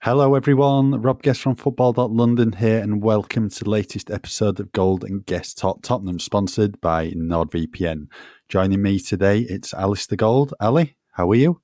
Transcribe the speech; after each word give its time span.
Hello, 0.00 0.36
everyone. 0.36 1.02
Rob 1.02 1.22
Guest 1.22 1.40
from 1.40 1.56
Football.London 1.56 2.52
here, 2.52 2.78
and 2.78 3.02
welcome 3.02 3.50
to 3.50 3.64
the 3.64 3.68
latest 3.70 4.12
episode 4.12 4.60
of 4.60 4.70
Gold 4.70 5.02
and 5.02 5.26
Guest 5.26 5.58
Talk 5.58 5.82
Tottenham, 5.82 6.20
sponsored 6.20 6.80
by 6.80 7.10
NordVPN. 7.10 8.06
Joining 8.48 8.80
me 8.80 9.00
today, 9.00 9.40
it's 9.40 9.74
Alasdair 9.74 10.16
Gold. 10.16 10.54
Ali, 10.60 10.96
how 11.14 11.28
are 11.32 11.34
you? 11.34 11.60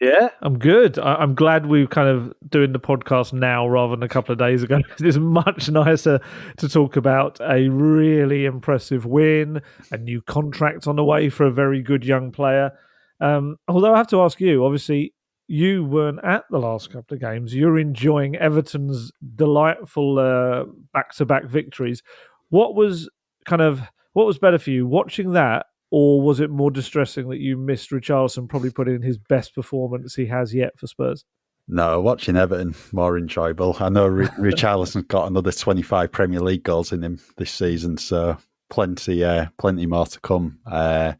Yeah, 0.00 0.30
I'm 0.40 0.58
good. 0.58 0.98
I- 0.98 1.22
am 1.22 1.34
glad 1.34 1.66
we're 1.66 1.86
kind 1.86 2.08
of 2.08 2.32
doing 2.48 2.72
the 2.72 2.80
podcast 2.80 3.34
now 3.34 3.68
rather 3.68 3.94
than 3.94 4.02
a 4.02 4.08
couple 4.08 4.32
of 4.32 4.38
days 4.38 4.62
ago. 4.62 4.80
It's 5.00 5.18
much 5.18 5.70
nicer 5.70 6.20
to 6.56 6.68
talk 6.68 6.96
about 6.96 7.40
a 7.42 7.68
really 7.68 8.46
impressive 8.46 9.04
win, 9.04 9.60
a 9.92 9.98
new 9.98 10.22
contract 10.22 10.86
on 10.86 10.96
the 10.96 11.04
way 11.04 11.28
for 11.28 11.44
a 11.44 11.52
very 11.52 11.82
good 11.82 12.06
young 12.06 12.32
player. 12.32 12.72
Um, 13.20 13.58
although 13.68 13.92
I 13.92 13.98
have 13.98 14.08
to 14.08 14.22
ask 14.22 14.40
you, 14.40 14.64
obviously, 14.64 15.12
you 15.46 15.84
weren't 15.84 16.24
at 16.24 16.44
the 16.50 16.58
last 16.58 16.90
couple 16.90 17.14
of 17.14 17.20
games. 17.20 17.54
You're 17.54 17.78
enjoying 17.78 18.36
Everton's 18.36 19.12
delightful 19.36 20.66
back 20.92 21.14
to 21.16 21.26
back 21.26 21.44
victories. 21.44 22.02
What 22.50 22.74
was 22.74 23.08
kind 23.44 23.62
of 23.62 23.82
what 24.14 24.26
was 24.26 24.38
better 24.38 24.58
for 24.58 24.70
you, 24.70 24.86
watching 24.86 25.32
that, 25.32 25.66
or 25.90 26.20
was 26.22 26.40
it 26.40 26.50
more 26.50 26.70
distressing 26.70 27.28
that 27.28 27.40
you 27.40 27.56
missed 27.56 27.90
Richarlison 27.90 28.48
probably 28.48 28.70
put 28.70 28.88
in 28.88 29.02
his 29.02 29.18
best 29.18 29.54
performance 29.54 30.14
he 30.14 30.26
has 30.26 30.54
yet 30.54 30.78
for 30.78 30.86
Spurs? 30.86 31.24
No, 31.66 32.00
watching 32.00 32.36
Everton 32.36 32.74
more 32.92 33.16
enjoyable. 33.16 33.76
I 33.80 33.88
know 33.88 34.08
Richarlison's 34.38 35.06
got 35.06 35.28
another 35.28 35.52
25 35.52 36.12
Premier 36.12 36.40
League 36.40 36.62
goals 36.62 36.92
in 36.92 37.02
him 37.02 37.20
this 37.36 37.50
season, 37.50 37.96
so 37.96 38.36
plenty, 38.70 39.24
uh, 39.24 39.46
plenty 39.58 39.86
more 39.86 40.06
to 40.06 40.20
come. 40.20 40.58
Uh, 40.66 41.14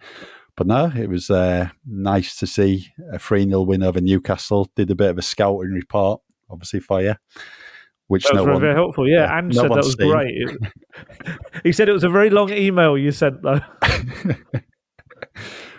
but 0.56 0.66
no, 0.66 0.92
it 0.94 1.08
was 1.08 1.30
uh, 1.30 1.68
nice 1.86 2.36
to 2.38 2.46
see 2.46 2.88
a 3.12 3.18
3 3.18 3.44
0 3.44 3.62
win 3.62 3.82
over 3.82 4.00
Newcastle. 4.00 4.70
Did 4.76 4.90
a 4.90 4.94
bit 4.94 5.10
of 5.10 5.18
a 5.18 5.22
scouting 5.22 5.72
report, 5.72 6.20
obviously, 6.48 6.80
for 6.80 7.02
you. 7.02 7.14
Which 8.06 8.24
that 8.24 8.34
was 8.34 8.38
no 8.40 8.44
very, 8.44 8.54
one, 8.54 8.60
very 8.60 8.74
helpful. 8.74 9.08
Yeah, 9.08 9.24
yeah 9.24 9.38
and 9.38 9.48
no 9.48 9.62
said 9.62 9.70
that 9.70 9.76
was 9.76 9.94
seen. 9.94 10.10
great. 10.10 11.38
he 11.64 11.72
said 11.72 11.88
it 11.88 11.92
was 11.92 12.04
a 12.04 12.08
very 12.08 12.30
long 12.30 12.52
email 12.52 12.96
you 12.96 13.10
sent, 13.12 13.42
though. 13.42 13.60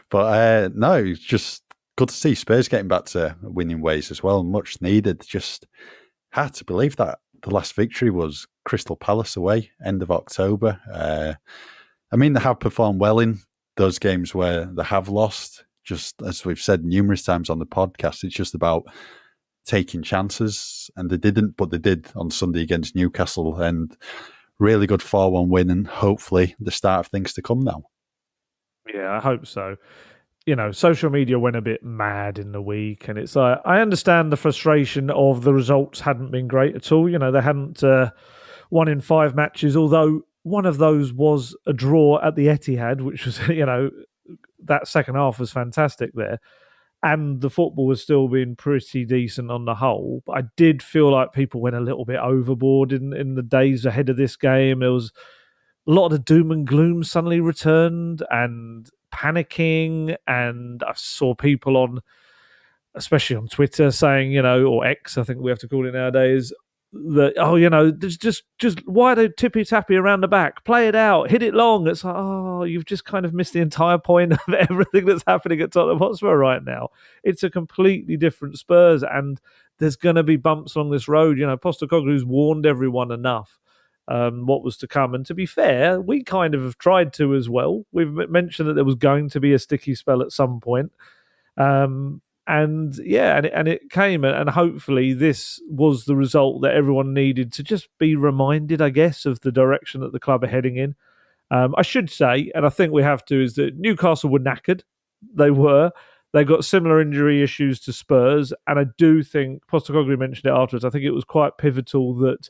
but 0.09 0.17
uh, 0.17 0.69
no, 0.73 0.95
it's 0.95 1.19
just 1.19 1.63
good 1.97 2.09
to 2.09 2.16
see 2.16 2.35
Spurs 2.35 2.67
getting 2.67 2.88
back 2.88 3.05
to 3.05 3.38
winning 3.41 3.81
ways 3.81 4.11
as 4.11 4.22
well. 4.22 4.44
Much 4.44 4.81
needed. 4.81 5.22
Just 5.25 5.67
had 6.31 6.53
to 6.55 6.66
believe 6.66 6.97
that 6.97 7.19
the 7.44 7.51
last 7.51 7.75
victory 7.75 8.09
was 8.09 8.47
Crystal 8.66 8.97
Palace 8.97 9.38
away, 9.38 9.72
end 9.85 10.01
of 10.01 10.11
October. 10.11 10.81
Uh, 10.91 11.33
I 12.11 12.17
mean, 12.17 12.33
they 12.33 12.41
have 12.41 12.59
performed 12.59 12.99
well 12.99 13.19
in 13.19 13.39
those 13.77 13.99
games 13.99 14.33
where 14.33 14.65
they 14.65 14.83
have 14.83 15.09
lost, 15.09 15.65
just 15.83 16.21
as 16.21 16.45
we've 16.45 16.59
said 16.59 16.83
numerous 16.83 17.23
times 17.23 17.49
on 17.49 17.59
the 17.59 17.65
podcast, 17.65 18.23
it's 18.23 18.35
just 18.35 18.55
about 18.55 18.83
taking 19.65 20.03
chances, 20.03 20.89
and 20.95 21.09
they 21.09 21.17
didn't, 21.17 21.57
but 21.57 21.71
they 21.71 21.77
did 21.77 22.07
on 22.15 22.29
Sunday 22.29 22.61
against 22.61 22.95
Newcastle, 22.95 23.61
and 23.61 23.97
really 24.59 24.87
good 24.87 25.01
four-one 25.01 25.49
win, 25.49 25.69
and 25.69 25.87
hopefully 25.87 26.55
the 26.59 26.71
start 26.71 27.05
of 27.05 27.11
things 27.11 27.33
to 27.33 27.41
come 27.41 27.61
now. 27.61 27.83
Yeah, 28.93 29.17
I 29.17 29.19
hope 29.19 29.47
so. 29.47 29.75
You 30.45 30.55
know, 30.55 30.71
social 30.71 31.09
media 31.09 31.39
went 31.39 31.55
a 31.55 31.61
bit 31.61 31.83
mad 31.83 32.37
in 32.37 32.51
the 32.51 32.61
week, 32.61 33.07
and 33.07 33.17
it's 33.17 33.35
like 33.35 33.59
I 33.65 33.81
understand 33.81 34.31
the 34.31 34.37
frustration 34.37 35.09
of 35.09 35.43
the 35.43 35.53
results 35.53 35.99
hadn't 35.99 36.31
been 36.31 36.47
great 36.47 36.75
at 36.75 36.91
all. 36.91 37.09
You 37.09 37.17
know, 37.17 37.31
they 37.31 37.41
hadn't 37.41 37.83
uh, 37.83 38.11
won 38.69 38.87
in 38.87 39.01
five 39.01 39.33
matches, 39.33 39.75
although 39.75 40.21
one 40.45 40.67
of 40.67 40.78
those 40.78 41.11
was 41.11 41.57
a 41.66 41.73
draw 41.73 42.19
at 42.22 42.35
the 42.35 42.45
Etihad, 42.45 43.01
which 43.01 43.25
was, 43.25 43.39
you 43.50 43.66
know, 43.66 43.89
that 44.63 44.88
second 44.88 45.16
half 45.16 45.39
was 45.39 45.51
fantastic 45.51 46.11
there. 46.13 46.39
And 47.01 47.41
the 47.41 47.50
football 47.50 47.88
was 47.88 48.01
still 48.01 48.28
being 48.28 48.55
pretty 48.55 49.05
decent 49.05 49.50
on 49.50 49.66
the 49.66 49.73
whole. 49.73 50.22
But 50.23 50.38
I 50.38 50.44
did 50.55 50.84
feel 50.84 51.11
like 51.11 51.34
people 51.34 51.61
went 51.61 51.75
a 51.75 51.81
little 51.81 52.05
bit 52.05 52.19
overboard 52.19 52.94
in, 52.94 53.11
in 53.11 53.34
the 53.34 53.41
days 53.41 53.88
ahead 53.88 54.07
of 54.07 54.17
this 54.17 54.35
game. 54.35 54.79
There 54.79 54.91
was 54.91 55.11
a 55.88 55.91
lot 55.91 56.05
of 56.05 56.11
the 56.11 56.19
doom 56.19 56.51
and 56.51 56.66
gloom 56.66 57.03
suddenly 57.03 57.39
returned 57.39 58.23
and 58.29 58.88
panicking. 59.11 60.16
And 60.28 60.84
I 60.84 60.94
saw 60.95 61.34
people 61.34 61.75
on, 61.75 62.01
especially 62.94 63.35
on 63.35 63.47
Twitter, 63.47 63.89
saying, 63.89 64.31
you 64.31 64.44
know, 64.44 64.66
or 64.66 64.85
X, 64.85 65.17
I 65.17 65.23
think 65.23 65.39
we 65.39 65.50
have 65.50 65.59
to 65.59 65.67
call 65.67 65.88
it 65.88 65.94
nowadays, 65.94 66.53
that 66.95 67.33
oh 67.38 67.56
you 67.56 67.69
know 67.69 67.91
there's 67.91 68.17
just 68.17 68.44
just 68.57 68.79
why 68.88 69.13
they 69.13 69.28
tippy 69.28 69.66
tappy 69.66 69.95
around 69.95 70.22
the 70.22 70.28
back? 70.28 70.63
Play 70.63 70.88
it 70.88 70.95
out. 70.95 71.29
Hit 71.29 71.44
it 71.44 71.53
long. 71.53 71.88
It's 71.88 72.03
like 72.03 72.16
oh 72.17 72.63
you've 72.63 72.85
just 72.85 73.06
kind 73.06 73.25
of 73.25 73.33
missed 73.33 73.53
the 73.53 73.59
entire 73.59 73.97
point 73.97 74.33
of 74.47 74.53
everything 74.53 75.05
that's 75.05 75.23
happening 75.28 75.61
at 75.61 75.73
Tottenham 75.73 76.00
Hotspur 76.00 76.35
right 76.35 76.63
now. 76.63 76.89
It's 77.23 77.44
a 77.44 77.50
completely 77.50 78.17
different 78.17 78.57
Spurs 78.57 79.03
and 79.03 79.39
there's 79.78 79.97
going 79.97 80.16
to 80.16 80.23
be 80.23 80.38
bumps 80.38 80.75
along 80.75 80.91
this 80.91 81.07
road. 81.07 81.38
You 81.38 81.45
know 81.45 81.57
Postecoglou's 81.57 82.25
warned 82.25 82.66
everyone 82.66 83.11
enough 83.11 83.59
um, 84.07 84.45
what 84.45 84.63
was 84.63 84.78
to 84.78 84.88
come. 84.88 85.13
And 85.13 85.25
to 85.25 85.34
be 85.34 85.45
fair 85.45 86.00
we 86.00 86.23
kind 86.23 86.55
of 86.55 86.63
have 86.63 86.78
tried 86.78 87.11
to 87.13 87.35
as 87.35 87.50
well. 87.50 87.85
We've 87.91 88.11
mentioned 88.29 88.69
that 88.69 88.75
there 88.75 88.85
was 88.85 88.95
going 88.95 89.29
to 89.29 89.39
be 89.41 89.53
a 89.53 89.59
sticky 89.59 89.95
spell 89.95 90.22
at 90.22 90.31
some 90.31 90.61
point. 90.61 90.94
Um, 91.57 92.22
and 92.47 92.95
yeah, 92.97 93.38
and 93.38 93.45
it, 93.45 93.53
and 93.56 93.67
it 93.67 93.89
came, 93.89 94.23
and 94.23 94.50
hopefully 94.50 95.13
this 95.13 95.59
was 95.67 96.06
the 96.06 96.16
result 96.16 96.61
that 96.61 96.75
everyone 96.75 97.13
needed 97.13 97.51
to 97.53 97.63
just 97.63 97.89
be 97.97 98.16
reminded, 98.16 98.81
I 98.81 98.89
guess, 98.89 99.25
of 99.25 99.41
the 99.41 99.51
direction 99.51 100.01
that 100.01 100.11
the 100.11 100.19
club 100.19 100.44
are 100.44 100.47
heading 100.47 100.78
in. 100.78 100.95
Um, 101.51 101.73
I 101.78 101.81
should 101.81 102.09
say, 102.09 102.51
and 102.53 102.66
I 102.66 102.69
think 102.69 102.91
we 102.91 103.03
have 103.03 103.25
to, 103.25 103.41
is 103.41 103.55
that 103.55 103.78
Newcastle 103.78 104.29
were 104.29 104.39
knackered. 104.39 104.81
They 105.34 105.51
were. 105.51 105.91
They 106.34 106.44
got 106.44 106.66
similar 106.66 107.00
injury 107.00 107.41
issues 107.41 107.79
to 107.81 107.94
Spurs, 107.94 108.53
and 108.67 108.78
I 108.78 108.85
do 108.97 109.23
think 109.23 109.66
Postecoglou 109.67 110.19
mentioned 110.19 110.45
it 110.51 110.57
afterwards. 110.57 110.84
I 110.84 110.89
think 110.89 111.05
it 111.05 111.11
was 111.11 111.23
quite 111.23 111.57
pivotal 111.57 112.13
that 112.16 112.50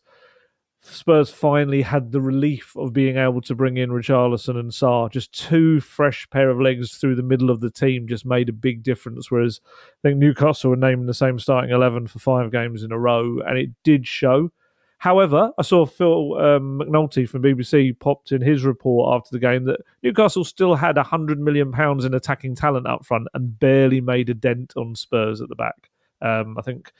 Spurs 0.87 1.31
finally 1.31 1.81
had 1.81 2.11
the 2.11 2.21
relief 2.21 2.75
of 2.75 2.93
being 2.93 3.17
able 3.17 3.41
to 3.41 3.55
bring 3.55 3.77
in 3.77 3.89
Richarlison 3.89 4.57
and 4.59 4.71
Sarr. 4.71 5.11
Just 5.11 5.33
two 5.33 5.79
fresh 5.79 6.29
pair 6.29 6.49
of 6.49 6.61
legs 6.61 6.97
through 6.97 7.15
the 7.15 7.23
middle 7.23 7.49
of 7.49 7.59
the 7.59 7.71
team 7.71 8.07
just 8.07 8.25
made 8.25 8.49
a 8.49 8.53
big 8.53 8.83
difference. 8.83 9.31
Whereas 9.31 9.61
I 9.65 10.09
think 10.09 10.17
Newcastle 10.17 10.69
were 10.69 10.75
named 10.75 11.09
the 11.09 11.13
same 11.13 11.39
starting 11.39 11.71
11 11.71 12.07
for 12.07 12.19
five 12.19 12.51
games 12.51 12.83
in 12.83 12.91
a 12.91 12.99
row, 12.99 13.39
and 13.39 13.57
it 13.57 13.71
did 13.83 14.07
show. 14.07 14.51
However, 14.99 15.51
I 15.57 15.61
saw 15.63 15.85
Phil 15.85 16.37
um, 16.37 16.79
McNulty 16.79 17.27
from 17.27 17.43
BBC 17.43 17.99
popped 17.99 18.31
in 18.31 18.41
his 18.41 18.63
report 18.63 19.15
after 19.15 19.29
the 19.31 19.39
game 19.39 19.65
that 19.65 19.81
Newcastle 20.03 20.45
still 20.45 20.75
had 20.75 20.95
£100 20.95 21.37
million 21.37 21.73
in 22.03 22.13
attacking 22.13 22.55
talent 22.55 22.87
up 22.87 23.05
front 23.05 23.27
and 23.33 23.59
barely 23.59 24.01
made 24.01 24.29
a 24.29 24.33
dent 24.33 24.73
on 24.77 24.95
Spurs 24.95 25.41
at 25.41 25.49
the 25.49 25.55
back. 25.55 25.89
Um, 26.21 26.57
I 26.57 26.61
think 26.61 26.91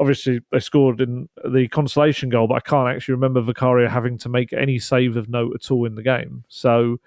obviously 0.00 0.40
they 0.50 0.60
scored 0.60 1.00
in 1.00 1.28
the 1.44 1.68
consolation 1.68 2.28
goal, 2.28 2.46
but 2.46 2.54
I 2.54 2.60
can't 2.60 2.88
actually 2.88 3.14
remember 3.14 3.40
Vicario 3.40 3.88
having 3.88 4.18
to 4.18 4.28
make 4.28 4.52
any 4.52 4.78
save 4.78 5.16
of 5.16 5.28
note 5.28 5.52
at 5.54 5.70
all 5.70 5.86
in 5.86 5.94
the 5.94 6.02
game. 6.02 6.44
So 6.48 6.98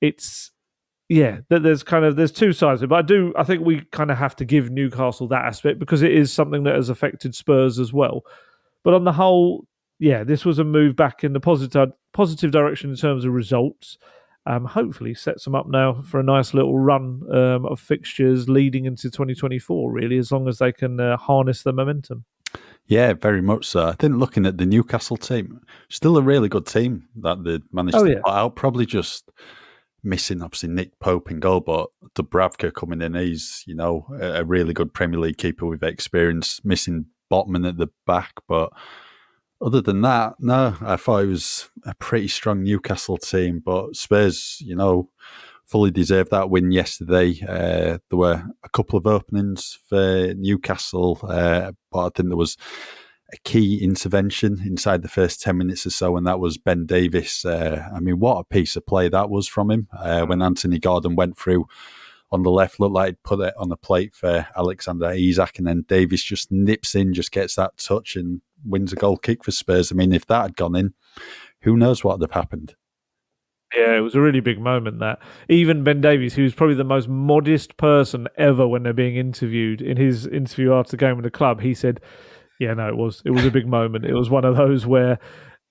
it's 0.00 0.52
yeah, 1.08 1.38
there's 1.48 1.82
kind 1.82 2.04
of 2.04 2.14
there's 2.14 2.30
two 2.30 2.52
sides 2.52 2.82
but 2.82 2.92
I 2.92 3.02
do 3.02 3.32
I 3.36 3.42
think 3.42 3.64
we 3.64 3.80
kind 3.90 4.10
of 4.12 4.18
have 4.18 4.36
to 4.36 4.44
give 4.44 4.70
Newcastle 4.70 5.26
that 5.28 5.44
aspect 5.44 5.80
because 5.80 6.02
it 6.02 6.12
is 6.12 6.32
something 6.32 6.62
that 6.64 6.76
has 6.76 6.88
affected 6.88 7.34
Spurs 7.34 7.78
as 7.78 7.92
well. 7.92 8.24
But 8.82 8.94
on 8.94 9.04
the 9.04 9.12
whole, 9.12 9.66
yeah, 9.98 10.24
this 10.24 10.44
was 10.44 10.58
a 10.58 10.64
move 10.64 10.96
back 10.96 11.24
in 11.24 11.32
the 11.32 11.40
positive 11.40 11.92
positive 12.12 12.50
direction 12.50 12.90
in 12.90 12.96
terms 12.96 13.24
of 13.24 13.32
results. 13.32 13.98
Um, 14.46 14.64
hopefully 14.64 15.14
sets 15.14 15.44
them 15.44 15.54
up 15.54 15.68
now 15.68 16.02
for 16.02 16.20
a 16.20 16.24
nice 16.24 16.54
little 16.54 16.78
run 16.78 17.22
um, 17.32 17.66
of 17.66 17.78
fixtures 17.80 18.48
leading 18.48 18.86
into 18.86 19.10
2024. 19.10 19.90
Really, 19.90 20.18
as 20.18 20.32
long 20.32 20.48
as 20.48 20.58
they 20.58 20.72
can 20.72 20.98
uh, 20.98 21.16
harness 21.16 21.62
the 21.62 21.72
momentum. 21.72 22.24
Yeah, 22.86 23.12
very 23.12 23.40
much 23.40 23.66
so. 23.66 23.86
I 23.86 23.92
think 23.92 24.16
looking 24.16 24.46
at 24.46 24.58
the 24.58 24.66
Newcastle 24.66 25.16
team, 25.16 25.60
still 25.88 26.16
a 26.16 26.22
really 26.22 26.48
good 26.48 26.66
team 26.66 27.08
that 27.16 27.44
they 27.44 27.60
managed 27.70 27.96
oh, 27.96 28.04
to 28.04 28.10
yeah. 28.10 28.20
put 28.24 28.32
out. 28.32 28.56
Probably 28.56 28.84
just 28.84 29.30
missing 30.02 30.42
obviously 30.42 30.70
Nick 30.70 30.98
Pope 30.98 31.30
in 31.30 31.38
goal, 31.38 31.60
but 31.60 31.90
Dubravka 32.16 32.72
coming 32.72 33.02
in, 33.02 33.14
he's 33.14 33.62
you 33.66 33.74
know 33.74 34.06
a 34.20 34.44
really 34.44 34.72
good 34.72 34.92
Premier 34.92 35.20
League 35.20 35.38
keeper 35.38 35.66
with 35.66 35.84
experience. 35.84 36.64
Missing 36.64 37.06
Botman 37.30 37.68
at 37.68 37.76
the 37.76 37.88
back, 38.06 38.32
but 38.48 38.72
other 39.60 39.80
than 39.80 40.00
that, 40.02 40.34
no, 40.40 40.76
I 40.80 40.96
thought 40.96 41.24
it 41.24 41.28
was 41.28 41.70
a 41.84 41.94
pretty 41.94 42.28
strong 42.28 42.62
Newcastle 42.62 43.18
team. 43.18 43.62
But 43.64 43.96
Spurs, 43.96 44.58
you 44.60 44.74
know, 44.74 45.10
fully 45.66 45.90
deserved 45.90 46.30
that 46.30 46.50
win 46.50 46.72
yesterday. 46.72 47.38
Uh, 47.46 47.98
there 48.08 48.18
were 48.18 48.42
a 48.64 48.68
couple 48.70 48.98
of 48.98 49.06
openings 49.06 49.78
for 49.88 50.34
Newcastle, 50.34 51.20
uh, 51.22 51.72
but 51.92 52.06
I 52.06 52.10
think 52.14 52.28
there 52.28 52.36
was 52.36 52.56
a 53.32 53.36
key 53.44 53.82
intervention 53.82 54.60
inside 54.66 55.02
the 55.02 55.08
first 55.08 55.40
10 55.42 55.56
minutes 55.56 55.86
or 55.86 55.90
so, 55.90 56.16
and 56.16 56.26
that 56.26 56.40
was 56.40 56.58
Ben 56.58 56.86
Davies. 56.86 57.44
Uh, 57.44 57.88
I 57.94 58.00
mean, 58.00 58.18
what 58.18 58.38
a 58.38 58.44
piece 58.44 58.74
of 58.76 58.86
play 58.86 59.08
that 59.08 59.30
was 59.30 59.46
from 59.46 59.70
him 59.70 59.88
uh, 59.96 60.26
when 60.26 60.42
Anthony 60.42 60.78
Gordon 60.78 61.14
went 61.14 61.38
through 61.38 61.66
on 62.32 62.42
the 62.42 62.50
left, 62.50 62.80
looked 62.80 62.94
like 62.94 63.08
he'd 63.08 63.22
put 63.22 63.40
it 63.40 63.54
on 63.56 63.68
the 63.68 63.76
plate 63.76 64.14
for 64.14 64.46
Alexander 64.56 65.12
Isak, 65.12 65.58
and 65.58 65.66
then 65.66 65.84
Davies 65.86 66.22
just 66.22 66.50
nips 66.50 66.94
in, 66.94 67.12
just 67.12 67.32
gets 67.32 67.56
that 67.56 67.76
touch, 67.76 68.16
and 68.16 68.40
wins 68.64 68.92
a 68.92 68.96
goal 68.96 69.16
kick 69.16 69.44
for 69.44 69.50
Spurs. 69.50 69.92
I 69.92 69.94
mean, 69.94 70.12
if 70.12 70.26
that 70.26 70.42
had 70.42 70.56
gone 70.56 70.76
in, 70.76 70.94
who 71.62 71.76
knows 71.76 72.02
what 72.02 72.18
would 72.18 72.30
have 72.30 72.40
happened? 72.40 72.74
Yeah, 73.74 73.96
it 73.96 74.00
was 74.00 74.16
a 74.16 74.20
really 74.20 74.40
big 74.40 74.58
moment 74.58 74.98
that 74.98 75.20
even 75.48 75.84
Ben 75.84 76.00
Davies, 76.00 76.34
who's 76.34 76.54
probably 76.54 76.74
the 76.74 76.82
most 76.82 77.08
modest 77.08 77.76
person 77.76 78.26
ever 78.36 78.66
when 78.66 78.82
they're 78.82 78.92
being 78.92 79.16
interviewed, 79.16 79.80
in 79.80 79.96
his 79.96 80.26
interview 80.26 80.72
after 80.72 80.92
the 80.92 80.96
game 80.96 81.16
with 81.16 81.24
the 81.24 81.30
club, 81.30 81.60
he 81.60 81.72
said, 81.72 82.00
Yeah, 82.58 82.74
no, 82.74 82.88
it 82.88 82.96
was 82.96 83.22
it 83.24 83.30
was 83.30 83.44
a 83.44 83.50
big 83.50 83.68
moment. 83.68 84.04
It 84.04 84.14
was 84.14 84.28
one 84.28 84.44
of 84.44 84.56
those 84.56 84.86
where 84.86 85.20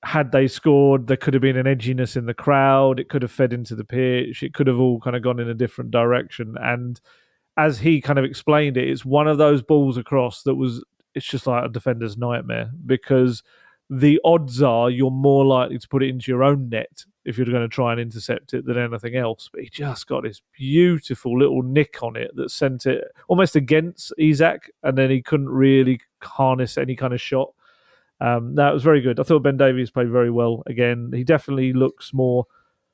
had 0.03 0.31
they 0.31 0.47
scored, 0.47 1.07
there 1.07 1.17
could 1.17 1.33
have 1.33 1.41
been 1.41 1.57
an 1.57 1.65
edginess 1.65 2.15
in 2.15 2.25
the 2.25 2.33
crowd, 2.33 3.01
it 3.01 3.09
could 3.09 3.21
have 3.21 3.31
fed 3.31 3.51
into 3.51 3.75
the 3.75 3.83
pitch, 3.83 4.43
it 4.43 4.53
could 4.53 4.67
have 4.67 4.79
all 4.79 5.01
kind 5.01 5.15
of 5.15 5.21
gone 5.21 5.39
in 5.39 5.49
a 5.49 5.53
different 5.53 5.91
direction. 5.91 6.55
And 6.57 6.99
as 7.57 7.79
he 7.79 7.99
kind 7.99 8.17
of 8.17 8.23
explained 8.23 8.77
it, 8.77 8.87
it's 8.87 9.03
one 9.03 9.27
of 9.27 9.37
those 9.37 9.61
balls 9.61 9.97
across 9.97 10.43
that 10.43 10.55
was 10.55 10.83
it's 11.15 11.25
just 11.25 11.47
like 11.47 11.65
a 11.65 11.69
defender's 11.69 12.17
nightmare 12.17 12.71
because 12.85 13.43
the 13.89 14.19
odds 14.23 14.61
are 14.61 14.89
you're 14.89 15.09
more 15.09 15.45
likely 15.45 15.77
to 15.79 15.87
put 15.87 16.03
it 16.03 16.09
into 16.09 16.31
your 16.31 16.43
own 16.43 16.69
net 16.69 17.05
if 17.25 17.37
you're 17.37 17.45
going 17.45 17.61
to 17.61 17.67
try 17.67 17.91
and 17.91 17.99
intercept 17.99 18.53
it 18.53 18.65
than 18.65 18.77
anything 18.77 19.15
else. 19.15 19.49
But 19.51 19.61
he 19.61 19.69
just 19.69 20.07
got 20.07 20.23
this 20.23 20.41
beautiful 20.57 21.37
little 21.37 21.63
nick 21.63 22.01
on 22.01 22.15
it 22.15 22.31
that 22.35 22.51
sent 22.51 22.85
it 22.85 23.03
almost 23.27 23.55
against 23.55 24.13
Isak, 24.17 24.71
and 24.83 24.97
then 24.97 25.09
he 25.09 25.21
couldn't 25.21 25.49
really 25.49 25.99
harness 26.21 26.77
any 26.77 26.95
kind 26.95 27.13
of 27.13 27.21
shot. 27.21 27.53
Um, 28.21 28.55
that 28.55 28.73
was 28.73 28.83
very 28.83 29.01
good. 29.01 29.19
I 29.19 29.23
thought 29.23 29.43
Ben 29.43 29.57
Davies 29.57 29.91
played 29.91 30.09
very 30.09 30.31
well 30.31 30.63
again. 30.65 31.11
He 31.13 31.23
definitely 31.23 31.73
looks 31.73 32.13
more, 32.13 32.45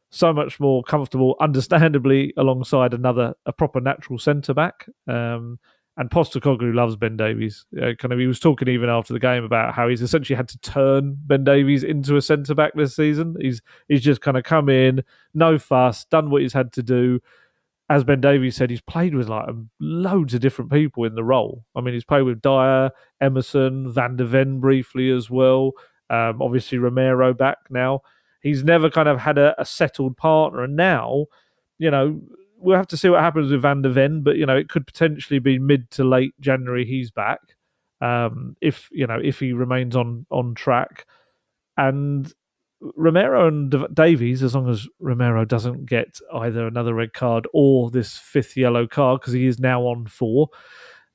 so 0.10 0.32
much 0.34 0.60
more 0.60 0.84
comfortable, 0.84 1.36
understandably, 1.40 2.34
alongside 2.38 2.94
another 2.94 3.36
a 3.46 3.54
proper 3.54 3.82
natural 3.82 4.20
centre 4.20 4.54
back. 4.54 4.86
Um, 5.08 5.60
and 5.98 6.10
Postecoglou 6.10 6.74
loves 6.74 6.96
Ben 6.96 7.16
Davies. 7.16 7.66
Uh, 7.78 7.94
kind 7.98 8.12
of, 8.12 8.20
he 8.20 8.28
was 8.28 8.40
talking 8.40 8.68
even 8.68 8.90
after 8.90 9.14
the 9.14 9.20
game 9.20 9.44
about 9.44 9.74
how 9.74 9.88
he's 9.88 10.02
essentially 10.02 10.36
had 10.36 10.50
to 10.50 10.58
turn 10.60 11.18
Ben 11.26 11.44
Davies 11.44 11.84
into 11.84 12.18
a 12.18 12.22
centre 12.22 12.54
back 12.54 12.74
this 12.76 12.96
season. 12.96 13.36
He's 13.40 13.62
he's 13.88 14.02
just 14.02 14.22
kind 14.22 14.38
of 14.38 14.44
come 14.44 14.68
in, 14.68 15.04
no 15.34 15.58
fuss, 15.58 16.06
done 16.06 16.30
what 16.30 16.42
he's 16.42 16.54
had 16.54 16.74
to 16.74 16.84
do. 16.84 17.22
As 17.88 18.04
Ben 18.04 18.20
Davies 18.20 18.56
said, 18.56 18.72
he's 18.72 18.82
played 18.82 19.16
with 19.16 19.30
like 19.30 19.48
loads 19.80 20.34
of 20.34 20.42
different 20.42 20.72
people 20.72 21.06
in 21.06 21.16
the 21.16 21.24
role. 21.24 21.64
I 21.76 21.82
mean, 21.82 21.94
he's 21.94 22.04
played 22.04 22.24
with 22.24 22.42
Dyer, 22.42 22.90
Emerson, 23.22 23.92
Van 23.92 24.16
der 24.18 24.26
Ven 24.26 24.60
briefly 24.60 25.12
as 25.12 25.30
well. 25.30 25.74
Um, 26.10 26.42
obviously, 26.42 26.78
Romero 26.78 27.34
back 27.34 27.58
now. 27.70 28.02
He's 28.42 28.64
never 28.64 28.90
kind 28.90 29.08
of 29.08 29.20
had 29.20 29.38
a, 29.38 29.60
a 29.60 29.66
settled 29.66 30.18
partner, 30.18 30.64
and 30.64 30.76
now, 30.76 31.28
you 31.78 31.90
know, 31.90 32.22
we'll 32.66 32.78
have 32.78 32.88
to 32.88 32.98
see 32.98 33.10
what 33.10 33.22
happens 33.22 33.52
with 33.52 33.62
Van 33.62 33.82
der 33.82 33.90
Ven, 33.90 34.22
but 34.22 34.38
you 34.38 34.46
know 34.46 34.58
it 34.58 34.70
could 34.70 34.88
potentially 34.88 35.40
be 35.40 35.60
mid 35.60 35.90
to 35.92 36.04
late 36.04 36.34
January 36.40 36.86
he's 36.86 37.12
back. 37.12 37.40
Um, 38.02 38.58
if 38.62 38.90
you 38.92 39.08
know 39.08 39.20
if 39.24 39.40
he 39.40 39.54
remains 39.54 39.96
on 39.96 40.26
on 40.32 40.56
track, 40.56 41.06
and 41.78 42.32
Romero 42.82 43.48
and 43.48 43.74
Davies, 43.94 44.44
as 44.44 44.56
long 44.56 44.70
as 44.70 44.88
Romero 45.00 45.46
doesn't 45.46 45.86
get 45.86 46.20
either 46.34 46.68
another 46.68 46.94
red 46.94 47.14
card 47.14 47.48
or 47.54 47.90
this 47.90 48.18
fifth 48.18 48.58
yellow 48.58 48.88
card 48.88 49.22
because 49.22 49.34
he 49.34 49.46
is 49.46 49.60
now 49.60 49.84
on 49.84 50.08
four, 50.08 50.50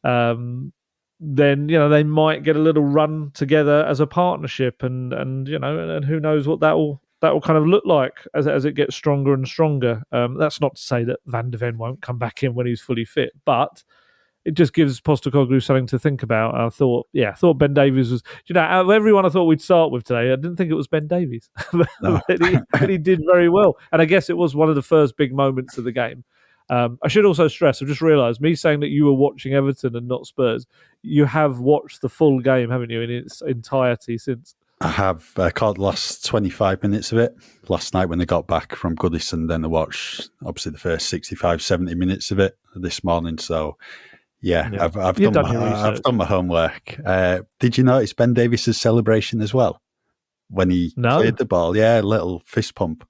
um, 0.04 0.72
then 1.18 1.68
you 1.68 1.78
know 1.78 1.88
they 1.88 2.04
might 2.04 2.44
get 2.44 2.56
a 2.56 2.60
little 2.60 2.84
run 2.84 3.30
together 3.34 3.84
as 3.84 4.00
a 4.00 4.06
partnership, 4.06 4.82
and 4.82 5.12
and 5.12 5.48
you 5.48 5.58
know 5.58 5.96
and 5.96 6.04
who 6.04 6.20
knows 6.20 6.46
what 6.46 6.60
that 6.60 6.76
will 6.76 7.02
that 7.20 7.32
will 7.32 7.40
kind 7.40 7.58
of 7.58 7.66
look 7.66 7.84
like 7.84 8.26
as 8.34 8.46
as 8.46 8.64
it 8.64 8.74
gets 8.74 8.96
stronger 8.96 9.34
and 9.34 9.46
stronger. 9.46 10.02
Um, 10.12 10.34
that's 10.34 10.60
not 10.60 10.76
to 10.76 10.82
say 10.82 11.04
that 11.04 11.20
Van 11.26 11.50
der 11.50 11.58
Ven 11.58 11.78
won't 11.78 12.02
come 12.02 12.18
back 12.18 12.42
in 12.42 12.54
when 12.54 12.66
he's 12.66 12.80
fully 12.80 13.04
fit, 13.04 13.32
but 13.44 13.82
it 14.44 14.54
just 14.54 14.72
gives 14.72 15.00
Postecoglou 15.00 15.62
something 15.62 15.86
to 15.88 15.98
think 15.98 16.22
about. 16.22 16.54
I 16.54 16.68
thought, 16.70 17.06
yeah, 17.12 17.30
I 17.30 17.34
thought 17.34 17.58
Ben 17.58 17.74
Davies 17.74 18.10
was, 18.10 18.22
you 18.46 18.54
know, 18.54 18.60
out 18.60 18.86
of 18.86 18.90
everyone 18.90 19.26
I 19.26 19.28
thought 19.28 19.44
we'd 19.44 19.60
start 19.60 19.90
with 19.90 20.04
today, 20.04 20.32
I 20.32 20.36
didn't 20.36 20.56
think 20.56 20.70
it 20.70 20.74
was 20.74 20.88
Ben 20.88 21.06
Davies, 21.06 21.50
but, 21.72 22.24
he, 22.28 22.58
but, 22.72 22.88
he, 22.88 22.96
did 22.96 23.20
very 23.30 23.50
well. 23.50 23.76
And 23.92 24.00
I 24.00 24.06
guess 24.06 24.30
it 24.30 24.36
was 24.36 24.54
one 24.56 24.70
of 24.70 24.76
the 24.76 24.82
first 24.82 25.16
big 25.16 25.34
moments 25.34 25.76
of 25.76 25.84
the 25.84 25.92
game. 25.92 26.24
Um, 26.70 26.98
I 27.02 27.08
should 27.08 27.26
also 27.26 27.48
stress, 27.48 27.82
I've 27.82 27.88
just 27.88 28.00
realised, 28.00 28.40
me 28.40 28.54
saying 28.54 28.80
that 28.80 28.88
you 28.88 29.04
were 29.04 29.12
watching 29.12 29.54
Everton 29.54 29.96
and 29.96 30.08
not 30.08 30.26
Spurs, 30.26 30.66
you 31.02 31.24
have 31.24 31.58
watched 31.58 32.00
the 32.00 32.08
full 32.08 32.40
game, 32.40 32.70
haven't 32.70 32.90
you, 32.90 33.02
in 33.02 33.10
its 33.10 33.42
entirety 33.42 34.16
since? 34.16 34.54
I 34.82 34.88
have 34.88 35.30
uh, 35.36 35.50
caught 35.50 35.76
the 35.76 35.82
last 35.82 36.24
25 36.24 36.82
minutes 36.82 37.12
of 37.12 37.18
it 37.18 37.34
last 37.68 37.92
night 37.92 38.08
when 38.08 38.18
they 38.18 38.24
got 38.24 38.46
back 38.46 38.74
from 38.74 38.96
Goodison. 38.96 39.46
Then 39.46 39.64
I 39.64 39.68
watched 39.68 40.30
obviously 40.44 40.72
the 40.72 40.78
first 40.78 41.08
65, 41.10 41.60
70 41.60 41.94
minutes 41.96 42.30
of 42.30 42.38
it 42.38 42.56
this 42.74 43.04
morning. 43.04 43.36
So, 43.36 43.76
yeah, 44.40 44.70
yeah. 44.72 44.84
I've, 44.84 44.96
I've 44.96 45.16
done, 45.16 45.34
done, 45.34 45.54
my, 45.54 45.88
I've 45.88 46.02
done 46.02 46.16
my 46.16 46.24
homework. 46.24 46.98
Uh, 47.04 47.40
did 47.58 47.76
you 47.76 47.84
notice 47.84 48.14
Ben 48.14 48.34
Davies's 48.34 48.80
celebration 48.80 49.42
as 49.42 49.52
well 49.52 49.82
when 50.48 50.70
he 50.70 50.94
no. 50.96 51.18
cleared 51.18 51.36
the 51.36 51.44
ball? 51.44 51.76
Yeah, 51.76 52.00
little 52.00 52.42
fist 52.46 52.74
pump. 52.74 53.06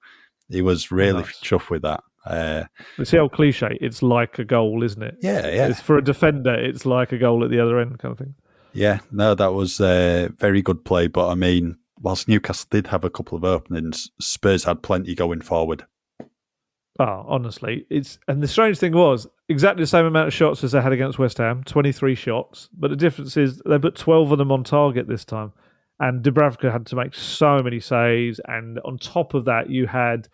He 0.49 0.61
was 0.61 0.91
really 0.91 1.21
nice. 1.21 1.39
chuffed 1.39 1.69
with 1.69 1.83
that. 1.83 2.03
Uh, 2.25 2.65
it's 2.97 3.11
the 3.11 3.19
old 3.19 3.31
cliche. 3.31 3.77
It's 3.79 4.03
like 4.03 4.39
a 4.39 4.43
goal, 4.43 4.83
isn't 4.83 5.01
it? 5.01 5.15
Yeah, 5.21 5.47
yeah. 5.47 5.67
It's 5.69 5.79
for 5.79 5.97
a 5.97 6.03
defender. 6.03 6.53
It's 6.53 6.85
like 6.85 7.13
a 7.13 7.17
goal 7.17 7.45
at 7.45 7.49
the 7.49 7.61
other 7.61 7.79
end, 7.79 7.97
kind 7.99 8.11
of 8.11 8.17
thing. 8.17 8.35
Yeah, 8.73 8.99
no, 9.11 9.35
that 9.35 9.53
was 9.53 9.79
a 9.79 10.29
very 10.37 10.61
good 10.61 10.85
play. 10.85 11.07
But 11.07 11.29
I 11.29 11.35
mean, 11.35 11.77
whilst 11.99 12.27
Newcastle 12.27 12.67
did 12.71 12.87
have 12.87 13.03
a 13.03 13.09
couple 13.09 13.37
of 13.37 13.43
openings, 13.43 14.09
Spurs 14.19 14.63
had 14.63 14.81
plenty 14.81 15.15
going 15.15 15.41
forward. 15.41 15.85
Oh, 16.99 17.25
honestly, 17.27 17.85
it's 17.89 18.19
and 18.27 18.43
the 18.43 18.47
strange 18.47 18.77
thing 18.77 18.93
was 18.93 19.27
exactly 19.49 19.83
the 19.83 19.87
same 19.87 20.05
amount 20.05 20.27
of 20.27 20.33
shots 20.33 20.63
as 20.63 20.73
they 20.73 20.81
had 20.81 20.91
against 20.91 21.17
West 21.17 21.37
Ham, 21.37 21.63
twenty 21.63 21.91
three 21.91 22.15
shots. 22.15 22.69
But 22.77 22.89
the 22.89 22.97
difference 22.97 23.37
is 23.37 23.61
they 23.65 23.79
put 23.79 23.95
twelve 23.95 24.31
of 24.31 24.37
them 24.37 24.51
on 24.51 24.63
target 24.63 25.07
this 25.07 25.25
time, 25.25 25.53
and 25.99 26.23
Dubravka 26.23 26.71
had 26.71 26.85
to 26.87 26.95
make 26.95 27.15
so 27.15 27.63
many 27.63 27.79
saves. 27.79 28.39
And 28.45 28.79
on 28.85 28.97
top 28.97 29.33
of 29.33 29.45
that, 29.45 29.69
you 29.69 29.87
had 29.87 30.27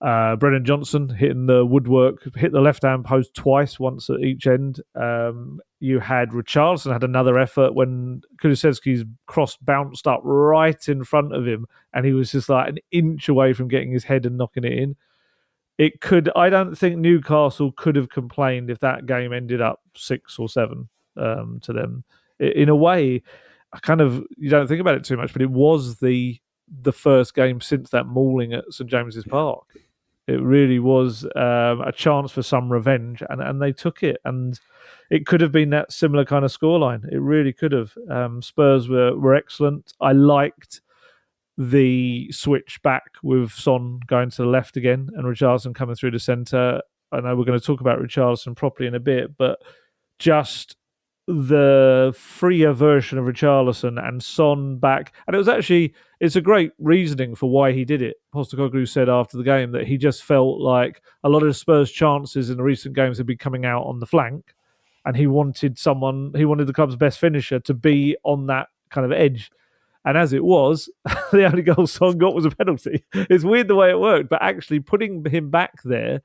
uh, 0.00 0.34
Brennan 0.36 0.64
Johnson 0.64 1.10
hitting 1.10 1.46
the 1.46 1.64
woodwork, 1.64 2.34
hit 2.34 2.52
the 2.52 2.60
left 2.60 2.82
hand 2.82 3.04
post 3.04 3.34
twice, 3.34 3.78
once 3.78 4.08
at 4.08 4.20
each 4.20 4.46
end. 4.46 4.80
Um, 4.94 5.60
you 5.78 6.00
had 6.00 6.30
Richarlison 6.30 6.92
had 6.92 7.04
another 7.04 7.38
effort 7.38 7.74
when 7.74 8.22
Kulusevski's 8.42 9.04
cross 9.26 9.56
bounced 9.56 10.06
up 10.06 10.20
right 10.24 10.88
in 10.88 11.04
front 11.04 11.34
of 11.34 11.46
him, 11.46 11.66
and 11.92 12.06
he 12.06 12.12
was 12.12 12.32
just 12.32 12.48
like 12.48 12.70
an 12.70 12.78
inch 12.90 13.28
away 13.28 13.52
from 13.52 13.68
getting 13.68 13.92
his 13.92 14.04
head 14.04 14.24
and 14.24 14.38
knocking 14.38 14.64
it 14.64 14.72
in. 14.72 14.96
It 15.76 16.00
could, 16.00 16.30
I 16.34 16.48
don't 16.48 16.74
think 16.74 16.96
Newcastle 16.96 17.72
could 17.72 17.96
have 17.96 18.10
complained 18.10 18.70
if 18.70 18.78
that 18.80 19.06
game 19.06 19.32
ended 19.32 19.60
up 19.60 19.80
six 19.94 20.38
or 20.38 20.48
seven 20.48 20.88
um, 21.16 21.60
to 21.62 21.74
them. 21.74 22.04
In 22.38 22.70
a 22.70 22.76
way, 22.76 23.22
I 23.72 23.78
kind 23.80 24.00
of 24.00 24.24
you 24.38 24.48
don't 24.48 24.66
think 24.66 24.80
about 24.80 24.96
it 24.96 25.04
too 25.04 25.18
much, 25.18 25.34
but 25.34 25.42
it 25.42 25.50
was 25.50 25.96
the 25.96 26.40
the 26.82 26.92
first 26.92 27.34
game 27.34 27.60
since 27.60 27.90
that 27.90 28.06
mauling 28.06 28.54
at 28.54 28.64
St 28.72 28.88
James's 28.88 29.24
Park 29.24 29.66
it 30.30 30.42
really 30.42 30.78
was 30.78 31.24
um, 31.36 31.80
a 31.80 31.92
chance 31.94 32.30
for 32.30 32.42
some 32.42 32.70
revenge, 32.70 33.22
and, 33.28 33.42
and 33.42 33.60
they 33.60 33.72
took 33.72 34.02
it. 34.02 34.18
And 34.24 34.58
it 35.10 35.26
could 35.26 35.40
have 35.40 35.50
been 35.50 35.70
that 35.70 35.92
similar 35.92 36.24
kind 36.24 36.44
of 36.44 36.52
scoreline. 36.52 37.10
It 37.12 37.18
really 37.18 37.52
could 37.52 37.72
have. 37.72 37.92
Um, 38.08 38.42
Spurs 38.42 38.88
were, 38.88 39.16
were 39.16 39.34
excellent. 39.34 39.92
I 40.00 40.12
liked 40.12 40.80
the 41.58 42.30
switch 42.32 42.80
back 42.82 43.10
with 43.22 43.50
Son 43.50 44.00
going 44.06 44.30
to 44.30 44.42
the 44.42 44.48
left 44.48 44.76
again 44.76 45.10
and 45.14 45.24
Richarlison 45.24 45.74
coming 45.74 45.96
through 45.96 46.12
the 46.12 46.20
centre. 46.20 46.80
I 47.12 47.20
know 47.20 47.34
we're 47.34 47.44
going 47.44 47.58
to 47.58 47.64
talk 47.64 47.80
about 47.80 47.98
Richarlison 47.98 48.56
properly 48.56 48.86
in 48.86 48.94
a 48.94 49.00
bit, 49.00 49.36
but 49.36 49.60
just 50.18 50.76
the 51.30 52.12
freer 52.16 52.72
version 52.72 53.18
of 53.18 53.24
Richarlison 53.24 54.04
and 54.06 54.22
Son 54.22 54.76
back. 54.76 55.12
And 55.26 55.34
it 55.34 55.38
was 55.38 55.48
actually, 55.48 55.94
it's 56.18 56.36
a 56.36 56.40
great 56.40 56.72
reasoning 56.78 57.34
for 57.34 57.48
why 57.48 57.72
he 57.72 57.84
did 57.84 58.02
it. 58.02 58.16
Postecoglou 58.34 58.88
said 58.88 59.08
after 59.08 59.36
the 59.36 59.44
game 59.44 59.70
that 59.72 59.86
he 59.86 59.96
just 59.96 60.24
felt 60.24 60.60
like 60.60 61.02
a 61.22 61.28
lot 61.28 61.42
of 61.42 61.56
Spurs' 61.56 61.90
chances 61.90 62.50
in 62.50 62.56
the 62.56 62.62
recent 62.62 62.94
games 62.94 63.18
had 63.18 63.26
been 63.26 63.38
coming 63.38 63.64
out 63.64 63.84
on 63.84 64.00
the 64.00 64.06
flank. 64.06 64.54
And 65.04 65.16
he 65.16 65.26
wanted 65.26 65.78
someone, 65.78 66.32
he 66.36 66.44
wanted 66.44 66.66
the 66.66 66.74
club's 66.74 66.96
best 66.96 67.18
finisher 67.18 67.60
to 67.60 67.74
be 67.74 68.16
on 68.24 68.46
that 68.48 68.68
kind 68.90 69.04
of 69.04 69.12
edge. 69.12 69.50
And 70.04 70.18
as 70.18 70.32
it 70.32 70.44
was, 70.44 70.90
the 71.32 71.44
only 71.44 71.62
goal 71.62 71.86
Son 71.86 72.18
got 72.18 72.34
was 72.34 72.44
a 72.44 72.50
penalty. 72.50 73.04
It's 73.14 73.44
weird 73.44 73.68
the 73.68 73.76
way 73.76 73.90
it 73.90 74.00
worked, 74.00 74.28
but 74.28 74.42
actually 74.42 74.80
putting 74.80 75.24
him 75.24 75.50
back 75.50 75.82
there 75.84 76.22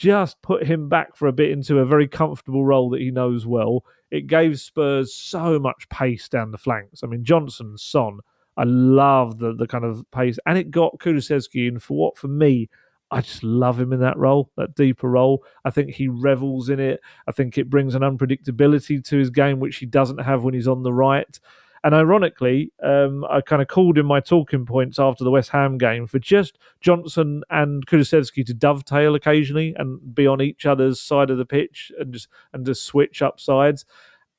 just 0.00 0.40
put 0.40 0.66
him 0.66 0.88
back 0.88 1.14
for 1.14 1.28
a 1.28 1.32
bit 1.32 1.50
into 1.50 1.78
a 1.78 1.84
very 1.84 2.08
comfortable 2.08 2.64
role 2.64 2.88
that 2.88 3.02
he 3.02 3.10
knows 3.10 3.44
well. 3.44 3.84
It 4.10 4.28
gave 4.28 4.58
Spurs 4.58 5.12
so 5.12 5.58
much 5.58 5.86
pace 5.90 6.26
down 6.26 6.52
the 6.52 6.56
flanks. 6.56 7.02
I 7.04 7.06
mean, 7.06 7.22
Johnson, 7.22 7.76
Son, 7.76 8.20
I 8.56 8.64
love 8.64 9.38
the, 9.38 9.52
the 9.52 9.66
kind 9.66 9.84
of 9.84 10.10
pace. 10.10 10.38
And 10.46 10.56
it 10.56 10.70
got 10.70 10.98
Kulusevski 11.00 11.68
in 11.68 11.78
for 11.78 11.98
what, 11.98 12.16
for 12.16 12.28
me, 12.28 12.70
I 13.10 13.20
just 13.20 13.44
love 13.44 13.78
him 13.78 13.92
in 13.92 14.00
that 14.00 14.16
role, 14.16 14.50
that 14.56 14.74
deeper 14.74 15.10
role. 15.10 15.44
I 15.66 15.70
think 15.70 15.90
he 15.90 16.08
revels 16.08 16.70
in 16.70 16.80
it. 16.80 17.02
I 17.26 17.32
think 17.32 17.58
it 17.58 17.68
brings 17.68 17.94
an 17.94 18.00
unpredictability 18.00 19.04
to 19.04 19.18
his 19.18 19.28
game, 19.28 19.60
which 19.60 19.76
he 19.76 19.86
doesn't 19.86 20.22
have 20.22 20.44
when 20.44 20.54
he's 20.54 20.68
on 20.68 20.82
the 20.82 20.94
right. 20.94 21.38
And 21.82 21.94
ironically, 21.94 22.72
um, 22.82 23.24
I 23.30 23.40
kind 23.40 23.62
of 23.62 23.68
called 23.68 23.96
in 23.96 24.04
my 24.04 24.20
talking 24.20 24.66
points 24.66 24.98
after 24.98 25.24
the 25.24 25.30
West 25.30 25.50
Ham 25.50 25.78
game 25.78 26.06
for 26.06 26.18
just 26.18 26.58
Johnson 26.82 27.42
and 27.48 27.86
Kulusevski 27.86 28.44
to 28.46 28.54
dovetail 28.54 29.14
occasionally 29.14 29.74
and 29.78 30.14
be 30.14 30.26
on 30.26 30.42
each 30.42 30.66
other's 30.66 31.00
side 31.00 31.30
of 31.30 31.38
the 31.38 31.46
pitch 31.46 31.90
and 31.98 32.12
just 32.12 32.28
and 32.52 32.66
just 32.66 32.84
switch 32.84 33.22
up 33.22 33.40
sides. 33.40 33.86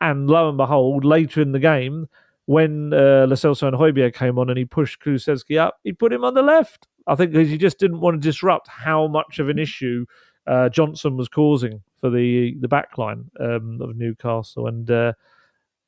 And 0.02 0.30
lo 0.30 0.50
and 0.50 0.58
behold, 0.58 1.04
later 1.04 1.42
in 1.42 1.52
the 1.52 1.60
game, 1.60 2.08
when 2.46 2.94
uh, 2.94 3.26
Lo 3.28 3.36
Celso 3.36 3.68
and 3.68 3.78
Højbjerg 3.78 4.14
came 4.14 4.38
on 4.38 4.50
and 4.50 4.58
he 4.58 4.66
pushed 4.66 5.02
Kulusevski 5.02 5.58
up, 5.58 5.80
he 5.84 5.94
put 5.94 6.14
him 6.14 6.24
on 6.24 6.36
the 6.36 6.42
left. 6.44 6.88
I 7.08 7.16
think 7.16 7.32
because 7.32 7.50
he 7.50 7.58
just 7.58 7.80
didn't 7.80 8.02
want 8.02 8.22
to 8.22 8.28
disrupt 8.28 8.68
how 8.68 9.08
much 9.08 9.40
of 9.40 9.50
an 9.50 9.58
issue 9.58 10.06
uh, 10.46 10.70
Johnson 10.70 11.18
was 11.18 11.28
causing 11.28 11.82
for 12.00 12.12
the 12.12 12.56
the 12.60 12.68
backline 12.68 13.26
um, 13.40 13.80
of 13.82 13.96
Newcastle. 13.96 14.68
And 14.68 14.90
uh, 14.92 15.14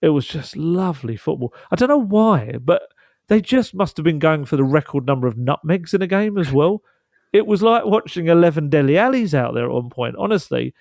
it 0.03 0.09
was 0.09 0.27
just 0.27 0.57
lovely 0.57 1.15
football. 1.15 1.53
I 1.71 1.77
don't 1.77 1.87
know 1.87 1.97
why, 1.97 2.57
but 2.61 2.81
they 3.29 3.39
just 3.39 3.73
must 3.73 3.95
have 3.95 4.03
been 4.03 4.19
going 4.19 4.43
for 4.43 4.57
the 4.57 4.63
record 4.65 5.05
number 5.05 5.27
of 5.27 5.37
nutmegs 5.37 5.93
in 5.93 6.01
a 6.01 6.07
game 6.07 6.37
as 6.37 6.51
well. 6.51 6.83
It 7.31 7.47
was 7.47 7.63
like 7.63 7.85
watching 7.85 8.27
11 8.27 8.69
Dele 8.69 8.97
Allis 8.97 9.33
out 9.33 9.53
there 9.53 9.63
at 9.63 9.71
one 9.71 9.89
point, 9.89 10.17
honestly. 10.17 10.73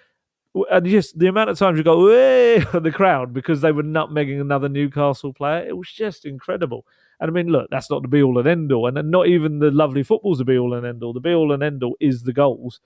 And 0.72 0.84
just 0.84 1.20
the 1.20 1.28
amount 1.28 1.50
of 1.50 1.58
times 1.58 1.78
you 1.78 1.84
go, 1.84 2.04
way 2.04 2.58
the 2.80 2.90
crowd 2.90 3.32
because 3.32 3.60
they 3.60 3.70
were 3.70 3.84
nutmegging 3.84 4.40
another 4.40 4.68
Newcastle 4.68 5.32
player, 5.32 5.68
it 5.68 5.76
was 5.76 5.90
just 5.90 6.26
incredible. 6.26 6.84
And 7.20 7.30
I 7.30 7.32
mean, 7.32 7.46
look, 7.46 7.68
that's 7.70 7.90
not 7.90 8.02
the 8.02 8.08
be 8.08 8.24
all 8.24 8.38
and 8.38 8.48
end 8.48 8.72
all. 8.72 8.88
And 8.88 9.08
not 9.08 9.28
even 9.28 9.60
the 9.60 9.70
lovely 9.70 10.02
football's 10.02 10.38
the 10.38 10.44
be 10.44 10.58
all 10.58 10.74
and 10.74 10.84
end 10.84 11.04
all. 11.04 11.12
The 11.12 11.20
be 11.20 11.32
all 11.32 11.52
and 11.52 11.62
end 11.62 11.84
all 11.84 11.94
is 12.00 12.24
the 12.24 12.32
goals. 12.32 12.80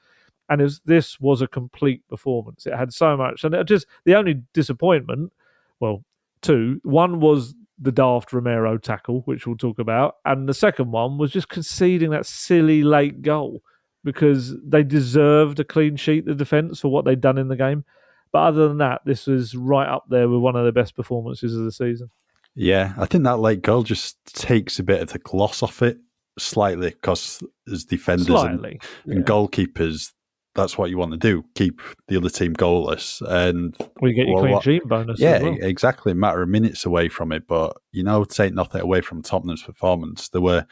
And 0.50 0.61
was, 0.61 0.83
this 0.85 1.19
was 1.19 1.40
a 1.40 1.49
complete 1.49 2.07
performance. 2.11 2.66
It 2.66 2.75
had 2.75 2.93
so 2.93 3.16
much. 3.16 3.43
And 3.43 3.66
just, 3.66 3.87
the 4.05 4.14
only 4.14 4.43
disappointment, 4.52 5.33
well, 5.81 6.05
two. 6.43 6.81
One 6.85 7.21
was 7.21 7.55
the 7.78 7.93
daft 7.93 8.33
Romero 8.33 8.78
tackle, 8.78 9.23
which 9.26 9.47
we'll 9.47 9.57
talk 9.57 9.78
about, 9.78 10.16
and 10.25 10.49
the 10.49 10.55
second 10.55 10.93
one 10.93 11.19
was 11.19 11.31
just 11.31 11.49
conceding 11.49 12.11
that 12.11 12.26
silly 12.26 12.83
late 12.83 13.23
goal 13.23 13.62
because 14.05 14.55
they 14.62 14.83
deserved 14.83 15.59
a 15.59 15.64
clean 15.64 15.97
sheet, 15.97 16.25
the 16.25 16.35
defence, 16.35 16.81
for 16.81 16.88
what 16.88 17.05
they'd 17.05 17.21
done 17.21 17.38
in 17.38 17.49
the 17.49 17.57
game. 17.57 17.85
But 18.33 18.38
other 18.45 18.69
than 18.69 18.78
that, 18.78 19.02
this 19.05 19.26
was 19.26 19.57
right 19.57 19.88
up 19.88 20.05
there 20.09 20.28
with 20.28 20.40
one 20.40 20.57
of 20.57 20.64
the 20.64 20.73
best 20.73 20.95
performances 20.95 21.57
of 21.57 21.64
the 21.64 21.73
season. 21.73 22.11
Yeah, 22.55 22.95
I 22.97 23.05
think 23.05 23.25
that 23.25 23.38
late 23.38 23.62
goal 23.62 23.83
just 23.83 24.16
takes 24.35 24.78
a 24.78 24.83
bit 24.83 25.02
of 25.02 25.12
the 25.12 25.19
gloss 25.19 25.62
off 25.62 25.83
it 25.83 25.99
slightly 26.38 26.90
because 26.90 27.43
as 27.71 27.85
defenders 27.85 28.26
slightly, 28.26 28.73
and, 28.73 28.83
yeah. 29.05 29.14
and 29.16 29.26
goalkeepers, 29.26 30.12
that's 30.56 30.76
what 30.76 30.90
you 30.90 30.98
want 30.98 31.12
to 31.12 31.18
do: 31.18 31.44
keep 31.54 31.80
the 32.08 32.16
other 32.16 32.28
team 32.28 32.54
goalless, 32.54 33.22
and 33.22 33.76
we 34.00 34.12
get 34.12 34.26
your 34.26 34.42
well, 34.42 34.60
clean 34.60 34.60
sheet 34.60 34.88
bonus. 34.88 35.20
Yeah, 35.20 35.42
well. 35.42 35.56
exactly. 35.60 36.14
Matter 36.14 36.42
of 36.42 36.48
minutes 36.48 36.84
away 36.84 37.08
from 37.08 37.32
it, 37.32 37.46
but 37.46 37.76
you 37.92 38.02
know, 38.02 38.25
take 38.25 38.54
nothing 38.54 38.80
away 38.80 39.00
from 39.00 39.22
Tottenham's 39.22 39.62
performance. 39.62 40.28
They 40.28 40.40
were 40.40 40.66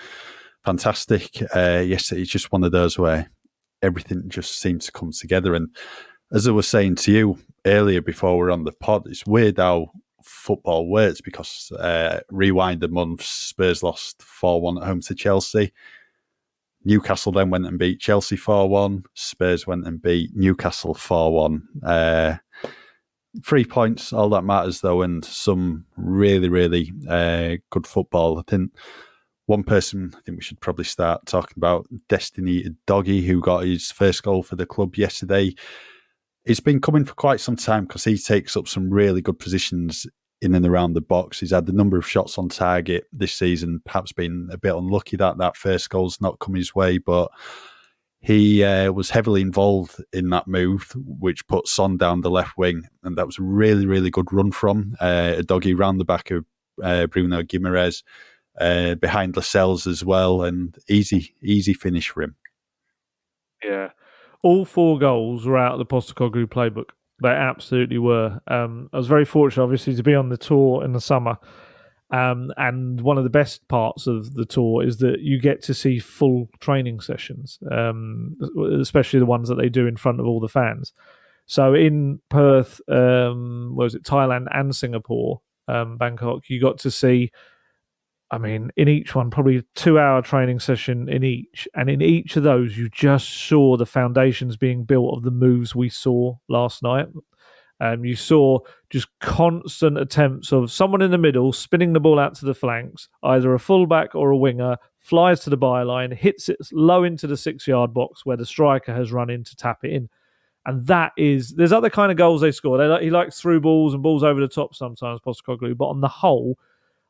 fantastic 0.65 1.31
uh, 1.55 1.85
yesterday. 1.87 2.23
It's 2.23 2.31
just 2.31 2.51
one 2.51 2.65
of 2.65 2.73
those 2.73 2.99
where 2.99 3.31
everything 3.83 4.25
just 4.29 4.59
seems 4.59 4.87
to 4.87 4.93
come 4.93 5.13
together. 5.13 5.55
And 5.55 5.69
as 6.33 6.49
I 6.49 6.51
was 6.53 6.67
saying 6.67 6.97
to 6.97 7.13
you 7.13 7.39
earlier 7.67 8.01
before 8.01 8.37
we're 8.37 8.51
on 8.51 8.65
the 8.65 8.73
pod, 8.73 9.07
it's 9.07 9.27
weird 9.27 9.59
how 9.59 9.91
football 10.23 10.89
works 10.89 11.21
because 11.21 11.71
uh, 11.79 12.21
rewind 12.31 12.81
the 12.81 12.89
month, 12.89 13.23
Spurs 13.23 13.83
lost 13.83 14.23
four 14.23 14.61
one 14.61 14.79
at 14.79 14.85
home 14.85 15.01
to 15.03 15.15
Chelsea 15.15 15.73
Newcastle 16.85 17.33
then 17.33 17.51
went 17.51 17.67
and 17.67 17.79
beat 17.79 18.01
Chelsea 18.01 18.37
4 18.37 18.69
1. 18.69 19.05
Spurs 19.15 19.67
went 19.67 19.87
and 19.87 20.03
beat 20.03 20.31
Newcastle 20.35 20.95
4 20.95 21.33
1. 21.33 21.69
Uh, 21.85 22.37
three 23.45 23.65
points, 23.65 24.13
all 24.13 24.29
that 24.31 24.45
matters 24.45 24.81
though, 24.81 25.03
and 25.03 25.25
some 25.25 25.87
really, 25.97 26.49
really 26.49 26.93
uh, 27.09 27.57
good 27.71 27.87
football. 27.87 28.39
I 28.39 28.43
think 28.47 28.73
one 29.47 29.65
person 29.65 30.13
I 30.15 30.21
think 30.21 30.39
we 30.39 30.43
should 30.43 30.61
probably 30.61 30.85
start 30.85 31.27
talking 31.27 31.55
about 31.57 31.87
Destiny 32.09 32.65
Udogie, 32.65 33.25
who 33.25 33.41
got 33.41 33.65
his 33.65 33.91
first 33.91 34.23
goal 34.23 34.43
for 34.43 34.57
the 34.57 34.67
club 34.67 34.97
yesterday. 34.97 35.55
It's 36.45 36.61
been 36.61 36.81
coming 36.81 37.05
for 37.05 37.15
quite 37.15 37.41
some 37.41 37.57
time 37.57 37.87
because 37.87 38.05
he 38.05 38.19
takes 38.19 38.57
up 38.57 38.69
some 38.69 38.91
really 38.91 39.23
good 39.23 39.39
positions 39.39 40.07
in 40.45 40.55
and 40.55 40.67
around 40.67 40.93
the 40.93 41.01
box. 41.01 41.41
He's 41.41 41.53
had 41.53 41.67
the 41.67 41.73
number 41.73 41.97
of 41.97 42.09
shots 42.09 42.39
on 42.39 42.49
target 42.49 43.07
this 43.13 43.33
season, 43.35 43.81
perhaps 43.85 44.13
been 44.13 44.49
a 44.53 44.59
bit 44.59 44.75
unlucky 44.75 45.17
that 45.17 45.39
that 45.39 45.57
first 45.57 45.91
goal's 45.91 46.21
not 46.21 46.39
come 46.39 46.55
his 46.55 46.75
way, 46.75 46.99
but 46.99 47.31
he 48.21 48.65
uh, 48.65 48.91
was 48.91 49.11
heavily 49.11 49.43
involved 49.43 50.03
in 50.13 50.31
that 50.31 50.49
move, 50.49 50.93
which 50.97 51.47
put 51.47 51.69
Son 51.69 51.99
down 51.99 52.23
the 52.23 52.31
left 52.31 52.57
wing, 52.57 52.85
and 53.03 53.19
that 53.19 53.27
was 53.27 53.39
a 53.39 53.43
really, 53.43 53.85
really 53.85 54.11
good 54.11 54.33
run 54.33 54.51
from 54.51 54.95
uh, 54.99 55.35
Udogie 55.37 55.79
round 55.79 56.01
the 56.01 56.07
back 56.07 56.31
of 56.31 56.47
uh, 56.83 57.07
Bruno 57.07 57.43
Guimaraes, 57.43 58.03
uh, 58.59 58.95
behind 58.95 59.37
Lascelles 59.37 59.87
as 59.87 60.05
well, 60.05 60.43
and 60.43 60.79
easy, 60.89 61.35
easy 61.43 61.75
finish 61.75 62.09
for 62.09 62.23
him. 62.23 62.37
Yeah, 63.63 63.91
all 64.43 64.65
four 64.65 64.99
goals 64.99 65.47
were 65.47 65.59
out 65.59 65.73
of 65.73 65.79
the 65.79 65.87
Postecoglou 65.87 66.47
playbook. 66.47 66.91
They 67.23 67.31
absolutely 67.31 67.99
were. 67.99 68.41
Um, 68.49 68.89
I 68.93 68.97
was 68.97 69.07
very 69.07 69.25
fortunate, 69.25 69.63
obviously, 69.63 69.95
to 69.95 70.03
be 70.03 70.15
on 70.15 70.29
the 70.29 70.37
tour 70.37 70.85
in 70.85 70.93
the 70.93 71.01
summer. 71.01 71.39
Um, 72.11 72.53
and 72.57 73.01
one 73.01 73.19
of 73.19 73.25
the 73.25 73.31
best 73.31 73.67
parts 73.69 74.07
of 74.07 74.35
the 74.35 74.45
tour 74.45 74.85
is 74.85 74.99
that 74.99 75.21
you 75.21 75.41
get 75.41 75.63
to 75.65 75.75
see 75.75 75.99
full 75.99 76.49
training 76.61 77.01
sessions, 77.01 77.59
um, 77.73 78.37
especially 78.81 79.21
the 79.21 79.27
ones 79.27 79.49
that 79.49 79.57
they 79.57 79.69
do 79.69 79.87
in 79.87 79.97
front 79.97 80.21
of 80.21 80.27
all 80.27 80.39
the 80.39 80.49
fans. 80.49 80.93
So 81.47 81.75
in 81.75 82.21
Perth, 82.29 82.81
um, 82.89 83.75
was 83.75 83.95
it 83.95 84.05
Thailand 84.05 84.47
and 84.53 84.75
Singapore, 84.75 85.41
um, 85.67 85.97
Bangkok, 85.97 86.49
you 86.49 86.61
got 86.61 86.79
to 86.79 86.91
see 86.91 87.31
I 88.31 88.39
mean, 88.39 88.71
in 88.77 88.89
each 88.89 89.15
one, 89.15 89.31
probably 89.31 89.59
a 89.59 89.65
two 89.75 89.99
hour 89.99 90.23
training 90.23 90.61
session 90.61 91.09
in 91.09 91.23
each. 91.23 91.69
And 91.75 91.89
in 91.89 92.03
each 92.03 92.37
of 92.37 92.43
those, 92.43 92.77
you 92.77 92.89
just 92.89 93.29
saw 93.29 93.77
the 93.77 93.87
foundations 93.87 94.57
being 94.57 94.85
built 94.85 95.17
of 95.17 95.23
the 95.23 95.31
moves 95.31 95.75
we 95.75 95.89
saw 95.89 96.37
last 96.49 96.83
night. 96.83 97.07
Um, 97.81 98.05
you 98.05 98.17
saw 98.17 98.61
just 98.89 99.09
constant 99.21 99.99
attempts 99.99 100.53
of 100.53 100.71
someone 100.71 101.03
in 101.03 101.11
the 101.11 101.19
middle 101.19 101.53
spinning 101.53 101.93
the 101.93 102.01
ball 102.01 102.19
out 102.19 102.35
to 102.37 102.45
the 102.45 102.55
flanks, 102.55 103.09
either 103.23 103.53
a 103.53 103.59
fullback 103.59 104.15
or 104.15 104.31
a 104.31 104.37
winger, 104.37 104.79
flies 105.01 105.41
to 105.41 105.51
the 105.51 105.59
byline, 105.59 106.15
hits 106.15 106.49
it 106.49 106.59
low 106.73 107.05
into 107.05 107.27
the 107.27 107.37
six 107.37 107.67
yard 107.67 107.93
box 107.93 108.25
where 108.25 108.37
the 108.37 108.47
striker 108.47 108.95
has 108.95 109.13
run 109.13 109.29
in 109.29 109.45
to 109.45 109.57
tap 109.57 109.85
it 109.85 109.93
in. 109.93 110.09
And 110.67 110.87
that 110.87 111.13
is, 111.19 111.51
there's 111.51 111.73
other 111.73 111.91
kind 111.91 112.11
of 112.11 112.17
goals 112.17 112.41
they 112.41 112.53
score. 112.53 112.79
They, 112.79 113.05
he 113.05 113.11
likes 113.11 113.39
through 113.39 113.61
balls 113.61 113.93
and 113.93 114.03
balls 114.03 114.25
over 114.25 114.41
the 114.41 114.49
top 114.49 114.75
sometimes, 114.75 115.21
Postecoglou, 115.21 115.77
but 115.77 115.89
on 115.89 116.01
the 116.01 116.09
whole, 116.09 116.59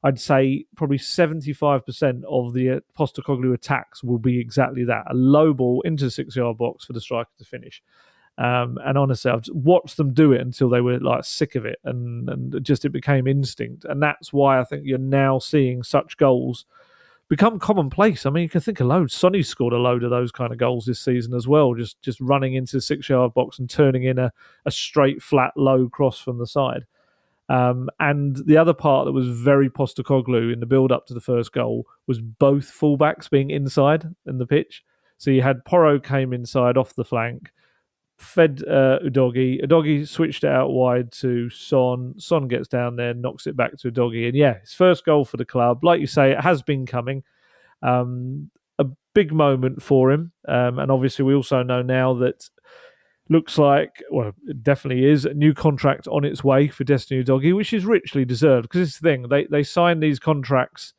I'd 0.04 0.20
say 0.20 0.66
probably 0.76 0.98
75% 0.98 2.24
of 2.28 2.52
the 2.52 2.70
uh, 2.70 2.80
Postecoglou 2.96 3.54
attacks 3.54 4.04
will 4.04 4.18
be 4.18 4.38
exactly 4.38 4.84
that 4.84 5.04
a 5.10 5.14
low 5.14 5.54
ball 5.54 5.80
into 5.86 6.04
the 6.04 6.10
six 6.10 6.36
yard 6.36 6.58
box 6.58 6.84
for 6.84 6.92
the 6.92 7.00
striker 7.00 7.30
to 7.38 7.44
finish. 7.44 7.82
Um, 8.36 8.78
and 8.84 8.98
honestly, 8.98 9.30
I've 9.30 9.48
watched 9.48 9.96
them 9.96 10.12
do 10.12 10.32
it 10.32 10.42
until 10.42 10.68
they 10.68 10.82
were 10.82 10.98
like 10.98 11.24
sick 11.24 11.54
of 11.54 11.64
it, 11.64 11.78
and 11.84 12.28
and 12.28 12.64
just 12.64 12.84
it 12.84 12.90
became 12.90 13.26
instinct, 13.26 13.84
and 13.84 14.02
that's 14.02 14.32
why 14.32 14.60
I 14.60 14.64
think 14.64 14.82
you're 14.84 14.98
now 14.98 15.38
seeing 15.38 15.82
such 15.82 16.16
goals 16.16 16.66
become 17.28 17.58
commonplace. 17.58 18.26
I 18.26 18.30
mean, 18.30 18.42
you 18.42 18.48
can 18.48 18.60
think 18.60 18.80
of 18.80 18.88
loads. 18.88 19.14
Sonny 19.14 19.42
scored 19.42 19.72
a 19.72 19.78
load 19.78 20.02
of 20.02 20.10
those 20.10 20.32
kind 20.32 20.52
of 20.52 20.58
goals 20.58 20.84
this 20.84 21.00
season 21.00 21.32
as 21.32 21.48
well, 21.48 21.74
just 21.74 22.02
just 22.02 22.20
running 22.20 22.54
into 22.54 22.76
the 22.76 22.80
six 22.80 23.08
yard 23.08 23.32
box 23.34 23.58
and 23.58 23.70
turning 23.70 24.02
in 24.02 24.18
a, 24.18 24.32
a 24.66 24.70
straight, 24.70 25.22
flat, 25.22 25.52
low 25.56 25.88
cross 25.88 26.18
from 26.18 26.38
the 26.38 26.46
side. 26.46 26.84
Um, 27.48 27.90
and 28.00 28.36
the 28.46 28.56
other 28.56 28.72
part 28.72 29.04
that 29.04 29.12
was 29.12 29.28
very 29.28 29.68
Postecoglou 29.68 30.52
in 30.52 30.60
the 30.60 30.66
build 30.66 30.90
up 30.92 31.06
to 31.06 31.14
the 31.14 31.20
first 31.20 31.52
goal 31.52 31.86
was 32.06 32.20
both 32.20 32.64
fullbacks 32.64 33.28
being 33.28 33.50
inside 33.50 34.08
in 34.26 34.38
the 34.38 34.46
pitch. 34.46 34.82
So 35.18 35.30
you 35.30 35.42
had 35.42 35.64
Porro 35.64 36.00
came 36.00 36.32
inside 36.32 36.76
off 36.76 36.94
the 36.94 37.04
flank, 37.04 37.52
fed 38.16 38.62
uh, 38.66 38.98
Udogie. 39.04 39.62
Udogie 39.62 40.08
switched 40.08 40.44
it 40.44 40.50
out 40.50 40.70
wide 40.70 41.12
to 41.12 41.50
Son. 41.50 42.14
Son 42.18 42.48
gets 42.48 42.68
down 42.68 42.96
there, 42.96 43.14
knocks 43.14 43.46
it 43.46 43.56
back 43.56 43.76
to 43.78 43.90
Udogie. 43.90 44.28
And 44.28 44.36
yeah, 44.36 44.60
his 44.60 44.72
first 44.72 45.04
goal 45.04 45.24
for 45.24 45.36
the 45.36 45.44
club. 45.44 45.84
Like 45.84 46.00
you 46.00 46.06
say, 46.06 46.32
it 46.32 46.40
has 46.40 46.62
been 46.62 46.86
coming. 46.86 47.22
Um, 47.82 48.50
a 48.78 48.86
big 49.14 49.32
moment 49.32 49.82
for 49.82 50.10
him. 50.10 50.32
Um, 50.48 50.78
and 50.78 50.90
obviously, 50.90 51.24
we 51.24 51.34
also 51.34 51.62
know 51.62 51.82
now 51.82 52.14
that 52.14 52.48
looks 53.28 53.58
like, 53.58 54.02
well, 54.10 54.32
it 54.46 54.62
definitely 54.62 55.04
is 55.04 55.24
a 55.24 55.34
new 55.34 55.54
contract 55.54 56.06
on 56.08 56.24
its 56.24 56.44
way 56.44 56.68
for 56.68 56.84
Destiny 56.84 57.22
Udogie, 57.22 57.56
which 57.56 57.72
is 57.72 57.84
richly 57.84 58.24
deserved. 58.24 58.68
Because 58.68 58.88
it's 58.88 58.98
the 58.98 59.08
thing, 59.08 59.28
they, 59.28 59.46
they 59.46 59.62
sign 59.62 60.00
these 60.00 60.18
contracts. 60.18 60.92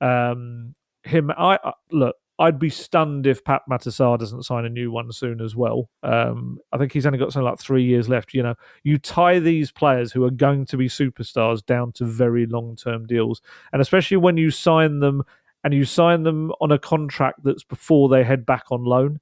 Um, 0.00 0.74
him, 1.02 1.30
I, 1.36 1.58
look, 1.90 2.16
I'd 2.38 2.58
be 2.58 2.70
stunned 2.70 3.26
if 3.26 3.44
Pape 3.44 3.62
Matar 3.70 3.88
Sarr 3.88 4.18
doesn't 4.18 4.44
sign 4.44 4.64
a 4.64 4.68
new 4.70 4.90
one 4.90 5.12
soon 5.12 5.40
as 5.40 5.54
well. 5.54 5.88
Um, 6.02 6.58
I 6.72 6.78
think 6.78 6.92
he's 6.92 7.06
only 7.06 7.18
got 7.18 7.32
something 7.32 7.48
like 7.48 7.60
three 7.60 7.84
years 7.84 8.08
left. 8.08 8.34
You 8.34 8.42
know, 8.42 8.54
you 8.84 8.98
tie 8.98 9.38
these 9.38 9.70
players 9.70 10.12
who 10.12 10.24
are 10.24 10.30
going 10.30 10.66
to 10.66 10.76
be 10.76 10.88
superstars 10.88 11.64
down 11.64 11.92
to 11.92 12.04
very 12.04 12.46
long 12.46 12.74
term 12.74 13.06
deals, 13.06 13.42
and 13.72 13.82
especially 13.82 14.16
when 14.16 14.36
you 14.36 14.50
sign 14.50 15.00
them 15.00 15.22
and 15.62 15.74
you 15.74 15.84
sign 15.84 16.22
them 16.24 16.52
on 16.60 16.72
a 16.72 16.78
contract 16.78 17.44
that's 17.44 17.64
before 17.64 18.08
they 18.08 18.24
head 18.24 18.44
back 18.44 18.64
on 18.70 18.84
loan. 18.84 19.20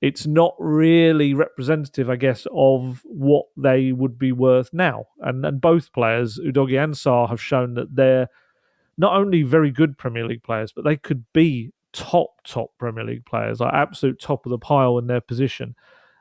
It's 0.00 0.26
not 0.26 0.54
really 0.58 1.34
representative, 1.34 2.08
I 2.08 2.16
guess, 2.16 2.46
of 2.54 3.02
what 3.04 3.46
they 3.56 3.92
would 3.92 4.18
be 4.18 4.32
worth 4.32 4.70
now. 4.72 5.06
And 5.20 5.44
and 5.44 5.60
both 5.60 5.92
players, 5.92 6.38
Udogie 6.38 6.82
and 6.82 6.94
Sarr, 6.94 7.28
have 7.28 7.40
shown 7.40 7.74
that 7.74 7.94
they're 7.94 8.28
not 8.96 9.14
only 9.14 9.42
very 9.42 9.70
good 9.70 9.98
Premier 9.98 10.26
League 10.26 10.42
players, 10.42 10.72
but 10.72 10.84
they 10.84 10.96
could 10.96 11.24
be 11.32 11.72
top 11.92 12.30
top 12.46 12.70
Premier 12.78 13.04
League 13.04 13.26
players, 13.26 13.60
like 13.60 13.74
absolute 13.74 14.20
top 14.20 14.46
of 14.46 14.50
the 14.50 14.58
pile 14.58 14.98
in 14.98 15.06
their 15.06 15.20
position. 15.20 15.74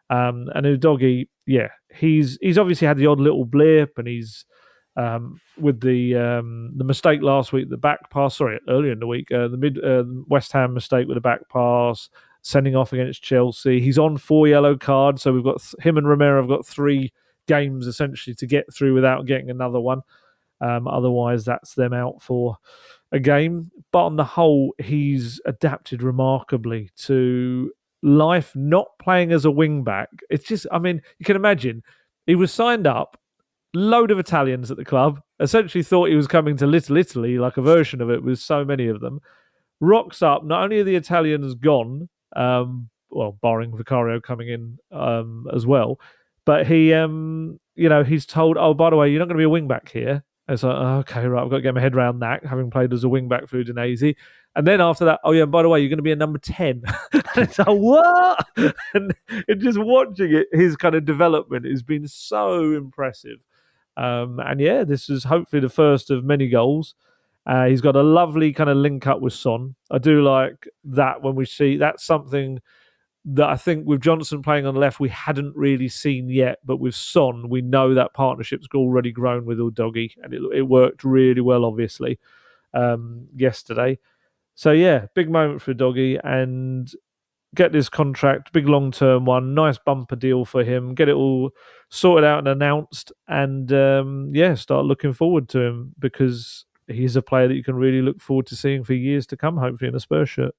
Um, 0.09 0.49
and 0.55 0.65
Udogie, 0.65 1.27
yeah, 1.45 1.69
he's 1.93 2.37
he's 2.41 2.57
obviously 2.57 2.87
had 2.87 2.97
the 2.97 3.07
odd 3.07 3.19
little 3.19 3.45
blip, 3.45 3.97
and 3.97 4.07
he's 4.07 4.45
um, 4.97 5.39
with 5.57 5.81
the 5.81 6.15
um, 6.15 6.73
the 6.75 6.83
mistake 6.83 7.21
last 7.21 7.53
week, 7.53 7.69
the 7.69 7.77
back 7.77 8.09
pass. 8.09 8.35
Sorry, 8.35 8.59
earlier 8.67 8.91
in 8.91 8.99
the 8.99 9.07
week, 9.07 9.31
uh, 9.31 9.47
the 9.47 9.57
mid 9.57 9.83
uh, 9.83 10.03
West 10.27 10.51
Ham 10.53 10.73
mistake 10.73 11.07
with 11.07 11.15
the 11.15 11.21
back 11.21 11.47
pass, 11.49 12.09
sending 12.49 12.75
off 12.75 12.93
against 12.93 13.23
Chelsea. 13.23 13.79
He's 13.79 13.99
on 13.99 14.17
four 14.17 14.47
yellow 14.47 14.75
cards, 14.75 15.21
so 15.21 15.31
we've 15.31 15.43
got 15.43 15.61
th- 15.61 15.75
him 15.83 15.97
and 15.97 16.07
Romero 16.07 16.41
have 16.41 16.49
got 16.49 16.65
three 16.65 17.13
games 17.47 17.87
essentially 17.87 18.35
to 18.35 18.47
get 18.47 18.73
through 18.73 18.93
without 18.93 19.25
getting 19.25 19.49
another 19.49 19.79
one. 19.79 20.01
Um, 20.61 20.87
otherwise, 20.87 21.45
that's 21.45 21.73
them 21.73 21.93
out 21.93 22.21
for 22.21 22.57
a 23.11 23.19
game. 23.19 23.71
But 23.91 24.05
on 24.05 24.15
the 24.15 24.23
whole, 24.23 24.73
he's 24.77 25.39
adapted 25.45 26.03
remarkably 26.03 26.89
to 27.03 27.71
life 28.01 28.51
not 28.55 28.87
playing 29.01 29.31
as 29.31 29.45
a 29.45 29.51
wing 29.51 29.83
back. 29.83 30.09
It's 30.29 30.45
just, 30.45 30.67
I 30.71 30.79
mean, 30.79 31.01
you 31.17 31.25
can 31.25 31.35
imagine 31.35 31.83
he 32.25 32.35
was 32.35 32.51
signed 32.51 32.87
up, 32.87 33.19
load 33.73 34.11
of 34.11 34.19
Italians 34.19 34.71
at 34.71 34.77
the 34.77 34.85
club, 34.85 35.21
essentially 35.39 35.83
thought 35.83 36.09
he 36.09 36.15
was 36.15 36.27
coming 36.27 36.57
to 36.57 36.67
Little 36.67 36.97
Italy, 36.97 37.37
like 37.37 37.57
a 37.57 37.61
version 37.61 38.01
of 38.01 38.09
it 38.09 38.23
with 38.23 38.39
so 38.39 38.65
many 38.65 38.87
of 38.87 38.99
them. 38.99 39.19
Rocks 39.79 40.21
up, 40.21 40.43
not 40.43 40.63
only 40.63 40.79
are 40.79 40.83
the 40.83 40.95
Italians 40.95 41.55
gone, 41.55 42.09
um, 42.35 42.89
well, 43.09 43.37
barring 43.41 43.75
Vicario 43.75 44.19
coming 44.19 44.49
in 44.49 44.77
um, 44.91 45.47
as 45.53 45.65
well, 45.65 45.99
but 46.45 46.67
he, 46.67 46.93
um, 46.93 47.59
you 47.75 47.89
know, 47.89 48.03
he's 48.03 48.25
told, 48.25 48.57
oh, 48.57 48.73
by 48.73 48.89
the 48.89 48.95
way, 48.95 49.09
you're 49.09 49.19
not 49.19 49.25
going 49.25 49.37
to 49.37 49.41
be 49.41 49.45
a 49.45 49.49
wing 49.49 49.67
back 49.67 49.89
here. 49.89 50.23
It's 50.47 50.63
like, 50.63 50.75
oh, 50.75 50.97
okay, 50.99 51.27
right, 51.27 51.43
I've 51.43 51.49
got 51.49 51.57
to 51.57 51.61
get 51.61 51.75
my 51.75 51.81
head 51.81 51.95
around 51.95 52.19
that, 52.19 52.43
having 52.43 52.71
played 52.71 52.91
as 52.91 53.03
a 53.03 53.09
wing 53.09 53.27
back 53.27 53.47
for 53.47 53.63
Udinese. 53.63 54.15
And 54.55 54.65
then 54.65 54.81
after 54.81 55.05
that, 55.05 55.19
oh 55.23 55.31
yeah, 55.31 55.45
by 55.45 55.61
the 55.61 55.69
way, 55.69 55.79
you're 55.79 55.89
going 55.89 55.97
to 55.97 56.03
be 56.03 56.11
a 56.11 56.15
number 56.15 56.39
10. 56.39 56.81
and 57.13 57.23
it's 57.37 57.59
like, 57.59 57.67
what? 57.67 58.47
and, 58.93 59.13
and 59.47 59.61
just 59.61 59.77
watching 59.77 60.33
it, 60.33 60.47
his 60.51 60.75
kind 60.75 60.95
of 60.95 61.05
development 61.05 61.65
has 61.65 61.83
been 61.83 62.07
so 62.07 62.73
impressive. 62.73 63.37
Um, 63.95 64.39
and 64.39 64.59
yeah, 64.59 64.83
this 64.83 65.09
is 65.09 65.25
hopefully 65.25 65.59
the 65.59 65.69
first 65.69 66.09
of 66.09 66.23
many 66.23 66.47
goals. 66.47 66.95
Uh, 67.49 67.65
he's 67.65 67.81
got 67.81 67.95
a 67.95 68.03
lovely 68.03 68.53
kind 68.53 68.69
of 68.69 68.77
link 68.77 69.07
up 69.07 69.21
with 69.21 69.33
Son. 69.33 69.73
I 69.89 69.97
do 69.97 70.21
like 70.21 70.67
that 70.83 71.23
when 71.23 71.33
we 71.33 71.45
see 71.45 71.77
that's 71.77 72.05
something 72.05 72.59
that 73.25 73.49
I 73.49 73.55
think 73.55 73.87
with 73.87 74.01
Johnson 74.01 74.43
playing 74.43 74.67
on 74.67 74.75
the 74.75 74.79
left, 74.79 74.99
we 74.99 75.09
hadn't 75.09 75.55
really 75.55 75.89
seen 75.89 76.29
yet. 76.29 76.59
But 76.63 76.77
with 76.77 76.93
Son, 76.93 77.49
we 77.49 77.63
know 77.63 77.95
that 77.95 78.13
partnership's 78.13 78.67
already 78.75 79.11
grown 79.11 79.45
with 79.45 79.57
Udogie, 79.57 80.11
and 80.21 80.31
it, 80.31 80.41
it 80.53 80.61
worked 80.61 81.03
really 81.03 81.41
well, 81.41 81.65
obviously, 81.65 82.19
um, 82.75 83.27
yesterday. 83.35 83.97
So, 84.53 84.71
yeah, 84.71 85.07
big 85.15 85.31
moment 85.31 85.63
for 85.63 85.73
Doggy 85.73 86.19
and 86.23 86.87
get 87.55 87.71
this 87.71 87.89
contract, 87.89 88.53
big 88.53 88.69
long 88.69 88.91
term 88.91 89.25
one, 89.25 89.55
nice 89.55 89.79
bumper 89.79 90.15
deal 90.15 90.45
for 90.45 90.63
him, 90.63 90.93
get 90.93 91.09
it 91.09 91.15
all 91.15 91.49
sorted 91.89 92.25
out 92.25 92.37
and 92.37 92.47
announced, 92.47 93.11
and 93.27 93.73
um, 93.73 94.29
yeah, 94.35 94.53
start 94.53 94.85
looking 94.85 95.13
forward 95.13 95.49
to 95.49 95.61
him 95.61 95.95
because 95.97 96.65
he's 96.89 97.15
a 97.15 97.21
player 97.21 97.47
that 97.47 97.55
you 97.55 97.63
can 97.63 97.75
really 97.75 98.01
look 98.01 98.21
forward 98.21 98.47
to 98.47 98.55
seeing 98.55 98.83
for 98.83 98.93
years 98.93 99.25
to 99.27 99.37
come, 99.37 99.57
hopefully, 99.57 99.89
in 99.89 99.95
a 99.95 99.99
Spurs 99.99 100.29
shirt. 100.29 100.55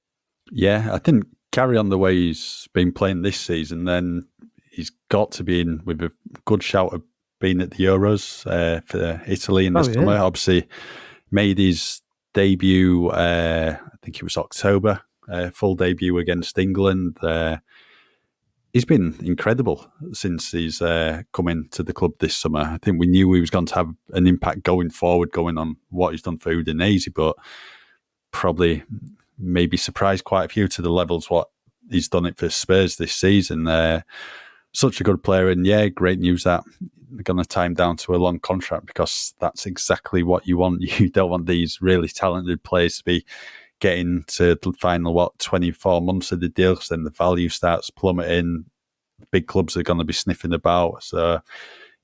Yeah, 0.50 0.90
I 0.92 0.98
think 0.98 1.26
carry 1.52 1.76
on 1.76 1.88
the 1.88 1.98
way 1.98 2.14
he's 2.14 2.68
been 2.72 2.92
playing 2.92 3.22
this 3.22 3.38
season, 3.38 3.84
then 3.84 4.26
he's 4.70 4.90
got 5.08 5.32
to 5.32 5.44
be 5.44 5.60
in 5.60 5.82
with 5.84 6.00
a 6.02 6.12
good 6.44 6.62
shout 6.62 6.92
of 6.92 7.02
being 7.40 7.60
at 7.60 7.72
the 7.72 7.84
Euros 7.84 8.46
uh, 8.46 8.80
for 8.82 9.22
Italy 9.26 9.66
in 9.66 9.72
the 9.72 9.80
oh, 9.80 9.84
summer. 9.84 10.14
Yeah. 10.14 10.22
Obviously, 10.22 10.68
made 11.30 11.58
his 11.58 12.02
debut. 12.34 13.08
Uh, 13.08 13.76
I 13.80 13.96
think 14.02 14.16
it 14.16 14.22
was 14.22 14.36
October. 14.36 15.00
Uh, 15.30 15.50
full 15.50 15.74
debut 15.74 16.18
against 16.18 16.58
England. 16.58 17.16
He's 18.72 18.84
been 18.84 19.16
incredible 19.20 19.90
since 20.12 20.52
he's 20.52 20.80
uh, 20.80 21.22
come 21.32 21.48
into 21.48 21.82
the 21.82 21.92
club 21.92 22.12
this 22.20 22.36
summer. 22.36 22.60
I 22.60 22.78
think 22.80 23.00
we 23.00 23.06
knew 23.06 23.32
he 23.32 23.40
was 23.40 23.50
going 23.50 23.66
to 23.66 23.74
have 23.74 23.92
an 24.12 24.26
impact 24.26 24.62
going 24.62 24.90
forward, 24.90 25.32
going 25.32 25.58
on 25.58 25.76
what 25.88 26.12
he's 26.12 26.22
done 26.22 26.38
for 26.38 26.54
Udinese, 26.54 27.12
but 27.12 27.36
probably 28.30 28.84
maybe 29.38 29.76
surprised 29.76 30.24
quite 30.24 30.44
a 30.44 30.48
few 30.48 30.68
to 30.68 30.82
the 30.82 30.90
levels 30.90 31.30
what 31.30 31.48
he's 31.90 32.08
done 32.08 32.26
it 32.26 32.36
for 32.36 32.48
Spurs 32.48 32.96
this 32.96 33.14
season. 33.14 33.66
Uh, 33.66 34.02
such 34.72 35.00
a 35.00 35.04
good 35.04 35.22
player, 35.22 35.50
and 35.50 35.66
yeah, 35.66 35.88
great 35.88 36.20
news 36.20 36.44
that 36.44 36.62
they're 37.10 37.24
going 37.24 37.42
to 37.42 37.48
tie 37.48 37.66
him 37.66 37.74
down 37.74 37.96
to 37.96 38.14
a 38.14 38.18
long 38.18 38.38
contract 38.38 38.86
because 38.86 39.34
that's 39.40 39.66
exactly 39.66 40.22
what 40.22 40.46
you 40.46 40.56
want. 40.56 40.80
You 41.00 41.08
don't 41.08 41.30
want 41.30 41.46
these 41.46 41.82
really 41.82 42.08
talented 42.08 42.62
players 42.62 42.98
to 42.98 43.04
be 43.04 43.24
getting 43.80 44.24
to 44.28 44.58
the 44.62 44.72
final 44.72 45.14
what 45.14 45.38
24 45.38 46.02
months 46.02 46.32
of 46.32 46.40
the 46.40 46.48
deal 46.48 46.74
because 46.74 46.88
then 46.88 47.04
the 47.04 47.10
value 47.10 47.48
starts 47.48 47.90
plummeting. 47.90 48.66
Big 49.30 49.46
clubs 49.46 49.76
are 49.76 49.82
going 49.82 49.98
to 49.98 50.04
be 50.04 50.12
sniffing 50.12 50.52
about. 50.52 51.02
So 51.02 51.40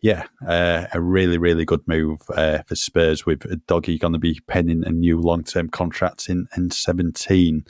yeah, 0.03 0.25
uh, 0.47 0.87
a 0.93 1.01
really, 1.01 1.39
really 1.39 1.65
good 1.65 1.87
move 1.87 2.21
uh, 2.35 2.63
for 2.67 2.77
Spurs 2.77 3.25
with 3.25 3.45
a 3.47 3.57
Doggy 3.57 3.99
going 3.99 4.13
to 4.13 4.19
be 4.19 4.41
penning 4.47 4.85
a 4.85 4.91
new 4.91 5.21
long 5.21 5.43
term 5.43 5.69
contract 5.69 6.29
in 6.29 6.47
N17. 6.57 7.67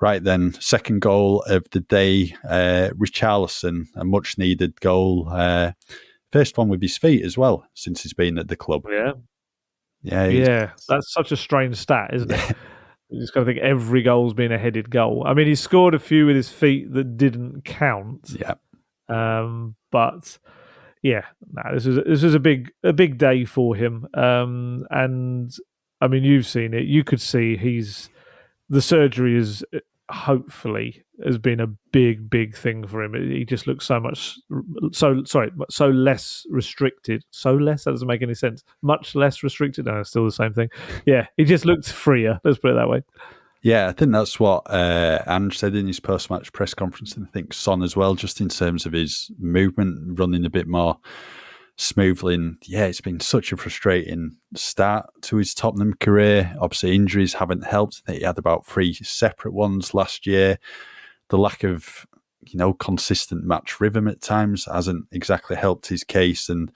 Right 0.00 0.22
then, 0.22 0.52
second 0.60 1.00
goal 1.00 1.42
of 1.48 1.68
the 1.72 1.80
day, 1.80 2.36
uh, 2.48 2.90
Richarlison, 2.96 3.86
a 3.96 4.04
much 4.04 4.38
needed 4.38 4.80
goal. 4.80 5.28
Uh, 5.30 5.72
first 6.32 6.56
one 6.56 6.68
with 6.68 6.80
his 6.80 6.96
feet 6.96 7.24
as 7.24 7.36
well 7.36 7.66
since 7.74 8.02
he's 8.02 8.14
been 8.14 8.38
at 8.38 8.48
the 8.48 8.56
club. 8.56 8.84
Yeah. 8.88 9.12
Yeah. 10.02 10.26
Yeah. 10.26 10.70
That's 10.88 11.12
such 11.12 11.32
a 11.32 11.36
strange 11.36 11.76
stat, 11.76 12.10
isn't 12.14 12.30
it? 12.30 12.56
You 13.10 13.20
just 13.20 13.32
got 13.32 13.40
to 13.40 13.46
think 13.46 13.58
every 13.58 14.02
goal's 14.02 14.34
been 14.34 14.52
a 14.52 14.58
headed 14.58 14.90
goal. 14.90 15.24
I 15.26 15.34
mean, 15.34 15.46
he 15.46 15.54
scored 15.54 15.94
a 15.94 15.98
few 15.98 16.26
with 16.26 16.36
his 16.36 16.50
feet 16.50 16.92
that 16.92 17.16
didn't 17.16 17.64
count. 17.64 18.36
Yeah. 18.38 18.54
Um, 19.08 19.76
but 19.90 20.38
yeah, 21.02 21.24
no, 21.50 21.62
this 21.72 21.86
is 21.86 21.96
this 22.04 22.22
is 22.22 22.34
a 22.34 22.40
big 22.40 22.70
a 22.82 22.92
big 22.92 23.16
day 23.16 23.44
for 23.44 23.74
him. 23.74 24.06
Um, 24.14 24.86
and 24.90 25.50
I 26.00 26.08
mean, 26.08 26.24
you've 26.24 26.46
seen 26.46 26.74
it. 26.74 26.84
You 26.84 27.04
could 27.04 27.20
see 27.20 27.56
he's 27.56 28.10
the 28.68 28.82
surgery 28.82 29.36
is 29.36 29.64
hopefully 30.10 31.02
has 31.24 31.38
been 31.38 31.60
a 31.60 31.66
big 31.92 32.30
big 32.30 32.56
thing 32.56 32.86
for 32.86 33.02
him. 33.02 33.14
He 33.14 33.44
just 33.44 33.66
looks 33.66 33.86
so 33.86 34.00
much 34.00 34.38
so 34.92 35.22
sorry 35.24 35.50
so 35.70 35.88
less 35.88 36.46
restricted. 36.50 37.24
So 37.30 37.54
less 37.54 37.84
that 37.84 37.92
doesn't 37.92 38.08
make 38.08 38.22
any 38.22 38.34
sense. 38.34 38.64
Much 38.82 39.14
less 39.14 39.42
restricted. 39.42 39.86
No, 39.86 40.02
still 40.02 40.24
the 40.24 40.32
same 40.32 40.54
thing. 40.54 40.70
Yeah, 41.06 41.26
he 41.36 41.44
just 41.44 41.64
looks 41.64 41.90
freer. 41.90 42.40
Let's 42.44 42.58
put 42.58 42.72
it 42.72 42.74
that 42.74 42.88
way. 42.88 43.02
Yeah, 43.62 43.88
I 43.88 43.92
think 43.92 44.12
that's 44.12 44.38
what 44.38 44.70
uh, 44.70 45.50
said 45.50 45.74
in 45.74 45.88
his 45.88 45.98
post 45.98 46.30
match 46.30 46.52
press 46.52 46.74
conference, 46.74 47.16
and 47.16 47.26
I 47.26 47.30
think 47.30 47.52
Son 47.52 47.82
as 47.82 47.96
well, 47.96 48.14
just 48.14 48.40
in 48.40 48.48
terms 48.48 48.86
of 48.86 48.92
his 48.92 49.32
movement, 49.38 50.18
running 50.18 50.44
a 50.44 50.50
bit 50.50 50.68
more 50.68 50.96
smoothly. 51.78 52.34
And 52.34 52.58
yeah, 52.66 52.84
it's 52.84 53.00
been 53.00 53.20
such 53.20 53.52
a 53.52 53.56
frustrating 53.56 54.36
start 54.54 55.08
to 55.22 55.36
his 55.36 55.54
Tottenham 55.54 55.94
career. 55.98 56.54
Obviously, 56.60 56.94
injuries 56.94 57.34
haven't 57.34 57.64
helped. 57.64 58.02
He 58.06 58.20
had 58.20 58.36
about 58.36 58.66
three 58.66 58.92
separate 58.92 59.54
ones 59.54 59.94
last 59.94 60.26
year. 60.26 60.58
The 61.30 61.38
lack 61.38 61.64
of 61.64 62.06
you 62.42 62.58
know 62.58 62.72
consistent 62.72 63.44
match 63.44 63.80
rhythm 63.80 64.08
at 64.08 64.20
times 64.20 64.66
hasn't 64.66 65.06
exactly 65.12 65.56
helped 65.56 65.86
his 65.86 66.04
case. 66.04 66.48
And 66.48 66.70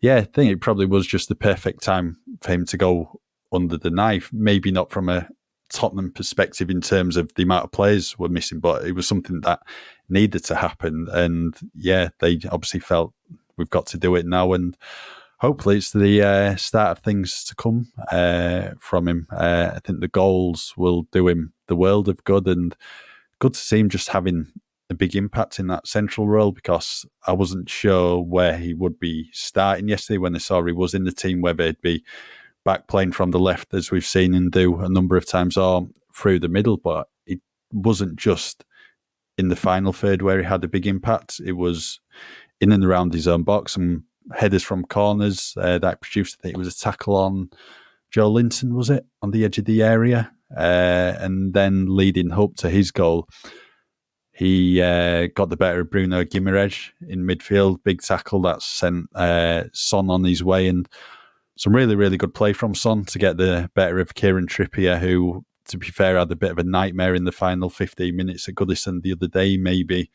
yeah, 0.00 0.16
I 0.16 0.22
think 0.22 0.52
it 0.52 0.60
probably 0.60 0.86
was 0.86 1.06
just 1.06 1.28
the 1.28 1.34
perfect 1.34 1.82
time 1.82 2.16
for 2.40 2.52
him 2.52 2.64
to 2.66 2.76
go 2.76 3.20
under 3.52 3.76
the 3.76 3.90
knife. 3.90 4.30
Maybe 4.32 4.70
not 4.70 4.90
from 4.90 5.08
a 5.08 5.28
Tottenham 5.70 6.12
perspective 6.12 6.70
in 6.70 6.80
terms 6.80 7.16
of 7.16 7.34
the 7.34 7.42
amount 7.42 7.64
of 7.64 7.72
players 7.72 8.18
we're 8.18 8.28
missing, 8.28 8.60
but 8.60 8.86
it 8.86 8.92
was 8.92 9.08
something 9.08 9.40
that 9.42 9.60
needed 10.08 10.44
to 10.44 10.54
happen. 10.54 11.08
And 11.10 11.54
yeah, 11.74 12.10
they 12.20 12.38
obviously 12.50 12.80
felt 12.80 13.12
we've 13.58 13.70
got 13.70 13.86
to 13.86 13.98
do 13.98 14.14
it 14.14 14.26
now. 14.26 14.52
And 14.52 14.76
hopefully 15.38 15.78
it's 15.78 15.92
the 15.92 16.22
uh, 16.22 16.56
start 16.56 16.96
of 16.98 17.04
things 17.04 17.44
to 17.44 17.54
come 17.54 17.88
uh, 18.10 18.70
from 18.78 19.08
him. 19.08 19.26
Uh, 19.30 19.72
I 19.74 19.80
think 19.80 20.00
the 20.00 20.08
goals 20.08 20.74
will 20.76 21.02
do 21.12 21.28
him 21.28 21.52
the 21.66 21.76
world 21.76 22.08
of 22.08 22.24
good 22.24 22.46
and 22.46 22.74
good 23.38 23.54
to 23.54 23.60
see 23.60 23.78
him 23.78 23.88
just 23.88 24.08
having 24.08 24.46
a 24.90 24.94
big 24.94 25.14
impact 25.14 25.58
in 25.58 25.66
that 25.66 25.86
central 25.86 26.26
role 26.28 26.50
because 26.50 27.04
I 27.26 27.32
wasn't 27.32 27.68
sure 27.68 28.22
where 28.22 28.56
he 28.56 28.72
would 28.72 28.98
be 28.98 29.28
starting 29.32 29.88
yesterday 29.88 30.18
when 30.18 30.34
I 30.34 30.38
saw 30.38 30.62
he 30.62 30.72
was 30.72 30.94
in 30.94 31.04
the 31.04 31.12
team, 31.12 31.40
whether 31.40 31.66
he'd 31.66 31.80
be 31.82 32.04
back 32.64 32.88
playing 32.88 33.12
from 33.12 33.30
the 33.30 33.38
left 33.38 33.74
as 33.74 33.90
we've 33.90 34.04
seen 34.04 34.34
him 34.34 34.50
do 34.50 34.76
a 34.80 34.88
number 34.88 35.16
of 35.16 35.26
times 35.26 35.56
or 35.56 35.88
through 36.14 36.40
the 36.40 36.48
middle. 36.48 36.78
But 36.78 37.08
it 37.26 37.40
wasn't 37.70 38.16
just 38.16 38.64
in 39.36 39.48
the 39.48 39.56
final 39.56 39.92
third 39.92 40.22
where 40.22 40.38
he 40.38 40.44
had 40.44 40.64
a 40.64 40.68
big 40.68 40.86
impact. 40.86 41.40
It 41.44 41.52
was 41.52 42.00
in 42.60 42.72
and 42.72 42.84
around 42.84 43.12
his 43.12 43.28
own 43.28 43.42
box 43.42 43.76
and 43.76 44.02
headers 44.34 44.62
from 44.62 44.84
corners 44.84 45.54
uh, 45.56 45.78
that 45.78 46.00
produced. 46.00 46.38
I 46.38 46.42
think 46.42 46.54
it 46.54 46.58
was 46.58 46.74
a 46.74 46.78
tackle 46.78 47.16
on 47.16 47.50
Joelinton, 48.14 48.72
was 48.72 48.90
it, 48.90 49.06
on 49.22 49.30
the 49.30 49.44
edge 49.44 49.58
of 49.58 49.64
the 49.64 49.82
area? 49.82 50.32
Uh, 50.56 51.14
and 51.18 51.52
then 51.52 51.94
leading 51.94 52.32
up 52.32 52.54
to 52.56 52.70
his 52.70 52.90
goal 52.90 53.28
he 54.38 54.80
uh, 54.80 55.26
got 55.34 55.48
the 55.48 55.56
better 55.56 55.80
of 55.80 55.90
Bruno 55.90 56.22
Guimaraes 56.22 56.92
in 57.08 57.24
midfield. 57.24 57.82
Big 57.82 58.00
tackle 58.00 58.40
that 58.42 58.62
sent 58.62 59.08
uh, 59.16 59.64
Son 59.72 60.08
on 60.10 60.22
his 60.22 60.44
way, 60.44 60.68
and 60.68 60.88
some 61.56 61.74
really, 61.74 61.96
really 61.96 62.16
good 62.16 62.34
play 62.34 62.52
from 62.52 62.72
Son 62.72 63.04
to 63.06 63.18
get 63.18 63.36
the 63.36 63.68
better 63.74 63.98
of 63.98 64.14
Kieran 64.14 64.46
Trippier, 64.46 65.00
who, 65.00 65.44
to 65.64 65.76
be 65.76 65.88
fair, 65.88 66.16
had 66.16 66.30
a 66.30 66.36
bit 66.36 66.52
of 66.52 66.58
a 66.58 66.62
nightmare 66.62 67.16
in 67.16 67.24
the 67.24 67.32
final 67.32 67.68
15 67.68 68.14
minutes 68.14 68.48
at 68.48 68.54
Goodison 68.54 69.02
the 69.02 69.10
other 69.10 69.26
day. 69.26 69.56
Maybe 69.56 70.08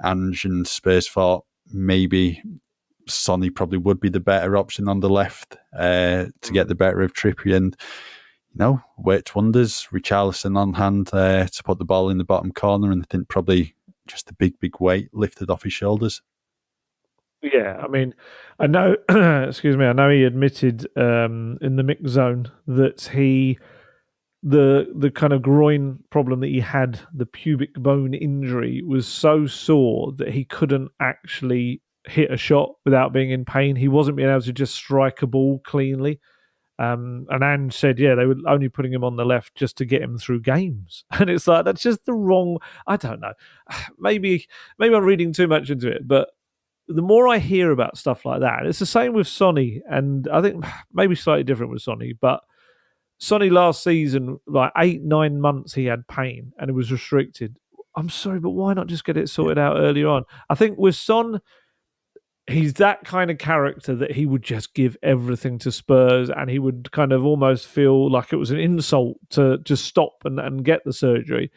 Ange 0.00 0.44
and 0.44 0.64
Spurs 0.64 1.08
thought 1.08 1.44
maybe 1.72 2.42
Sonny 3.06 3.50
probably 3.50 3.78
would 3.78 4.00
be 4.00 4.08
the 4.08 4.20
better 4.20 4.56
option 4.56 4.88
on 4.88 5.00
the 5.00 5.10
left 5.10 5.56
uh, 5.76 6.26
to 6.40 6.52
get 6.52 6.68
the 6.68 6.74
better 6.74 7.02
of 7.02 7.12
Trippier. 7.12 7.56
And 7.56 7.76
you 8.52 8.58
know, 8.58 8.82
worked 8.98 9.34
wonders. 9.34 9.88
Richarlison 9.92 10.56
on 10.56 10.74
hand 10.74 11.10
uh, 11.12 11.46
to 11.46 11.62
put 11.62 11.78
the 11.78 11.84
ball 11.84 12.10
in 12.10 12.18
the 12.18 12.24
bottom 12.24 12.52
corner, 12.52 12.90
and 12.90 13.02
I 13.02 13.06
think 13.08 13.28
probably 13.28 13.74
just 14.06 14.30
a 14.30 14.34
big, 14.34 14.58
big 14.58 14.80
weight 14.80 15.08
lifted 15.12 15.50
off 15.50 15.62
his 15.62 15.72
shoulders. 15.72 16.22
Yeah, 17.42 17.80
I 17.82 17.88
mean, 17.88 18.14
I 18.58 18.66
know. 18.66 18.96
excuse 19.48 19.76
me. 19.76 19.86
I 19.86 19.92
know 19.92 20.10
he 20.10 20.24
admitted 20.24 20.86
um, 20.96 21.58
in 21.62 21.76
the 21.76 21.82
mix 21.82 22.10
zone 22.10 22.50
that 22.66 23.10
he 23.12 23.58
the 24.42 24.92
the 24.96 25.10
kind 25.10 25.32
of 25.32 25.42
groin 25.42 25.98
problem 26.10 26.40
that 26.40 26.48
he 26.48 26.60
had, 26.60 27.00
the 27.12 27.26
pubic 27.26 27.74
bone 27.74 28.14
injury, 28.14 28.82
was 28.82 29.06
so 29.06 29.46
sore 29.46 30.12
that 30.16 30.30
he 30.30 30.44
couldn't 30.44 30.90
actually 31.00 31.82
hit 32.06 32.32
a 32.32 32.36
shot 32.36 32.74
without 32.84 33.12
being 33.12 33.30
in 33.30 33.44
pain. 33.44 33.76
He 33.76 33.88
wasn't 33.88 34.16
being 34.16 34.30
able 34.30 34.40
to 34.42 34.52
just 34.52 34.74
strike 34.74 35.22
a 35.22 35.26
ball 35.26 35.60
cleanly. 35.64 36.20
Um, 36.78 37.26
and 37.28 37.44
Ange 37.44 37.74
said, 37.74 37.98
yeah, 37.98 38.14
they 38.14 38.24
were 38.24 38.36
only 38.48 38.70
putting 38.70 38.92
him 38.92 39.04
on 39.04 39.16
the 39.16 39.26
left 39.26 39.54
just 39.54 39.76
to 39.76 39.84
get 39.84 40.00
him 40.00 40.16
through 40.16 40.40
games. 40.40 41.04
And 41.12 41.28
it's 41.28 41.46
like 41.46 41.66
that's 41.66 41.82
just 41.82 42.06
the 42.06 42.14
wrong. 42.14 42.58
I 42.86 42.96
don't 42.96 43.20
know. 43.20 43.34
Maybe 43.98 44.46
maybe 44.78 44.94
I'm 44.94 45.04
reading 45.04 45.34
too 45.34 45.46
much 45.46 45.68
into 45.68 45.88
it, 45.88 46.08
but 46.08 46.30
the 46.88 47.02
more 47.02 47.28
I 47.28 47.38
hear 47.38 47.70
about 47.70 47.98
stuff 47.98 48.24
like 48.24 48.40
that, 48.40 48.66
it's 48.66 48.80
the 48.80 48.86
same 48.86 49.12
with 49.12 49.28
Sonny, 49.28 49.82
and 49.88 50.26
I 50.32 50.40
think 50.40 50.64
maybe 50.92 51.14
slightly 51.14 51.44
different 51.44 51.70
with 51.70 51.82
Sonny, 51.82 52.14
but 52.18 52.40
Sonny 53.20 53.50
last 53.50 53.84
season, 53.84 54.40
like 54.46 54.72
eight 54.78 55.02
nine 55.02 55.40
months, 55.40 55.74
he 55.74 55.84
had 55.84 56.08
pain 56.08 56.52
and 56.58 56.70
it 56.70 56.72
was 56.72 56.90
restricted. 56.90 57.54
I'm 57.94 58.08
sorry, 58.08 58.40
but 58.40 58.50
why 58.50 58.72
not 58.72 58.86
just 58.86 59.04
get 59.04 59.18
it 59.18 59.28
sorted 59.28 59.58
out 59.58 59.76
earlier 59.76 60.08
on? 60.08 60.24
I 60.48 60.54
think 60.54 60.78
with 60.78 60.94
Son, 60.94 61.40
he's 62.46 62.74
that 62.74 63.04
kind 63.04 63.30
of 63.30 63.36
character 63.36 63.94
that 63.94 64.12
he 64.12 64.24
would 64.24 64.42
just 64.42 64.72
give 64.74 64.96
everything 65.02 65.58
to 65.58 65.70
Spurs 65.70 66.30
and 66.30 66.48
he 66.48 66.58
would 66.58 66.90
kind 66.92 67.12
of 67.12 67.26
almost 67.26 67.66
feel 67.66 68.10
like 68.10 68.32
it 68.32 68.36
was 68.36 68.50
an 68.50 68.58
insult 68.58 69.18
to 69.30 69.58
just 69.58 69.84
stop 69.84 70.14
and, 70.24 70.40
and 70.40 70.64
get 70.64 70.82
the 70.84 70.92
surgery. 70.92 71.50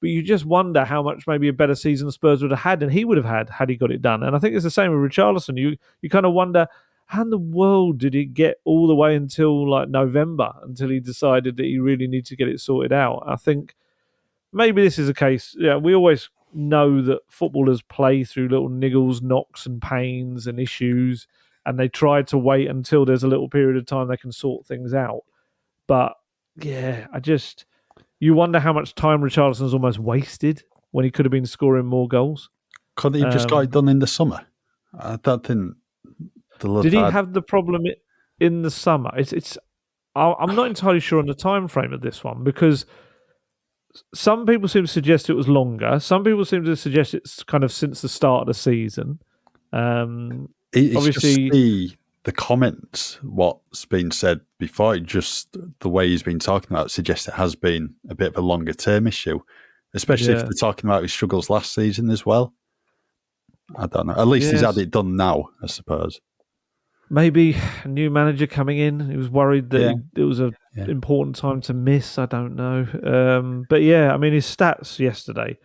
But 0.00 0.08
you 0.08 0.22
just 0.22 0.46
wonder 0.46 0.86
how 0.86 1.02
much 1.02 1.26
maybe 1.26 1.48
a 1.48 1.52
better 1.52 1.74
season 1.74 2.10
Spurs 2.10 2.40
would 2.40 2.50
have 2.50 2.60
had 2.60 2.82
and 2.82 2.90
he 2.90 3.04
would 3.04 3.18
have 3.18 3.26
had 3.26 3.50
had 3.50 3.68
he 3.68 3.76
got 3.76 3.90
it 3.90 4.00
done. 4.00 4.22
And 4.22 4.34
I 4.34 4.38
think 4.38 4.54
it's 4.54 4.64
the 4.64 4.70
same 4.70 4.90
with 4.90 5.12
Richarlison. 5.12 5.58
You 5.58 5.76
you 6.00 6.08
kind 6.08 6.24
of 6.24 6.32
wonder 6.32 6.66
how 7.10 7.22
in 7.22 7.30
the 7.30 7.38
world 7.38 7.98
did 7.98 8.14
he 8.14 8.24
get 8.24 8.60
all 8.64 8.86
the 8.86 8.94
way 8.94 9.16
until 9.16 9.68
like 9.68 9.88
November 9.88 10.52
until 10.62 10.90
he 10.90 11.00
decided 11.00 11.56
that 11.56 11.66
he 11.66 11.76
really 11.76 12.06
needs 12.06 12.28
to 12.28 12.36
get 12.36 12.46
it 12.46 12.60
sorted 12.60 12.92
out. 12.92 13.24
I 13.26 13.34
think 13.34 13.74
maybe 14.52 14.80
this 14.80 14.96
is 14.96 15.08
a 15.08 15.14
case. 15.14 15.56
Yeah, 15.58 15.76
we 15.76 15.92
always 15.92 16.30
know 16.54 17.02
that 17.02 17.22
footballers 17.28 17.82
play 17.82 18.22
through 18.22 18.46
little 18.46 18.68
niggles, 18.68 19.22
knocks, 19.22 19.66
and 19.66 19.82
pains 19.82 20.46
and 20.46 20.60
issues, 20.60 21.26
and 21.66 21.80
they 21.80 21.88
try 21.88 22.22
to 22.22 22.38
wait 22.38 22.68
until 22.68 23.04
there's 23.04 23.24
a 23.24 23.28
little 23.28 23.48
period 23.48 23.76
of 23.76 23.86
time 23.86 24.06
they 24.06 24.16
can 24.16 24.30
sort 24.30 24.64
things 24.64 24.94
out. 24.94 25.22
But 25.88 26.12
yeah, 26.62 27.08
I 27.12 27.18
just 27.18 27.66
you 28.20 28.34
wonder 28.34 28.60
how 28.60 28.72
much 28.72 28.94
time 28.94 29.20
Richarlison's 29.20 29.74
almost 29.74 29.98
wasted 29.98 30.62
when 30.92 31.04
he 31.04 31.10
could 31.10 31.24
have 31.24 31.32
been 31.32 31.44
scoring 31.44 31.86
more 31.86 32.06
goals. 32.06 32.50
Couldn't 32.94 33.18
he 33.18 33.24
um, 33.24 33.32
just 33.32 33.50
got 33.50 33.56
um, 33.56 33.64
it 33.64 33.70
done 33.72 33.88
in 33.88 33.98
the 33.98 34.06
summer? 34.06 34.46
I 34.96 35.16
don't 35.16 35.44
think. 35.44 35.74
Did 36.60 36.92
he 36.92 36.98
have 36.98 37.32
the 37.32 37.42
problem 37.42 37.84
in 38.38 38.62
the 38.62 38.70
summer? 38.70 39.10
It's 39.16 39.32
it's. 39.32 39.58
I'm 40.16 40.56
not 40.56 40.66
entirely 40.66 41.00
sure 41.00 41.20
on 41.20 41.26
the 41.26 41.34
time 41.34 41.68
frame 41.68 41.92
of 41.92 42.00
this 42.00 42.24
one 42.24 42.42
because 42.42 42.84
some 44.14 44.46
people 44.46 44.68
seem 44.68 44.84
to 44.84 44.88
suggest 44.88 45.30
it 45.30 45.34
was 45.34 45.48
longer. 45.48 46.00
Some 46.00 46.24
people 46.24 46.44
seem 46.44 46.64
to 46.64 46.76
suggest 46.76 47.14
it's 47.14 47.42
kind 47.42 47.64
of 47.64 47.72
since 47.72 48.02
the 48.02 48.08
start 48.08 48.42
of 48.42 48.46
the 48.48 48.54
season. 48.54 49.20
Um, 49.72 50.48
it's 50.72 50.96
obviously, 50.96 51.50
the, 51.50 51.92
the 52.24 52.32
comments, 52.32 53.18
what's 53.22 53.84
been 53.84 54.10
said 54.10 54.40
before, 54.58 54.98
just 54.98 55.56
the 55.80 55.88
way 55.88 56.08
he's 56.08 56.22
been 56.22 56.38
talking 56.38 56.72
about, 56.72 56.86
it 56.86 56.90
suggests 56.90 57.28
it 57.28 57.34
has 57.34 57.54
been 57.54 57.94
a 58.08 58.14
bit 58.14 58.28
of 58.28 58.36
a 58.36 58.46
longer 58.46 58.72
term 58.72 59.06
issue, 59.06 59.40
especially 59.94 60.34
yeah. 60.34 60.40
if 60.40 60.42
they're 60.42 60.52
talking 60.52 60.88
about 60.88 61.02
his 61.02 61.12
struggles 61.12 61.50
last 61.50 61.72
season 61.72 62.10
as 62.10 62.26
well. 62.26 62.52
I 63.76 63.86
don't 63.86 64.08
know. 64.08 64.14
At 64.16 64.28
least 64.28 64.46
yes. 64.46 64.52
he's 64.54 64.60
had 64.62 64.78
it 64.78 64.90
done 64.90 65.16
now, 65.16 65.50
I 65.62 65.66
suppose 65.66 66.20
maybe 67.10 67.56
a 67.84 67.88
new 67.88 68.08
manager 68.08 68.46
coming 68.46 68.78
in. 68.78 69.10
He 69.10 69.16
was 69.16 69.28
worried 69.28 69.70
that 69.70 69.80
yeah. 69.80 69.94
it 70.16 70.24
was 70.24 70.40
an 70.40 70.54
yeah. 70.74 70.86
important 70.86 71.36
time 71.36 71.60
to 71.62 71.74
miss. 71.74 72.18
I 72.18 72.26
don't 72.26 72.56
know. 72.56 72.86
Um, 73.04 73.66
but 73.68 73.82
yeah, 73.82 74.14
I 74.14 74.16
mean, 74.16 74.32
his 74.32 74.46
stats 74.46 74.98
yesterday 74.98 75.58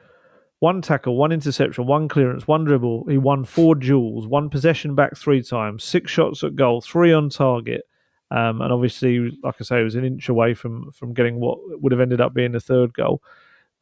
one 0.60 0.82
tackle, 0.82 1.16
one 1.16 1.32
interception, 1.32 1.86
one 1.86 2.08
clearance, 2.08 2.48
one 2.48 2.64
dribble. 2.64 3.06
He 3.08 3.18
won 3.18 3.44
four 3.44 3.76
duels, 3.76 4.26
one 4.26 4.50
possession 4.50 4.96
back 4.96 5.16
three 5.18 5.44
times, 5.44 5.84
six 5.84 6.12
shots 6.12 6.44
at 6.44 6.56
goal, 6.56 6.82
three 6.82 7.14
on 7.14 7.30
target. 7.30 7.84
Um, 8.32 8.62
and 8.62 8.74
obviously, 8.74 9.38
like 9.44 9.56
I 9.60 9.64
say, 9.64 9.78
he 9.78 9.84
was 9.84 9.96
an 9.96 10.06
inch 10.06 10.30
away 10.30 10.54
from 10.54 10.92
from 10.92 11.14
getting 11.14 11.40
what 11.40 11.60
would 11.82 11.92
have 11.92 12.02
ended 12.02 12.22
up 12.22 12.34
being 12.34 12.54
the 12.54 12.60
third 12.60 12.94
goal. 12.94 13.22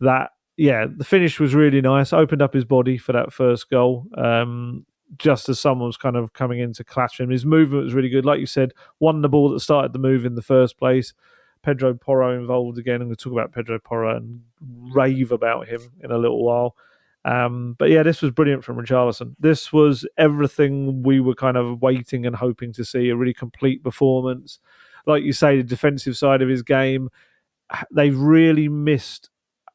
That 0.02 0.32
yeah, 0.58 0.86
the 0.93 1.06
finish 1.06 1.39
was 1.39 1.56
really 1.56 1.80
nice. 1.80 2.12
Opened 2.12 2.41
up 2.41 2.54
his 2.54 2.65
body 2.65 2.97
for 2.97 3.13
that 3.13 3.32
first 3.32 3.69
goal. 3.69 4.06
Um, 4.17 4.86
just 5.17 5.49
as 5.49 5.60
someone 5.60 5.88
was 5.88 5.97
kind 5.97 6.15
of 6.15 6.34
coming 6.34 6.60
in 6.60 6.73
to 6.73 6.84
clash 6.84 7.19
him. 7.19 7.30
His 7.30 7.45
movement 7.45 7.86
was 7.86 7.93
really 7.93 8.10
good. 8.10 8.26
Like 8.26 8.39
you 8.39 8.45
said, 8.45 8.73
won 8.99 9.21
the 9.21 9.30
ball 9.30 9.49
that 9.49 9.60
started 9.60 9.93
the 9.93 9.99
move 9.99 10.26
in 10.26 10.36
the 10.36 10.41
first 10.41 10.78
place. 10.78 11.13
Pedro 11.62 11.93
Porro 11.93 12.38
involved 12.38 12.78
again. 12.78 12.95
I'm 12.95 13.08
going 13.08 13.15
to 13.15 13.23
talk 13.23 13.34
about 13.34 13.54
Pedro 13.54 13.80
Porro 13.80 14.17
and 14.17 14.41
rave 14.93 15.32
about 15.32 15.67
him 15.67 15.82
in 16.02 16.12
a 16.12 16.17
little 16.17 16.43
while. 16.43 16.76
Um, 17.26 17.76
but 17.80 17.89
yeah, 17.89 18.04
this 18.04 18.21
was 18.21 18.32
brilliant 18.32 18.65
from 18.65 18.78
Richarlison. 18.78 19.36
This 19.39 19.71
was 19.71 20.06
everything 20.17 21.04
we 21.04 21.21
were 21.21 21.36
kind 21.36 21.56
of 21.56 21.82
waiting 21.82 22.26
and 22.26 22.36
hoping 22.36 22.73
to 22.73 22.84
see 22.84 23.10
a 23.10 23.15
really 23.15 23.34
complete 23.34 23.82
performance. 23.84 24.60
Like 25.06 25.23
you 25.23 25.32
say, 25.32 25.58
the 25.58 25.63
defensive 25.63 26.17
side 26.17 26.41
of 26.41 26.49
his 26.49 26.63
game, 26.63 27.10
they've 27.91 28.17
really 28.17 28.67
missed 28.67 29.30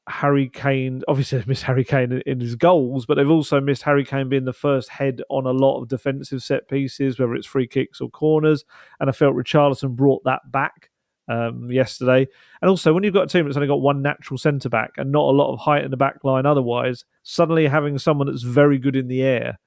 Harry 0.08 0.48
Kane, 0.48 1.02
obviously, 1.08 1.42
missed 1.46 1.64
Harry 1.64 1.84
Kane 1.84 2.12
in, 2.12 2.22
in, 2.26 2.40
his 2.40 2.54
goals, 2.54 3.06
but 3.06 3.14
they've 3.14 3.30
also 3.30 3.60
missed 3.60 3.82
Harry 3.82 4.04
Kane 4.04 4.28
being 4.28 4.44
the 4.44 4.52
first 4.52 4.88
head 4.88 5.22
on 5.28 5.46
a 5.46 5.50
lot 5.50 5.80
of 5.80 5.88
defensive 5.88 6.42
set 6.42 6.68
pieces, 6.68 7.18
whether 7.18 7.34
it's 7.34 7.46
free 7.46 7.66
kicks 7.66 8.00
or 8.00 8.10
corners. 8.10 8.64
And 9.00 9.08
I 9.08 9.12
felt 9.12 9.36
Richarlison 9.36 9.96
brought 9.96 10.24
that 10.24 10.50
back 10.50 10.90
um, 11.28 11.70
yesterday. 11.70 12.26
And 12.60 12.68
also, 12.68 12.92
when 12.92 13.04
you've 13.04 13.14
got 13.14 13.24
a 13.24 13.28
team 13.28 13.44
that's 13.44 13.56
only 13.56 13.68
got 13.68 13.80
one 13.80 14.02
natural 14.02 14.38
centre 14.38 14.68
back 14.68 14.92
and 14.96 15.12
not 15.12 15.28
a 15.28 15.36
lot 15.36 15.52
of 15.52 15.58
height 15.58 15.84
in 15.84 15.90
the 15.90 15.96
back 15.96 16.24
line 16.24 16.46
otherwise, 16.46 17.04
suddenly 17.22 17.66
having 17.66 17.98
someone 17.98 18.26
that's 18.26 18.42
very 18.42 18.78
good 18.78 18.96
in 18.96 19.08
the 19.08 19.22
air, 19.22 19.58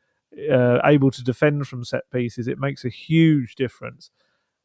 uh, 0.51 0.79
able 0.85 1.11
to 1.11 1.23
defend 1.23 1.67
from 1.67 1.83
set 1.83 2.09
pieces, 2.11 2.47
it 2.47 2.59
makes 2.59 2.83
a 2.83 2.89
huge 2.89 3.55
difference. 3.55 4.11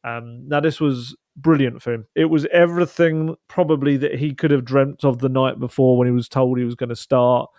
Um, 0.07 0.47
now, 0.47 0.59
this 0.59 0.79
was 0.79 1.15
brilliant 1.35 1.81
for 1.81 1.93
him. 1.93 2.07
It 2.15 2.25
was 2.25 2.45
everything 2.51 3.35
probably 3.47 3.97
that 3.97 4.15
he 4.15 4.33
could 4.33 4.51
have 4.51 4.65
dreamt 4.65 5.03
of 5.03 5.19
the 5.19 5.29
night 5.29 5.59
before 5.59 5.97
when 5.97 6.07
he 6.07 6.13
was 6.13 6.29
told 6.29 6.57
he 6.57 6.63
was 6.63 6.75
going 6.75 6.89
to 6.89 6.95
start. 6.95 7.49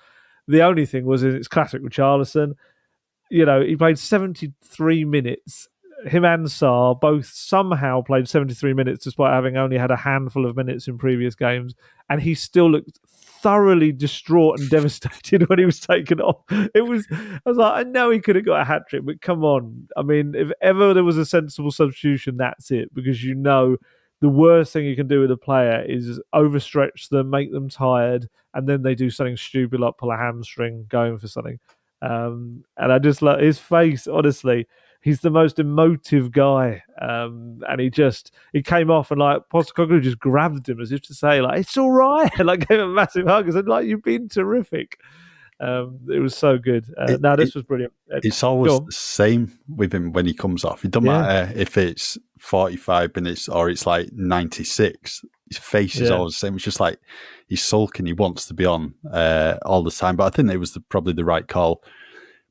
The 0.47 0.63
only 0.63 0.87
thing 0.87 1.05
was, 1.05 1.23
it's 1.23 1.49
classic 1.49 1.83
Richarlison. 1.83 2.55
You 3.31 3.45
know, 3.45 3.61
he 3.61 3.77
played 3.77 3.99
73 3.99 5.05
minutes 5.05 5.69
him 6.07 6.25
and 6.25 6.47
Sarr 6.47 6.99
both 7.01 7.27
somehow 7.27 8.03
played 8.03 8.29
73 8.29 8.73
minutes 8.75 9.05
despite 9.05 9.33
having 9.33 9.57
only 9.57 9.79
had 9.79 9.91
a 9.91 9.97
handful 9.97 10.47
of 10.47 10.57
minutes 10.57 10.87
in 10.87 10.99
previous 10.99 11.35
games, 11.35 11.75
and 12.09 12.21
he 12.21 12.35
still 12.35 12.71
looked 12.71 13.01
thoroughly 13.07 13.93
distraught 13.93 14.61
and 14.61 14.71
devastated 14.71 15.49
when 15.49 15.59
he 15.59 15.65
was 15.65 15.81
taken 15.81 16.21
off. 16.21 16.43
It 16.75 16.87
was, 16.87 17.07
I 17.11 17.41
was 17.45 17.57
like, 17.57 17.87
I 17.87 17.89
know 17.89 18.11
he 18.11 18.21
could 18.21 18.37
have 18.37 18.45
got 18.45 18.61
a 18.61 18.65
hat 18.65 18.83
trick, 18.89 19.05
but 19.05 19.21
come 19.21 19.45
on. 19.45 19.89
I 19.97 20.03
mean, 20.03 20.35
if 20.35 20.51
ever 20.61 20.95
there 20.95 21.05
was 21.05 21.19
a 21.19 21.27
sensible 21.27 21.71
substitution, 21.71 22.37
that's 22.37 22.71
it, 22.71 22.95
because 22.95 23.23
you 23.25 23.35
know 23.35 23.77
the 24.21 24.29
worst 24.29 24.73
thing 24.73 24.85
you 24.85 24.97
can 24.97 25.09
do 25.09 25.21
with 25.21 25.31
a 25.31 25.37
player 25.37 25.85
is 25.89 26.21
overstretch 26.35 27.09
them, 27.09 27.31
make 27.31 27.53
them 27.53 27.69
tired, 27.69 28.29
and 28.55 28.69
then 28.69 28.83
they 28.83 28.95
do 28.95 29.11
something 29.11 29.37
stupid 29.37 29.81
like 29.81 29.97
pull 29.99 30.11
a 30.11 30.17
hamstring, 30.17 30.87
going 30.89 31.19
for 31.19 31.29
something. 31.29 31.59
Um, 32.03 32.65
and 32.77 32.93
I 32.93 32.99
just 33.01 33.23
like 33.23 33.41
his 33.41 33.59
face, 33.59 34.07
honestly 34.07 34.67
he's 35.01 35.21
the 35.21 35.31
most 35.31 35.59
emotive 35.59 36.33
guy. 36.33 36.83
Um, 37.01 37.63
and 37.69 37.81
he 37.81 37.91
just 37.91 38.33
he 38.53 38.63
came 38.63 38.91
off 38.91 39.11
and 39.11 39.21
like 39.21 39.43
Postecoglou 39.53 40.03
just 40.03 40.19
grabbed 40.19 40.69
him 40.69 40.81
as 40.81 40.93
if 40.93 41.03
to 41.03 41.15
say 41.15 41.41
like 41.41 41.61
it's 41.61 41.77
all 41.77 41.91
right, 41.91 42.31
and 42.39 42.47
like 42.49 42.69
gave 42.69 42.81
him 42.81 42.91
a 42.91 42.93
massive 42.93 43.27
hug 43.27 43.45
and 43.45 43.55
said 43.55 43.69
like 43.69 43.87
you've 43.87 44.03
been 44.03 44.29
terrific. 44.29 44.99
Um, 45.61 45.99
it 46.09 46.21
was 46.21 46.37
so 46.37 46.57
good. 46.57 46.85
Uh, 46.97 47.17
now 47.21 47.35
this 47.35 47.49
it, 47.49 47.55
was 47.57 47.65
brilliant. 47.65 47.93
Uh, 48.13 48.21
it's 48.23 48.45
always 48.45 48.79
the 48.79 48.93
same 48.93 49.59
with 49.69 49.93
him 49.93 50.13
when 50.13 50.25
he 50.25 50.33
comes 50.33 50.65
off. 50.65 50.85
It 50.85 50.93
doesn't 50.93 51.07
yeah. 51.07 51.21
matter 51.21 51.53
if 51.57 51.77
it's 51.77 52.17
forty-five 52.39 53.15
minutes 53.17 53.49
or 53.49 53.69
it's 53.69 53.87
like 53.87 54.13
ninety-six. 54.13 55.25
His 55.49 55.59
face 55.59 55.97
is 55.97 56.11
yeah. 56.11 56.17
always 56.17 56.35
the 56.35 56.39
same. 56.39 56.55
It's 56.55 56.65
just 56.65 56.79
like 56.79 57.01
he's 57.49 57.63
sulking. 57.63 58.07
He 58.07 58.13
wants 58.13 58.47
to 58.47 58.55
be 58.55 58.67
on 58.67 58.95
uh, 59.11 59.57
all 59.65 59.83
the 59.83 59.91
time. 59.91 60.15
But 60.15 60.27
I 60.27 60.31
think 60.31 60.51
it 60.51 60.59
was 60.59 60.75
the, 60.75 60.81
probably 60.81 61.15
the 61.15 61.25
right 61.25 61.49
call 61.49 61.83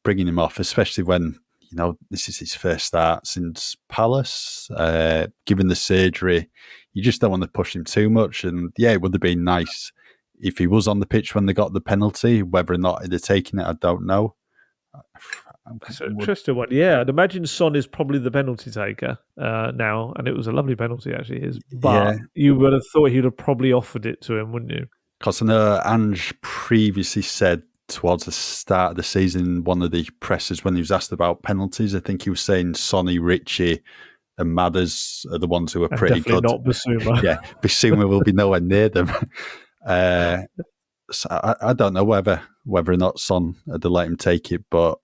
bringing 0.04 0.28
him 0.28 0.40
off, 0.40 0.60
especially 0.60 1.04
when 1.04 1.38
you 1.70 1.78
know, 1.78 1.98
this 2.10 2.30
is 2.30 2.38
his 2.38 2.56
first 2.56 2.86
start 2.86 3.28
since 3.28 3.76
Palace. 3.90 4.70
Uh, 4.76 5.28
given 5.46 5.68
the 5.68 5.76
surgery, 5.76 6.50
you 6.94 7.04
just 7.04 7.22
don't 7.22 7.32
want 7.32 7.44
to 7.44 7.50
push 7.50 7.76
him 7.76 7.84
too 7.84 8.10
much. 8.10 8.44
And 8.44 8.72
yeah, 8.78 8.92
it 8.92 9.02
would 9.02 9.14
have 9.14 9.22
been 9.22 9.44
nice 9.44 9.92
if 10.40 10.58
he 10.58 10.68
was 10.68 10.88
on 10.88 11.00
the 11.00 11.06
pitch 11.06 11.36
when 11.36 11.46
they 11.46 11.54
got 11.54 11.74
the 11.74 11.82
penalty. 11.82 12.44
Whether 12.44 12.74
or 12.74 12.78
not 12.78 13.02
they're 13.10 13.20
taking 13.20 13.60
it, 13.60 13.66
I 13.66 13.74
don't 13.74 14.06
know. 14.06 14.36
That's 15.82 16.00
an 16.00 16.16
interesting 16.18 16.56
one. 16.56 16.70
Yeah, 16.72 17.02
I'd 17.02 17.10
imagine 17.10 17.46
Son 17.46 17.76
is 17.76 17.86
probably 17.86 18.20
the 18.20 18.32
penalty 18.32 18.72
taker 18.72 19.18
uh, 19.38 19.72
now, 19.76 20.14
and 20.16 20.26
it 20.26 20.34
was 20.34 20.48
a 20.48 20.54
lovely 20.54 20.76
penalty 20.76 21.14
actually. 21.14 21.42
His, 21.42 21.60
but 21.74 22.16
yeah. 22.16 22.18
you 22.36 22.56
would 22.56 22.72
have 22.72 22.84
thought 22.94 23.12
he'd 23.12 23.26
have 23.26 23.36
probably 23.36 23.74
offered 23.74 24.06
it 24.06 24.22
to 24.22 24.38
him, 24.38 24.54
wouldn't 24.54 24.72
you? 24.72 24.88
Because 25.20 25.42
I 25.42 25.46
know 25.46 25.82
Ange 25.84 26.34
previously 26.42 27.22
said 27.22 27.64
towards 27.88 28.26
the 28.26 28.32
start 28.32 28.92
of 28.92 28.98
the 28.98 29.04
season, 29.04 29.64
one 29.64 29.82
of 29.82 29.92
the 29.92 30.08
pressers 30.20 30.64
when 30.64 30.76
he 30.76 30.82
was 30.82 30.92
asked 30.92 31.12
about 31.12 31.44
penalties, 31.44 31.96
I 31.96 32.00
think 32.00 32.24
he 32.24 32.30
was 32.30 32.42
saying 32.42 32.76
Sonny, 32.76 33.20
Ritchie, 33.20 33.82
and 34.38 34.54
Madders 34.54 35.26
are 35.32 35.40
the 35.40 35.48
ones 35.48 35.74
who 35.74 35.84
are 35.84 35.90
pretty 35.90 36.20
good. 36.20 36.44
Not 36.44 36.64
Bissouma. 36.64 37.22
yeah, 37.24 37.40
Bissouma 37.62 38.08
will 38.08 38.22
be 38.22 38.34
nowhere 38.34 38.62
near 38.62 38.90
them. 38.90 39.12
Uh, 39.86 40.42
so 41.12 41.30
I, 41.32 41.56
I, 41.62 41.74
don't 41.74 41.94
know 41.94 42.04
whether 42.04 42.42
whether 42.66 42.92
or 42.92 42.98
not 42.98 43.20
Son 43.20 43.56
had 43.72 43.84
to 43.84 43.90
let 43.90 44.08
him 44.08 44.18
take 44.18 44.52
it, 44.52 44.66
but 44.70 44.98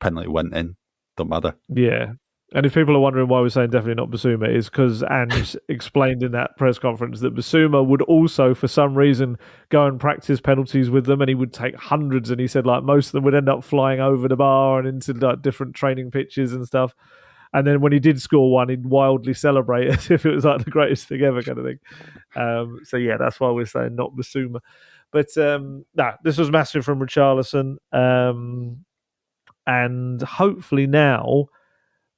penalty 0.00 0.28
went 0.28 0.54
in. 0.54 0.76
Don't 1.18 1.28
matter. 1.28 1.54
Yeah, 1.68 2.12
and 2.52 2.66
if 2.66 2.74
people 2.74 2.96
are 2.96 3.00
wondering 3.00 3.28
why 3.28 3.40
we're 3.40 3.48
saying 3.48 3.70
definitely 3.70 3.94
not 3.94 4.10
Bissouma, 4.10 4.52
is 4.52 4.68
because 4.68 5.04
Ange 5.04 5.56
explained 5.68 6.22
in 6.22 6.32
that 6.32 6.56
press 6.56 6.78
conference 6.78 7.20
that 7.20 7.34
Bissouma 7.34 7.86
would 7.86 8.02
also, 8.02 8.54
for 8.54 8.66
some 8.66 8.96
reason, 8.96 9.38
go 9.68 9.86
and 9.86 10.00
practice 10.00 10.40
penalties 10.40 10.90
with 10.90 11.06
them, 11.06 11.20
and 11.20 11.28
he 11.28 11.34
would 11.34 11.52
take 11.52 11.76
hundreds. 11.76 12.30
And 12.30 12.40
he 12.40 12.48
said 12.48 12.66
like 12.66 12.82
most 12.82 13.06
of 13.06 13.12
them 13.12 13.24
would 13.24 13.36
end 13.36 13.48
up 13.48 13.62
flying 13.62 14.00
over 14.00 14.26
the 14.26 14.36
bar 14.36 14.80
and 14.80 14.88
into 14.88 15.12
like 15.12 15.42
different 15.42 15.76
training 15.76 16.10
pitches 16.10 16.52
and 16.52 16.66
stuff. 16.66 16.94
And 17.52 17.66
then 17.66 17.80
when 17.80 17.92
he 17.92 17.98
did 17.98 18.20
score 18.20 18.50
one, 18.50 18.68
he'd 18.68 18.86
wildly 18.86 19.34
celebrate 19.34 19.88
as 19.92 20.10
if 20.10 20.26
it 20.26 20.34
was 20.34 20.44
like 20.44 20.64
the 20.64 20.70
greatest 20.70 21.06
thing 21.06 21.22
ever, 21.22 21.42
kind 21.42 21.58
of 21.58 21.64
thing. 21.64 21.78
Um, 22.34 22.80
so 22.82 22.96
yeah, 22.96 23.16
that's 23.16 23.38
why 23.38 23.50
we're 23.50 23.66
saying 23.66 23.94
not 23.94 24.16
Bissouma. 24.16 24.58
But 25.12 25.36
um, 25.36 25.84
nah, 25.94 26.12
this 26.24 26.36
was 26.36 26.50
massive 26.50 26.84
from 26.84 27.00
Richarlison, 27.00 27.76
um, 27.92 28.84
and 29.66 30.22
hopefully 30.22 30.86
now 30.86 31.46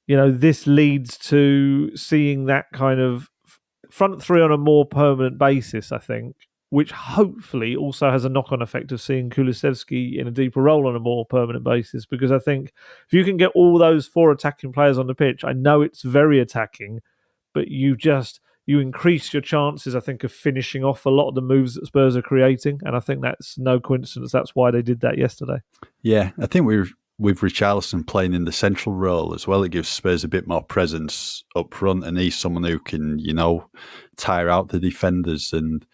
you 0.07 0.17
know, 0.17 0.31
this 0.31 0.67
leads 0.67 1.17
to 1.17 1.95
seeing 1.95 2.45
that 2.45 2.65
kind 2.73 2.99
of 2.99 3.29
front 3.89 4.21
three 4.21 4.41
on 4.41 4.51
a 4.51 4.57
more 4.57 4.85
permanent 4.85 5.37
basis, 5.37 5.91
I 5.91 5.99
think, 5.99 6.35
which 6.69 6.91
hopefully 6.91 7.75
also 7.75 8.09
has 8.09 8.25
a 8.25 8.29
knock 8.29 8.51
on 8.51 8.61
effect 8.61 8.91
of 8.91 8.99
seeing 8.99 9.29
Kulusevski 9.29 10.17
in 10.17 10.27
a 10.27 10.31
deeper 10.31 10.61
role 10.61 10.87
on 10.87 10.95
a 10.95 10.99
more 10.99 11.25
permanent 11.25 11.63
basis. 11.63 12.05
Because 12.05 12.31
I 12.31 12.39
think 12.39 12.73
if 13.07 13.13
you 13.13 13.23
can 13.23 13.37
get 13.37 13.51
all 13.53 13.77
those 13.77 14.07
four 14.07 14.31
attacking 14.31 14.73
players 14.73 14.97
on 14.97 15.07
the 15.07 15.15
pitch, 15.15 15.43
I 15.43 15.53
know 15.53 15.81
it's 15.81 16.01
very 16.01 16.39
attacking, 16.39 17.01
but 17.53 17.67
you 17.67 17.95
just 17.95 18.39
you 18.65 18.79
increase 18.79 19.33
your 19.33 19.41
chances, 19.41 19.95
I 19.95 19.99
think, 19.99 20.23
of 20.23 20.31
finishing 20.31 20.83
off 20.83 21.05
a 21.05 21.09
lot 21.09 21.27
of 21.29 21.35
the 21.35 21.41
moves 21.41 21.75
that 21.75 21.85
Spurs 21.85 22.15
are 22.15 22.21
creating. 22.21 22.79
And 22.83 22.95
I 22.95 22.99
think 22.99 23.21
that's 23.21 23.57
no 23.57 23.79
coincidence. 23.79 24.31
That's 24.31 24.55
why 24.55 24.71
they 24.71 24.81
did 24.81 25.01
that 25.01 25.17
yesterday. 25.17 25.61
Yeah, 26.01 26.31
I 26.39 26.47
think 26.47 26.65
we 26.65 26.83
with 27.19 27.39
Richarlison 27.39 28.05
playing 28.05 28.33
in 28.33 28.45
the 28.45 28.51
central 28.51 28.95
role 28.95 29.33
as 29.33 29.47
well, 29.47 29.63
it 29.63 29.71
gives 29.71 29.89
Spurs 29.89 30.23
a 30.23 30.27
bit 30.27 30.47
more 30.47 30.63
presence 30.63 31.43
up 31.55 31.73
front, 31.73 32.03
and 32.05 32.17
he's 32.17 32.37
someone 32.37 32.63
who 32.63 32.79
can, 32.79 33.19
you 33.19 33.33
know, 33.33 33.69
tire 34.17 34.49
out 34.49 34.69
the 34.69 34.79
defenders. 34.79 35.53
And 35.53 35.85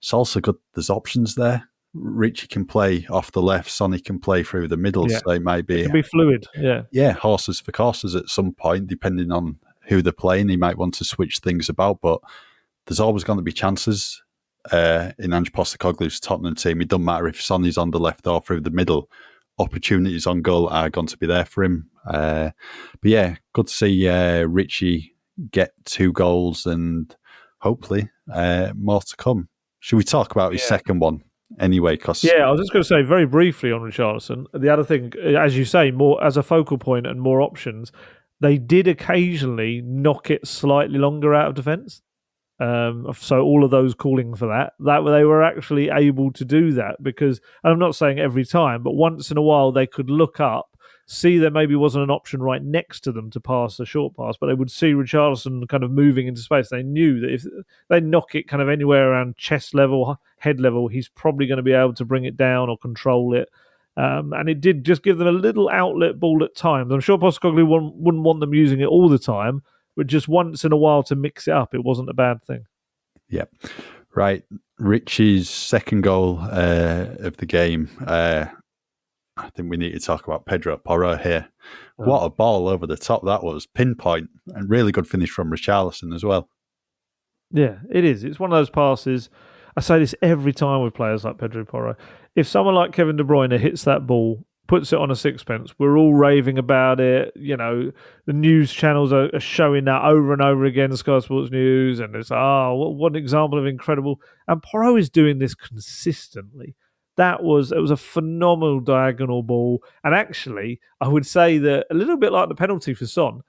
it's 0.00 0.12
also 0.12 0.40
good. 0.40 0.56
There's 0.74 0.90
options 0.90 1.34
there. 1.34 1.68
Richie 1.94 2.46
can 2.46 2.64
play 2.64 3.06
off 3.10 3.32
the 3.32 3.42
left, 3.42 3.70
Sonny 3.70 3.98
can 3.98 4.20
play 4.20 4.42
through 4.42 4.68
the 4.68 4.76
middle, 4.76 5.10
yeah. 5.10 5.18
so 5.24 5.30
it 5.30 5.42
might 5.42 5.66
be 5.66 5.82
it 5.82 5.92
be 5.92 6.02
fluid. 6.02 6.46
Yeah, 6.54 6.82
yeah, 6.92 7.12
horses 7.12 7.60
for 7.60 7.72
courses 7.72 8.14
at 8.14 8.28
some 8.28 8.52
point, 8.52 8.86
depending 8.86 9.32
on 9.32 9.58
who 9.82 10.02
they're 10.02 10.12
playing. 10.12 10.50
He 10.50 10.56
might 10.56 10.76
want 10.76 10.94
to 10.94 11.04
switch 11.04 11.38
things 11.38 11.68
about, 11.68 12.00
but 12.02 12.20
there's 12.86 13.00
always 13.00 13.24
going 13.24 13.38
to 13.38 13.42
be 13.42 13.52
chances 13.52 14.22
uh, 14.70 15.12
in 15.18 15.32
Ange 15.32 15.52
Postecoglou's 15.52 16.20
Tottenham 16.20 16.54
team. 16.54 16.80
It 16.82 16.88
doesn't 16.88 17.04
matter 17.04 17.26
if 17.26 17.40
Sonny's 17.40 17.78
on 17.78 17.90
the 17.90 17.98
left 17.98 18.26
or 18.26 18.40
through 18.40 18.60
the 18.60 18.70
middle 18.70 19.10
opportunities 19.58 20.26
on 20.26 20.42
goal 20.42 20.68
are 20.68 20.90
going 20.90 21.06
to 21.06 21.16
be 21.18 21.26
there 21.26 21.44
for 21.44 21.64
him. 21.64 21.90
Uh, 22.06 22.50
but 23.00 23.10
yeah, 23.10 23.36
good 23.52 23.66
to 23.66 23.72
see 23.72 24.08
uh, 24.08 24.42
Richie 24.42 25.14
get 25.50 25.72
two 25.84 26.12
goals 26.12 26.66
and 26.66 27.14
hopefully 27.58 28.10
uh, 28.32 28.72
more 28.76 29.00
to 29.00 29.16
come. 29.16 29.48
Should 29.80 29.96
we 29.96 30.04
talk 30.04 30.32
about 30.32 30.52
his 30.52 30.62
yeah. 30.62 30.68
second 30.68 31.00
one 31.00 31.22
anyway? 31.60 31.96
Cause 31.96 32.24
yeah, 32.24 32.46
I 32.46 32.50
was 32.50 32.60
just 32.60 32.72
going 32.72 32.82
to 32.82 32.88
say 32.88 33.02
very 33.02 33.26
briefly 33.26 33.70
on 33.72 33.80
Richarlison. 33.80 34.46
The 34.52 34.72
other 34.72 34.84
thing, 34.84 35.12
as 35.36 35.56
you 35.56 35.64
say, 35.64 35.90
more 35.90 36.22
as 36.22 36.36
a 36.36 36.42
focal 36.42 36.78
point 36.78 37.06
and 37.06 37.20
more 37.20 37.40
options. 37.40 37.92
They 38.40 38.56
did 38.56 38.86
occasionally 38.86 39.82
knock 39.84 40.30
it 40.30 40.46
slightly 40.46 40.98
longer 40.98 41.34
out 41.34 41.48
of 41.48 41.54
defence. 41.54 42.02
Um, 42.60 43.06
so 43.16 43.42
all 43.42 43.64
of 43.64 43.70
those 43.70 43.94
calling 43.94 44.34
for 44.34 44.48
that, 44.48 44.72
that 44.80 45.08
they 45.08 45.24
were 45.24 45.44
actually 45.44 45.90
able 45.90 46.32
to 46.32 46.44
do 46.44 46.72
that 46.72 47.02
because 47.02 47.40
I'm 47.62 47.78
not 47.78 47.94
saying 47.94 48.18
every 48.18 48.44
time, 48.44 48.82
but 48.82 48.94
once 48.94 49.30
in 49.30 49.36
a 49.36 49.42
while 49.42 49.70
they 49.70 49.86
could 49.86 50.10
look 50.10 50.40
up, 50.40 50.76
see 51.06 51.38
there 51.38 51.50
maybe 51.50 51.74
wasn't 51.74 52.04
an 52.04 52.10
option 52.10 52.42
right 52.42 52.62
next 52.62 53.00
to 53.00 53.12
them 53.12 53.30
to 53.30 53.40
pass 53.40 53.80
a 53.80 53.86
short 53.86 54.14
pass, 54.14 54.36
but 54.38 54.48
they 54.48 54.54
would 54.54 54.70
see 54.70 54.92
Richarlison 54.92 55.66
kind 55.68 55.82
of 55.82 55.90
moving 55.90 56.26
into 56.26 56.42
space. 56.42 56.68
They 56.68 56.82
knew 56.82 57.20
that 57.20 57.32
if 57.32 57.44
they 57.88 58.00
knock 58.00 58.34
it 58.34 58.46
kind 58.48 58.60
of 58.60 58.68
anywhere 58.68 59.10
around 59.10 59.38
chest 59.38 59.74
level, 59.74 60.20
head 60.38 60.60
level, 60.60 60.88
he's 60.88 61.08
probably 61.08 61.46
going 61.46 61.56
to 61.56 61.62
be 61.62 61.72
able 61.72 61.94
to 61.94 62.04
bring 62.04 62.24
it 62.24 62.36
down 62.36 62.68
or 62.68 62.76
control 62.76 63.34
it. 63.34 63.48
Um, 63.96 64.32
and 64.32 64.48
it 64.48 64.60
did 64.60 64.84
just 64.84 65.02
give 65.02 65.18
them 65.18 65.26
a 65.26 65.32
little 65.32 65.68
outlet 65.70 66.20
ball 66.20 66.44
at 66.44 66.54
times. 66.54 66.92
I'm 66.92 67.00
sure 67.00 67.18
Postecoglou 67.18 67.94
wouldn't 67.96 68.22
want 68.22 68.40
them 68.40 68.52
using 68.52 68.80
it 68.80 68.86
all 68.86 69.08
the 69.08 69.18
time, 69.18 69.62
but 69.98 70.06
just 70.06 70.28
once 70.28 70.64
in 70.64 70.70
a 70.70 70.76
while 70.76 71.02
to 71.02 71.16
mix 71.16 71.48
it 71.48 71.54
up, 71.54 71.74
it 71.74 71.82
wasn't 71.82 72.08
a 72.08 72.14
bad 72.14 72.40
thing. 72.44 72.64
Yeah. 73.28 73.46
Right. 74.14 74.44
Richie's 74.78 75.50
second 75.50 76.02
goal 76.02 76.38
uh, 76.40 77.06
of 77.18 77.36
the 77.38 77.46
game. 77.46 77.90
Uh, 78.06 78.46
I 79.36 79.50
think 79.50 79.68
we 79.68 79.76
need 79.76 79.92
to 79.94 79.98
talk 79.98 80.28
about 80.28 80.46
Pedro 80.46 80.76
Porro 80.76 81.16
here. 81.16 81.48
Oh. 81.98 82.04
What 82.04 82.20
a 82.20 82.30
ball 82.30 82.68
over 82.68 82.86
the 82.86 82.96
top 82.96 83.24
that 83.24 83.42
was. 83.42 83.66
Pinpoint 83.66 84.30
and 84.46 84.70
really 84.70 84.92
good 84.92 85.08
finish 85.08 85.30
from 85.30 85.50
Richarlison 85.50 86.14
as 86.14 86.22
well. 86.22 86.48
Yeah, 87.50 87.78
it 87.90 88.04
is. 88.04 88.22
It's 88.22 88.38
one 88.38 88.52
of 88.52 88.56
those 88.56 88.70
passes. 88.70 89.30
I 89.76 89.80
say 89.80 89.98
this 89.98 90.14
every 90.22 90.52
time 90.52 90.80
with 90.80 90.94
players 90.94 91.24
like 91.24 91.38
Pedro 91.38 91.64
Porro. 91.64 91.96
If 92.36 92.46
someone 92.46 92.76
like 92.76 92.92
Kevin 92.92 93.16
De 93.16 93.24
Bruyne 93.24 93.58
hits 93.58 93.82
that 93.82 94.06
ball 94.06 94.44
puts 94.68 94.92
it 94.92 94.98
on 94.98 95.10
a 95.10 95.16
sixpence. 95.16 95.74
We're 95.78 95.96
all 95.96 96.14
raving 96.14 96.58
about 96.58 97.00
it. 97.00 97.32
You 97.34 97.56
know, 97.56 97.90
the 98.26 98.32
news 98.32 98.72
channels 98.72 99.12
are, 99.12 99.34
are 99.34 99.40
showing 99.40 99.86
that 99.86 100.04
over 100.04 100.32
and 100.32 100.42
over 100.42 100.64
again. 100.66 100.94
Sky 100.94 101.18
Sports 101.18 101.50
News, 101.50 101.98
and 101.98 102.14
it's 102.14 102.30
ah, 102.30 102.68
oh, 102.68 102.74
what, 102.76 102.94
what, 102.94 103.12
an 103.12 103.16
example 103.16 103.58
of 103.58 103.66
incredible. 103.66 104.20
And 104.46 104.62
Porro 104.62 104.96
is 104.96 105.10
doing 105.10 105.38
this 105.38 105.54
consistently. 105.54 106.76
That 107.16 107.42
was 107.42 107.72
it 107.72 107.80
was 107.80 107.90
a 107.90 107.96
phenomenal 107.96 108.78
diagonal 108.78 109.42
ball, 109.42 109.82
and 110.04 110.14
actually, 110.14 110.80
I 111.00 111.08
would 111.08 111.26
say 111.26 111.58
that 111.58 111.86
a 111.90 111.94
little 111.94 112.16
bit 112.16 112.30
like 112.30 112.48
the 112.48 112.54
penalty 112.54 112.94
for 112.94 113.06
Son. 113.06 113.40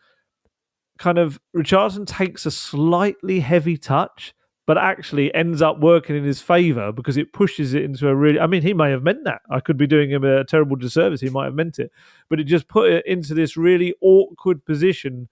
Kind 0.98 1.18
of 1.18 1.40
Richarlison 1.56 2.08
takes 2.08 2.46
a 2.46 2.52
slightly 2.52 3.42
heavy 3.42 3.78
touch, 3.78 4.34
but 4.70 4.78
actually 4.78 5.34
ends 5.34 5.64
up 5.64 5.80
working 5.80 6.16
in 6.16 6.24
his 6.24 6.42
favor 6.42 6.92
because 6.92 7.18
it 7.18 7.34
pushes 7.34 7.74
it 7.74 7.82
into 7.82 8.08
a 8.08 8.14
really. 8.14 8.40
I 8.40 8.46
mean, 8.46 8.62
he 8.62 8.76
may 8.76 8.92
have 8.92 9.02
meant 9.02 9.24
that. 9.24 9.42
I 9.50 9.62
could 9.62 9.78
be 9.78 9.88
doing 9.88 10.12
him 10.12 10.24
a 10.24 10.44
terrible 10.44 10.76
disservice. 10.76 11.22
He 11.22 11.30
might 11.32 11.46
have 11.46 11.56
meant 11.56 11.80
it, 11.80 11.92
but 12.30 12.40
it 12.40 12.44
just 12.44 12.68
put 12.68 12.92
it 12.92 13.04
into 13.08 13.34
this 13.34 13.58
really 13.58 13.96
awkward 14.00 14.64
position 14.66 15.28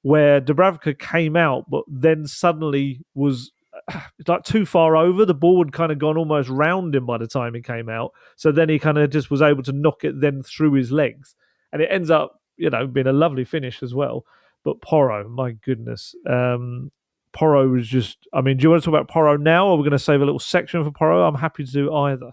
where 0.00 0.40
Dubravka 0.40 0.98
came 0.98 1.36
out, 1.36 1.68
but 1.68 1.84
then 1.86 2.26
suddenly 2.26 3.02
was 3.14 3.52
like 4.26 4.44
too 4.44 4.64
far 4.64 4.96
over. 4.96 5.26
The 5.26 5.34
ball 5.34 5.62
had 5.62 5.74
kind 5.74 5.92
of 5.92 5.98
gone 5.98 6.16
almost 6.16 6.48
round 6.48 6.94
him 6.94 7.04
by 7.04 7.18
the 7.18 7.28
time 7.28 7.52
he 7.52 7.60
came 7.60 7.90
out. 7.90 8.12
So 8.36 8.52
then 8.52 8.70
he 8.70 8.78
kind 8.78 8.96
of 8.96 9.10
just 9.10 9.30
was 9.30 9.42
able 9.42 9.64
to 9.64 9.72
knock 9.72 10.02
it 10.02 10.18
then 10.18 10.42
through 10.42 10.72
his 10.72 10.90
legs. 10.90 11.34
And 11.74 11.82
it 11.82 11.90
ends 11.92 12.10
up, 12.10 12.40
you 12.56 12.70
know, 12.70 12.86
being 12.86 13.06
a 13.06 13.12
lovely 13.12 13.44
finish 13.44 13.82
as 13.82 13.94
well. 13.94 14.24
But 14.64 14.80
Porro, 14.80 15.28
my 15.28 15.50
goodness. 15.50 16.14
Um, 16.26 16.90
Porro 17.38 17.68
was 17.68 17.86
just, 17.86 18.18
I 18.32 18.40
mean, 18.40 18.56
do 18.56 18.64
you 18.64 18.70
want 18.70 18.82
to 18.82 18.90
talk 18.90 18.98
about 18.98 19.08
Porro 19.08 19.36
now 19.36 19.68
or 19.68 19.76
we're 19.76 19.84
going 19.84 19.92
to 19.92 19.98
save 19.98 20.20
a 20.20 20.24
little 20.24 20.40
section 20.40 20.82
for 20.82 20.90
Porro? 20.90 21.22
I'm 21.22 21.36
happy 21.36 21.64
to 21.64 21.70
do 21.70 21.94
either. 21.94 22.32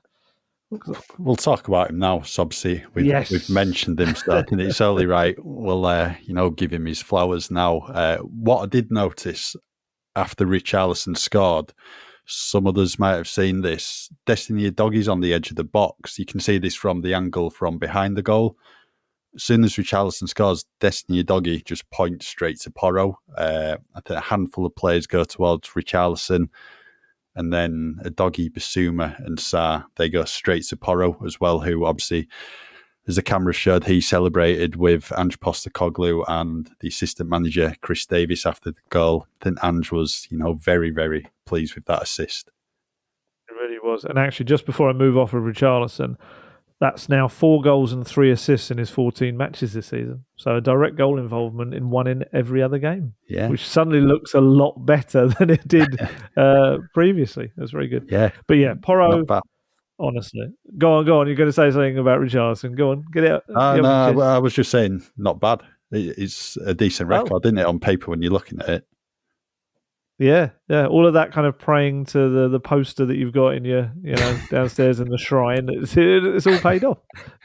We'll 1.19 1.35
talk 1.35 1.67
about 1.67 1.91
him 1.91 1.99
now. 1.99 2.23
So 2.23 2.41
obviously, 2.41 2.83
we've, 2.95 3.05
yes. 3.05 3.29
we've 3.29 3.47
mentioned 3.47 3.99
him, 3.99 4.15
think 4.15 4.61
it's 4.61 4.81
only 4.81 5.05
right. 5.19 5.35
We'll, 5.37 5.85
uh, 5.85 6.15
you 6.23 6.33
know, 6.33 6.49
give 6.49 6.73
him 6.73 6.87
his 6.87 7.03
flowers 7.03 7.51
now. 7.51 7.81
Uh, 7.81 8.17
what 8.17 8.63
I 8.63 8.65
did 8.65 8.91
notice 8.91 9.55
after 10.15 10.43
Richarlison 10.43 11.15
scored, 11.15 11.71
some 12.25 12.65
others 12.65 12.97
might 12.97 13.13
have 13.13 13.27
seen 13.27 13.61
this. 13.61 14.09
Destiny 14.25 14.71
Udogie's 14.71 15.07
on 15.07 15.21
the 15.21 15.35
edge 15.35 15.51
of 15.51 15.55
the 15.55 15.63
box. 15.63 16.17
You 16.17 16.25
can 16.25 16.39
see 16.39 16.57
this 16.57 16.73
from 16.73 17.01
the 17.01 17.13
angle 17.13 17.51
from 17.51 17.77
behind 17.77 18.17
the 18.17 18.23
goal. 18.23 18.57
Soon 19.37 19.63
as 19.63 19.73
Richarlison 19.75 20.27
scores, 20.29 20.65
Destiny 20.79 21.23
Udogie 21.23 21.63
just 21.63 21.89
points 21.91 22.27
straight 22.27 22.59
to 22.61 22.71
Porro. 22.71 23.19
Uh, 23.37 23.77
I 23.93 24.01
think 24.01 24.17
a 24.17 24.23
handful 24.23 24.65
of 24.65 24.75
players 24.75 25.07
go 25.07 25.23
towards 25.23 25.69
Richarlison 25.69 26.47
and 27.35 27.51
then 27.51 27.99
Udogie 28.03 28.49
Bissouma 28.49 29.23
and 29.25 29.37
Sarr 29.37 29.85
they 29.97 30.09
go 30.09 30.23
straight 30.25 30.63
to 30.65 30.77
Porro 30.77 31.17
as 31.25 31.39
well, 31.39 31.59
who 31.59 31.85
obviously, 31.85 32.27
as 33.07 33.17
the 33.17 33.21
camera 33.21 33.53
showed, 33.53 33.85
he 33.85 34.01
celebrated 34.01 34.77
with 34.77 35.11
Ange 35.17 35.39
Postecoglou 35.39 36.23
and 36.27 36.71
the 36.79 36.87
assistant 36.87 37.29
manager 37.29 37.75
Chris 37.81 38.05
Davies 38.05 38.45
after 38.45 38.71
the 38.71 38.77
goal. 38.89 39.27
I 39.41 39.43
think 39.43 39.63
Ange 39.63 39.91
was, 39.91 40.27
you 40.29 40.37
know, 40.37 40.53
very 40.53 40.89
very 40.89 41.27
pleased 41.45 41.75
with 41.75 41.85
that 41.85 42.03
assist. 42.03 42.49
It 43.49 43.53
really 43.53 43.79
was, 43.83 44.05
and 44.05 44.17
actually, 44.17 44.45
just 44.45 44.65
before 44.65 44.89
I 44.89 44.93
move 44.93 45.17
off 45.17 45.33
of 45.33 45.43
Richarlison, 45.43 46.15
that's 46.79 47.07
now 47.07 47.27
four 47.27 47.61
goals 47.61 47.93
and 47.93 48.05
three 48.05 48.31
assists 48.31 48.69
in 48.69 48.77
his 48.77 48.89
14 48.89 49.37
matches 49.37 49.73
this 49.73 49.87
season. 49.87 50.25
So 50.35 50.57
a 50.57 50.61
direct 50.61 50.97
goal 50.97 51.19
involvement 51.19 51.73
in 51.73 51.89
one 51.89 52.07
in 52.07 52.25
every 52.33 52.61
other 52.61 52.79
game, 52.79 53.13
yeah. 53.29 53.47
which 53.47 53.65
suddenly 53.65 54.01
looks 54.01 54.33
a 54.33 54.41
lot 54.41 54.85
better 54.85 55.27
than 55.39 55.49
it 55.49 55.67
did 55.67 55.99
uh, 56.37 56.77
previously. 56.93 57.51
That's 57.55 57.71
very 57.71 57.87
good. 57.87 58.07
Yeah. 58.11 58.31
But 58.47 58.55
yeah, 58.55 58.73
Porro, 58.81 59.23
honestly. 59.99 60.47
Go 60.77 60.95
on, 60.95 61.05
go 61.05 61.21
on. 61.21 61.27
You're 61.27 61.37
going 61.37 61.49
to 61.49 61.53
say 61.53 61.71
something 61.71 61.97
about 61.97 62.19
Richarlison. 62.19 62.75
Go 62.75 62.91
on, 62.91 63.05
get 63.13 63.23
it 63.23 63.31
out. 63.31 63.43
Uh, 63.55 63.77
no, 63.77 64.21
I 64.21 64.39
was 64.39 64.53
just 64.53 64.69
saying, 64.69 65.01
not 65.17 65.39
bad. 65.39 65.61
It's 65.91 66.57
a 66.57 66.73
decent 66.73 67.07
oh. 67.07 67.17
record, 67.17 67.41
oh. 67.45 67.47
isn't 67.47 67.57
it, 67.57 67.65
on 67.65 67.79
paper 67.79 68.11
when 68.11 68.21
you're 68.21 68.33
looking 68.33 68.59
at 68.59 68.69
it? 68.69 68.87
Yeah, 70.17 70.51
yeah, 70.69 70.87
all 70.87 71.05
of 71.05 71.13
that 71.15 71.33
kind 71.33 71.45
of 71.45 71.59
praying 71.59 72.05
to 72.07 72.29
the 72.29 72.47
the 72.47 72.59
poster 72.59 73.05
that 73.05 73.17
you've 73.17 73.33
got 73.33 73.49
in 73.49 73.65
your 73.65 73.91
you 74.01 74.15
know 74.15 74.39
downstairs 74.49 75.01
in 75.01 75.09
the 75.09 75.17
shrine. 75.17 75.67
It's, 75.69 75.93
it's 75.97 76.47
all 76.47 76.57
paid 76.59 76.85
off. 76.85 76.99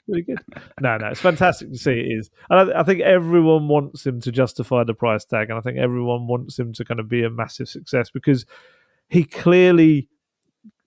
Really 0.07 0.23
good. 0.23 0.39
No, 0.81 0.97
no, 0.97 1.09
it's 1.09 1.21
fantastic 1.21 1.73
to 1.73 1.79
see. 1.79 1.93
It 1.93 2.07
is, 2.19 2.31
and 2.49 2.73
I, 2.73 2.81
I, 2.81 2.83
think 2.85 3.01
everyone 3.01 3.67
wants 3.67 4.07
him 4.07 4.21
to 4.21 4.31
justify 4.31 4.85
the 4.85 4.95
price 4.95 5.25
tag, 5.25 5.51
and 5.51 5.59
I 5.59 5.63
think 5.63 5.79
everyone 5.79 6.29
wants 6.29 6.59
him 6.59 6.73
to 6.75 6.85
kind 6.85 7.01
of 7.01 7.09
be 7.09 7.25
a 7.25 7.31
massive 7.31 7.69
success 7.69 8.11
because 8.11 8.47
he 9.09 9.25
clearly 9.25 10.09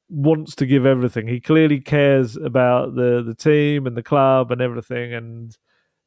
wants 0.08 0.56
to 0.56 0.66
give 0.66 0.86
everything. 0.86 1.28
He 1.28 1.42
clearly 1.42 1.82
cares 1.82 2.38
about 2.38 2.96
the 2.96 3.22
the 3.26 3.36
team 3.36 3.88
and 3.88 3.98
the 3.98 4.04
club 4.04 4.52
and 4.52 4.62
everything, 4.62 5.14
and 5.14 5.58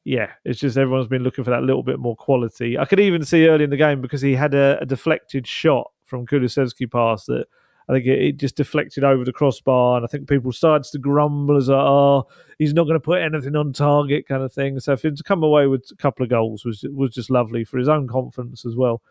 yeah, 0.07 0.31
it's 0.45 0.61
just 0.61 0.79
everyone's 0.79 1.09
been 1.09 1.25
looking 1.25 1.43
for 1.43 1.51
that 1.51 1.65
little 1.65 1.83
bit 1.83 1.99
more 1.99 2.15
quality. 2.15 2.79
I 2.79 2.85
could 2.85 3.01
even 3.01 3.25
see 3.25 3.49
early 3.49 3.65
in 3.65 3.71
the 3.71 3.77
game 3.77 4.01
because 4.01 4.23
he 4.23 4.37
had 4.37 4.55
a, 4.55 4.79
a 4.81 4.87
deflected 4.87 5.49
shot 5.49 5.91
from 6.05 6.27
Kulusevski 6.27 6.89
pass 6.89 7.25
that 7.25 7.47
I 7.89 7.93
think 7.93 8.07
it, 8.07 8.23
it, 8.23 8.37
just 8.37 8.55
deflected 8.55 9.03
over 9.03 9.25
the 9.25 9.33
crossbar, 9.33 9.97
and 9.97 10.05
I 10.05 10.07
think 10.07 10.29
people 10.29 10.53
started 10.53 10.89
to 10.93 10.99
grumble 10.99 11.57
as, 11.57 11.69
like, 11.69 11.81
oh, 11.81 12.29
he's 12.57 12.73
not 12.73 12.85
going 12.85 12.95
to 12.95 13.01
put 13.01 13.21
anything 13.21 13.57
on 13.57 13.73
target, 13.73 14.29
kind 14.29 14.45
of 14.45 14.53
thing. 14.53 14.79
So 14.79 14.97
for 14.97 15.09
him 15.09 15.17
to 15.17 15.25
come 15.25 15.43
away 15.43 15.67
with 15.67 15.91
a 15.91 15.97
couple 15.97 16.23
of 16.23 16.31
goals 16.31 16.65
was 16.65 16.85
was 16.93 17.11
just 17.11 17.29
lovely 17.29 17.65
for 17.65 17.77
his 17.77 17.89
own 17.89 18.07
confidence 18.07 18.65
as 18.65 18.77
well. 18.77 19.03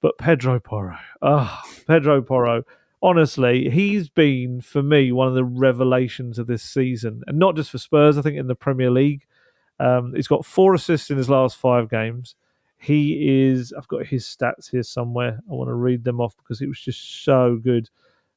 But 0.00 0.16
Pedro 0.16 0.58
Porro, 0.58 0.96
ah, 1.20 1.62
oh, 1.62 1.70
Pedro 1.86 2.22
Porro, 2.22 2.62
honestly, 3.02 3.68
he's 3.68 4.08
been 4.08 4.62
for 4.62 4.82
me 4.82 5.12
one 5.12 5.28
of 5.28 5.34
the 5.34 5.44
revelations 5.44 6.38
of 6.38 6.46
this 6.46 6.62
season, 6.62 7.22
and 7.26 7.38
not 7.38 7.56
just 7.56 7.70
for 7.70 7.78
Spurs. 7.78 8.16
I 8.16 8.22
think 8.22 8.38
in 8.38 8.46
the 8.46 8.54
Premier 8.54 8.90
League. 8.90 9.26
Um, 9.80 10.12
he's 10.14 10.28
got 10.28 10.44
four 10.44 10.74
assists 10.74 11.10
in 11.10 11.16
his 11.16 11.30
last 11.30 11.56
five 11.56 11.88
games. 11.88 12.36
He 12.76 13.48
is, 13.50 13.72
I've 13.72 13.88
got 13.88 14.06
his 14.06 14.24
stats 14.24 14.70
here 14.70 14.82
somewhere. 14.82 15.40
I 15.50 15.54
want 15.54 15.68
to 15.68 15.74
read 15.74 16.04
them 16.04 16.20
off 16.20 16.36
because 16.36 16.60
it 16.60 16.68
was 16.68 16.80
just 16.80 17.24
so 17.24 17.56
good. 17.62 17.88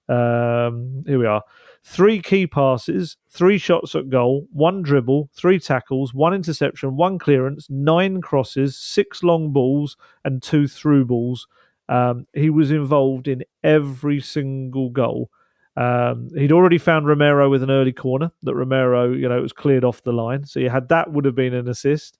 Um, 0.09 1.03
here 1.05 1.19
we 1.19 1.25
are. 1.25 1.43
Three 1.83 2.21
key 2.21 2.47
passes, 2.47 3.17
three 3.29 3.57
shots 3.57 3.93
at 3.95 4.09
goal, 4.09 4.47
one 4.51 4.81
dribble, 4.81 5.29
three 5.33 5.59
tackles, 5.59 6.13
one 6.13 6.33
interception, 6.33 6.95
one 6.95 7.19
clearance, 7.19 7.69
nine 7.69 8.21
crosses, 8.21 8.77
six 8.77 9.21
long 9.21 9.51
balls, 9.51 9.97
and 10.23 10.41
two 10.41 10.67
through 10.67 11.05
balls. 11.05 11.47
Um, 11.89 12.27
he 12.33 12.49
was 12.49 12.71
involved 12.71 13.27
in 13.27 13.43
every 13.63 14.21
single 14.21 14.89
goal. 14.89 15.29
Um, 15.75 16.29
he'd 16.35 16.51
already 16.51 16.77
found 16.77 17.07
Romero 17.07 17.49
with 17.49 17.63
an 17.63 17.71
early 17.71 17.93
corner 17.93 18.31
that 18.43 18.55
Romero, 18.55 19.11
you 19.11 19.27
know, 19.27 19.37
it 19.37 19.41
was 19.41 19.53
cleared 19.53 19.83
off 19.83 20.03
the 20.03 20.13
line. 20.13 20.45
So 20.45 20.59
you 20.59 20.69
had 20.69 20.89
that 20.89 21.11
would 21.11 21.25
have 21.25 21.35
been 21.35 21.53
an 21.53 21.67
assist. 21.67 22.19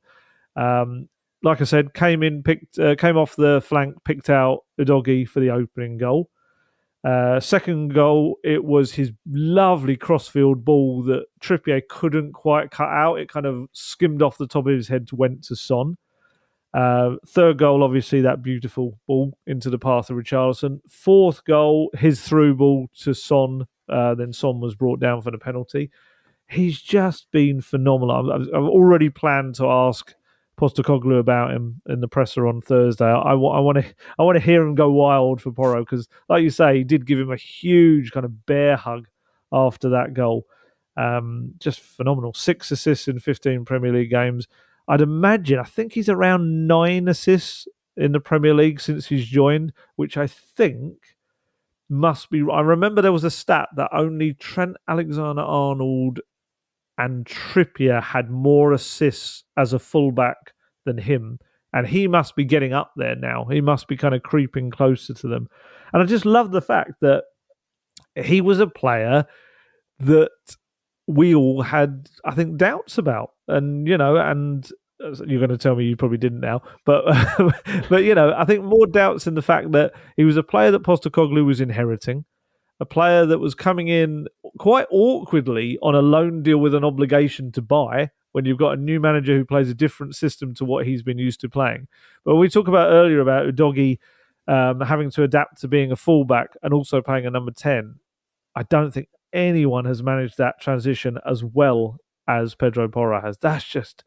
Um, 0.55 1.09
like 1.43 1.61
I 1.61 1.65
said, 1.65 1.93
came 1.93 2.23
in, 2.23 2.41
picked, 2.41 2.79
uh, 2.79 2.95
came 2.95 3.17
off 3.17 3.35
the 3.35 3.61
flank, 3.61 4.03
picked 4.05 4.29
out 4.29 4.63
Udogie 4.79 5.27
for 5.27 5.39
the 5.39 5.51
opening 5.51 5.97
goal. 5.97 6.29
Uh, 7.03 7.37
second 7.39 7.93
goal, 7.93 8.37
it 8.45 8.63
was 8.63 8.93
his 8.93 9.11
lovely 9.29 9.97
crossfield 9.97 10.63
ball 10.63 11.03
that 11.03 11.25
Trippier 11.41 11.81
couldn't 11.89 12.31
quite 12.31 12.71
cut 12.71 12.87
out. 12.87 13.15
It 13.15 13.27
kind 13.27 13.45
of 13.45 13.67
skimmed 13.73 14.21
off 14.21 14.37
the 14.37 14.47
top 14.47 14.67
of 14.67 14.73
his 14.73 14.87
head, 14.87 15.09
went 15.11 15.43
to 15.45 15.55
Son. 15.55 15.97
Uh, 16.73 17.15
third 17.27 17.57
goal, 17.57 17.83
obviously, 17.83 18.21
that 18.21 18.41
beautiful 18.41 18.99
ball 19.05 19.37
into 19.45 19.69
the 19.69 19.77
path 19.77 20.09
of 20.09 20.17
Richarlison. 20.17 20.79
Fourth 20.89 21.43
goal, 21.45 21.91
his 21.97 22.21
through 22.21 22.55
ball 22.55 22.87
to 23.01 23.13
Son. 23.13 23.67
Uh, 23.87 24.15
then 24.15 24.33
Son 24.33 24.59
was 24.59 24.75
brought 24.75 24.99
down 24.99 25.21
for 25.21 25.29
the 25.29 25.37
penalty. 25.37 25.91
He's 26.47 26.81
just 26.81 27.29
been 27.31 27.61
phenomenal. 27.61 28.31
I've, 28.31 28.47
I've 28.47 28.69
already 28.69 29.09
planned 29.09 29.55
to 29.55 29.67
ask 29.67 30.13
Postecoglou 30.57 31.19
about 31.19 31.51
him 31.51 31.81
in 31.87 31.99
the 31.99 32.07
presser 32.07 32.47
on 32.47 32.61
Thursday. 32.61 33.05
I, 33.05 33.33
want 33.33 33.77
to 33.77 33.85
I 34.17 34.23
want 34.23 34.37
to 34.37 34.43
hear 34.43 34.61
him 34.61 34.75
go 34.75 34.89
wild 34.91 35.41
for 35.41 35.51
Porro 35.51 35.83
because, 35.83 36.07
like 36.29 36.43
you 36.43 36.49
say, 36.49 36.77
he 36.77 36.83
did 36.83 37.05
give 37.05 37.19
him 37.19 37.31
a 37.31 37.37
huge 37.37 38.11
kind 38.11 38.25
of 38.25 38.45
bear 38.45 38.75
hug 38.75 39.07
after 39.51 39.89
that 39.89 40.13
goal. 40.13 40.47
Um, 40.95 41.53
just 41.59 41.79
phenomenal. 41.79 42.33
Six 42.33 42.71
assists 42.71 43.07
in 43.07 43.19
15 43.19 43.65
Premier 43.65 43.91
League 43.91 44.11
games. 44.11 44.47
I'd 44.87 45.01
imagine, 45.01 45.59
I 45.59 45.63
think 45.63 45.93
he's 45.93 46.09
around 46.09 46.67
nine 46.67 47.07
assists 47.07 47.67
in 47.95 48.11
the 48.11 48.19
Premier 48.19 48.53
League 48.53 48.81
since 48.81 49.07
he's 49.07 49.25
joined, 49.25 49.73
which 49.95 50.17
I 50.17 50.27
think 50.27 50.97
must 51.89 52.29
be. 52.29 52.43
I 52.51 52.61
remember 52.61 53.01
there 53.01 53.11
was 53.11 53.23
a 53.23 53.31
stat 53.31 53.69
that 53.75 53.89
only 53.93 54.33
Trent 54.33 54.75
Alexander 54.87 55.41
Arnold 55.41 56.19
and 56.97 57.25
Trippier 57.25 58.01
had 58.01 58.29
more 58.29 58.71
assists 58.73 59.43
as 59.57 59.73
a 59.73 59.79
fullback 59.79 60.53
than 60.85 60.97
him. 60.97 61.39
And 61.71 61.87
he 61.87 62.07
must 62.07 62.35
be 62.35 62.45
getting 62.45 62.73
up 62.73 62.91
there 62.95 63.15
now. 63.15 63.45
He 63.49 63.61
must 63.61 63.87
be 63.87 63.97
kind 63.97 64.13
of 64.13 64.21
creeping 64.21 64.69
closer 64.69 65.13
to 65.15 65.27
them. 65.27 65.47
And 65.91 66.03
I 66.03 66.05
just 66.05 66.25
love 66.25 66.51
the 66.51 66.61
fact 66.61 66.93
that 67.01 67.23
he 68.15 68.41
was 68.41 68.59
a 68.59 68.67
player 68.67 69.25
that 69.99 70.29
we 71.07 71.33
all 71.33 71.63
had, 71.63 72.09
I 72.23 72.35
think, 72.35 72.57
doubts 72.57 72.97
about, 72.97 73.31
and 73.47 73.87
you 73.87 73.97
know, 73.97 74.17
and 74.17 74.69
uh, 75.03 75.15
you're 75.25 75.39
going 75.39 75.49
to 75.49 75.57
tell 75.57 75.75
me 75.75 75.85
you 75.85 75.95
probably 75.95 76.17
didn't 76.17 76.39
now, 76.39 76.61
but 76.85 77.03
but 77.89 78.03
you 78.03 78.15
know, 78.15 78.33
I 78.35 78.45
think 78.45 78.63
more 78.63 78.87
doubts 78.87 79.27
in 79.27 79.35
the 79.35 79.41
fact 79.41 79.71
that 79.71 79.93
he 80.17 80.23
was 80.23 80.37
a 80.37 80.43
player 80.43 80.71
that 80.71 80.83
Postecoglou 80.83 81.45
was 81.45 81.61
inheriting, 81.61 82.25
a 82.79 82.85
player 82.85 83.25
that 83.25 83.39
was 83.39 83.55
coming 83.55 83.87
in 83.87 84.27
quite 84.59 84.87
awkwardly 84.91 85.77
on 85.81 85.95
a 85.95 86.01
loan 86.01 86.43
deal 86.43 86.59
with 86.59 86.73
an 86.73 86.83
obligation 86.83 87.51
to 87.53 87.61
buy 87.61 88.09
when 88.31 88.45
you've 88.45 88.57
got 88.57 88.77
a 88.77 88.81
new 88.81 88.99
manager 88.99 89.37
who 89.37 89.45
plays 89.45 89.69
a 89.69 89.75
different 89.75 90.15
system 90.15 90.53
to 90.55 90.65
what 90.65 90.87
he's 90.87 91.03
been 91.03 91.19
used 91.19 91.39
to 91.39 91.49
playing. 91.49 91.87
But 92.25 92.35
we 92.35 92.49
talked 92.49 92.67
about 92.67 92.91
earlier 92.91 93.19
about 93.19 93.47
Udogie 93.47 93.99
um, 94.47 94.81
having 94.81 95.11
to 95.11 95.23
adapt 95.23 95.61
to 95.61 95.67
being 95.67 95.91
a 95.91 95.95
fullback 95.95 96.49
and 96.61 96.73
also 96.73 97.01
playing 97.01 97.25
a 97.25 97.31
number 97.31 97.51
ten. 97.51 97.95
I 98.55 98.63
don't 98.63 98.91
think 98.91 99.07
anyone 99.31 99.85
has 99.85 100.03
managed 100.03 100.37
that 100.37 100.61
transition 100.61 101.17
as 101.25 101.43
well 101.43 101.97
as 102.27 102.55
Pedro 102.55 102.87
Porro 102.87 103.21
has. 103.21 103.37
That's 103.37 103.65
just 103.65 104.03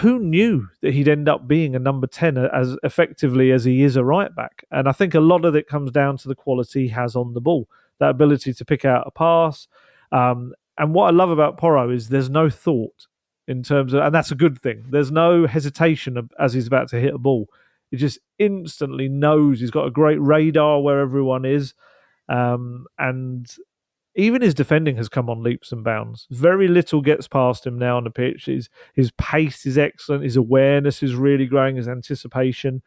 who 0.00 0.18
knew 0.18 0.68
that 0.82 0.94
he'd 0.94 1.08
end 1.08 1.28
up 1.28 1.46
being 1.46 1.76
a 1.76 1.80
number 1.80 2.06
10 2.06 2.36
as 2.38 2.76
effectively 2.82 3.52
as 3.52 3.64
he 3.64 3.82
is 3.82 3.96
a 3.96 4.04
right 4.04 4.34
back. 4.34 4.64
And 4.70 4.88
I 4.88 4.92
think 4.92 5.14
a 5.14 5.20
lot 5.20 5.44
of 5.44 5.54
it 5.54 5.68
comes 5.68 5.90
down 5.90 6.16
to 6.18 6.28
the 6.28 6.34
quality 6.34 6.82
he 6.82 6.88
has 6.88 7.14
on 7.14 7.34
the 7.34 7.40
ball, 7.40 7.68
that 8.00 8.10
ability 8.10 8.52
to 8.54 8.64
pick 8.64 8.84
out 8.84 9.06
a 9.06 9.10
pass. 9.12 9.68
Um, 10.10 10.54
and 10.76 10.92
what 10.92 11.06
I 11.06 11.10
love 11.10 11.30
about 11.30 11.56
Porro 11.56 11.90
is 11.90 12.08
there's 12.08 12.28
no 12.28 12.50
thought 12.50 13.06
in 13.46 13.62
terms 13.62 13.94
of, 13.94 14.02
and 14.02 14.14
that's 14.14 14.32
a 14.32 14.36
good 14.36 14.60
thing. 14.60 14.84
There's 14.90 15.12
no 15.12 15.46
hesitation 15.46 16.28
as 16.38 16.52
he's 16.52 16.66
about 16.66 16.88
to 16.88 17.00
hit 17.00 17.14
a 17.14 17.18
ball. 17.18 17.48
He 17.90 17.96
just 17.96 18.18
instantly 18.38 19.08
knows 19.08 19.60
he's 19.60 19.70
got 19.70 19.86
a 19.86 19.90
great 19.90 20.20
radar 20.20 20.80
where 20.80 21.00
everyone 21.00 21.44
is. 21.44 21.74
Um, 22.28 22.86
and 22.98 23.48
even 24.16 24.40
his 24.40 24.54
defending 24.54 24.96
has 24.96 25.10
come 25.10 25.28
on 25.28 25.42
leaps 25.42 25.72
and 25.72 25.84
bounds. 25.84 26.26
Very 26.30 26.68
little 26.68 27.02
gets 27.02 27.28
past 27.28 27.66
him 27.66 27.78
now 27.78 27.98
on 27.98 28.04
the 28.04 28.10
pitch. 28.10 28.46
His, 28.46 28.70
his 28.94 29.10
pace 29.12 29.66
is 29.66 29.76
excellent. 29.76 30.24
His 30.24 30.36
awareness 30.36 31.02
is 31.02 31.14
really 31.14 31.44
growing, 31.44 31.76
his 31.76 31.86
anticipation. 31.86 32.82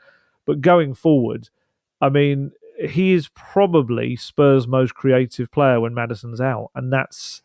But 0.46 0.62
going 0.62 0.96
forward, 0.96 1.50
I 2.02 2.10
mean, 2.10 2.52
he 2.84 3.14
is 3.14 3.30
probably 3.36 4.16
Spurs' 4.16 4.68
most 4.68 4.96
creative 4.96 5.52
player 5.52 5.80
when 5.80 5.94
Maddison's 5.94 6.42
out. 6.42 6.72
And 6.74 6.92
that's, 6.92 7.44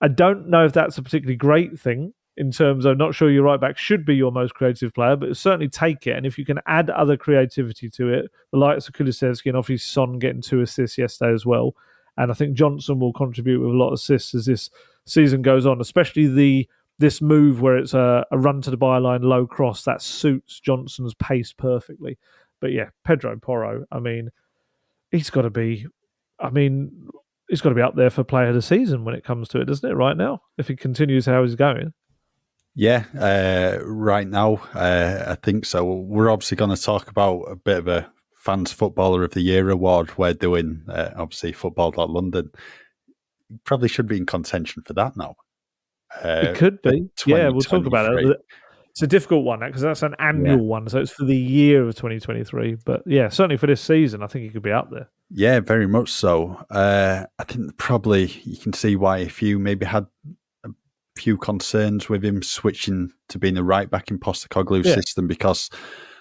I 0.00 0.06
don't 0.06 0.48
know 0.48 0.64
if 0.64 0.72
that's 0.72 0.96
a 0.96 1.02
particularly 1.02 1.36
great 1.36 1.78
thing 1.78 2.14
in 2.36 2.52
terms 2.52 2.84
of 2.84 2.96
not 2.96 3.16
sure 3.16 3.28
your 3.28 3.42
right 3.42 3.60
back 3.60 3.76
should 3.76 4.04
be 4.04 4.14
your 4.14 4.30
most 4.30 4.54
creative 4.54 4.94
player, 4.94 5.16
but 5.16 5.36
certainly 5.36 5.68
take 5.68 6.06
it. 6.06 6.16
And 6.16 6.24
if 6.24 6.38
you 6.38 6.44
can 6.44 6.60
add 6.66 6.88
other 6.88 7.16
creativity 7.16 7.90
to 7.90 8.12
it, 8.12 8.30
the 8.52 8.58
likes 8.58 8.86
of 8.86 8.94
Kulusevski 8.94 9.46
and 9.46 9.56
obviously 9.56 9.78
Son 9.78 10.20
getting 10.20 10.40
two 10.40 10.60
assists 10.60 10.96
yesterday 10.96 11.34
as 11.34 11.44
well. 11.44 11.74
And 12.18 12.30
I 12.30 12.34
think 12.34 12.54
Johnson 12.54 12.98
will 12.98 13.12
contribute 13.12 13.60
with 13.60 13.70
a 13.70 13.78
lot 13.78 13.88
of 13.88 13.94
assists 13.94 14.34
as 14.34 14.46
this 14.46 14.68
season 15.06 15.40
goes 15.40 15.64
on, 15.64 15.80
especially 15.80 16.26
the 16.26 16.68
this 16.98 17.22
move 17.22 17.62
where 17.62 17.78
it's 17.78 17.94
a, 17.94 18.26
a 18.32 18.38
run 18.38 18.60
to 18.60 18.70
the 18.70 18.76
byline, 18.76 19.22
low 19.22 19.46
cross 19.46 19.84
that 19.84 20.02
suits 20.02 20.58
Johnson's 20.58 21.14
pace 21.14 21.52
perfectly. 21.52 22.18
But 22.60 22.72
yeah, 22.72 22.90
Pedro 23.04 23.38
Porro, 23.38 23.86
I 23.92 24.00
mean, 24.00 24.30
he's 25.12 25.30
got 25.30 25.42
to 25.42 25.50
be. 25.50 25.86
I 26.40 26.50
mean, 26.50 27.08
he's 27.48 27.60
got 27.60 27.68
to 27.68 27.74
be 27.74 27.82
up 27.82 27.94
there 27.94 28.10
for 28.10 28.24
player 28.24 28.48
of 28.48 28.54
the 28.54 28.62
season 28.62 29.04
when 29.04 29.14
it 29.14 29.24
comes 29.24 29.48
to 29.50 29.60
it, 29.60 29.66
doesn't 29.66 29.88
it? 29.88 29.94
Right 29.94 30.16
now, 30.16 30.42
if 30.58 30.68
he 30.68 30.74
continues 30.74 31.26
how 31.26 31.42
he's 31.42 31.54
going. 31.54 31.94
Yeah, 32.74 33.04
uh, 33.18 33.82
right 33.84 34.26
now, 34.26 34.60
uh, 34.74 35.24
I 35.28 35.34
think 35.36 35.66
so. 35.66 35.84
We're 35.84 36.30
obviously 36.30 36.56
going 36.56 36.74
to 36.74 36.80
talk 36.80 37.08
about 37.08 37.42
a 37.42 37.56
bit 37.56 37.78
of 37.78 37.88
a 37.88 38.12
fans 38.48 38.72
footballer 38.72 39.24
of 39.24 39.32
the 39.32 39.42
year 39.42 39.68
award 39.68 40.16
we're 40.16 40.32
doing. 40.32 40.82
Uh, 40.88 41.10
obviously, 41.16 41.52
football 41.52 41.92
London 41.94 42.50
probably 43.64 43.88
should 43.90 44.08
be 44.08 44.16
in 44.16 44.24
contention 44.24 44.82
for 44.86 44.94
that 44.94 45.18
now. 45.18 45.36
it 46.24 46.56
could 46.56 46.80
be. 46.80 47.10
Yeah, 47.26 47.50
we'll 47.50 47.60
talk 47.60 47.84
about 47.84 48.18
it. 48.18 48.38
It's 48.92 49.02
a 49.02 49.06
difficult 49.06 49.44
one 49.44 49.60
because 49.60 49.82
that's 49.82 50.02
an 50.02 50.14
annual 50.18 50.56
yeah. 50.56 50.62
one, 50.62 50.88
so 50.88 50.98
it's 50.98 51.10
for 51.10 51.26
the 51.26 51.36
year 51.36 51.86
of 51.86 51.94
2023. 51.94 52.78
But 52.86 53.02
yeah, 53.04 53.28
certainly 53.28 53.58
for 53.58 53.66
this 53.66 53.82
season, 53.82 54.22
I 54.22 54.28
think 54.28 54.44
he 54.44 54.50
could 54.50 54.62
be 54.62 54.72
up 54.72 54.90
there. 54.90 55.10
Yeah, 55.30 55.60
very 55.60 55.86
much 55.86 56.10
so. 56.10 56.64
Uh, 56.70 57.26
I 57.38 57.44
think 57.44 57.76
probably 57.76 58.28
you 58.44 58.56
can 58.56 58.72
see 58.72 58.96
why 58.96 59.18
if 59.18 59.42
you 59.42 59.58
maybe 59.58 59.84
had 59.84 60.06
a 60.64 60.70
few 61.16 61.36
concerns 61.36 62.08
with 62.08 62.24
him 62.24 62.42
switching 62.42 63.12
to 63.28 63.38
being 63.38 63.58
a 63.58 63.62
right 63.62 63.90
back 63.90 64.10
in 64.10 64.18
Postecoglou's 64.18 64.86
yeah. 64.86 64.94
system 64.94 65.26
because 65.26 65.68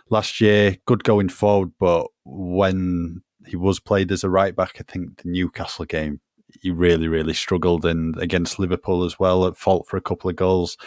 last 0.10 0.42
year 0.42 0.78
good 0.86 1.04
going 1.04 1.30
forward, 1.30 1.72
but 1.80 2.08
when 2.28 3.22
he 3.46 3.56
was 3.56 3.80
played 3.80 4.12
as 4.12 4.24
a 4.24 4.30
right 4.30 4.56
back, 4.56 4.78
I 4.80 4.84
think 4.92 5.22
the 5.22 5.30
Newcastle 5.30 5.86
game 5.86 6.20
he 6.62 6.72
really 6.72 7.08
really 7.08 7.34
struggled 7.34 7.86
and 7.86 8.18
against 8.22 8.58
Liverpool 8.58 9.04
as 9.04 9.20
well 9.20 9.46
at 9.46 9.58
fault 9.58 9.88
for 9.88 9.98
a 9.98 10.02
couple 10.02 10.30
of 10.30 10.36
goals. 10.36 10.78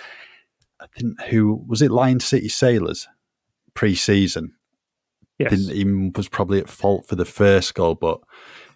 I 0.80 0.86
think 0.96 1.20
who 1.22 1.62
was 1.66 1.82
it? 1.82 1.90
Lion 1.90 2.20
City 2.20 2.48
Sailors 2.48 3.06
pre-season. 3.74 4.54
Yes. 5.38 5.50
Didn't, 5.50 5.74
he 5.74 6.10
was 6.14 6.28
probably 6.28 6.60
at 6.60 6.68
fault 6.68 7.06
for 7.06 7.16
the 7.16 7.24
first 7.24 7.74
goal, 7.74 7.94
but 7.94 8.20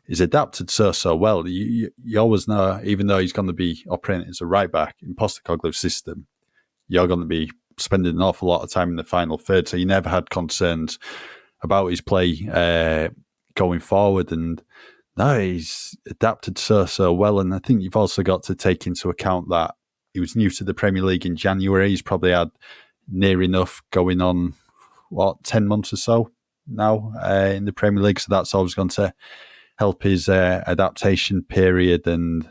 he's 0.06 0.20
adapted 0.20 0.70
so 0.70 0.92
so 0.92 1.16
well. 1.16 1.46
You, 1.48 1.64
you, 1.64 1.90
you 2.02 2.18
always 2.18 2.48
know, 2.48 2.80
even 2.84 3.06
though 3.06 3.18
he's 3.18 3.32
going 3.32 3.48
to 3.48 3.54
be 3.54 3.84
operating 3.88 4.28
as 4.28 4.40
a 4.40 4.46
right 4.46 4.70
back 4.70 4.96
in 5.02 5.14
Postecoglou's 5.14 5.78
system, 5.78 6.26
you're 6.88 7.06
going 7.06 7.20
to 7.20 7.26
be 7.26 7.50
spending 7.78 8.16
an 8.16 8.22
awful 8.22 8.48
lot 8.48 8.62
of 8.62 8.70
time 8.70 8.90
in 8.90 8.96
the 8.96 9.04
final 9.04 9.38
third. 9.38 9.68
So 9.68 9.76
you 9.76 9.86
never 9.86 10.08
had 10.08 10.30
concerns 10.30 10.98
about 11.64 11.88
his 11.88 12.00
play 12.00 12.48
uh, 12.52 13.08
going 13.54 13.80
forward, 13.80 14.30
and 14.30 14.62
now 15.16 15.38
he's 15.38 15.96
adapted 16.08 16.58
so 16.58 16.86
so 16.86 17.12
well. 17.12 17.40
And 17.40 17.54
I 17.54 17.58
think 17.58 17.82
you've 17.82 17.96
also 17.96 18.22
got 18.22 18.42
to 18.44 18.54
take 18.54 18.86
into 18.86 19.10
account 19.10 19.48
that 19.50 19.74
he 20.12 20.20
was 20.20 20.36
new 20.36 20.50
to 20.50 20.64
the 20.64 20.74
Premier 20.74 21.02
League 21.02 21.26
in 21.26 21.36
January. 21.36 21.88
He's 21.88 22.02
probably 22.02 22.30
had 22.32 22.50
near 23.08 23.42
enough 23.42 23.82
going 23.90 24.20
on 24.20 24.54
what 25.10 25.42
ten 25.42 25.66
months 25.66 25.92
or 25.92 25.96
so 25.96 26.30
now 26.66 27.12
uh, 27.22 27.52
in 27.54 27.64
the 27.64 27.72
Premier 27.72 28.02
League, 28.02 28.20
so 28.20 28.26
that's 28.30 28.54
always 28.54 28.74
going 28.74 28.88
to 28.90 29.12
help 29.78 30.04
his 30.04 30.28
uh, 30.28 30.62
adaptation 30.66 31.42
period 31.42 32.06
and 32.06 32.48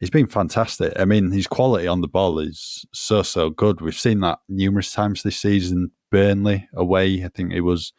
he's 0.00 0.10
been 0.10 0.26
fantastic. 0.26 0.92
I 0.96 1.04
mean, 1.04 1.30
his 1.30 1.46
quality 1.46 1.86
on 1.86 2.00
the 2.00 2.08
ball 2.08 2.38
is 2.38 2.86
so 2.92 3.22
so 3.22 3.50
good. 3.50 3.80
We've 3.80 3.94
seen 3.94 4.20
that 4.20 4.40
numerous 4.48 4.92
times 4.92 5.22
this 5.22 5.38
season. 5.38 5.90
Burnley 6.10 6.66
away, 6.74 7.22
I 7.22 7.28
think 7.28 7.52
it 7.52 7.60
was 7.60 7.92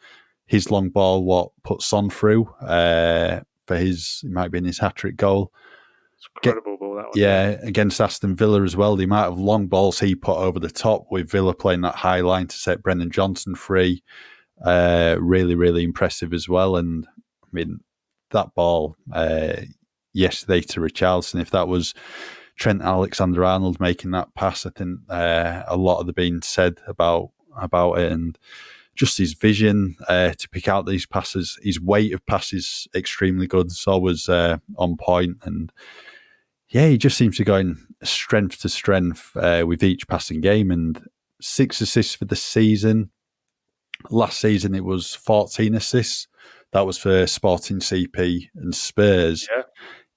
his 0.46 0.70
long 0.70 0.88
ball 0.88 1.22
what 1.22 1.50
put 1.62 1.80
Son 1.80 2.10
through 2.10 2.46
uh, 2.60 3.40
for 3.66 3.76
his 3.76 4.22
it 4.24 4.32
might 4.32 4.50
be 4.50 4.58
in 4.58 4.64
his 4.64 4.80
hat 4.80 4.96
trick 4.96 5.16
goal. 5.16 5.52
Incredible 6.44 6.72
Get, 6.72 6.80
ball 6.80 6.94
that 6.96 7.04
one. 7.04 7.12
Yeah, 7.14 7.56
against 7.62 8.00
Aston 8.00 8.34
Villa 8.34 8.62
as 8.62 8.76
well. 8.76 8.96
The 8.96 9.04
amount 9.04 9.32
of 9.32 9.38
long 9.38 9.68
balls 9.68 10.00
he 10.00 10.14
put 10.14 10.36
over 10.36 10.58
the 10.58 10.68
top 10.68 11.06
with 11.10 11.30
Villa 11.30 11.54
playing 11.54 11.82
that 11.82 11.94
high 11.94 12.20
line 12.20 12.48
to 12.48 12.56
set 12.56 12.82
Brennan 12.82 13.10
Johnson 13.10 13.54
free. 13.54 14.02
Uh, 14.64 15.16
really, 15.20 15.54
really 15.54 15.84
impressive 15.84 16.34
as 16.34 16.48
well. 16.48 16.76
And 16.76 17.06
I 17.08 17.48
mean, 17.52 17.80
that 18.32 18.54
ball 18.54 18.96
uh, 19.12 19.52
yesterday 20.12 20.60
to 20.60 20.80
Richarlison, 20.80 21.40
if 21.40 21.50
that 21.50 21.68
was 21.68 21.94
Trent 22.56 22.82
Alexander 22.82 23.44
Arnold 23.44 23.80
making 23.80 24.10
that 24.12 24.34
pass, 24.34 24.66
I 24.66 24.70
think 24.70 25.00
uh, 25.08 25.62
a 25.66 25.76
lot 25.76 26.00
of 26.00 26.06
the 26.06 26.12
being 26.12 26.42
said 26.42 26.78
about 26.86 27.30
about 27.56 27.98
it 27.98 28.12
and 28.12 28.38
just 28.94 29.18
his 29.18 29.32
vision 29.32 29.96
uh, 30.08 30.32
to 30.36 30.48
pick 30.50 30.68
out 30.68 30.84
these 30.84 31.06
passes, 31.06 31.58
his 31.62 31.80
weight 31.80 32.12
of 32.12 32.24
passes 32.26 32.86
extremely 32.94 33.46
good. 33.46 33.72
So 33.72 33.92
always 33.92 34.28
uh, 34.28 34.58
on 34.76 34.96
point, 34.96 35.38
and 35.44 35.72
yeah, 36.68 36.88
he 36.88 36.98
just 36.98 37.16
seems 37.16 37.38
to 37.38 37.44
go 37.44 37.56
in 37.56 37.78
strength 38.02 38.60
to 38.60 38.68
strength 38.68 39.34
uh, 39.36 39.64
with 39.66 39.82
each 39.82 40.06
passing 40.06 40.40
game. 40.40 40.70
And 40.70 41.02
six 41.40 41.80
assists 41.80 42.14
for 42.14 42.26
the 42.26 42.36
season. 42.36 43.10
Last 44.10 44.40
season 44.40 44.74
it 44.74 44.84
was 44.84 45.14
fourteen 45.14 45.74
assists. 45.74 46.28
That 46.72 46.86
was 46.86 46.98
for 46.98 47.26
Sporting 47.26 47.80
CP 47.80 48.48
and 48.54 48.74
Spurs. 48.74 49.48
Yeah. 49.50 49.62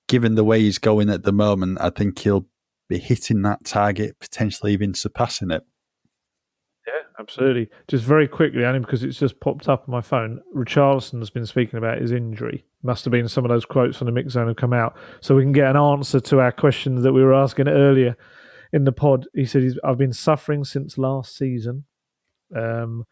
Given 0.07 0.35
the 0.35 0.43
way 0.43 0.59
he's 0.59 0.77
going 0.77 1.09
at 1.09 1.23
the 1.23 1.31
moment, 1.31 1.79
I 1.81 1.89
think 1.89 2.19
he'll 2.19 2.45
be 2.89 2.99
hitting 2.99 3.41
that 3.43 3.63
target, 3.65 4.19
potentially 4.19 4.73
even 4.73 4.93
surpassing 4.93 5.51
it. 5.51 5.63
Yeah, 6.85 7.03
absolutely. 7.17 7.69
Just 7.87 8.03
very 8.03 8.27
quickly, 8.27 8.65
only 8.65 8.79
because 8.79 9.03
it's 9.03 9.17
just 9.17 9.39
popped 9.39 9.69
up 9.69 9.85
on 9.87 9.91
my 9.91 10.01
phone. 10.01 10.41
Richarlison 10.53 11.19
has 11.19 11.29
been 11.29 11.45
speaking 11.45 11.77
about 11.77 12.01
his 12.01 12.11
injury. 12.11 12.65
Must 12.83 13.05
have 13.05 13.11
been 13.13 13.29
some 13.29 13.45
of 13.45 13.49
those 13.49 13.65
quotes 13.65 13.97
from 13.97 14.05
the 14.05 14.11
mix 14.11 14.33
zone 14.33 14.47
have 14.47 14.57
come 14.57 14.73
out, 14.73 14.97
so 15.21 15.35
we 15.35 15.43
can 15.43 15.53
get 15.53 15.69
an 15.69 15.77
answer 15.77 16.19
to 16.19 16.39
our 16.41 16.51
questions 16.51 17.03
that 17.03 17.13
we 17.13 17.23
were 17.23 17.33
asking 17.33 17.69
earlier 17.69 18.17
in 18.73 18.83
the 18.83 18.91
pod. 18.91 19.27
He 19.33 19.45
said, 19.45 19.63
"I've 19.83 19.97
been 19.97 20.11
suffering 20.11 20.65
since 20.65 20.97
last 20.97 21.37
season. 21.37 21.85
Um, 22.53 23.05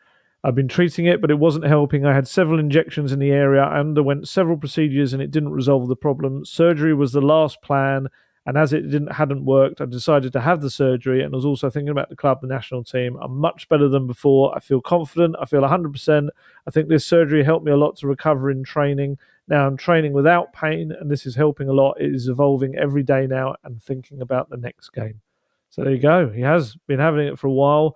I've 0.43 0.55
been 0.55 0.67
treating 0.67 1.05
it, 1.05 1.21
but 1.21 1.29
it 1.29 1.37
wasn't 1.37 1.65
helping. 1.65 2.05
I 2.05 2.15
had 2.15 2.27
several 2.27 2.59
injections 2.59 3.11
in 3.11 3.19
the 3.19 3.31
area. 3.31 3.61
I 3.61 3.79
underwent 3.79 4.27
several 4.27 4.57
procedures, 4.57 5.13
and 5.13 5.21
it 5.21 5.29
didn't 5.29 5.51
resolve 5.51 5.87
the 5.87 5.95
problem. 5.95 6.45
Surgery 6.45 6.95
was 6.95 7.11
the 7.11 7.21
last 7.21 7.61
plan, 7.61 8.07
and 8.47 8.57
as 8.57 8.73
it 8.73 8.89
didn't 8.89 9.13
hadn't 9.13 9.45
worked, 9.45 9.81
I 9.81 9.85
decided 9.85 10.33
to 10.33 10.41
have 10.41 10.61
the 10.61 10.71
surgery. 10.71 11.21
And 11.21 11.31
was 11.31 11.45
also 11.45 11.69
thinking 11.69 11.91
about 11.91 12.09
the 12.09 12.15
club, 12.15 12.41
the 12.41 12.47
national 12.47 12.83
team. 12.83 13.17
I'm 13.21 13.37
much 13.37 13.69
better 13.69 13.87
than 13.87 14.07
before. 14.07 14.55
I 14.55 14.59
feel 14.59 14.81
confident. 14.81 15.35
I 15.39 15.45
feel 15.45 15.61
100%. 15.61 16.29
I 16.67 16.71
think 16.71 16.89
this 16.89 17.05
surgery 17.05 17.43
helped 17.43 17.65
me 17.65 17.71
a 17.71 17.77
lot 17.77 17.97
to 17.97 18.07
recover 18.07 18.49
in 18.49 18.63
training. 18.63 19.19
Now 19.47 19.67
I'm 19.67 19.77
training 19.77 20.13
without 20.13 20.53
pain, 20.53 20.91
and 20.91 21.11
this 21.11 21.27
is 21.27 21.35
helping 21.35 21.69
a 21.69 21.73
lot. 21.73 22.01
It 22.01 22.15
is 22.15 22.27
evolving 22.27 22.75
every 22.75 23.03
day 23.03 23.27
now, 23.27 23.57
and 23.63 23.81
thinking 23.81 24.21
about 24.21 24.49
the 24.49 24.57
next 24.57 24.89
game. 24.89 25.21
So 25.69 25.83
there 25.83 25.93
you 25.93 26.01
go. 26.01 26.29
He 26.29 26.41
has 26.41 26.75
been 26.87 26.99
having 26.99 27.27
it 27.27 27.37
for 27.37 27.45
a 27.45 27.51
while. 27.51 27.95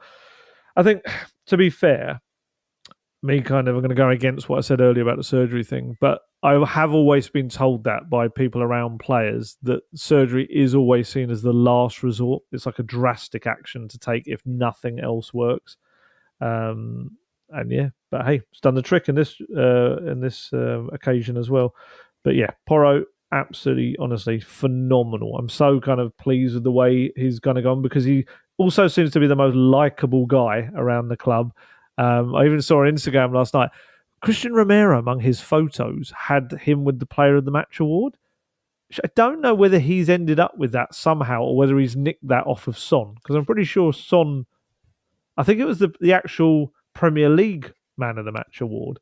I 0.75 0.83
think, 0.83 1.01
to 1.47 1.57
be 1.57 1.71
fair, 1.71 2.21
me 3.25 3.41
kind 3.41 3.67
of 3.67 3.75
I'm 3.75 3.81
going 3.81 3.89
to 3.89 3.95
go 3.95 4.09
against 4.09 4.49
what 4.49 4.57
I 4.57 4.61
said 4.61 4.81
earlier 4.81 5.03
about 5.03 5.17
the 5.17 5.23
surgery 5.23 5.63
thing, 5.63 5.97
but 5.99 6.21
I 6.43 6.63
have 6.65 6.93
always 6.93 7.29
been 7.29 7.49
told 7.49 7.83
that 7.85 8.09
by 8.09 8.27
people 8.27 8.61
around 8.61 8.99
players 8.99 9.57
that 9.63 9.81
surgery 9.95 10.47
is 10.49 10.75
always 10.75 11.09
seen 11.09 11.31
as 11.31 11.41
the 11.41 11.53
last 11.53 12.03
resort. 12.03 12.43
It's 12.51 12.65
like 12.65 12.79
a 12.79 12.83
drastic 12.83 13.47
action 13.47 13.87
to 13.87 13.97
take 13.97 14.27
if 14.27 14.45
nothing 14.45 14.99
else 14.99 15.33
works. 15.33 15.77
Um, 16.41 17.17
and 17.49 17.71
yeah, 17.71 17.89
but 18.11 18.25
hey, 18.25 18.41
it's 18.51 18.61
done 18.61 18.75
the 18.75 18.81
trick 18.81 19.09
in 19.09 19.15
this 19.15 19.35
uh, 19.55 19.97
in 19.97 20.19
this 20.21 20.51
uh, 20.53 20.83
occasion 20.87 21.37
as 21.37 21.49
well. 21.49 21.73
But 22.23 22.35
yeah, 22.35 22.51
Porro 22.65 23.05
absolutely, 23.31 23.95
honestly, 23.99 24.39
phenomenal. 24.39 25.37
I'm 25.37 25.49
so 25.49 25.79
kind 25.79 25.99
of 25.99 26.15
pleased 26.17 26.55
with 26.55 26.63
the 26.63 26.71
way 26.71 27.11
he's 27.15 27.39
going 27.39 27.55
to 27.55 27.61
go 27.61 27.71
on 27.71 27.81
because 27.81 28.03
he 28.03 28.25
also 28.57 28.87
seems 28.87 29.11
to 29.11 29.19
be 29.19 29.27
the 29.27 29.35
most 29.35 29.55
likable 29.55 30.25
guy 30.25 30.69
around 30.75 31.09
the 31.09 31.17
club. 31.17 31.53
Um, 31.97 32.35
I 32.35 32.45
even 32.45 32.61
saw 32.61 32.81
on 32.81 32.93
Instagram 32.93 33.33
last 33.33 33.53
night. 33.53 33.69
Cristian 34.23 34.53
Romero, 34.53 34.97
among 34.97 35.19
his 35.19 35.39
photos, 35.41 36.11
had 36.15 36.51
him 36.61 36.83
with 36.83 36.99
the 36.99 37.05
Player 37.05 37.35
of 37.35 37.45
the 37.45 37.51
Match 37.51 37.79
award. 37.79 38.17
I 39.03 39.09
don't 39.15 39.41
know 39.41 39.53
whether 39.53 39.79
he's 39.79 40.09
ended 40.09 40.39
up 40.39 40.57
with 40.57 40.71
that 40.73 40.93
somehow 40.93 41.41
or 41.41 41.57
whether 41.57 41.77
he's 41.77 41.95
nicked 41.95 42.27
that 42.27 42.45
off 42.45 42.67
of 42.67 42.77
Son 42.77 43.15
because 43.15 43.35
I'm 43.35 43.45
pretty 43.45 43.63
sure 43.63 43.91
Son. 43.91 44.45
I 45.37 45.43
think 45.43 45.59
it 45.59 45.65
was 45.65 45.79
the 45.79 45.93
the 45.99 46.13
actual 46.13 46.71
Premier 46.93 47.29
League 47.29 47.73
man 47.97 48.17
of 48.17 48.25
the 48.25 48.31
match 48.31 48.61
award. 48.61 48.99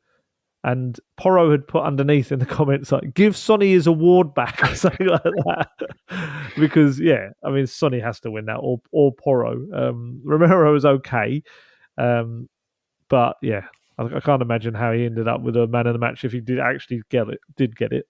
And 0.62 0.98
Porro 1.18 1.50
had 1.50 1.68
put 1.68 1.84
underneath 1.84 2.32
in 2.32 2.38
the 2.38 2.46
comments 2.58 2.90
like, 2.90 3.12
"Give 3.12 3.36
Sonny 3.36 3.72
his 3.72 3.86
award 3.86 4.34
back" 4.34 4.62
or 4.62 4.74
something 4.74 5.06
like 5.06 5.22
that, 5.22 5.68
because 6.58 6.98
yeah, 6.98 7.30
I 7.44 7.50
mean 7.50 7.66
Sonny 7.66 8.00
has 8.00 8.20
to 8.20 8.30
win 8.30 8.46
that, 8.46 8.56
or 8.56 8.80
or 8.90 9.12
Porro. 9.12 9.66
Um, 9.74 10.22
Romero 10.24 10.72
was 10.72 10.86
okay, 10.86 11.42
um, 11.98 12.48
but 13.14 13.36
yeah, 13.42 13.66
I, 13.96 14.06
I, 14.06 14.18
can't 14.18 14.42
imagine 14.42 14.74
how 14.74 14.90
he 14.90 15.04
ended 15.04 15.28
up 15.28 15.40
with 15.40 15.56
a 15.56 15.68
man 15.68 15.86
of 15.86 15.92
the 15.92 16.00
match 16.00 16.24
if 16.24 16.32
he 16.32 16.40
did 16.40 16.58
actually 16.58 17.02
get 17.10 17.28
it. 17.28 17.38
Did 17.54 17.76
get 17.76 17.92
it? 17.92 18.08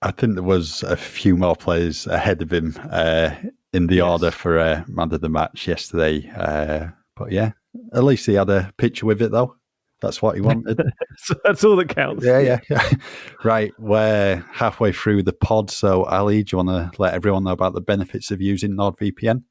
I 0.00 0.12
think 0.12 0.34
there 0.34 0.44
was 0.44 0.84
a 0.84 0.96
few 0.96 1.36
more 1.36 1.56
players 1.56 2.06
ahead 2.06 2.40
of 2.40 2.52
him 2.52 2.76
uh, 2.92 3.30
in 3.72 3.88
the 3.88 3.96
yes. 3.96 4.04
order 4.04 4.30
for 4.30 4.60
uh, 4.60 4.84
man 4.86 5.12
of 5.12 5.22
the 5.22 5.28
match 5.28 5.66
yesterday. 5.66 6.30
Uh, 6.36 6.90
but 7.16 7.32
yeah, 7.32 7.50
at 7.92 8.04
least 8.04 8.26
he 8.26 8.34
had 8.34 8.48
a 8.48 8.72
picture 8.76 9.06
with 9.06 9.20
it 9.22 9.32
though. 9.32 9.56
That's 10.00 10.22
what 10.22 10.36
he 10.36 10.40
wanted. 10.40 10.80
so 11.16 11.34
that's 11.42 11.64
all 11.64 11.74
that 11.74 11.88
counts. 11.88 12.24
Yeah, 12.24 12.38
yeah, 12.38 12.60
yeah. 12.70 12.88
right, 13.42 13.72
we're 13.76 14.44
halfway 14.52 14.92
through 14.92 15.24
the 15.24 15.32
pod. 15.32 15.68
So, 15.68 16.04
Ali, 16.04 16.44
do 16.44 16.54
you 16.54 16.64
want 16.64 16.92
to 16.94 17.02
let 17.02 17.14
everyone 17.14 17.42
know 17.42 17.50
about 17.50 17.74
the 17.74 17.80
benefits 17.80 18.30
of 18.30 18.40
using 18.40 18.76
NordVPN? 18.76 19.42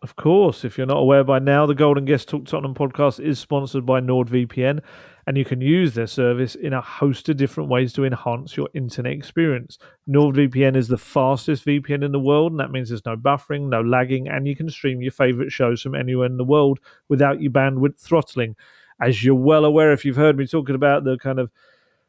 Of 0.00 0.14
course. 0.14 0.64
If 0.64 0.78
you're 0.78 0.86
not 0.86 0.98
aware 0.98 1.24
by 1.24 1.40
now, 1.40 1.66
the 1.66 1.74
Gold 1.74 2.04
& 2.04 2.06
Guest 2.06 2.28
Talk 2.28 2.44
Tottenham 2.44 2.74
podcast 2.74 3.18
is 3.18 3.40
sponsored 3.40 3.84
by 3.84 4.00
NordVPN, 4.00 4.80
and 5.26 5.36
you 5.36 5.44
can 5.44 5.60
use 5.60 5.94
their 5.94 6.06
service 6.06 6.54
in 6.54 6.72
a 6.72 6.80
host 6.80 7.28
of 7.28 7.36
different 7.36 7.68
ways 7.68 7.92
to 7.94 8.04
enhance 8.04 8.56
your 8.56 8.68
internet 8.74 9.12
experience. 9.12 9.76
NordVPN 10.08 10.76
is 10.76 10.86
the 10.86 10.98
fastest 10.98 11.66
VPN 11.66 12.04
in 12.04 12.12
the 12.12 12.20
world, 12.20 12.52
and 12.52 12.60
that 12.60 12.70
means 12.70 12.90
there's 12.90 13.04
no 13.04 13.16
buffering, 13.16 13.68
no 13.68 13.82
lagging, 13.82 14.28
and 14.28 14.46
you 14.46 14.54
can 14.54 14.70
stream 14.70 15.02
your 15.02 15.10
favorite 15.10 15.50
shows 15.50 15.82
from 15.82 15.96
anywhere 15.96 16.26
in 16.26 16.36
the 16.36 16.44
world 16.44 16.78
without 17.08 17.42
your 17.42 17.50
bandwidth 17.50 17.98
throttling 17.98 18.54
as 19.00 19.24
you're 19.24 19.34
well 19.34 19.64
aware, 19.64 19.92
if 19.92 20.04
you've 20.04 20.16
heard 20.16 20.36
me 20.36 20.46
talking 20.46 20.74
about 20.74 21.04
the 21.04 21.16
kind 21.18 21.38
of 21.38 21.50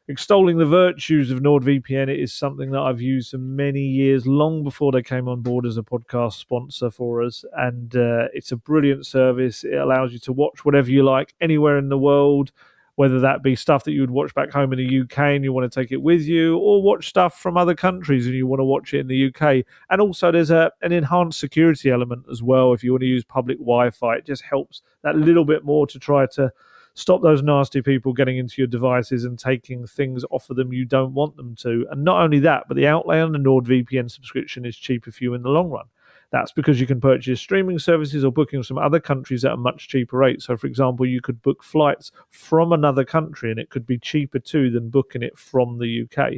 extolling 0.09 0.57
the 0.57 0.65
virtues 0.65 1.29
of 1.29 1.39
NordVPN, 1.39 2.09
it 2.09 2.19
is 2.19 2.33
something 2.33 2.71
that 2.71 2.79
I've 2.79 2.99
used 2.99 3.29
for 3.29 3.37
many 3.37 3.81
years, 3.81 4.25
long 4.25 4.63
before 4.63 4.91
they 4.91 5.03
came 5.03 5.27
on 5.27 5.41
board 5.41 5.67
as 5.67 5.77
a 5.77 5.83
podcast 5.83 6.33
sponsor 6.33 6.89
for 6.89 7.21
us. 7.21 7.45
And 7.55 7.95
uh, 7.95 8.27
it's 8.33 8.51
a 8.51 8.57
brilliant 8.57 9.05
service. 9.05 9.63
It 9.63 9.75
allows 9.75 10.11
you 10.11 10.17
to 10.19 10.33
watch 10.33 10.65
whatever 10.65 10.89
you 10.89 11.03
like 11.03 11.35
anywhere 11.41 11.77
in 11.77 11.89
the 11.89 11.97
world, 11.97 12.51
whether 12.95 13.19
that 13.19 13.43
be 13.43 13.55
stuff 13.55 13.83
that 13.83 13.91
you 13.91 14.01
would 14.01 14.09
watch 14.09 14.33
back 14.33 14.51
home 14.51 14.73
in 14.73 14.79
the 14.79 15.01
UK 15.01 15.19
and 15.19 15.43
you 15.43 15.53
want 15.53 15.71
to 15.71 15.79
take 15.79 15.91
it 15.91 16.01
with 16.01 16.23
you, 16.23 16.57
or 16.57 16.81
watch 16.81 17.07
stuff 17.07 17.39
from 17.39 17.55
other 17.55 17.75
countries 17.75 18.25
and 18.25 18.35
you 18.35 18.47
want 18.47 18.59
to 18.59 18.65
watch 18.65 18.95
it 18.95 19.01
in 19.01 19.07
the 19.07 19.27
UK. 19.27 19.63
And 19.91 20.01
also, 20.01 20.31
there's 20.31 20.49
a, 20.49 20.71
an 20.81 20.91
enhanced 20.91 21.39
security 21.39 21.91
element 21.91 22.25
as 22.31 22.41
well. 22.41 22.73
If 22.73 22.83
you 22.83 22.93
want 22.93 23.01
to 23.01 23.07
use 23.07 23.23
public 23.23 23.59
Wi 23.59 23.91
Fi, 23.91 24.15
it 24.15 24.25
just 24.25 24.41
helps 24.41 24.81
that 25.03 25.15
little 25.15 25.45
bit 25.45 25.63
more 25.63 25.85
to 25.85 25.99
try 25.99 26.25
to 26.33 26.51
stop 26.99 27.21
those 27.21 27.41
nasty 27.41 27.81
people 27.81 28.13
getting 28.13 28.37
into 28.37 28.55
your 28.57 28.67
devices 28.67 29.23
and 29.23 29.39
taking 29.39 29.87
things 29.87 30.25
off 30.31 30.49
of 30.49 30.57
them 30.57 30.73
you 30.73 30.85
don't 30.85 31.13
want 31.13 31.35
them 31.37 31.55
to. 31.55 31.87
And 31.89 32.03
not 32.03 32.21
only 32.21 32.39
that, 32.39 32.65
but 32.67 32.75
the 32.75 32.87
outlay 32.87 33.21
on 33.21 33.31
the 33.31 33.39
NordVPN 33.39 34.11
subscription 34.11 34.65
is 34.65 34.75
cheaper 34.75 35.11
for 35.11 35.23
you 35.23 35.33
in 35.33 35.41
the 35.41 35.49
long 35.49 35.69
run. 35.69 35.85
That's 36.31 36.51
because 36.51 36.79
you 36.79 36.85
can 36.85 37.01
purchase 37.01 37.39
streaming 37.39 37.79
services 37.79 38.23
or 38.23 38.31
bookings 38.31 38.67
from 38.67 38.77
other 38.77 38.99
countries 38.99 39.43
at 39.45 39.53
a 39.53 39.57
much 39.57 39.87
cheaper 39.87 40.17
rate. 40.17 40.41
So, 40.41 40.55
for 40.57 40.67
example, 40.67 41.05
you 41.05 41.21
could 41.21 41.41
book 41.41 41.63
flights 41.63 42.11
from 42.29 42.71
another 42.71 43.03
country 43.03 43.49
and 43.49 43.59
it 43.59 43.71
could 43.71 43.87
be 43.87 43.97
cheaper 43.97 44.37
too 44.37 44.69
than 44.69 44.89
booking 44.89 45.23
it 45.23 45.37
from 45.37 45.79
the 45.79 46.03
UK. 46.03 46.33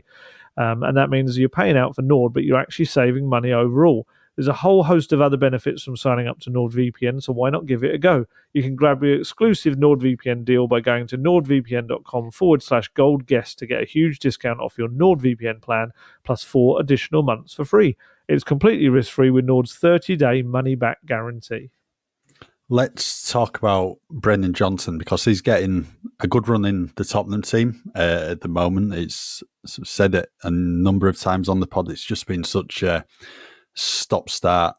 Um, 0.57 0.83
and 0.83 0.95
that 0.95 1.09
means 1.09 1.37
you're 1.37 1.49
paying 1.49 1.75
out 1.75 1.95
for 1.95 2.03
Nord, 2.03 2.33
but 2.33 2.43
you're 2.43 2.59
actually 2.59 2.85
saving 2.85 3.27
money 3.27 3.51
overall. 3.51 4.07
There's 4.35 4.47
a 4.47 4.53
whole 4.53 4.83
host 4.83 5.11
of 5.11 5.19
other 5.19 5.37
benefits 5.37 5.83
from 5.83 5.97
signing 5.97 6.27
up 6.27 6.39
to 6.41 6.49
NordVPN, 6.49 7.21
so 7.21 7.33
why 7.33 7.49
not 7.49 7.65
give 7.65 7.83
it 7.83 7.93
a 7.93 7.97
go? 7.97 8.25
You 8.53 8.63
can 8.63 8.75
grab 8.75 9.03
your 9.03 9.19
exclusive 9.19 9.75
NordVPN 9.75 10.45
deal 10.45 10.67
by 10.67 10.79
going 10.79 11.07
to 11.07 11.17
nordvpn.com 11.17 12.31
forward 12.31 12.63
slash 12.63 12.87
gold 12.89 13.25
guest 13.25 13.59
to 13.59 13.65
get 13.67 13.81
a 13.81 13.85
huge 13.85 14.19
discount 14.19 14.61
off 14.61 14.77
your 14.77 14.87
NordVPN 14.87 15.61
plan 15.61 15.91
plus 16.23 16.43
four 16.43 16.79
additional 16.79 17.23
months 17.23 17.53
for 17.53 17.65
free. 17.65 17.97
It's 18.29 18.45
completely 18.45 18.87
risk 18.87 19.11
free 19.11 19.29
with 19.29 19.45
Nord's 19.45 19.75
30 19.75 20.15
day 20.15 20.41
money 20.41 20.75
back 20.75 21.05
guarantee. 21.05 21.71
Let's 22.69 23.29
talk 23.29 23.57
about 23.57 23.97
Brennan 24.09 24.53
Johnson 24.53 24.97
because 24.97 25.25
he's 25.25 25.41
getting 25.41 25.87
a 26.21 26.27
good 26.27 26.47
run 26.47 26.63
in 26.63 26.93
the 26.95 27.03
Tottenham 27.03 27.41
team 27.41 27.81
uh, 27.93 28.27
at 28.29 28.39
the 28.39 28.47
moment. 28.47 28.93
It's 28.93 29.43
said 29.65 30.15
it 30.15 30.29
a 30.43 30.49
number 30.49 31.09
of 31.09 31.19
times 31.19 31.49
on 31.49 31.59
the 31.59 31.67
pod. 31.67 31.91
It's 31.91 32.05
just 32.05 32.27
been 32.27 32.45
such 32.45 32.81
a 32.81 33.05
stop 33.73 34.29
start 34.29 34.75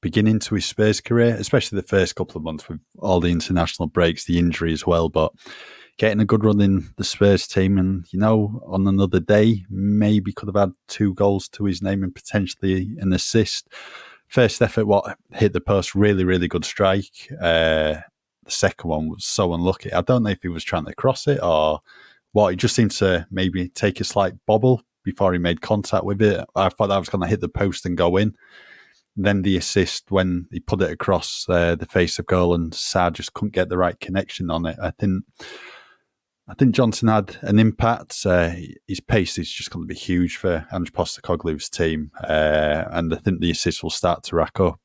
beginning 0.00 0.38
to 0.40 0.54
his 0.54 0.66
Spurs 0.66 1.00
career, 1.00 1.34
especially 1.38 1.76
the 1.76 1.86
first 1.86 2.14
couple 2.14 2.36
of 2.36 2.44
months 2.44 2.68
with 2.68 2.80
all 2.98 3.20
the 3.20 3.30
international 3.30 3.88
breaks, 3.88 4.24
the 4.24 4.38
injury 4.38 4.72
as 4.72 4.86
well. 4.86 5.08
But 5.08 5.32
getting 5.98 6.20
a 6.20 6.24
good 6.24 6.44
run 6.44 6.60
in 6.60 6.88
the 6.96 7.04
Spurs 7.04 7.46
team, 7.46 7.78
and 7.78 8.06
you 8.10 8.18
know, 8.18 8.62
on 8.66 8.86
another 8.86 9.20
day, 9.20 9.64
maybe 9.70 10.32
could 10.32 10.48
have 10.48 10.56
had 10.56 10.72
two 10.88 11.14
goals 11.14 11.48
to 11.50 11.64
his 11.64 11.82
name 11.82 12.02
and 12.02 12.14
potentially 12.14 12.96
an 12.98 13.12
assist. 13.12 13.68
First 14.28 14.62
effort, 14.62 14.86
what 14.86 15.18
hit 15.32 15.52
the 15.52 15.60
post, 15.60 15.94
really, 15.94 16.24
really 16.24 16.48
good 16.48 16.64
strike. 16.64 17.28
Uh, 17.40 17.96
the 18.44 18.50
second 18.50 18.88
one 18.88 19.08
was 19.08 19.24
so 19.24 19.52
unlucky. 19.52 19.92
I 19.92 20.00
don't 20.00 20.22
know 20.22 20.30
if 20.30 20.42
he 20.42 20.48
was 20.48 20.64
trying 20.64 20.86
to 20.86 20.94
cross 20.94 21.26
it 21.26 21.38
or 21.42 21.80
what. 22.32 22.50
He 22.50 22.56
just 22.56 22.74
seemed 22.74 22.92
to 22.92 23.26
maybe 23.30 23.68
take 23.68 24.00
a 24.00 24.04
slight 24.04 24.32
bobble 24.46 24.82
before 25.04 25.32
he 25.32 25.38
made 25.38 25.60
contact 25.60 26.04
with 26.04 26.22
it. 26.22 26.44
I 26.54 26.68
thought 26.68 26.88
that 26.88 26.98
was 26.98 27.08
going 27.08 27.22
to 27.22 27.28
hit 27.28 27.40
the 27.40 27.48
post 27.48 27.86
and 27.86 27.96
go 27.96 28.16
in. 28.16 28.34
Then 29.16 29.42
the 29.42 29.56
assist 29.56 30.10
when 30.10 30.46
he 30.50 30.60
put 30.60 30.80
it 30.80 30.90
across 30.90 31.46
uh, 31.48 31.74
the 31.74 31.86
face 31.86 32.18
of 32.18 32.26
goal 32.26 32.54
and 32.54 32.72
Sarr 32.72 33.12
just 33.12 33.34
couldn't 33.34 33.52
get 33.52 33.68
the 33.68 33.76
right 33.76 33.98
connection 34.00 34.50
on 34.50 34.64
it. 34.64 34.76
I 34.80 34.90
think 34.90 35.24
I 36.48 36.54
think 36.54 36.74
Johnson 36.74 37.08
had 37.08 37.36
an 37.42 37.58
impact. 37.58 38.26
Uh, 38.26 38.50
his 38.86 39.00
pace 39.00 39.38
is 39.38 39.50
just 39.50 39.70
going 39.70 39.84
to 39.84 39.94
be 39.94 39.98
huge 39.98 40.36
for 40.36 40.66
Ange 40.72 40.92
Postecoglou's 40.92 41.68
team, 41.68 42.10
uh, 42.22 42.84
and 42.90 43.14
I 43.14 43.18
think 43.18 43.40
the 43.40 43.50
assists 43.50 43.82
will 43.82 43.90
start 43.90 44.24
to 44.24 44.36
rack 44.36 44.58
up. 44.58 44.80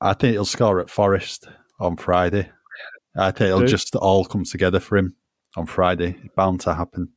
I 0.00 0.14
think 0.14 0.32
he'll 0.32 0.44
score 0.46 0.80
at 0.80 0.90
Forest 0.90 1.48
on 1.78 1.96
Friday. 1.96 2.50
I 3.16 3.30
think 3.30 3.48
it'll 3.48 3.66
just 3.66 3.94
all 3.96 4.24
come 4.24 4.44
together 4.44 4.80
for 4.80 4.96
him 4.96 5.16
on 5.56 5.66
Friday. 5.66 6.16
It's 6.24 6.34
bound 6.34 6.60
to 6.62 6.74
happen. 6.74 7.12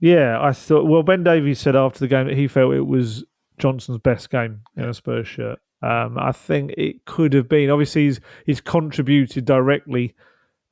Yeah, 0.00 0.38
I 0.40 0.52
thought. 0.52 0.86
Well, 0.86 1.02
Ben 1.02 1.24
Davies 1.24 1.58
said 1.58 1.76
after 1.76 2.00
the 2.00 2.08
game 2.08 2.26
that 2.26 2.36
he 2.36 2.48
felt 2.48 2.74
it 2.74 2.86
was 2.86 3.24
Johnson's 3.58 3.98
best 3.98 4.30
game 4.30 4.62
in 4.76 4.84
a 4.84 4.94
Spurs 4.94 5.26
shirt. 5.26 5.58
Um, 5.82 6.18
I 6.18 6.32
think 6.32 6.72
it 6.72 7.04
could 7.04 7.32
have 7.32 7.48
been. 7.48 7.70
Obviously, 7.70 8.04
he's 8.06 8.20
he's 8.44 8.60
contributed 8.60 9.44
directly 9.44 10.14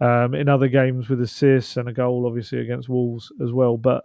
um, 0.01 0.35
in 0.35 0.49
other 0.49 0.69
games 0.69 1.09
with 1.09 1.21
assists 1.21 1.77
and 1.77 1.89
a 1.89 1.93
goal, 1.93 2.27
obviously 2.27 2.59
against 2.59 2.89
Wolves 2.89 3.33
as 3.43 3.53
well. 3.53 3.77
But 3.77 4.05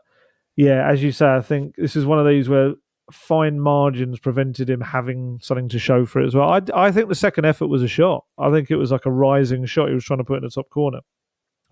yeah, 0.55 0.89
as 0.89 1.03
you 1.03 1.11
say, 1.11 1.28
I 1.28 1.41
think 1.41 1.76
this 1.76 1.95
is 1.95 2.05
one 2.05 2.20
of 2.20 2.28
these 2.28 2.47
where 2.47 2.74
fine 3.11 3.59
margins 3.59 4.20
prevented 4.20 4.70
him 4.70 4.82
having 4.82 5.39
something 5.41 5.70
to 5.70 5.80
show 5.80 6.05
for 6.05 6.22
it 6.22 6.28
as 6.28 6.36
well. 6.36 6.49
I, 6.49 6.61
I 6.76 6.91
think 6.91 7.09
the 7.09 7.15
second 7.15 7.45
effort 7.45 7.67
was 7.67 7.82
a 7.82 7.88
shot. 7.88 8.26
I 8.38 8.51
think 8.51 8.70
it 8.70 8.76
was 8.76 8.91
like 8.91 9.05
a 9.05 9.11
rising 9.11 9.65
shot 9.65 9.88
he 9.88 9.95
was 9.95 10.03
trying 10.03 10.20
to 10.20 10.24
put 10.24 10.38
in 10.38 10.43
the 10.43 10.49
top 10.49 10.70
corner, 10.70 10.99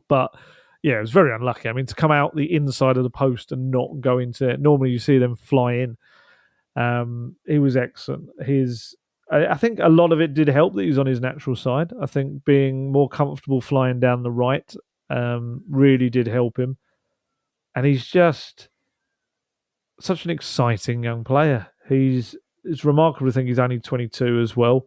but 0.07 0.33
yeah, 0.83 0.97
it 0.97 1.01
was 1.01 1.11
very 1.11 1.33
unlucky. 1.33 1.69
I 1.69 1.73
mean, 1.73 1.85
to 1.85 1.95
come 1.95 2.11
out 2.11 2.35
the 2.35 2.53
inside 2.53 2.97
of 2.97 3.03
the 3.03 3.09
post 3.09 3.51
and 3.51 3.71
not 3.71 3.99
go 3.99 4.19
into 4.19 4.49
it. 4.49 4.59
Normally, 4.59 4.91
you 4.91 4.99
see 4.99 5.17
them 5.17 5.35
fly 5.35 5.73
in. 5.73 5.97
Um, 6.75 7.35
he 7.45 7.59
was 7.59 7.75
excellent. 7.75 8.29
His, 8.45 8.95
I, 9.31 9.47
I 9.47 9.55
think, 9.55 9.79
a 9.79 9.89
lot 9.89 10.11
of 10.11 10.21
it 10.21 10.33
did 10.33 10.47
help 10.47 10.75
that 10.75 10.83
he 10.83 10.87
was 10.87 10.99
on 10.99 11.07
his 11.07 11.19
natural 11.19 11.55
side. 11.55 11.91
I 12.01 12.05
think 12.05 12.45
being 12.45 12.91
more 12.91 13.09
comfortable 13.09 13.61
flying 13.61 13.99
down 13.99 14.23
the 14.23 14.31
right 14.31 14.71
um, 15.09 15.63
really 15.69 16.09
did 16.09 16.27
help 16.27 16.59
him. 16.59 16.77
And 17.75 17.85
he's 17.85 18.05
just 18.05 18.69
such 19.99 20.25
an 20.25 20.31
exciting 20.31 21.03
young 21.03 21.23
player. 21.23 21.67
He's 21.87 22.35
it's 22.63 22.83
remarkable 22.83 23.27
to 23.27 23.33
think 23.33 23.47
he's 23.47 23.59
only 23.59 23.79
22 23.79 24.41
as 24.41 24.55
well. 24.55 24.85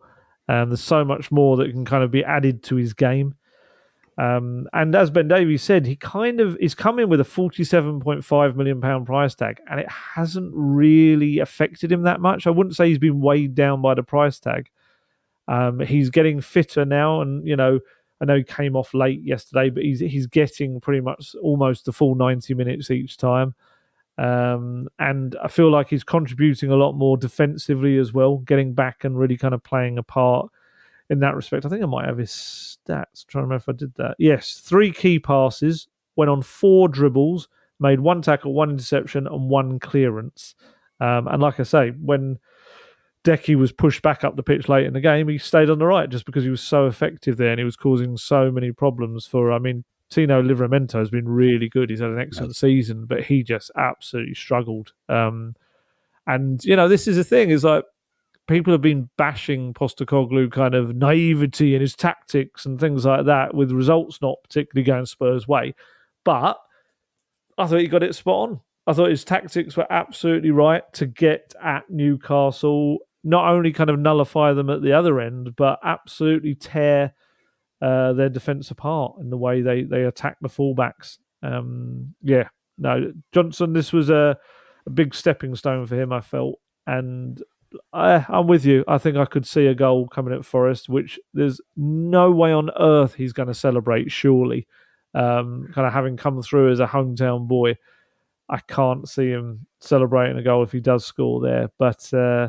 And 0.48 0.70
there's 0.70 0.82
so 0.82 1.04
much 1.04 1.30
more 1.30 1.56
that 1.56 1.70
can 1.70 1.84
kind 1.84 2.04
of 2.04 2.10
be 2.10 2.24
added 2.24 2.62
to 2.64 2.76
his 2.76 2.92
game. 2.92 3.34
Um, 4.20 4.68
and 4.74 4.94
as 4.94 5.10
Ben 5.10 5.28
Davies 5.28 5.62
said, 5.62 5.86
he 5.86 5.96
kind 5.96 6.40
of 6.40 6.54
is 6.60 6.74
coming 6.74 7.08
with 7.08 7.20
a 7.20 7.24
forty-seven 7.24 8.00
point 8.00 8.22
five 8.22 8.54
million 8.54 8.78
pound 8.78 9.06
price 9.06 9.34
tag, 9.34 9.60
and 9.70 9.80
it 9.80 9.88
hasn't 9.88 10.52
really 10.54 11.38
affected 11.38 11.90
him 11.90 12.02
that 12.02 12.20
much. 12.20 12.46
I 12.46 12.50
wouldn't 12.50 12.76
say 12.76 12.88
he's 12.88 12.98
been 12.98 13.20
weighed 13.20 13.54
down 13.54 13.80
by 13.80 13.94
the 13.94 14.02
price 14.02 14.38
tag. 14.38 14.68
Um, 15.48 15.80
he's 15.80 16.10
getting 16.10 16.42
fitter 16.42 16.84
now, 16.84 17.22
and 17.22 17.48
you 17.48 17.56
know, 17.56 17.80
I 18.20 18.26
know 18.26 18.36
he 18.36 18.44
came 18.44 18.76
off 18.76 18.92
late 18.92 19.22
yesterday, 19.22 19.70
but 19.70 19.84
he's 19.84 20.00
he's 20.00 20.26
getting 20.26 20.80
pretty 20.82 21.00
much 21.00 21.34
almost 21.42 21.86
the 21.86 21.92
full 21.92 22.14
ninety 22.14 22.52
minutes 22.52 22.90
each 22.90 23.16
time. 23.16 23.54
Um, 24.18 24.88
and 24.98 25.34
I 25.42 25.48
feel 25.48 25.70
like 25.70 25.88
he's 25.88 26.04
contributing 26.04 26.70
a 26.70 26.76
lot 26.76 26.92
more 26.92 27.16
defensively 27.16 27.96
as 27.96 28.12
well, 28.12 28.36
getting 28.38 28.74
back 28.74 29.04
and 29.04 29.18
really 29.18 29.38
kind 29.38 29.54
of 29.54 29.64
playing 29.64 29.96
a 29.96 30.02
part 30.02 30.50
in 31.10 31.20
that 31.20 31.34
respect. 31.34 31.66
I 31.66 31.68
think 31.68 31.82
I 31.82 31.86
might 31.86 32.06
have 32.06 32.18
his 32.18 32.30
stats. 32.30 33.24
I'm 33.24 33.28
trying 33.28 33.42
to 33.42 33.46
remember 33.46 33.56
if 33.56 33.68
I 33.68 33.72
did 33.72 33.94
that. 33.96 34.14
Yes, 34.18 34.62
three 34.64 34.92
key 34.92 35.18
passes, 35.18 35.88
went 36.16 36.30
on 36.30 36.40
four 36.40 36.88
dribbles, 36.88 37.48
made 37.80 38.00
one 38.00 38.22
tackle, 38.22 38.54
one 38.54 38.70
interception, 38.70 39.26
and 39.26 39.50
one 39.50 39.80
clearance. 39.80 40.54
Um, 41.00 41.26
and 41.28 41.42
like 41.42 41.58
I 41.58 41.64
say, 41.64 41.90
when 41.90 42.38
Deki 43.24 43.56
was 43.56 43.72
pushed 43.72 44.02
back 44.02 44.22
up 44.22 44.36
the 44.36 44.42
pitch 44.42 44.68
late 44.68 44.86
in 44.86 44.92
the 44.92 45.00
game, 45.00 45.28
he 45.28 45.36
stayed 45.36 45.68
on 45.68 45.78
the 45.78 45.86
right 45.86 46.08
just 46.08 46.26
because 46.26 46.44
he 46.44 46.50
was 46.50 46.62
so 46.62 46.86
effective 46.86 47.36
there 47.36 47.50
and 47.50 47.58
he 47.58 47.64
was 47.64 47.76
causing 47.76 48.16
so 48.16 48.50
many 48.50 48.70
problems 48.70 49.26
for. 49.26 49.52
I 49.52 49.58
mean, 49.58 49.84
Tino 50.10 50.42
Livramento 50.42 50.94
has 50.94 51.10
been 51.10 51.28
really 51.28 51.68
good. 51.68 51.90
He's 51.90 52.00
had 52.00 52.10
an 52.10 52.20
excellent 52.20 52.56
season, 52.56 53.06
but 53.06 53.24
he 53.24 53.42
just 53.42 53.70
absolutely 53.76 54.34
struggled. 54.34 54.92
Um, 55.08 55.54
and 56.26 56.64
you 56.64 56.76
know, 56.76 56.88
this 56.88 57.08
is 57.08 57.16
the 57.16 57.24
thing: 57.24 57.50
is 57.50 57.64
like 57.64 57.84
people 58.50 58.72
have 58.72 58.82
been 58.82 59.08
bashing 59.16 59.72
Postecoglou 59.72 60.50
kind 60.50 60.74
of 60.74 60.94
naivety 60.96 61.74
and 61.74 61.80
his 61.80 61.94
tactics 61.94 62.66
and 62.66 62.80
things 62.80 63.06
like 63.06 63.24
that, 63.26 63.54
with 63.54 63.70
results 63.70 64.18
not 64.20 64.42
particularly 64.42 64.84
going 64.84 65.06
Spurs' 65.06 65.46
way. 65.46 65.74
But 66.24 66.58
I 67.56 67.66
thought 67.66 67.80
he 67.80 67.86
got 67.86 68.02
it 68.02 68.14
spot 68.14 68.50
on. 68.50 68.60
I 68.86 68.92
thought 68.92 69.10
his 69.10 69.24
tactics 69.24 69.76
were 69.76 69.90
absolutely 69.90 70.50
right 70.50 70.82
to 70.94 71.06
get 71.06 71.54
at 71.62 71.88
Newcastle, 71.88 72.98
not 73.22 73.48
only 73.48 73.72
kind 73.72 73.88
of 73.88 74.00
nullify 74.00 74.52
them 74.52 74.68
at 74.68 74.82
the 74.82 74.92
other 74.92 75.20
end, 75.20 75.54
but 75.54 75.78
absolutely 75.84 76.56
tear 76.56 77.14
uh, 77.80 78.12
their 78.14 78.28
defence 78.28 78.72
apart 78.72 79.14
in 79.20 79.30
the 79.30 79.38
way 79.38 79.62
they 79.62 79.84
they 79.84 80.02
attack 80.02 80.38
the 80.40 80.48
fullbacks. 80.48 81.18
Um, 81.42 82.14
yeah, 82.22 82.48
no, 82.78 83.12
Johnson. 83.32 83.74
This 83.74 83.92
was 83.92 84.10
a, 84.10 84.36
a 84.86 84.90
big 84.90 85.14
stepping 85.14 85.54
stone 85.54 85.86
for 85.86 85.94
him. 85.94 86.12
I 86.12 86.20
felt, 86.20 86.58
and 86.86 87.40
I, 87.92 88.24
I'm 88.28 88.46
with 88.46 88.64
you. 88.64 88.84
I 88.88 88.98
think 88.98 89.16
I 89.16 89.24
could 89.24 89.46
see 89.46 89.66
a 89.66 89.74
goal 89.74 90.08
coming 90.08 90.34
at 90.34 90.44
Forest, 90.44 90.88
which 90.88 91.18
there's 91.34 91.60
no 91.76 92.30
way 92.30 92.52
on 92.52 92.70
earth 92.78 93.14
he's 93.14 93.32
going 93.32 93.48
to 93.48 93.54
celebrate. 93.54 94.10
Surely, 94.10 94.66
um, 95.14 95.68
kind 95.74 95.86
of 95.86 95.92
having 95.92 96.16
come 96.16 96.40
through 96.42 96.72
as 96.72 96.80
a 96.80 96.86
hometown 96.86 97.46
boy, 97.46 97.76
I 98.48 98.58
can't 98.58 99.08
see 99.08 99.28
him 99.28 99.66
celebrating 99.80 100.36
a 100.38 100.42
goal 100.42 100.62
if 100.62 100.72
he 100.72 100.80
does 100.80 101.04
score 101.04 101.40
there. 101.40 101.70
But 101.78 102.12
uh, 102.12 102.48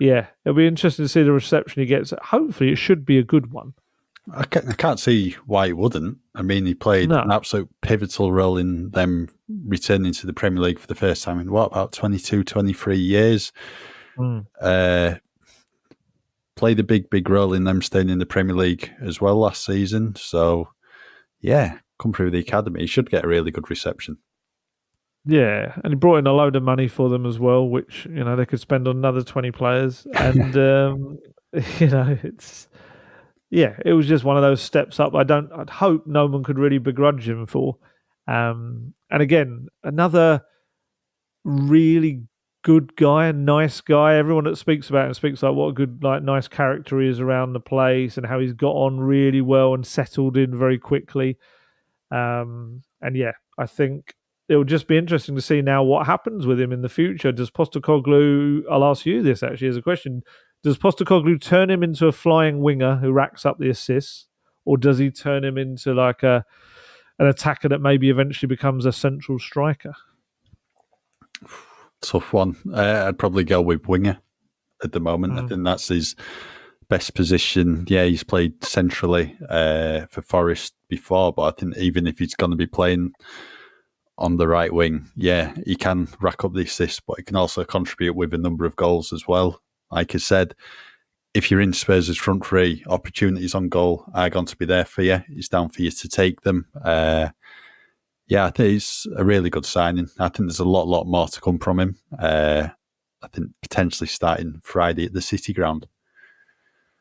yeah, 0.00 0.26
it'll 0.44 0.56
be 0.56 0.66
interesting 0.66 1.04
to 1.04 1.08
see 1.08 1.22
the 1.22 1.32
reception 1.32 1.82
he 1.82 1.86
gets. 1.86 2.12
Hopefully, 2.22 2.70
it 2.72 2.76
should 2.76 3.04
be 3.06 3.18
a 3.18 3.22
good 3.24 3.52
one. 3.52 3.74
I 4.34 4.44
can't, 4.46 4.68
I 4.68 4.72
can't 4.72 4.98
see 4.98 5.36
why 5.46 5.66
he 5.66 5.72
wouldn't. 5.74 6.16
I 6.34 6.40
mean, 6.40 6.64
he 6.64 6.74
played 6.74 7.10
No. 7.10 7.20
an 7.20 7.30
absolute 7.30 7.68
pivotal 7.82 8.32
role 8.32 8.56
in 8.56 8.90
them 8.90 9.28
returning 9.66 10.14
to 10.14 10.26
the 10.26 10.32
Premier 10.32 10.62
League 10.62 10.78
for 10.78 10.86
the 10.86 10.94
first 10.94 11.22
time 11.22 11.38
in 11.38 11.52
what, 11.52 11.66
about 11.66 11.92
22, 11.92 12.42
23 12.42 12.96
years? 12.96 13.52
Mm. 14.18 14.46
Uh, 14.60 15.14
played 16.56 16.80
a 16.80 16.84
big, 16.84 17.10
big 17.10 17.28
role 17.28 17.52
in 17.52 17.64
them 17.64 17.82
staying 17.82 18.10
in 18.10 18.18
the 18.18 18.26
Premier 18.26 18.54
League 18.54 18.92
as 19.02 19.20
well 19.20 19.36
last 19.36 19.64
season. 19.64 20.14
So, 20.16 20.68
yeah, 21.40 21.78
come 21.98 22.12
through 22.12 22.30
the 22.30 22.38
academy. 22.38 22.80
He 22.80 22.86
should 22.86 23.10
get 23.10 23.24
a 23.24 23.28
really 23.28 23.50
good 23.50 23.70
reception. 23.70 24.18
Yeah, 25.26 25.74
and 25.82 25.92
he 25.92 25.96
brought 25.96 26.18
in 26.18 26.26
a 26.26 26.32
load 26.32 26.54
of 26.54 26.62
money 26.62 26.86
for 26.86 27.08
them 27.08 27.24
as 27.24 27.38
well, 27.38 27.66
which 27.66 28.04
you 28.04 28.22
know 28.22 28.36
they 28.36 28.44
could 28.44 28.60
spend 28.60 28.86
on 28.86 28.98
another 28.98 29.22
twenty 29.22 29.50
players, 29.50 30.06
and 30.14 30.54
um, 30.56 31.18
you 31.78 31.86
know 31.86 32.18
it's 32.22 32.68
yeah, 33.54 33.76
it 33.84 33.92
was 33.92 34.06
just 34.06 34.24
one 34.24 34.36
of 34.36 34.42
those 34.42 34.60
steps 34.60 34.98
up. 34.98 35.14
I 35.14 35.22
don't, 35.22 35.50
I'd 35.52 35.70
hope 35.70 36.06
no 36.06 36.26
one 36.26 36.42
could 36.42 36.58
really 36.58 36.78
begrudge 36.78 37.28
him 37.28 37.46
for. 37.46 37.76
Um, 38.26 38.94
and 39.10 39.22
again, 39.22 39.68
another 39.84 40.42
really 41.44 42.22
good 42.64 42.96
guy, 42.96 43.26
a 43.26 43.32
nice 43.32 43.80
guy. 43.80 44.16
Everyone 44.16 44.44
that 44.44 44.56
speaks 44.56 44.90
about 44.90 45.06
him 45.06 45.14
speaks 45.14 45.42
like 45.42 45.54
what 45.54 45.68
a 45.68 45.72
good, 45.72 46.02
like 46.02 46.22
nice 46.22 46.48
character 46.48 47.00
he 47.00 47.08
is 47.08 47.20
around 47.20 47.52
the 47.52 47.60
place, 47.60 48.16
and 48.16 48.26
how 48.26 48.40
he's 48.40 48.54
got 48.54 48.72
on 48.72 48.98
really 48.98 49.40
well 49.40 49.74
and 49.74 49.86
settled 49.86 50.36
in 50.36 50.56
very 50.56 50.78
quickly. 50.78 51.38
Um, 52.10 52.82
and 53.00 53.16
yeah, 53.16 53.32
I 53.58 53.66
think 53.66 54.14
it 54.48 54.56
will 54.56 54.64
just 54.64 54.88
be 54.88 54.98
interesting 54.98 55.36
to 55.36 55.42
see 55.42 55.62
now 55.62 55.84
what 55.84 56.06
happens 56.06 56.46
with 56.46 56.60
him 56.60 56.72
in 56.72 56.82
the 56.82 56.88
future. 56.88 57.32
Does 57.32 57.50
Postecoglou? 57.50 58.62
I'll 58.70 58.84
ask 58.84 59.06
you 59.06 59.22
this 59.22 59.42
actually 59.42 59.68
as 59.68 59.76
a 59.76 59.82
question. 59.82 60.22
Does 60.62 60.78
Postecoglou 60.78 61.40
turn 61.40 61.70
him 61.70 61.82
into 61.82 62.06
a 62.06 62.12
flying 62.12 62.60
winger 62.60 62.96
who 62.96 63.12
racks 63.12 63.44
up 63.44 63.58
the 63.58 63.68
assists, 63.68 64.26
or 64.64 64.78
does 64.78 64.98
he 64.98 65.10
turn 65.10 65.44
him 65.44 65.58
into 65.58 65.92
like 65.92 66.22
a 66.22 66.44
an 67.18 67.26
attacker 67.26 67.68
that 67.68 67.80
maybe 67.80 68.10
eventually 68.10 68.48
becomes 68.48 68.86
a 68.86 68.92
central 68.92 69.38
striker? 69.38 69.94
Tough 72.04 72.32
one. 72.32 72.56
Uh, 72.72 73.04
I'd 73.08 73.18
probably 73.18 73.44
go 73.44 73.60
with 73.60 73.86
winger 73.88 74.18
at 74.82 74.92
the 74.92 75.00
moment. 75.00 75.34
I 75.38 75.42
Mm. 75.42 75.48
think 75.48 75.64
that's 75.64 75.88
his 75.88 76.14
best 76.88 77.14
position. 77.14 77.84
Yeah, 77.88 78.04
he's 78.04 78.22
played 78.24 78.62
centrally 78.64 79.36
uh, 79.48 80.06
for 80.10 80.22
Forest 80.22 80.74
before, 80.88 81.32
but 81.32 81.42
I 81.42 81.50
think 81.58 81.76
even 81.78 82.06
if 82.06 82.18
he's 82.18 82.34
going 82.34 82.50
to 82.50 82.56
be 82.56 82.66
playing 82.66 83.12
on 84.18 84.36
the 84.36 84.46
right 84.46 84.72
wing, 84.72 85.10
yeah, 85.16 85.54
he 85.64 85.74
can 85.76 86.08
rack 86.20 86.44
up 86.44 86.52
the 86.52 86.62
assists, 86.62 87.00
but 87.00 87.16
he 87.16 87.22
can 87.24 87.36
also 87.36 87.64
contribute 87.64 88.14
with 88.14 88.32
a 88.34 88.38
number 88.38 88.64
of 88.64 88.76
goals 88.76 89.12
as 89.12 89.26
well. 89.26 89.60
Like 89.90 90.14
I 90.14 90.18
said, 90.18 90.54
if 91.32 91.50
you're 91.50 91.60
in 91.60 91.72
Spurs' 91.72 92.16
front 92.16 92.46
three, 92.46 92.84
opportunities 92.86 93.54
on 93.56 93.68
goal 93.68 94.04
are 94.14 94.30
going 94.30 94.46
to 94.46 94.56
be 94.56 94.66
there 94.66 94.84
for 94.84 95.02
you. 95.02 95.22
It's 95.30 95.48
down 95.48 95.68
for 95.70 95.82
you 95.82 95.90
to 95.90 96.08
take 96.08 96.42
them. 96.42 96.66
Uh, 96.84 97.30
yeah, 98.26 98.46
I 98.46 98.50
think 98.50 98.70
he's 98.70 99.06
a 99.16 99.24
really 99.24 99.50
good 99.50 99.66
signing. 99.66 100.08
I 100.18 100.28
think 100.28 100.48
there's 100.48 100.60
a 100.60 100.64
lot, 100.64 100.88
lot 100.88 101.06
more 101.06 101.28
to 101.28 101.40
come 101.40 101.58
from 101.58 101.80
him. 101.80 101.96
Uh, 102.18 102.68
I 103.22 103.28
think 103.28 103.48
potentially 103.62 104.08
starting 104.08 104.60
Friday 104.62 105.06
at 105.06 105.12
the 105.12 105.22
City 105.22 105.52
Ground. 105.52 105.86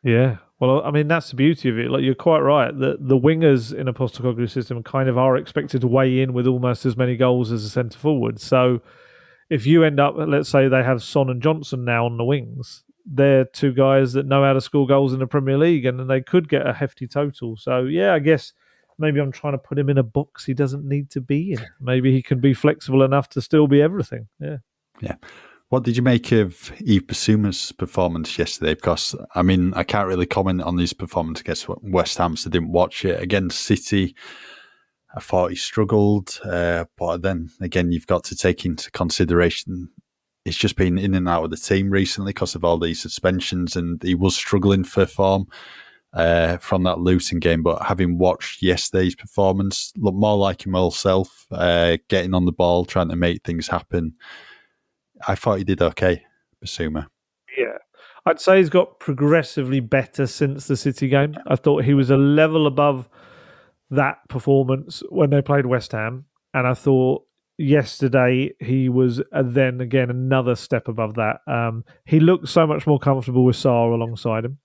Yeah. 0.03 0.38
Well, 0.59 0.82
I 0.84 0.91
mean, 0.91 1.07
that's 1.07 1.30
the 1.30 1.36
beauty 1.36 1.69
of 1.69 1.78
it. 1.78 1.89
Like 1.89 2.03
you're 2.03 2.15
quite 2.15 2.39
right. 2.39 2.78
The 2.78 2.97
the 2.99 3.17
wingers 3.17 3.74
in 3.74 3.88
a 3.88 3.93
Postecoglou 3.93 4.49
system 4.49 4.82
kind 4.84 5.09
of 5.09 5.17
are 5.17 5.36
expected 5.36 5.82
to 5.82 5.88
weigh 5.88 6.21
in 6.21 6.34
with 6.34 6.47
almost 6.47 6.86
as 6.86 6.95
many 6.95 7.17
goals 7.17 7.51
as 7.51 7.65
a 7.65 7.69
centre 7.69 7.99
forward. 7.99 8.39
So 8.39 8.82
if 9.49 9.65
you 9.65 9.84
end 9.84 9.99
up, 9.99 10.15
let's 10.17 10.49
say 10.49 10.67
they 10.67 10.84
have 10.84 11.03
Son 11.03 11.30
and 11.30 11.41
Johnson 11.41 11.84
now 11.84 12.05
on 12.05 12.17
the 12.17 12.24
wings, 12.24 12.84
they're 13.05 13.45
two 13.45 13.74
guys 13.74 14.13
that 14.13 14.26
know 14.26 14.43
how 14.43 14.53
to 14.53 14.61
score 14.61 14.88
goals 14.88 15.11
in 15.11 15.19
the 15.19 15.28
Premier 15.28 15.57
League, 15.57 15.86
and 15.86 16.09
they 16.09 16.21
could 16.21 16.47
get 16.47 16.65
a 16.65 16.74
hefty 16.74 17.07
total. 17.07 17.57
So 17.57 17.84
yeah, 17.84 18.13
I 18.13 18.19
guess 18.19 18.53
maybe 18.97 19.19
I'm 19.19 19.31
trying 19.31 19.53
to 19.53 19.57
put 19.57 19.79
him 19.79 19.89
in 19.89 19.97
a 19.97 20.03
box 20.03 20.45
he 20.45 20.53
doesn't 20.53 20.85
need 20.85 21.09
to 21.11 21.21
be 21.21 21.53
in. 21.53 21.65
Maybe 21.79 22.11
he 22.11 22.21
can 22.21 22.39
be 22.39 22.53
flexible 22.53 23.03
enough 23.03 23.29
to 23.29 23.41
still 23.41 23.67
be 23.67 23.81
everything. 23.81 24.27
Yeah. 24.39 24.57
Yeah. 25.01 25.15
What 25.69 25.83
did 25.83 25.97
you 25.97 26.03
make 26.03 26.31
of 26.31 26.71
Yves 26.79 27.05
Bissouma's 27.05 27.71
performance 27.71 28.37
yesterday? 28.37 28.75
Because 28.75 29.15
I 29.33 29.41
mean, 29.41 29.73
I 29.73 29.83
can't 29.83 30.07
really 30.07 30.27
comment 30.27 30.61
on 30.61 30.77
his 30.77 30.93
performance 30.93 31.41
against 31.41 31.67
West 31.81 32.17
Ham, 32.19 32.35
so 32.35 32.49
I 32.49 32.51
didn't 32.51 32.71
watch 32.71 33.05
it 33.05 33.19
against 33.19 33.61
City. 33.61 34.15
I 35.15 35.19
thought 35.19 35.49
he 35.49 35.55
struggled, 35.55 36.39
uh, 36.43 36.85
but 36.97 37.21
then 37.23 37.49
again, 37.59 37.91
you've 37.91 38.07
got 38.07 38.23
to 38.25 38.35
take 38.35 38.65
into 38.65 38.91
consideration 38.91 39.89
he's 40.45 40.57
just 40.57 40.75
been 40.75 40.97
in 40.97 41.13
and 41.13 41.27
out 41.27 41.43
of 41.43 41.51
the 41.51 41.57
team 41.57 41.89
recently 41.89 42.31
because 42.31 42.55
of 42.55 42.63
all 42.63 42.77
these 42.77 43.01
suspensions, 43.01 43.75
and 43.75 44.01
he 44.03 44.15
was 44.15 44.35
struggling 44.35 44.83
for 44.83 45.05
form 45.05 45.47
uh, 46.14 46.57
from 46.57 46.84
that 46.84 46.99
Luton 46.99 47.39
game. 47.39 47.64
But 47.64 47.84
having 47.84 48.18
watched 48.18 48.61
yesterday's 48.61 49.16
performance, 49.16 49.91
looked 49.97 50.18
more 50.18 50.38
like 50.38 50.61
himself, 50.61 51.45
uh, 51.51 51.97
getting 52.07 52.34
on 52.34 52.45
the 52.45 52.51
ball, 52.51 52.86
trying 52.86 53.09
to 53.09 53.16
make 53.16 53.43
things 53.43 53.68
happen. 53.68 54.16
I 55.28 55.36
thought 55.36 55.57
he 55.57 55.64
did 55.64 55.82
okay, 55.82 56.24
Bissouma. 56.64 57.07
Yeah. 57.57 57.78
I'd 58.26 58.39
say 58.39 58.57
he's 58.57 58.70
got 58.70 58.99
progressively 58.99 59.80
better 59.80 60.28
since 60.28 60.68
the 60.68 60.78
City 60.78 61.09
game. 61.09 61.36
I 61.47 61.55
thought 61.55 61.84
he 61.84 61.93
was 61.93 62.09
a 62.09 62.18
level 62.18 62.68
above 62.68 63.09
that 63.89 64.28
performance 64.30 65.03
when 65.09 65.30
they 65.30 65.41
played 65.41 65.66
West 65.66 65.91
Ham. 65.91 66.26
And 66.53 66.68
I 66.68 66.74
thought 66.74 67.26
yesterday 67.57 68.53
he 68.59 68.89
was 68.89 69.22
uh, 69.32 69.43
then 69.43 69.82
again 69.82 70.09
another 70.09 70.55
step 70.55 70.88
above 70.88 71.16
that. 71.16 71.41
Um, 71.47 71.84
he 72.05 72.20
looked 72.20 72.47
so 72.47 72.66
much 72.66 72.88
more 72.88 72.99
comfortable 72.99 73.45
with 73.45 73.55
Sarr 73.55 73.93
alongside 73.93 74.45
him. 74.45 74.59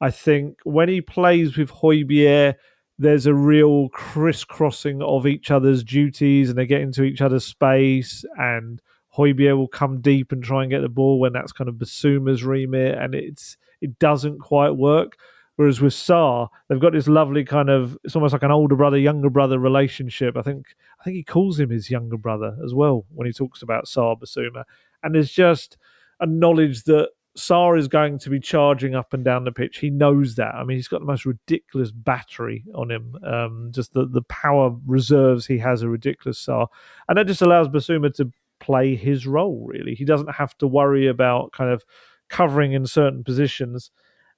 I 0.00 0.10
think 0.10 0.58
when 0.64 0.88
he 0.88 1.00
plays 1.00 1.56
with 1.56 1.70
Højbjerg, 1.70 2.54
there's 2.98 3.26
a 3.26 3.34
real 3.34 3.88
crisscrossing 3.90 5.02
of 5.02 5.26
each 5.26 5.50
other's 5.50 5.82
duties 5.82 6.50
and 6.50 6.58
they 6.58 6.66
get 6.66 6.82
into 6.82 7.02
each 7.02 7.20
other's 7.20 7.46
space 7.46 8.24
and 8.36 8.80
Højbjerg 9.16 9.56
will 9.56 9.68
come 9.68 10.00
deep 10.00 10.32
and 10.32 10.42
try 10.42 10.62
and 10.62 10.70
get 10.70 10.80
the 10.80 10.88
ball 10.88 11.18
when 11.18 11.32
that's 11.32 11.52
kind 11.52 11.68
of 11.68 11.76
Bissouma's 11.76 12.44
remit, 12.44 12.96
and 12.96 13.14
it's 13.14 13.56
it 13.80 13.98
doesn't 13.98 14.38
quite 14.38 14.70
work. 14.70 15.16
Whereas 15.56 15.80
with 15.80 15.92
Sarr, 15.92 16.48
they've 16.68 16.80
got 16.80 16.92
this 16.92 17.08
lovely 17.08 17.44
kind 17.44 17.68
of 17.68 17.98
it's 18.04 18.14
almost 18.14 18.32
like 18.32 18.42
an 18.42 18.50
older 18.50 18.76
brother 18.76 18.96
younger 18.98 19.30
brother 19.30 19.58
relationship. 19.58 20.36
I 20.36 20.42
think 20.42 20.66
I 21.00 21.04
think 21.04 21.16
he 21.16 21.24
calls 21.24 21.58
him 21.58 21.70
his 21.70 21.90
younger 21.90 22.16
brother 22.16 22.56
as 22.64 22.72
well 22.72 23.04
when 23.10 23.26
he 23.26 23.32
talks 23.32 23.62
about 23.62 23.86
Sarr 23.86 24.18
Basuma, 24.18 24.64
and 25.02 25.14
there's 25.14 25.32
just 25.32 25.76
a 26.20 26.26
knowledge 26.26 26.84
that 26.84 27.10
Sarr 27.40 27.78
is 27.78 27.88
going 27.88 28.18
to 28.20 28.30
be 28.30 28.40
charging 28.40 28.94
up 28.94 29.12
and 29.12 29.24
down 29.24 29.44
the 29.44 29.52
pitch. 29.52 29.78
He 29.78 29.90
knows 29.90 30.36
that. 30.36 30.54
I 30.54 30.64
mean, 30.64 30.76
he's 30.76 30.88
got 30.88 31.00
the 31.00 31.06
most 31.06 31.26
ridiculous 31.26 31.90
battery 31.90 32.64
on 32.74 32.90
him. 32.90 33.16
Um, 33.24 33.70
just 33.74 33.92
the 33.94 34.06
the 34.06 34.22
power 34.22 34.76
reserves 34.86 35.46
he 35.46 35.58
has 35.58 35.82
are 35.82 35.90
ridiculous. 35.90 36.44
Sarr, 36.44 36.68
and 37.08 37.18
that 37.18 37.26
just 37.26 37.42
allows 37.42 37.68
Bissouma 37.68 38.14
to 38.14 38.30
play 38.60 38.94
his 38.94 39.26
role 39.26 39.66
really 39.66 39.94
he 39.94 40.04
doesn't 40.04 40.32
have 40.34 40.56
to 40.58 40.66
worry 40.66 41.08
about 41.08 41.50
kind 41.52 41.70
of 41.70 41.82
covering 42.28 42.72
in 42.72 42.86
certain 42.86 43.24
positions 43.24 43.90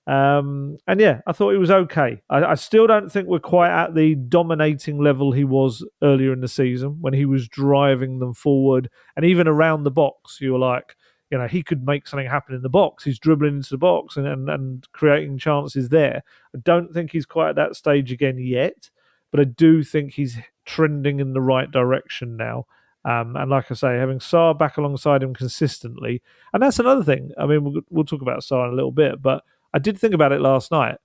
um 0.06 0.78
and 0.88 1.00
yeah 1.00 1.20
i 1.26 1.32
thought 1.32 1.54
it 1.54 1.58
was 1.58 1.70
okay 1.70 2.22
I, 2.30 2.44
I 2.44 2.54
still 2.54 2.86
don't 2.86 3.10
think 3.10 3.28
we're 3.28 3.38
quite 3.38 3.70
at 3.70 3.94
the 3.94 4.14
dominating 4.14 4.98
level 4.98 5.32
he 5.32 5.44
was 5.44 5.84
earlier 6.02 6.32
in 6.32 6.40
the 6.40 6.48
season 6.48 6.98
when 7.00 7.12
he 7.12 7.24
was 7.24 7.46
driving 7.48 8.18
them 8.18 8.32
forward 8.32 8.88
and 9.16 9.24
even 9.24 9.46
around 9.46 9.82
the 9.82 9.90
box 9.90 10.40
you 10.40 10.52
were 10.52 10.58
like 10.58 10.96
you 11.32 11.38
know 11.38 11.48
he 11.48 11.64
could 11.64 11.84
make 11.84 12.06
something 12.06 12.28
happen 12.28 12.54
in 12.54 12.62
the 12.62 12.68
box 12.68 13.02
he's 13.02 13.18
dribbling 13.18 13.56
into 13.56 13.70
the 13.70 13.78
box 13.78 14.16
and 14.16 14.28
and, 14.28 14.48
and 14.48 14.92
creating 14.92 15.36
chances 15.36 15.88
there 15.88 16.22
i 16.54 16.58
don't 16.62 16.94
think 16.94 17.10
he's 17.10 17.26
quite 17.26 17.48
at 17.50 17.56
that 17.56 17.74
stage 17.74 18.12
again 18.12 18.38
yet 18.38 18.90
but 19.32 19.40
I 19.40 19.44
do 19.44 19.82
think 19.82 20.12
he's 20.12 20.38
trending 20.64 21.18
in 21.18 21.32
the 21.32 21.40
right 21.40 21.68
direction 21.68 22.36
now. 22.36 22.66
Um, 23.04 23.34
and 23.34 23.50
like 23.50 23.68
I 23.70 23.74
say, 23.74 23.96
having 23.96 24.20
Sarr 24.20 24.56
back 24.56 24.76
alongside 24.76 25.24
him 25.24 25.34
consistently, 25.34 26.22
and 26.52 26.62
that's 26.62 26.78
another 26.78 27.02
thing. 27.02 27.32
I 27.36 27.46
mean, 27.46 27.64
we'll, 27.64 27.82
we'll 27.90 28.04
talk 28.04 28.22
about 28.22 28.42
Sarr 28.42 28.68
in 28.68 28.72
a 28.72 28.76
little 28.76 28.92
bit, 28.92 29.20
but 29.20 29.42
I 29.74 29.80
did 29.80 29.98
think 29.98 30.14
about 30.14 30.30
it 30.30 30.40
last 30.40 30.70
night. 30.70 30.98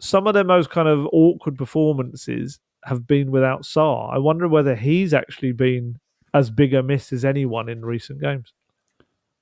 Some 0.00 0.26
of 0.26 0.34
their 0.34 0.44
most 0.44 0.70
kind 0.70 0.88
of 0.88 1.06
awkward 1.12 1.56
performances 1.56 2.58
have 2.84 3.06
been 3.06 3.30
without 3.30 3.62
Sarr. 3.62 4.12
I 4.12 4.18
wonder 4.18 4.48
whether 4.48 4.74
he's 4.74 5.14
actually 5.14 5.52
been 5.52 6.00
as 6.34 6.50
big 6.50 6.74
a 6.74 6.82
miss 6.82 7.12
as 7.12 7.24
anyone 7.24 7.68
in 7.68 7.84
recent 7.84 8.20
games. 8.20 8.52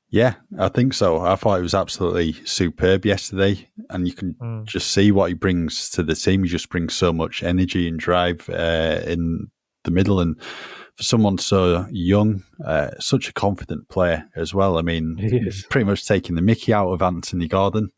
Yeah, 0.09 0.35
I 0.59 0.69
think 0.69 0.95
so. 0.95 1.21
I 1.21 1.35
thought 1.35 1.59
it 1.59 1.63
was 1.63 1.75
absolutely 1.75 2.35
superb 2.45 3.05
yesterday, 3.05 3.69
and 3.91 4.07
you 4.07 4.15
can 4.15 4.35
mm. 4.35 4.65
just 4.65 4.93
see 4.93 5.11
what 5.11 5.29
he 5.29 5.35
brings 5.35 5.91
to 5.91 6.03
the 6.03 6.15
team. 6.15 6.45
He 6.45 6.49
just 6.49 6.69
brings 6.69 6.95
so 6.95 7.13
much 7.13 7.43
energy 7.43 7.89
and 7.89 7.99
drive 7.99 8.49
uh, 8.49 9.01
in 9.05 9.51
the 9.83 9.91
middle, 9.91 10.21
and 10.21 10.41
for 10.41 11.03
someone 11.03 11.39
so 11.39 11.87
young, 11.91 12.45
uh, 12.65 12.91
such 13.01 13.29
a 13.29 13.33
confident 13.33 13.89
player 13.89 14.29
as 14.37 14.55
well. 14.55 14.79
I 14.79 14.83
mean, 14.83 15.17
he's 15.21 15.65
pretty 15.67 15.85
much 15.85 16.07
taking 16.07 16.37
the 16.37 16.43
Mickey 16.43 16.73
out 16.73 16.93
of 16.93 17.03
Anthony 17.03 17.49
Gordon 17.49 17.91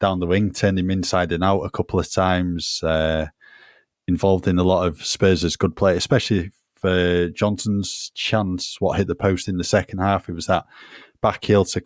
down 0.00 0.20
the 0.20 0.26
wing, 0.26 0.52
turned 0.52 0.78
him 0.78 0.90
inside 0.90 1.30
and 1.32 1.44
out 1.44 1.60
a 1.60 1.70
couple 1.70 2.00
of 2.00 2.10
times. 2.10 2.82
Uh, 2.82 3.26
involved 4.08 4.48
in 4.48 4.58
a 4.58 4.64
lot 4.64 4.86
of 4.86 5.04
Spurs' 5.04 5.56
good 5.56 5.76
play, 5.76 5.96
especially 5.96 6.50
for 6.74 7.28
Johnson's 7.28 8.10
chance. 8.14 8.80
What 8.80 8.98
hit 8.98 9.06
the 9.06 9.14
post 9.14 9.48
in 9.48 9.58
the 9.58 9.64
second 9.64 10.00
half? 10.00 10.28
It 10.28 10.34
was 10.34 10.46
that 10.46 10.66
back 11.22 11.44
heel 11.44 11.64
to 11.64 11.80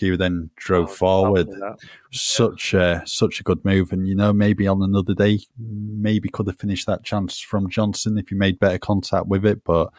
who 0.00 0.16
then 0.16 0.50
drove 0.56 0.90
oh, 0.90 0.92
forward. 0.92 1.48
Such 2.10 2.74
a 2.74 3.02
such 3.06 3.40
a 3.40 3.42
good 3.42 3.64
move, 3.64 3.92
and 3.92 4.06
you 4.06 4.14
know 4.14 4.32
maybe 4.32 4.66
on 4.66 4.82
another 4.82 5.14
day, 5.14 5.38
maybe 5.58 6.28
could 6.28 6.48
have 6.48 6.58
finished 6.58 6.86
that 6.86 7.04
chance 7.04 7.38
from 7.38 7.70
Johnson 7.70 8.18
if 8.18 8.28
he 8.28 8.34
made 8.34 8.58
better 8.58 8.78
contact 8.78 9.28
with 9.28 9.46
it. 9.46 9.64
But 9.64 9.90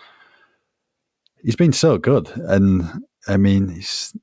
he's 1.41 1.55
been 1.55 1.73
so 1.73 1.97
good, 1.97 2.29
and 2.36 3.05
I 3.27 3.38
mean 3.38 3.69
he's 3.69 4.13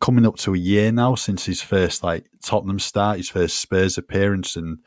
coming 0.00 0.26
up 0.26 0.36
to 0.36 0.54
a 0.54 0.58
year 0.58 0.92
now 0.92 1.14
since 1.14 1.44
his 1.44 1.60
first 1.60 2.02
like 2.02 2.26
Tottenham 2.42 2.78
start, 2.78 3.18
his 3.18 3.28
first 3.28 3.58
Spurs 3.58 3.98
appearance, 3.98 4.56
and 4.56 4.78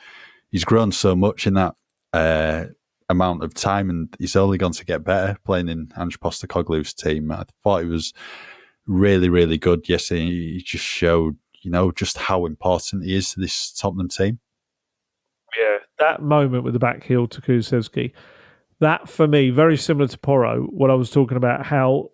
he's 0.50 0.66
grown 0.66 0.92
so 0.92 1.16
much 1.16 1.46
in 1.46 1.54
that. 1.56 1.76
Uh, 2.14 2.66
amount 3.10 3.44
of 3.44 3.54
time, 3.54 3.90
and 3.90 4.16
he's 4.18 4.36
only 4.36 4.58
going 4.58 4.74
to 4.74 4.86
get 4.86 5.04
better 5.04 5.38
playing 5.46 5.68
in 5.68 5.92
Ange 6.00 6.20
Postecoglou's 6.20 6.94
team. 6.94 7.32
I 7.32 7.44
thought 7.64 7.84
he 7.84 7.90
was 7.90 8.14
really, 8.86 9.30
really 9.30 9.58
good 9.58 9.88
yesterday. 9.88 10.26
He 10.26 10.64
just 10.66 10.84
showed, 10.84 11.38
you 11.62 11.72
know, 11.72 11.92
just 11.92 12.18
how 12.18 12.46
important 12.46 13.06
he 13.06 13.16
is 13.16 13.34
to 13.34 13.40
this 13.40 13.72
Tottenham 13.74 14.10
team. 14.10 14.40
Yeah, 15.58 15.78
that 16.00 16.22
moment 16.22 16.64
with 16.64 16.74
the 16.74 16.80
back 16.80 17.04
heel 17.04 17.28
to 17.28 17.42
Kulusevski, 17.42 18.12
that 18.80 19.08
for 19.08 19.28
me, 19.28 19.50
very 19.50 19.78
similar 19.78 20.08
to 20.08 20.18
Porro, 20.18 20.64
what 20.64 20.90
I 20.90 20.96
was 20.96 21.12
talking 21.12 21.38
about, 21.38 21.66
how 21.66 22.10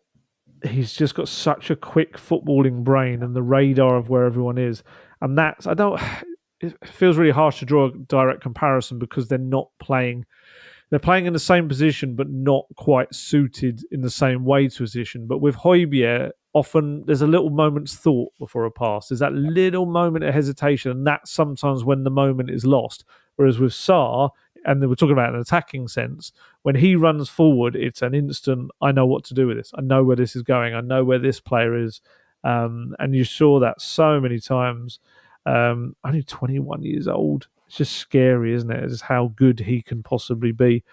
he's 0.63 0.93
just 0.93 1.15
got 1.15 1.29
such 1.29 1.69
a 1.69 1.75
quick 1.75 2.17
footballing 2.17 2.83
brain 2.83 3.23
and 3.23 3.35
the 3.35 3.41
radar 3.41 3.95
of 3.95 4.09
where 4.09 4.25
everyone 4.25 4.57
is. 4.57 4.83
And 5.21 5.37
that's, 5.37 5.67
I 5.67 5.73
don't, 5.73 5.99
it 6.61 6.75
feels 6.85 7.17
really 7.17 7.31
harsh 7.31 7.59
to 7.59 7.65
draw 7.65 7.87
a 7.87 7.91
direct 7.91 8.41
comparison 8.41 8.99
because 8.99 9.27
they're 9.27 9.37
not 9.37 9.69
playing 9.79 10.25
they're 10.89 10.99
playing 10.99 11.27
in 11.27 11.33
the 11.33 11.39
same 11.39 11.67
position 11.67 12.15
but 12.15 12.29
not 12.29 12.65
quite 12.75 13.13
suited 13.13 13.83
in 13.91 14.01
the 14.01 14.09
same 14.09 14.43
way 14.43 14.67
to 14.67 14.83
position. 14.83 15.27
But 15.27 15.39
with 15.39 15.55
Højbjerg, 15.55 16.31
often 16.53 17.03
there's 17.05 17.21
a 17.21 17.27
little 17.27 17.49
moment's 17.49 17.95
thought 17.95 18.31
before 18.39 18.65
a 18.65 18.71
pass. 18.71 19.07
There's 19.07 19.19
that 19.19 19.33
little 19.33 19.85
moment 19.85 20.25
of 20.25 20.33
hesitation, 20.33 20.91
and 20.91 21.05
that's 21.05 21.31
sometimes 21.31 21.83
when 21.83 22.03
the 22.03 22.09
moment 22.09 22.49
is 22.49 22.65
lost. 22.65 23.05
Whereas 23.35 23.59
with 23.59 23.71
Sarr, 23.71 24.31
and 24.65 24.87
we're 24.87 24.95
talking 24.95 25.13
about 25.13 25.33
an 25.33 25.39
attacking 25.39 25.87
sense, 25.87 26.31
when 26.63 26.75
he 26.75 26.95
runs 26.95 27.29
forward, 27.29 27.75
it's 27.75 28.01
an 28.01 28.13
instant, 28.13 28.71
I 28.81 28.91
know 28.91 29.05
what 29.05 29.23
to 29.25 29.33
do 29.33 29.47
with 29.47 29.57
this. 29.57 29.71
I 29.75 29.81
know 29.81 30.03
where 30.03 30.15
this 30.15 30.35
is 30.35 30.41
going. 30.41 30.73
I 30.73 30.81
know 30.81 31.03
where 31.03 31.19
this 31.19 31.39
player 31.39 31.77
is. 31.77 32.01
Um, 32.43 32.95
and 32.99 33.15
you 33.15 33.23
saw 33.23 33.59
that 33.59 33.81
so 33.81 34.19
many 34.19 34.39
times. 34.39 34.99
Um, 35.45 35.95
only 36.03 36.23
21 36.23 36.83
years 36.83 37.07
old. 37.07 37.47
It's 37.67 37.77
just 37.77 37.95
scary, 37.95 38.53
isn't 38.53 38.71
it? 38.71 38.89
Just 38.89 39.03
how 39.03 39.33
good 39.35 39.61
he 39.61 39.81
can 39.81 40.03
possibly 40.03 40.51
be. 40.51 40.83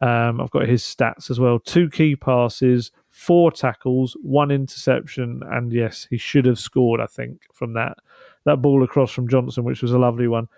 Um, 0.00 0.40
I've 0.40 0.50
got 0.50 0.68
his 0.68 0.82
stats 0.82 1.30
as 1.30 1.40
well. 1.40 1.58
Two 1.58 1.88
key 1.88 2.16
passes, 2.16 2.92
four 3.16 3.50
tackles, 3.50 4.14
one 4.20 4.50
interception, 4.50 5.40
and 5.50 5.72
yes, 5.72 6.06
he 6.10 6.18
should 6.18 6.44
have 6.44 6.58
scored. 6.58 7.00
I 7.00 7.06
think 7.06 7.40
from 7.54 7.72
that 7.72 7.96
that 8.44 8.60
ball 8.60 8.84
across 8.84 9.10
from 9.10 9.26
Johnson, 9.26 9.64
which 9.64 9.80
was 9.80 9.92
a 9.92 9.98
lovely 9.98 10.28
one. 10.28 10.48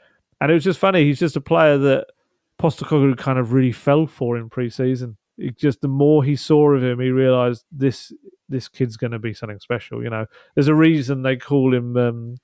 And 0.40 0.50
it 0.50 0.54
was 0.54 0.64
just 0.64 0.80
funny. 0.80 1.04
He's 1.04 1.20
just 1.20 1.36
a 1.36 1.40
player 1.40 1.78
that 1.78 2.08
Postecoglou 2.60 3.16
kind 3.16 3.38
of 3.38 3.52
really 3.52 3.70
fell 3.70 4.08
for 4.08 4.36
in 4.36 4.50
pre-season. 4.50 5.16
It 5.38 5.56
just 5.56 5.82
the 5.82 5.88
more 5.88 6.24
he 6.24 6.34
saw 6.34 6.72
of 6.72 6.82
him, 6.82 6.98
he 6.98 7.10
realised 7.10 7.64
this 7.70 8.12
this 8.48 8.66
kid's 8.66 8.96
going 8.96 9.12
to 9.12 9.20
be 9.20 9.32
something 9.32 9.60
special. 9.60 10.02
You 10.02 10.10
know, 10.10 10.26
there's 10.56 10.66
a 10.66 10.74
reason 10.74 11.22
they 11.22 11.36
call 11.36 11.72
him. 11.72 11.96
Um, 11.96 12.38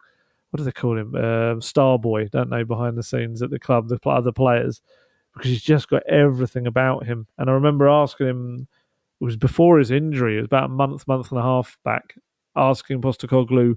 what 0.51 0.59
do 0.59 0.65
they 0.65 0.71
call 0.71 0.97
him? 0.97 1.17
Uh, 1.17 1.59
Starboy, 1.59 2.31
don't 2.31 2.51
they? 2.51 2.63
Behind 2.63 2.97
the 2.97 3.03
scenes 3.03 3.43
at 3.43 3.51
the 3.51 3.59
club, 3.59 3.89
the 3.89 3.99
other 4.09 4.31
players, 4.31 4.81
because 5.35 5.51
he's 5.51 5.63
just 5.63 5.89
got 5.89 6.07
everything 6.07 6.69
about 6.69 7.05
him. 7.05 7.27
And 7.37 7.51
I 7.51 7.55
remember 7.55 7.89
asking 7.89 8.29
him 8.29 8.69
it 9.21 9.25
was 9.25 9.37
before 9.37 9.79
his 9.79 9.91
injury, 9.91 10.35
it 10.35 10.41
was 10.41 10.47
about 10.47 10.65
a 10.65 10.69
month, 10.69 11.07
month 11.07 11.31
and 11.31 11.41
a 11.41 11.43
half 11.43 11.79
back, 11.85 12.15
asking 12.57 13.01
Postecoglou, 13.01 13.77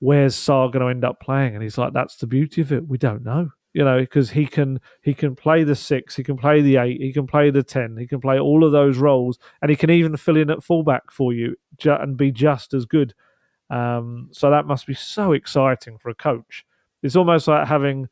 where's 0.00 0.36
Sarr 0.36 0.72
going 0.72 0.84
to 0.84 0.90
end 0.90 1.04
up 1.04 1.20
playing? 1.20 1.54
And 1.54 1.62
he's 1.62 1.78
like, 1.78 1.92
that's 1.92 2.16
the 2.16 2.26
beauty 2.26 2.60
of 2.60 2.72
it. 2.72 2.86
We 2.86 2.98
don't 2.98 3.24
know, 3.24 3.50
you 3.74 3.84
know, 3.84 3.98
because 4.00 4.30
he 4.30 4.46
can 4.46 4.80
he 5.02 5.14
can 5.14 5.34
play 5.34 5.64
the 5.64 5.74
six, 5.74 6.16
he 6.16 6.22
can 6.22 6.36
play 6.36 6.62
the 6.62 6.76
eight, 6.76 7.00
he 7.00 7.12
can 7.12 7.26
play 7.26 7.50
the 7.50 7.62
ten, 7.62 7.96
he 7.98 8.06
can 8.06 8.20
play 8.20 8.38
all 8.38 8.64
of 8.64 8.72
those 8.72 8.98
roles, 8.98 9.38
and 9.60 9.70
he 9.70 9.76
can 9.76 9.90
even 9.90 10.16
fill 10.16 10.36
in 10.36 10.50
at 10.50 10.62
fullback 10.62 11.10
for 11.10 11.32
you 11.32 11.56
and 11.84 12.16
be 12.16 12.30
just 12.30 12.74
as 12.74 12.84
good. 12.86 13.14
Um, 13.70 14.28
so 14.32 14.50
that 14.50 14.66
must 14.66 14.86
be 14.86 14.94
so 14.94 15.32
exciting 15.32 15.98
for 15.98 16.08
a 16.08 16.14
coach. 16.14 16.64
It's 17.02 17.16
almost 17.16 17.48
like 17.48 17.68
having 17.68 18.08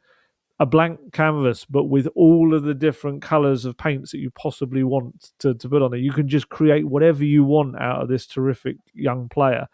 a 0.59 0.66
blank 0.66 1.12
canvas, 1.12 1.64
but 1.64 1.84
with 1.84 2.09
all 2.14 2.54
of 2.54 2.62
the 2.62 2.74
different 2.74 3.20
colors 3.20 3.64
of 3.64 3.76
paints 3.76 4.11
that 4.12 4.18
you 4.18 4.30
possibly 4.30 4.82
want 4.82 5.32
to, 5.38 5.54
to 5.54 5.68
put 5.68 5.82
on 5.82 5.92
it. 5.92 5.98
You 5.98 6.12
can 6.12 6.28
just 6.28 6.48
create 6.48 6.86
whatever 6.86 7.24
you 7.24 7.44
want 7.44 7.78
out 7.78 8.02
of 8.02 8.09
this 8.09 8.26
terrific 8.26 8.76
young 8.94 9.28
player. 9.28 9.66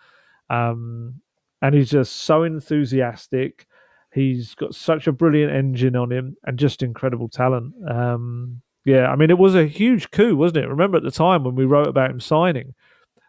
Um, 0.50 1.20
and 1.60 1.74
he's 1.74 1.90
just 1.90 2.22
so 2.22 2.42
enthusiastic. 2.42 3.66
He's 4.12 4.54
got 4.56 4.74
such 4.74 5.06
a 5.06 5.12
brilliant 5.12 5.52
engine 5.52 5.94
on 5.94 6.10
him 6.10 6.36
and 6.44 6.58
just 6.58 6.82
incredible 6.82 7.28
talent. 7.28 7.74
Um, 7.88 8.60
yeah, 8.84 9.06
I 9.06 9.14
mean, 9.14 9.30
it 9.30 9.38
was 9.38 9.54
a 9.54 9.66
huge 9.66 10.10
coup, 10.10 10.34
wasn't 10.34 10.64
it? 10.64 10.68
Remember 10.68 10.96
at 10.96 11.04
the 11.04 11.12
time 11.12 11.44
when 11.44 11.54
we 11.54 11.64
wrote 11.64 11.86
about 11.86 12.10
him 12.10 12.18
signing, 12.18 12.74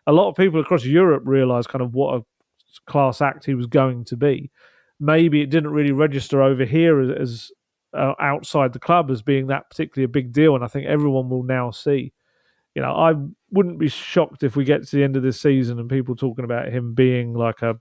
a 0.08 0.12
lot 0.12 0.28
of 0.28 0.36
people 0.36 0.60
across 0.60 0.84
Europe 0.84 1.24
realized 1.26 1.70
kind 1.70 1.84
of 1.84 1.94
what 1.94 2.16
a 2.16 2.26
class 2.88 3.22
act 3.22 3.46
he 3.46 3.54
was 3.54 3.68
going 3.68 4.04
to 4.06 4.18
be 4.18 4.50
maybe 5.04 5.42
it 5.42 5.50
didn't 5.50 5.72
really 5.72 5.92
register 5.92 6.42
over 6.42 6.64
here 6.64 7.02
as, 7.02 7.10
as 7.20 7.52
uh, 7.94 8.14
outside 8.22 8.72
the 8.72 8.80
club 8.80 9.12
as 9.12 9.22
being 9.22 9.48
that 9.48 9.70
particularly 9.70 10.06
a 10.06 10.08
big 10.08 10.32
deal. 10.32 10.56
And 10.56 10.64
I 10.64 10.68
think 10.68 10.88
everyone 10.88 11.30
will 11.30 11.44
now 11.44 11.72
see. 11.72 12.14
You 12.74 12.82
know, 12.82 12.94
I 12.94 13.14
wouldn't 13.52 13.80
be 13.80 13.90
shocked 13.90 14.44
if 14.44 14.56
we 14.56 14.64
get 14.64 14.88
to 14.88 14.96
the 14.96 15.04
end 15.04 15.18
of 15.18 15.22
this 15.22 15.42
season 15.42 15.78
and 15.78 15.90
people 15.90 16.16
talking 16.16 16.46
about 16.46 16.70
him 16.70 16.94
being 16.94 17.34
like 17.34 17.62
a, 17.62 17.76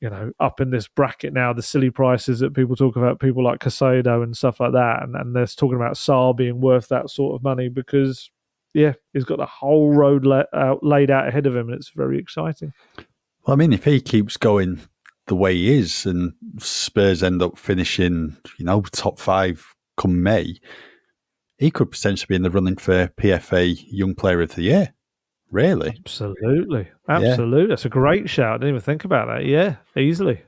you 0.00 0.08
know, 0.10 0.30
up 0.38 0.60
in 0.60 0.70
this 0.70 0.86
bracket 0.86 1.32
now, 1.32 1.52
the 1.52 1.60
silly 1.60 1.90
prices 1.90 2.38
that 2.38 2.54
people 2.54 2.76
talk 2.76 2.94
about, 2.94 3.20
people 3.20 3.44
like 3.44 3.58
Caicedo 3.58 4.22
and 4.22 4.36
stuff 4.36 4.60
like 4.60 4.72
that. 4.72 5.02
And, 5.02 5.16
and 5.16 5.34
they're 5.34 5.46
talking 5.46 5.76
about 5.76 5.96
Sarr 5.96 6.36
being 6.36 6.60
worth 6.60 6.88
that 6.88 7.10
sort 7.10 7.34
of 7.34 7.42
money 7.42 7.68
because, 7.68 8.30
yeah, 8.74 8.92
he's 9.12 9.24
got 9.24 9.38
the 9.38 9.46
whole 9.46 9.92
road 9.92 10.24
la- 10.24 10.44
out, 10.54 10.84
laid 10.84 11.10
out 11.10 11.26
ahead 11.26 11.46
of 11.46 11.56
him. 11.56 11.68
And 11.68 11.76
it's 11.76 11.90
very 11.90 12.18
exciting. 12.18 12.72
Well, 13.44 13.54
I 13.54 13.56
mean, 13.56 13.72
if 13.72 13.84
he 13.84 14.00
keeps 14.00 14.36
going 14.36 14.80
the 15.32 15.36
way 15.36 15.54
he 15.54 15.78
is, 15.78 16.04
and 16.04 16.34
Spurs 16.58 17.22
end 17.22 17.40
up 17.40 17.56
finishing, 17.56 18.36
you 18.58 18.66
know, 18.66 18.82
top 18.82 19.18
five 19.18 19.64
come 19.96 20.22
May, 20.22 20.60
he 21.56 21.70
could 21.70 21.90
potentially 21.90 22.26
be 22.28 22.34
in 22.34 22.42
the 22.42 22.50
running 22.50 22.76
for 22.76 23.08
PFA 23.18 23.82
Young 23.88 24.14
Player 24.14 24.42
of 24.42 24.54
the 24.54 24.64
Year. 24.64 24.92
Really? 25.50 25.94
Absolutely. 26.00 26.90
Absolutely. 27.08 27.62
Yeah. 27.62 27.66
That's 27.68 27.86
a 27.86 27.88
great 27.88 28.28
shout. 28.28 28.56
I 28.56 28.58
didn't 28.58 28.68
even 28.68 28.80
think 28.82 29.06
about 29.06 29.28
that. 29.28 29.46
Yeah, 29.46 29.76
easily. 29.96 30.42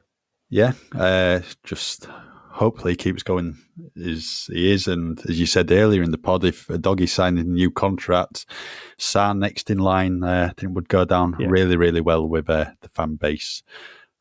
Yeah. 0.51 0.73
Uh, 0.95 1.41
just 1.63 2.09
hopefully 2.51 2.93
he 2.93 2.97
keeps 2.97 3.23
going 3.23 3.57
as 3.97 4.51
he 4.53 4.71
is. 4.71 4.87
And 4.87 5.19
as 5.31 5.41
you 5.41 5.47
said 5.47 5.73
earlier 5.73 6.03
in 6.03 6.11
the 6.11 6.19
pod, 6.19 6.45
if 6.45 6.67
Udogie 6.67 7.09
signed 7.09 7.39
a 7.39 7.45
new 7.45 7.71
contract, 7.71 8.45
Sarr 8.99 9.35
next 9.35 9.71
in 9.71 9.79
line, 9.79 10.23
uh, 10.23 10.51
I 10.51 10.61
think 10.61 10.75
would 10.75 10.91
go 10.91 11.07
down 11.07 11.37
yeah. 11.39 11.47
really, 11.49 11.79
really 11.79 12.03
well 12.03 12.29
with 12.29 12.51
uh, 12.51 12.73
the 12.83 12.89
fan 12.91 13.15
base. 13.15 13.63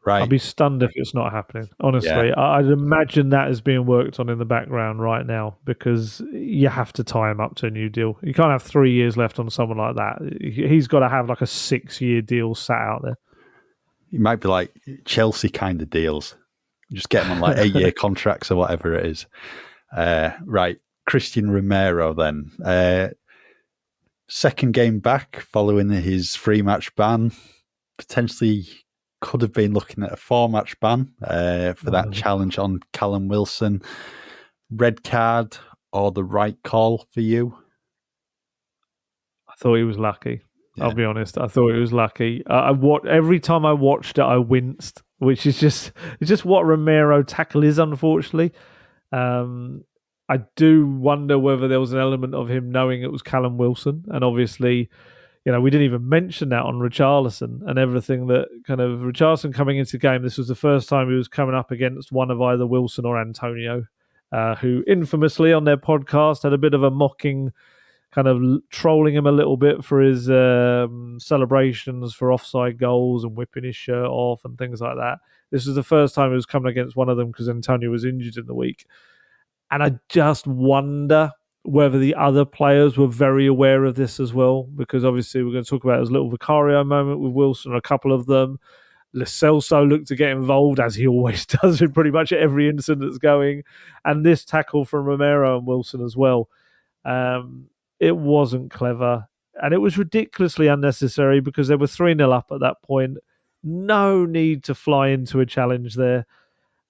Right. 0.05 0.21
I'd 0.21 0.29
be 0.29 0.37
stunned 0.37 0.83
if 0.83 0.91
it's 0.95 1.13
not 1.13 1.31
happening. 1.31 1.69
Honestly, 1.79 2.09
yeah. 2.27 2.33
I'd 2.37 2.65
imagine 2.65 3.29
that 3.29 3.49
is 3.49 3.61
being 3.61 3.85
worked 3.85 4.19
on 4.19 4.29
in 4.29 4.37
the 4.37 4.45
background 4.45 5.01
right 5.01 5.25
now 5.25 5.57
because 5.63 6.21
you 6.33 6.67
have 6.67 6.91
to 6.93 7.05
tie 7.05 7.31
him 7.31 7.39
up 7.39 7.55
to 7.55 7.67
a 7.67 7.69
new 7.69 7.87
deal. 7.87 8.17
You 8.21 8.33
can't 8.33 8.49
have 8.49 8.63
three 8.63 8.91
years 8.91 9.15
left 9.15 9.39
on 9.39 9.49
someone 9.49 9.77
like 9.77 9.95
that. 9.95 10.39
He's 10.41 10.87
got 10.87 10.99
to 10.99 11.09
have 11.09 11.29
like 11.29 11.39
a 11.39 11.47
six-year 11.47 12.21
deal 12.21 12.53
sat 12.53 12.81
out 12.81 13.01
there. 13.03 13.17
He 14.11 14.17
might 14.17 14.41
be 14.41 14.49
like 14.49 14.73
Chelsea 15.05 15.49
kind 15.49 15.81
of 15.81 15.89
deals. 15.89 16.35
Just 16.91 17.09
get 17.09 17.25
him 17.25 17.31
on 17.31 17.39
like 17.39 17.57
eight-year 17.57 17.91
contracts 17.97 18.51
or 18.51 18.57
whatever 18.57 18.93
it 18.95 19.05
is. 19.05 19.25
Uh, 19.95 20.31
right. 20.43 20.79
Cristian 21.09 21.49
Romero 21.49 22.13
then. 22.13 22.51
Uh, 22.63 23.09
second 24.27 24.73
game 24.73 24.99
back 24.99 25.39
following 25.39 25.89
his 25.89 26.35
three 26.35 26.61
match 26.61 26.93
ban. 26.95 27.31
Potentially 27.97 28.65
could 29.23 29.41
have 29.41 29.53
been 29.53 29.73
looking 29.73 30.03
at 30.03 30.11
a 30.11 30.17
four 30.17 30.49
match 30.49 30.77
ban 30.81 31.13
uh, 31.23 31.73
for 31.73 31.91
that 31.91 32.07
mm. 32.07 32.13
challenge 32.13 32.59
on 32.59 32.81
Callum 32.91 33.29
Wilson. 33.29 33.81
Red 34.69 35.01
card 35.03 35.57
or 35.93 36.11
the 36.11 36.25
right 36.25 36.57
call 36.63 37.07
for 37.11 37.21
you? 37.21 37.57
I 39.47 39.53
thought 39.57 39.75
he 39.75 39.83
was 39.83 39.97
lucky. 39.97 40.41
Yeah. 40.75 40.85
I'll 40.85 40.93
be 40.93 41.05
honest. 41.05 41.37
I 41.37 41.47
thought 41.47 41.73
he 41.73 41.79
was 41.79 41.93
lucky. 41.93 42.43
Uh, 42.49 42.53
I 42.53 42.71
what 42.71 43.07
every 43.07 43.39
time 43.39 43.65
I 43.65 43.71
watched 43.71 44.17
it, 44.17 44.23
I 44.23 44.37
winced, 44.37 45.01
which 45.19 45.45
is 45.45 45.57
just 45.57 45.93
it's 46.19 46.27
just 46.27 46.43
what 46.43 46.65
Romero 46.65 47.23
tackle 47.23 47.63
is. 47.63 47.79
Unfortunately, 47.79 48.51
um, 49.13 49.85
I 50.27 50.39
do 50.57 50.85
wonder 50.85 51.39
whether 51.39 51.69
there 51.69 51.79
was 51.79 51.93
an 51.93 51.99
element 51.99 52.35
of 52.35 52.49
him 52.49 52.71
knowing 52.71 53.03
it 53.03 53.11
was 53.11 53.21
Callum 53.21 53.57
Wilson, 53.57 54.03
and 54.09 54.23
obviously, 54.23 54.89
you 55.45 55.51
know, 55.51 55.59
we 55.59 55.69
didn't 55.69 55.85
even 55.85 56.07
mention 56.07 56.49
that 56.49 56.63
on 56.63 56.75
Richarlison 56.75 57.67
and 57.67 57.77
everything 57.77 58.27
that 58.27 58.47
kind 58.65 58.79
of 58.79 58.99
Richarlison 59.01 59.53
coming 59.53 59.77
into 59.77 59.93
the 59.93 59.97
game. 59.97 60.23
This 60.23 60.37
was 60.37 60.47
the 60.47 60.55
first 60.55 60.87
time 60.87 61.09
he 61.09 61.15
was 61.15 61.27
coming 61.27 61.55
up 61.55 61.69
against 61.69 62.11
one 62.11 62.31
of 62.31 62.41
either 62.41 62.65
Wilson 62.65 63.05
or 63.05 63.19
Antonio, 63.19 63.85
uh, 64.31 64.55
who 64.55 64.83
infamously 64.87 65.51
on 65.51 65.65
their 65.65 65.77
podcast 65.77 66.43
had 66.43 66.53
a 66.53 66.57
bit 66.57 66.73
of 66.73 66.83
a 66.83 66.91
mocking 66.91 67.51
kind 68.13 68.27
of 68.27 68.61
trolling 68.69 69.15
him 69.15 69.25
a 69.25 69.31
little 69.31 69.57
bit 69.57 69.83
for 69.83 69.99
his 69.99 70.29
um, 70.29 71.17
celebrations 71.19 72.13
for 72.13 72.31
offside 72.31 72.77
goals 72.77 73.23
and 73.23 73.35
whipping 73.35 73.63
his 73.63 73.75
shirt 73.75 74.05
off 74.05 74.45
and 74.45 74.57
things 74.57 74.81
like 74.81 74.95
that. 74.95 75.17
This 75.49 75.65
was 75.65 75.75
the 75.75 75.83
first 75.83 76.13
time 76.13 76.29
he 76.29 76.35
was 76.35 76.45
coming 76.45 76.69
against 76.69 76.95
one 76.95 77.09
of 77.09 77.17
them 77.17 77.31
because 77.31 77.49
Antonio 77.49 77.89
was 77.89 78.05
injured 78.05 78.37
in 78.37 78.45
the 78.45 78.53
week. 78.53 78.85
And 79.71 79.81
I 79.81 79.93
just 80.09 80.45
wonder 80.45 81.31
whether 81.63 81.97
the 81.97 82.15
other 82.15 82.45
players 82.45 82.97
were 82.97 83.07
very 83.07 83.47
aware 83.47 83.85
of 83.85 83.95
this 83.95 84.19
as 84.19 84.33
well, 84.33 84.63
because 84.63 85.05
obviously 85.05 85.43
we're 85.43 85.53
going 85.53 85.63
to 85.63 85.69
talk 85.69 85.83
about 85.83 86.01
his 86.01 86.11
little 86.11 86.29
Vicario 86.29 86.83
moment 86.83 87.19
with 87.19 87.31
Wilson, 87.31 87.73
a 87.73 87.81
couple 87.81 88.11
of 88.11 88.25
them. 88.25 88.59
Lo 89.13 89.23
Celso 89.23 89.87
looked 89.87 90.07
to 90.07 90.15
get 90.15 90.31
involved, 90.31 90.79
as 90.79 90.95
he 90.95 91.07
always 91.07 91.45
does 91.45 91.81
in 91.81 91.91
pretty 91.91 92.11
much 92.11 92.33
every 92.33 92.67
incident 92.67 93.05
that's 93.05 93.17
going. 93.17 93.63
And 94.03 94.25
this 94.25 94.43
tackle 94.43 94.83
from 94.85 95.05
Romero 95.05 95.57
and 95.57 95.65
Wilson 95.65 96.03
as 96.03 96.17
well. 96.17 96.49
Um, 97.05 97.67
it 97.99 98.17
wasn't 98.17 98.71
clever. 98.71 99.27
And 99.61 99.73
it 99.73 99.77
was 99.77 99.97
ridiculously 99.97 100.67
unnecessary 100.67 101.39
because 101.39 101.67
they 101.67 101.75
were 101.75 101.87
3 101.87 102.15
0 102.15 102.31
up 102.31 102.51
at 102.51 102.59
that 102.59 102.81
point. 102.81 103.17
No 103.63 104.25
need 104.25 104.63
to 104.65 104.75
fly 104.75 105.09
into 105.09 105.39
a 105.39 105.45
challenge 105.45 105.95
there. 105.95 106.25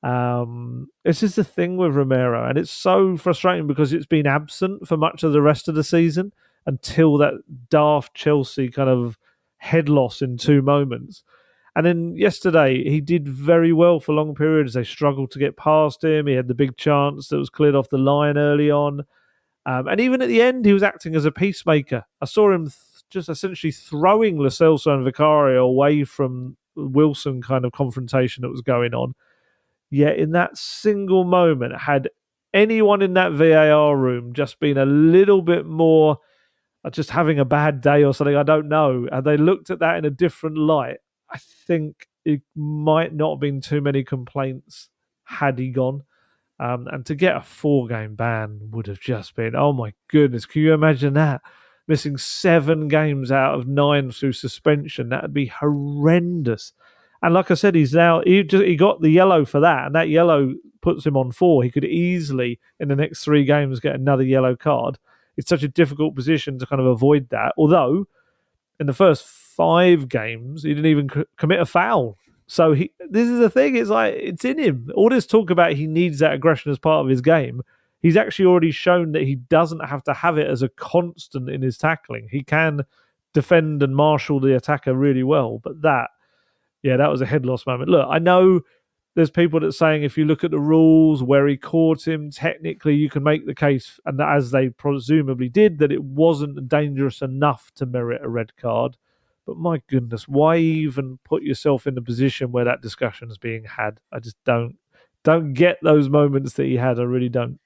Um, 0.03 0.87
this 1.05 1.23
is 1.23 1.35
the 1.35 1.43
thing 1.43 1.77
with 1.77 1.95
Romero, 1.95 2.47
and 2.47 2.57
it's 2.57 2.71
so 2.71 3.15
frustrating 3.15 3.67
because 3.67 3.93
it's 3.93 4.05
been 4.05 4.27
absent 4.27 4.87
for 4.87 4.97
much 4.97 5.23
of 5.23 5.31
the 5.31 5.41
rest 5.41 5.67
of 5.67 5.75
the 5.75 5.83
season 5.83 6.33
until 6.65 7.17
that 7.17 7.35
daft 7.69 8.13
Chelsea 8.13 8.69
kind 8.69 8.89
of 8.89 9.17
head 9.57 9.87
loss 9.87 10.21
in 10.21 10.37
two 10.37 10.61
moments. 10.61 11.23
And 11.75 11.85
then 11.85 12.15
yesterday, 12.15 12.83
he 12.83 13.01
did 13.01 13.27
very 13.27 13.73
well 13.73 13.99
for 13.99 14.13
long 14.13 14.35
periods. 14.35 14.73
They 14.73 14.83
struggled 14.83 15.31
to 15.31 15.39
get 15.39 15.57
past 15.57 16.03
him. 16.03 16.27
He 16.27 16.33
had 16.33 16.47
the 16.47 16.53
big 16.53 16.77
chance 16.77 17.29
that 17.29 17.37
was 17.37 17.49
cleared 17.49 17.73
off 17.75 17.89
the 17.89 17.97
line 17.97 18.37
early 18.37 18.69
on. 18.69 19.05
Um, 19.65 19.87
and 19.87 19.99
even 19.99 20.21
at 20.21 20.27
the 20.27 20.41
end, 20.41 20.65
he 20.65 20.73
was 20.73 20.83
acting 20.83 21.15
as 21.15 21.25
a 21.25 21.31
peacemaker. 21.31 22.03
I 22.21 22.25
saw 22.25 22.51
him 22.51 22.65
th- 22.65 22.75
just 23.09 23.29
essentially 23.29 23.71
throwing 23.71 24.37
Celso 24.37 24.93
and 24.93 25.03
Vicario 25.03 25.65
away 25.65 26.03
from 26.03 26.57
Wilson 26.75 27.41
kind 27.41 27.65
of 27.65 27.71
confrontation 27.71 28.41
that 28.41 28.49
was 28.49 28.61
going 28.61 28.93
on. 28.93 29.15
Yet 29.93 30.17
in 30.17 30.31
that 30.31 30.57
single 30.57 31.23
moment, 31.23 31.79
had 31.81 32.09
anyone 32.51 33.03
in 33.03 33.13
that 33.13 33.33
VAR 33.33 33.95
room 33.95 34.33
just 34.33 34.59
been 34.59 34.79
a 34.79 34.87
little 34.87 35.43
bit 35.43 35.67
more 35.67 36.17
uh, 36.83 36.89
just 36.89 37.11
having 37.11 37.37
a 37.37 37.45
bad 37.45 37.79
day 37.79 38.03
or 38.03 38.11
something, 38.11 38.35
I 38.35 38.41
don't 38.41 38.67
know, 38.67 39.07
and 39.11 39.23
they 39.23 39.37
looked 39.37 39.69
at 39.69 39.77
that 39.79 39.97
in 39.97 40.05
a 40.05 40.09
different 40.09 40.57
light, 40.57 40.97
I 41.29 41.37
think 41.67 42.07
it 42.25 42.41
might 42.55 43.13
not 43.13 43.35
have 43.35 43.39
been 43.39 43.61
too 43.61 43.81
many 43.81 44.03
complaints 44.03 44.89
had 45.25 45.59
he 45.59 45.69
gone. 45.69 46.01
Um, 46.59 46.87
and 46.91 47.05
to 47.05 47.13
get 47.13 47.35
a 47.35 47.41
four 47.41 47.87
game 47.87 48.15
ban 48.15 48.71
would 48.71 48.87
have 48.87 48.99
just 48.99 49.35
been, 49.35 49.55
oh 49.55 49.73
my 49.73 49.93
goodness, 50.09 50.47
can 50.47 50.63
you 50.63 50.73
imagine 50.73 51.13
that? 51.13 51.41
Missing 51.87 52.17
seven 52.17 52.87
games 52.87 53.31
out 53.31 53.53
of 53.53 53.67
nine 53.67 54.09
through 54.09 54.33
suspension. 54.33 55.09
That 55.09 55.21
would 55.21 55.33
be 55.35 55.47
horrendous. 55.47 56.73
And 57.23 57.33
like 57.33 57.49
I 57.49 57.53
said, 57.53 57.73
he's 57.73 57.93
now, 57.93 58.21
he, 58.25 58.43
just, 58.43 58.63
he 58.63 58.75
got 58.75 59.01
the 59.01 59.09
yellow 59.09 59.45
for 59.45 59.61
that, 59.61 59.85
and 59.87 59.95
that 59.95 60.09
yellow 60.09 60.53
puts 60.81 61.05
him 61.05 61.15
on 61.15 61.31
four. 61.31 61.63
He 61.63 61.71
could 61.71 61.85
easily, 61.85 62.59
in 62.79 62.89
the 62.89 62.95
next 62.97 63.23
three 63.23 63.45
games, 63.45 63.79
get 63.79 63.95
another 63.95 64.23
yellow 64.23 64.57
card. 64.57 64.99
It's 65.37 65.49
such 65.49 65.63
a 65.63 65.69
difficult 65.69 66.15
position 66.15 66.59
to 66.59 66.65
kind 66.65 66.81
of 66.81 66.85
avoid 66.85 67.29
that. 67.29 67.53
Although, 67.57 68.07
in 68.79 68.85
the 68.87 68.93
first 68.93 69.25
five 69.25 70.09
games, 70.09 70.63
he 70.63 70.69
didn't 70.73 70.91
even 70.91 71.09
c- 71.09 71.23
commit 71.37 71.61
a 71.61 71.65
foul. 71.65 72.17
So 72.45 72.73
he, 72.73 72.91
this 73.09 73.29
is 73.29 73.39
the 73.39 73.49
thing. 73.49 73.77
It's 73.77 73.89
like 73.89 74.15
it's 74.15 74.43
in 74.43 74.59
him. 74.59 74.91
All 74.93 75.09
this 75.09 75.25
talk 75.25 75.49
about 75.49 75.73
he 75.73 75.87
needs 75.87 76.19
that 76.19 76.33
aggression 76.33 76.71
as 76.71 76.77
part 76.77 77.03
of 77.03 77.09
his 77.09 77.21
game. 77.21 77.61
He's 78.01 78.17
actually 78.17 78.45
already 78.45 78.71
shown 78.71 79.13
that 79.13 79.23
he 79.23 79.35
doesn't 79.35 79.85
have 79.85 80.03
to 80.03 80.13
have 80.13 80.37
it 80.37 80.49
as 80.49 80.61
a 80.61 80.69
constant 80.69 81.49
in 81.49 81.61
his 81.61 81.77
tackling. 81.77 82.27
He 82.29 82.43
can 82.43 82.81
defend 83.33 83.81
and 83.81 83.95
marshal 83.95 84.41
the 84.41 84.55
attacker 84.55 84.93
really 84.93 85.23
well. 85.23 85.59
But 85.63 85.81
that, 85.83 86.09
yeah, 86.83 86.97
that 86.97 87.09
was 87.09 87.21
a 87.21 87.25
head 87.25 87.45
loss 87.45 87.65
moment. 87.65 87.89
Look, 87.89 88.07
I 88.09 88.19
know 88.19 88.61
there's 89.15 89.31
people 89.31 89.59
that 89.61 89.71
saying 89.73 90.03
if 90.03 90.17
you 90.17 90.25
look 90.25 90.43
at 90.43 90.51
the 90.51 90.59
rules 90.59 91.23
where 91.23 91.47
he 91.47 91.55
caught 91.55 92.07
him, 92.07 92.31
technically 92.31 92.95
you 92.95 93.09
can 93.09 93.23
make 93.23 93.45
the 93.45 93.55
case, 93.55 93.99
and 94.05 94.19
as 94.21 94.51
they 94.51 94.69
presumably 94.69 95.49
did, 95.49 95.79
that 95.79 95.91
it 95.91 96.03
wasn't 96.03 96.67
dangerous 96.67 97.21
enough 97.21 97.71
to 97.75 97.85
merit 97.85 98.21
a 98.23 98.29
red 98.29 98.55
card. 98.57 98.97
But 99.45 99.57
my 99.57 99.81
goodness, 99.87 100.27
why 100.27 100.57
even 100.57 101.19
put 101.25 101.43
yourself 101.43 101.85
in 101.85 101.95
the 101.95 102.01
position 102.01 102.51
where 102.51 102.65
that 102.65 102.81
discussion 102.81 103.29
is 103.29 103.37
being 103.37 103.65
had? 103.65 103.99
I 104.11 104.19
just 104.19 104.37
don't 104.45 104.77
don't 105.23 105.53
get 105.53 105.79
those 105.81 106.09
moments 106.09 106.53
that 106.53 106.65
he 106.65 106.75
had. 106.75 106.99
I 106.99 107.03
really 107.03 107.29
don't. 107.29 107.59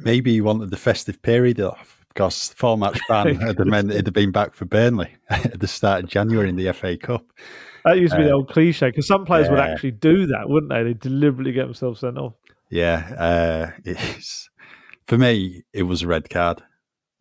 Maybe 0.00 0.32
he 0.32 0.40
wanted 0.40 0.70
the 0.70 0.76
festive 0.76 1.22
period 1.22 1.60
off 1.60 2.04
because 2.08 2.52
four 2.54 2.76
match 2.76 2.98
ban 3.08 3.34
had 3.36 3.58
meant 3.66 3.90
it'd 3.90 4.06
have 4.06 4.14
been 4.14 4.32
back 4.32 4.54
for 4.54 4.64
Burnley 4.64 5.14
at 5.30 5.60
the 5.60 5.68
start 5.68 6.04
of 6.04 6.10
January 6.10 6.48
in 6.48 6.56
the 6.56 6.72
FA 6.72 6.96
Cup. 6.96 7.24
That 7.86 7.98
used 7.98 8.14
to 8.14 8.18
be 8.18 8.24
uh, 8.24 8.26
the 8.26 8.32
old 8.32 8.50
cliche 8.50 8.88
because 8.88 9.06
some 9.06 9.24
players 9.24 9.46
yeah. 9.46 9.52
would 9.52 9.60
actually 9.60 9.92
do 9.92 10.26
that, 10.26 10.48
wouldn't 10.48 10.72
they? 10.72 10.82
They 10.82 10.94
deliberately 10.94 11.52
get 11.52 11.66
themselves 11.66 12.00
sent 12.00 12.18
off. 12.18 12.34
Yeah, 12.68 13.72
uh, 13.86 13.92
for 15.06 15.16
me. 15.16 15.62
It 15.72 15.84
was 15.84 16.02
a 16.02 16.08
red 16.08 16.28
card. 16.28 16.62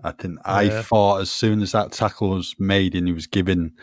I 0.03 0.11
think 0.11 0.39
yeah. 0.43 0.55
I 0.55 0.69
thought 0.81 1.21
as 1.21 1.29
soon 1.29 1.61
as 1.61 1.71
that 1.73 1.91
tackle 1.91 2.29
was 2.29 2.55
made 2.57 2.95
and 2.95 3.07
he 3.07 3.13
was 3.13 3.27
given 3.27 3.73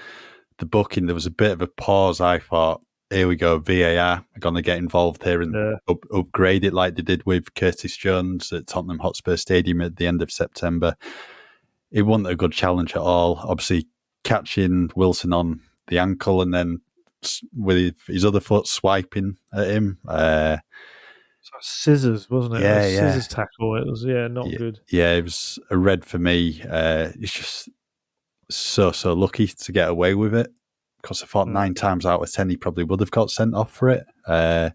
the 0.59 0.67
booking, 0.67 1.07
there 1.07 1.15
was 1.15 1.27
a 1.27 1.31
bit 1.31 1.53
of 1.53 1.63
a 1.63 1.69
pause. 1.69 2.21
I 2.21 2.41
thought, 2.41 2.83
here 3.11 3.29
we 3.29 3.37
go, 3.37 3.59
VAR 3.59 3.97
are 3.97 4.25
going 4.41 4.57
to 4.57 4.63
get 4.63 4.79
involved 4.79 5.23
here 5.23 5.41
and 5.41 5.55
yeah. 5.55 5.75
up, 5.89 5.99
upgrade 6.13 6.65
it 6.65 6.73
like 6.73 6.97
they 6.97 7.03
did 7.03 7.25
with 7.25 7.55
Curtis 7.55 7.97
Jones 7.97 8.53
at 8.53 8.67
Tottenham 8.67 8.99
Hotspur 8.99 9.37
Stadium 9.37 9.81
at 9.81 9.97
the 9.97 10.07
end 10.09 10.21
of 10.21 10.33
September. 10.33 10.97
It 11.93 12.03
wasn't 12.03 12.29
a 12.29 12.37
good 12.37 12.53
challenge 12.53 12.93
at 12.93 13.03
all. 13.03 13.39
Obviously, 13.45 13.87
catching 14.25 14.91
Wilson 14.97 15.33
on 15.33 15.61
the 15.89 15.99
ankle 15.99 16.43
and 16.43 16.53
then 16.53 16.81
with 17.57 17.95
his 18.07 18.25
other 18.25 18.41
foot 18.41 18.67
swiping 18.67 19.37
at 19.53 19.69
him. 19.69 19.99
Uh, 20.07 20.59
scissors, 21.61 22.29
wasn't 22.31 22.57
it? 22.57 22.63
Yeah, 22.63 22.83
it 22.83 22.95
yeah. 22.95 23.13
Scissors 23.13 23.29
tackle. 23.29 23.77
It 23.77 23.87
was 23.87 24.05
yeah, 24.05 24.29
not 24.29 24.51
yeah, 24.51 24.59
good. 24.59 24.81
Yeah, 24.91 25.13
it 25.15 25.25
was 25.25 25.59
a 25.71 25.77
red 25.77 26.05
for 26.05 26.19
me. 26.19 26.63
Uh, 26.69 27.11
it's 27.19 27.33
just 27.33 27.69
so 28.51 28.93
so 28.93 29.13
lucky 29.13 29.47
to 29.47 29.73
get 29.73 29.89
away 29.89 30.15
with 30.15 30.35
it 30.35 30.53
because 31.01 31.23
I 31.23 31.27
thought 31.27 31.49
mm. 31.49 31.53
nine 31.53 31.75
times 31.75 32.07
out 32.07 32.23
of 32.23 32.33
ten 32.33 32.51
he 32.51 32.57
probably 32.57 32.85
would 32.85 33.01
have 33.01 33.11
got 33.11 33.31
sent 33.31 33.55
off 33.55 33.73
for 33.73 33.89
it. 33.89 34.05
Uh, 34.27 34.71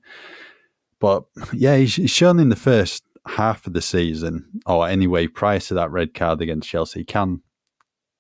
but 1.00 1.26
yeah, 1.54 1.78
he's, 1.78 1.96
he's 1.96 2.12
shown 2.12 2.40
in 2.40 2.50
the 2.50 2.56
first 2.56 3.04
half 3.28 3.68
of 3.68 3.74
the 3.74 3.82
season, 3.82 4.62
or 4.66 4.88
anyway, 4.88 5.28
prior 5.28 5.60
to 5.60 5.74
that 5.76 5.92
red 5.92 6.14
card 6.14 6.42
against 6.42 6.70
Chelsea, 6.70 7.00
he 7.00 7.06
can 7.06 7.42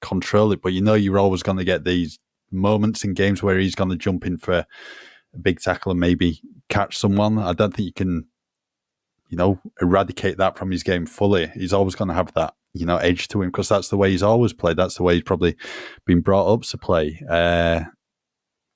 control 0.01 0.51
it. 0.51 0.61
But 0.61 0.73
you 0.73 0.81
know, 0.81 0.93
you're 0.93 1.19
always 1.19 1.43
going 1.43 1.57
to 1.57 1.63
get 1.63 1.83
these 1.83 2.19
moments 2.51 3.03
in 3.03 3.13
games 3.13 3.43
where 3.43 3.57
he's 3.57 3.75
going 3.75 3.89
to 3.89 3.95
jump 3.95 4.25
in 4.25 4.37
for 4.37 4.65
a 5.33 5.39
big 5.39 5.59
tackle 5.59 5.91
and 5.91 5.99
maybe 5.99 6.41
catch 6.69 6.97
someone. 6.97 7.37
I 7.37 7.53
don't 7.53 7.73
think 7.73 7.85
you 7.85 7.93
can 7.93 8.27
you 9.29 9.37
know, 9.37 9.59
eradicate 9.81 10.37
that 10.37 10.57
from 10.57 10.71
his 10.71 10.83
game 10.83 11.05
fully. 11.05 11.47
He's 11.53 11.73
always 11.73 11.95
going 11.95 12.07
to 12.07 12.13
have 12.13 12.33
that, 12.33 12.53
you 12.73 12.85
know, 12.85 12.97
edge 12.97 13.27
to 13.29 13.41
him 13.41 13.49
because 13.49 13.69
that's 13.69 13.89
the 13.89 13.97
way 13.97 14.11
he's 14.11 14.23
always 14.23 14.53
played. 14.53 14.77
That's 14.77 14.95
the 14.95 15.03
way 15.03 15.15
he's 15.15 15.23
probably 15.23 15.55
been 16.05 16.21
brought 16.21 16.51
up 16.51 16.61
to 16.63 16.77
play. 16.77 17.21
Uh, 17.29 17.81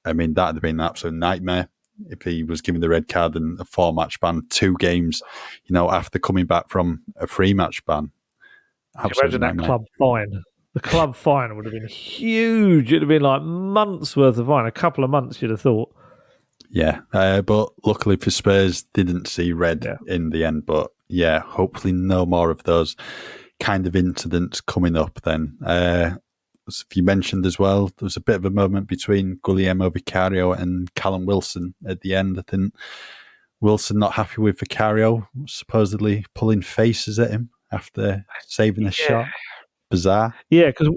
I 0.03 0.13
mean, 0.13 0.34
that'd 0.34 0.55
have 0.55 0.61
been 0.61 0.80
an 0.80 0.86
absolute 0.86 1.15
nightmare 1.15 1.69
if 2.09 2.24
he 2.24 2.43
was 2.43 2.61
given 2.61 2.82
the 2.82 2.89
red 2.89 3.07
card 3.07 3.36
and 3.36 3.59
a 3.59 3.65
four 3.65 3.93
match 3.93 4.19
ban, 4.19 4.41
two 4.49 4.76
games, 4.78 5.22
you 5.65 5.74
know, 5.74 5.89
after 5.89 6.19
coming 6.19 6.45
back 6.45 6.69
from 6.69 7.01
a 7.17 7.28
three 7.28 7.53
match 7.53 7.86
ban. 7.86 8.11
Absolute 8.97 9.36
imagine 9.36 9.41
nightmare. 9.41 9.63
that 9.63 9.67
club 9.67 9.86
fine. 9.97 10.43
The 10.74 10.80
club 10.80 11.15
fine 11.15 11.55
would 11.55 11.65
have 11.65 11.74
been 11.74 11.88
huge. 11.88 12.91
It'd 12.91 13.01
have 13.01 13.09
been 13.09 13.22
like 13.22 13.41
months 13.41 14.15
worth 14.15 14.38
of 14.38 14.47
fine, 14.47 14.65
a 14.65 14.72
couple 14.72 15.03
of 15.03 15.09
months, 15.09 15.41
you'd 15.41 15.51
have 15.51 15.61
thought. 15.61 15.93
Yeah, 16.69 17.01
uh, 17.11 17.41
but 17.41 17.69
luckily 17.86 18.15
for 18.15 18.32
Spurs, 18.32 18.84
didn't 18.93 19.28
see 19.28 19.51
red 19.51 19.84
yeah. 19.84 19.97
in 20.07 20.30
the 20.30 20.45
end. 20.45 20.65
But 20.65 20.91
yeah, 21.09 21.39
hopefully 21.39 21.91
no 21.91 22.26
more 22.26 22.49
of 22.49 22.63
those 22.63 22.95
kind 23.59 23.86
of 23.86 23.95
incidents 23.95 24.61
coming 24.61 24.95
up. 24.95 25.22
Then, 25.24 25.57
uh, 25.65 26.11
as 26.67 26.86
you 26.93 27.03
mentioned 27.03 27.45
as 27.45 27.59
well, 27.59 27.88
there 27.88 28.05
was 28.05 28.15
a 28.15 28.22
bit 28.22 28.38
of 28.38 28.45
a 28.45 28.49
moment 28.49 28.88
between 28.88 29.39
Guglielmo 29.43 29.89
Vicario 29.89 30.53
and 30.53 30.93
Callum 30.95 31.26
Wilson 31.26 31.76
at 31.86 31.99
the 31.99 32.15
end. 32.15 32.39
I 32.39 32.43
think 32.49 32.74
Wilson 33.59 33.99
not 33.99 34.13
happy 34.13 34.41
with 34.41 34.59
Vicario, 34.59 35.28
supposedly 35.47 36.26
pulling 36.34 36.61
faces 36.61 37.19
at 37.19 37.32
him 37.32 37.49
after 37.74 38.26
saving 38.47 38.84
a 38.84 38.88
yeah. 38.88 38.91
shot. 38.91 39.28
Bizarre. 39.91 40.33
Yeah, 40.49 40.67
because 40.67 40.89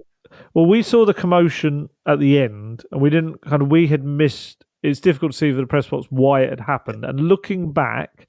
well, 0.54 0.66
we 0.66 0.82
saw 0.82 1.04
the 1.04 1.12
commotion 1.12 1.90
at 2.06 2.20
the 2.20 2.38
end, 2.40 2.84
and 2.90 3.02
we 3.02 3.10
didn't 3.10 3.42
kind 3.42 3.60
of 3.60 3.68
we 3.68 3.86
had 3.86 4.04
missed. 4.04 4.64
It's 4.82 5.00
difficult 5.00 5.32
to 5.32 5.38
see 5.38 5.50
for 5.50 5.58
the 5.58 5.66
press 5.66 5.88
box 5.88 6.06
why 6.10 6.42
it 6.42 6.50
had 6.50 6.60
happened. 6.60 7.04
And 7.04 7.20
looking 7.20 7.72
back, 7.72 8.28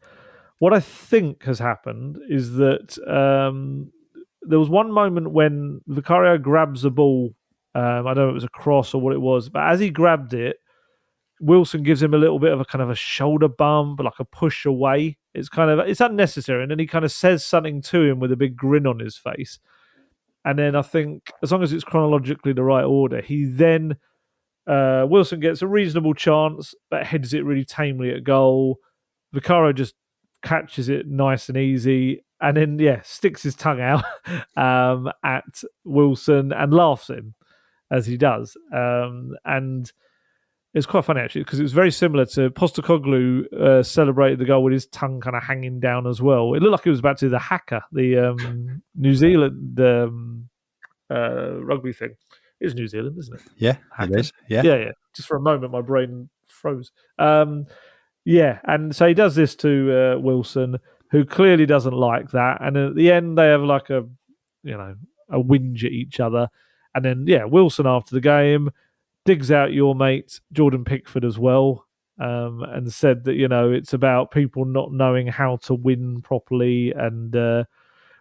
what 0.60 0.74
I 0.74 0.80
think 0.80 1.44
has 1.44 1.60
happened 1.60 2.18
is 2.30 2.54
that 2.54 2.98
um, 3.08 3.92
there 4.42 4.60
was 4.60 4.70
one 4.70 4.92
moment 4.92 5.32
when 5.32 5.82
Vicario 5.88 6.38
grabs 6.38 6.82
the 6.82 6.92
ball. 6.92 7.34
Um, 7.74 8.08
I 8.08 8.14
don't 8.14 8.24
know 8.24 8.28
if 8.28 8.32
it 8.32 8.34
was 8.36 8.44
a 8.46 8.50
cross 8.50 8.94
or 8.94 9.02
what 9.02 9.14
it 9.14 9.22
was, 9.22 9.50
but 9.50 9.64
as 9.64 9.80
he 9.82 9.90
grabbed 9.90 10.34
it, 10.34 10.58
Wilson 11.42 11.84
gives 11.84 12.02
him 12.02 12.14
a 12.14 12.18
little 12.18 12.40
bit 12.40 12.54
of 12.54 12.62
a 12.62 12.66
kind 12.66 12.82
of 12.82 12.90
a 12.90 12.96
shoulder 12.96 13.50
bump, 13.50 14.00
like 14.00 14.20
a 14.20 14.26
push 14.26 14.66
away. 14.66 15.18
It's 15.34 15.50
kind 15.50 15.70
of 15.70 15.80
it's 15.86 16.00
unnecessary, 16.00 16.64
and 16.64 16.72
then 16.72 16.80
he 16.80 16.88
kind 16.88 17.04
of 17.04 17.12
says 17.12 17.46
something 17.46 17.82
to 17.84 18.04
him 18.04 18.20
with 18.20 18.32
a 18.32 18.38
big 18.38 18.56
grin 18.56 18.88
on 18.88 19.00
his 19.00 19.18
face. 19.18 19.60
And 20.46 20.60
then 20.60 20.76
I 20.76 20.84
think 20.84 21.32
as 21.42 21.52
long 21.52 21.64
as 21.64 21.74
it's 21.74 21.84
chronologically 21.84 22.54
the 22.54 22.64
right 22.64 22.84
order, 22.84 23.20
he 23.20 23.46
then 23.46 23.98
uh, 24.68 25.06
Wilson 25.10 25.40
gets 25.40 25.62
a 25.62 25.68
reasonable 25.68 26.14
chance, 26.14 26.76
but 26.90 27.06
heads 27.06 27.34
it 27.34 27.44
really 27.44 27.66
tamely 27.66 28.16
at 28.16 28.24
goal. 28.24 28.78
Vicario 29.34 29.74
just 29.74 29.96
catches 30.44 30.88
it 30.88 31.08
nice 31.08 31.50
and 31.50 31.58
easy, 31.58 32.24
and 32.40 32.56
then 32.56 32.78
yeah, 32.80 33.02
sticks 33.04 33.42
his 33.42 33.56
tongue 33.56 33.82
out 33.82 34.04
um, 34.56 35.12
at 35.24 35.64
Wilson 35.84 36.54
and 36.54 36.74
laughs 36.74 37.10
him 37.10 37.34
as 37.92 38.06
he 38.06 38.16
does. 38.16 38.56
Um, 38.72 39.36
and 39.46 39.92
it's 40.76 40.86
quite 40.86 41.06
funny 41.06 41.22
actually 41.22 41.44
because 41.44 41.60
it 41.60 41.64
was 41.64 41.72
very 41.72 41.90
similar 41.90 42.26
to 42.26 42.50
Postecoglou 42.52 43.52
uh, 43.54 43.82
celebrated 43.82 44.40
the 44.40 44.46
goal 44.46 44.62
with 44.62 44.74
his 44.74 44.86
tongue 44.88 45.22
kind 45.22 45.36
of 45.36 45.42
hanging 45.42 45.80
down 45.80 46.06
as 46.06 46.22
well. 46.22 46.54
It 46.54 46.62
looked 46.62 46.74
like 46.74 46.84
he 46.84 46.90
was 46.90 47.00
about 47.00 47.18
to 47.20 47.28
do 47.28 47.30
the 47.30 47.40
haka, 47.40 47.86
the 47.94 48.18
um, 48.18 48.82
New 48.96 49.16
Zealand 49.16 49.80
um, 49.80 50.50
uh, 51.10 51.64
rugby 51.64 51.94
thing. 51.94 52.16
It 52.60 52.66
is 52.66 52.76
New 52.76 52.88
Zealand, 52.88 53.18
isn't 53.18 53.40
it? 53.40 53.42
Yeah, 53.56 53.78
haka. 53.90 54.14
it 54.14 54.20
is. 54.20 54.34
Yeah, 54.50 54.64
yeah, 54.64 54.76
yeah. 54.76 54.92
Just 55.16 55.30
for 55.30 55.38
a 55.38 55.42
moment, 55.42 55.72
my 55.72 55.82
brain 55.82 56.30
froze. 56.48 56.92
Um, 57.18 57.68
yeah, 58.26 58.60
and 58.66 58.94
so 58.94 59.08
he 59.08 59.14
does 59.14 59.34
this 59.34 59.56
to 59.58 60.16
uh, 60.16 60.20
Wilson, 60.20 60.78
who 61.10 61.24
clearly 61.24 61.66
doesn't 61.66 61.94
like 61.94 62.32
that. 62.32 62.58
And 62.60 62.76
at 62.76 62.96
the 62.96 63.14
end, 63.14 63.38
they 63.38 63.48
have 63.48 63.62
like 63.62 63.90
a, 63.90 64.06
you 64.64 64.76
know, 64.76 64.96
a 65.30 65.42
whinge 65.42 65.86
at 65.86 65.92
each 65.94 66.20
other. 66.20 66.50
And 66.94 67.06
then, 67.06 67.26
yeah, 67.28 67.46
Wilson 67.46 67.88
after 67.88 68.14
the 68.14 68.22
game 68.22 68.72
digs 69.26 69.52
out 69.52 69.74
your 69.74 69.96
mate 69.96 70.40
Jordan 70.54 70.86
Pickford 70.86 71.26
as 71.26 71.38
well, 71.38 71.86
um, 72.20 72.64
and 72.64 72.92
said 72.92 73.26
that 73.26 73.36
you 73.36 73.48
know 73.48 73.72
it's 73.72 73.94
about 73.94 74.32
people 74.32 74.66
not 74.66 74.94
knowing 74.94 75.28
how 75.28 75.58
to 75.58 75.74
win 75.74 76.22
properly, 76.22 76.92
and 76.94 77.36
uh, 77.36 77.66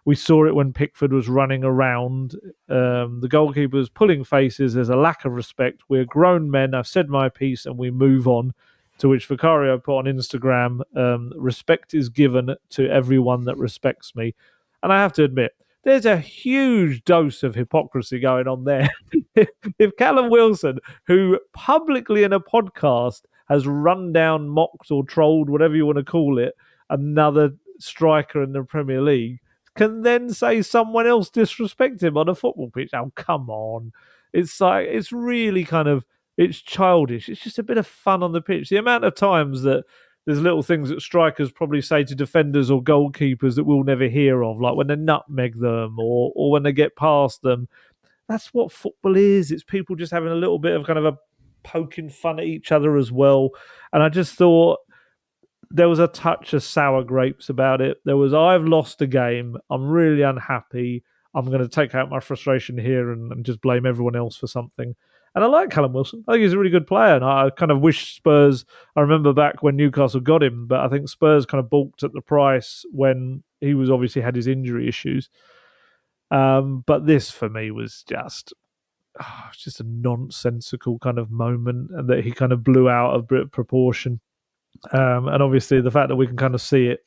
we 0.03 0.15
saw 0.15 0.45
it 0.45 0.55
when 0.55 0.73
Pickford 0.73 1.13
was 1.13 1.29
running 1.29 1.63
around. 1.63 2.35
Um, 2.69 3.19
the 3.21 3.29
goalkeeper 3.29 3.77
was 3.77 3.89
pulling 3.89 4.23
faces. 4.23 4.73
There's 4.73 4.89
a 4.89 4.95
lack 4.95 5.25
of 5.25 5.33
respect. 5.33 5.83
We're 5.87 6.05
grown 6.05 6.51
men. 6.51 6.73
I've 6.73 6.87
said 6.87 7.09
my 7.09 7.29
piece, 7.29 7.65
and 7.65 7.77
we 7.77 7.91
move 7.91 8.27
on. 8.27 8.53
To 8.99 9.09
which 9.09 9.25
Vicario 9.25 9.77
put 9.77 9.97
on 9.97 10.05
Instagram, 10.05 10.79
um, 10.95 11.33
"Respect 11.35 11.93
is 11.93 12.07
given 12.09 12.55
to 12.69 12.89
everyone 12.89 13.43
that 13.43 13.57
respects 13.57 14.15
me," 14.15 14.33
and 14.81 14.91
I 14.93 15.01
have 15.01 15.11
to 15.13 15.23
admit 15.23 15.51
there's 15.83 16.05
a 16.05 16.17
huge 16.17 17.03
dose 17.03 17.43
of 17.43 17.55
hypocrisy 17.55 18.19
going 18.19 18.47
on 18.47 18.63
there. 18.63 18.89
if 19.79 19.95
Callum 19.97 20.29
Wilson, 20.29 20.79
who 21.07 21.39
publicly 21.53 22.23
in 22.23 22.33
a 22.33 22.39
podcast 22.39 23.21
has 23.47 23.67
run 23.67 24.11
down, 24.11 24.49
mocked, 24.49 24.91
or 24.91 25.03
trolled, 25.03 25.49
whatever 25.49 25.75
you 25.75 25.85
want 25.85 25.97
to 25.97 26.03
call 26.03 26.39
it, 26.39 26.53
another 26.89 27.51
striker 27.79 28.41
in 28.41 28.53
the 28.53 28.63
Premier 28.63 29.01
League, 29.01 29.39
can 29.75 30.01
then 30.01 30.31
say 30.31 30.61
someone 30.61 31.05
else 31.05 31.29
disrespect 31.29 32.01
him 32.01 32.17
on 32.17 32.29
a 32.29 32.35
football 32.35 32.69
pitch. 32.69 32.91
Oh, 32.93 33.11
come 33.15 33.49
on. 33.49 33.91
It's 34.33 34.59
like, 34.59 34.87
it's 34.87 35.11
really 35.11 35.63
kind 35.63 35.87
of, 35.87 36.05
it's 36.37 36.61
childish. 36.61 37.29
It's 37.29 37.41
just 37.41 37.59
a 37.59 37.63
bit 37.63 37.77
of 37.77 37.85
fun 37.85 38.23
on 38.23 38.31
the 38.31 38.41
pitch. 38.41 38.69
The 38.69 38.77
amount 38.77 39.03
of 39.03 39.15
times 39.15 39.61
that 39.63 39.85
there's 40.25 40.41
little 40.41 40.63
things 40.63 40.89
that 40.89 41.01
strikers 41.01 41.51
probably 41.51 41.81
say 41.81 42.03
to 42.03 42.15
defenders 42.15 42.71
or 42.71 42.81
goalkeepers 42.81 43.55
that 43.55 43.63
we'll 43.63 43.83
never 43.83 44.07
hear 44.07 44.43
of, 44.43 44.59
like 44.59 44.75
when 44.75 44.87
they 44.87 44.95
nutmeg 44.95 45.59
them 45.59 45.99
or 45.99 46.31
or 46.35 46.51
when 46.51 46.63
they 46.63 46.71
get 46.71 46.95
past 46.95 47.41
them. 47.43 47.67
That's 48.27 48.53
what 48.53 48.71
football 48.71 49.15
is. 49.15 49.51
It's 49.51 49.63
people 49.63 49.95
just 49.95 50.11
having 50.11 50.31
a 50.31 50.35
little 50.35 50.59
bit 50.59 50.75
of 50.75 50.85
kind 50.85 50.99
of 50.99 51.05
a 51.05 51.17
poking 51.63 52.09
fun 52.09 52.39
at 52.39 52.45
each 52.45 52.71
other 52.71 52.97
as 52.97 53.11
well. 53.11 53.49
And 53.93 54.01
I 54.01 54.09
just 54.09 54.35
thought 54.35 54.79
there 55.69 55.89
was 55.89 55.99
a 55.99 56.07
touch 56.07 56.53
of 56.53 56.63
sour 56.63 57.03
grapes 57.03 57.49
about 57.49 57.81
it. 57.81 57.97
There 58.05 58.17
was 58.17 58.33
I've 58.33 58.65
lost 58.65 59.01
a 59.01 59.07
game. 59.07 59.57
I'm 59.69 59.87
really 59.87 60.21
unhappy. 60.21 61.03
I'm 61.33 61.47
going 61.47 61.59
to 61.59 61.67
take 61.67 61.93
out 61.93 62.09
my 62.09 62.19
frustration 62.19 62.77
here 62.77 63.11
and, 63.11 63.31
and 63.31 63.45
just 63.45 63.61
blame 63.61 63.85
everyone 63.85 64.15
else 64.15 64.37
for 64.37 64.47
something. 64.47 64.95
And 65.35 65.43
I 65.43 65.47
like 65.47 65.69
Callum 65.69 65.91
Wilson. 65.91 66.23
I 66.27 66.31
think 66.31 66.43
he's 66.43 66.53
a 66.53 66.57
really 66.57 66.69
good 66.69 66.87
player. 66.87 67.15
And 67.15 67.25
I 67.25 67.49
kind 67.49 67.71
of 67.71 67.81
wish 67.81 68.15
Spurs, 68.15 68.63
I 68.95 69.01
remember 69.01 69.33
back 69.33 69.61
when 69.61 69.75
Newcastle 69.75 70.21
got 70.21 70.41
him, 70.41 70.65
but 70.65 70.79
I 70.79 70.87
think 70.87 71.09
Spurs 71.09 71.45
kind 71.45 71.61
of 71.61 71.69
balked 71.69 72.03
at 72.03 72.13
the 72.13 72.21
price 72.21 72.85
when 72.91 73.43
he 73.59 73.73
was 73.73 73.91
obviously 73.91 74.21
had 74.21 74.37
his 74.37 74.47
injury 74.47 74.87
issues. 74.87 75.29
Um, 76.35 76.83
but 76.85 77.05
this 77.05 77.31
for 77.31 77.49
me 77.49 77.71
was 77.71 78.03
just 78.09 78.53
oh, 79.21 79.49
just 79.57 79.79
a 79.79 79.85
nonsensical 79.85 80.99
kind 80.99 81.17
of 81.17 81.31
moment 81.31 81.91
that 82.07 82.25
he 82.25 82.31
kind 82.31 82.51
of 82.51 82.63
blew 82.63 82.89
out 82.89 83.13
of 83.15 83.51
proportion. 83.51 84.19
Um, 84.91 85.29
and 85.29 85.41
obviously 85.41 85.79
the 85.79 85.91
fact 85.91 86.09
that 86.09 86.17
we 86.17 86.27
can 86.27 86.35
kind 86.35 86.53
of 86.53 86.61
see 86.61 86.87
it 86.87 86.99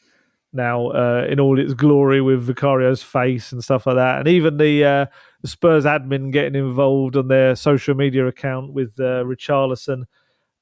now 0.54 0.88
uh, 0.92 1.26
in 1.28 1.40
all 1.40 1.60
its 1.60 1.74
glory 1.74 2.22
with 2.22 2.46
Vicario's 2.46 3.02
face 3.02 3.52
and 3.52 3.62
stuff 3.62 3.86
like 3.86 3.96
that, 3.96 4.20
and 4.20 4.28
even 4.28 4.56
the, 4.56 4.82
uh, 4.82 5.06
the 5.42 5.48
Spurs 5.48 5.84
admin 5.84 6.32
getting 6.32 6.54
involved 6.54 7.14
on 7.16 7.28
their 7.28 7.54
social 7.54 7.94
media 7.94 8.26
account 8.26 8.72
with 8.72 8.98
uh, 8.98 9.24
Richarlison. 9.24 10.04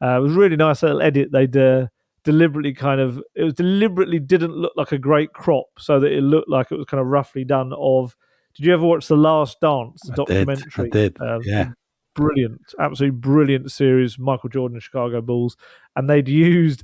Uh, 0.02 0.18
it 0.18 0.20
was 0.20 0.32
really 0.32 0.56
nice 0.56 0.82
little 0.82 1.00
edit 1.00 1.30
they'd 1.30 1.56
uh, 1.56 1.86
deliberately 2.24 2.74
kind 2.74 3.00
of 3.00 3.22
it 3.36 3.44
was 3.44 3.54
deliberately 3.54 4.18
didn't 4.18 4.56
look 4.56 4.72
like 4.76 4.90
a 4.90 4.98
great 4.98 5.32
crop, 5.32 5.66
so 5.78 6.00
that 6.00 6.10
it 6.10 6.22
looked 6.22 6.48
like 6.48 6.72
it 6.72 6.76
was 6.76 6.86
kind 6.86 7.00
of 7.00 7.06
roughly 7.06 7.44
done. 7.44 7.72
Of 7.72 8.16
did 8.56 8.66
you 8.66 8.72
ever 8.72 8.84
watch 8.84 9.06
the 9.06 9.16
Last 9.16 9.60
Dance 9.60 10.00
the 10.02 10.12
documentary? 10.12 10.70
I 10.78 10.88
did. 10.88 11.20
I 11.20 11.24
did. 11.24 11.34
Um, 11.34 11.40
yeah. 11.44 11.70
Brilliant, 12.14 12.74
absolutely 12.80 13.18
brilliant 13.18 13.70
series. 13.70 14.18
Michael 14.18 14.48
Jordan, 14.48 14.80
Chicago 14.80 15.20
Bulls, 15.20 15.56
and 15.94 16.08
they'd 16.08 16.28
used 16.28 16.82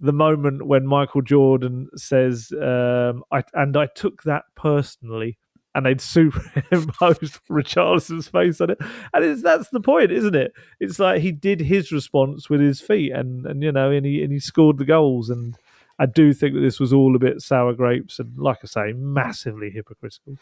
the 0.00 0.12
moment 0.12 0.66
when 0.66 0.86
Michael 0.86 1.22
Jordan 1.22 1.88
says, 1.96 2.52
um, 2.60 3.24
I, 3.32 3.42
and 3.54 3.74
I 3.74 3.86
took 3.86 4.24
that 4.24 4.44
personally, 4.54 5.38
and 5.74 5.86
they'd 5.86 6.00
superimposed 6.00 7.38
Richarlison's 7.50 8.28
face 8.28 8.60
on 8.60 8.70
it. 8.70 8.78
And 9.14 9.24
it's, 9.24 9.42
that's 9.42 9.70
the 9.70 9.80
point, 9.80 10.12
isn't 10.12 10.34
it? 10.34 10.52
It's 10.80 10.98
like 10.98 11.22
he 11.22 11.32
did 11.32 11.60
his 11.60 11.90
response 11.92 12.50
with 12.50 12.60
his 12.60 12.80
feet, 12.80 13.12
and, 13.12 13.46
and 13.46 13.62
you 13.62 13.72
know, 13.72 13.90
and 13.90 14.04
he, 14.04 14.22
and 14.22 14.32
he 14.32 14.38
scored 14.38 14.76
the 14.76 14.84
goals. 14.84 15.30
And 15.30 15.56
I 15.98 16.06
do 16.06 16.34
think 16.34 16.54
that 16.54 16.60
this 16.60 16.78
was 16.78 16.92
all 16.92 17.16
a 17.16 17.18
bit 17.18 17.40
sour 17.40 17.72
grapes, 17.72 18.18
and 18.18 18.36
like 18.38 18.58
I 18.62 18.66
say, 18.66 18.92
massively 18.92 19.70
hypocritical. 19.70 20.36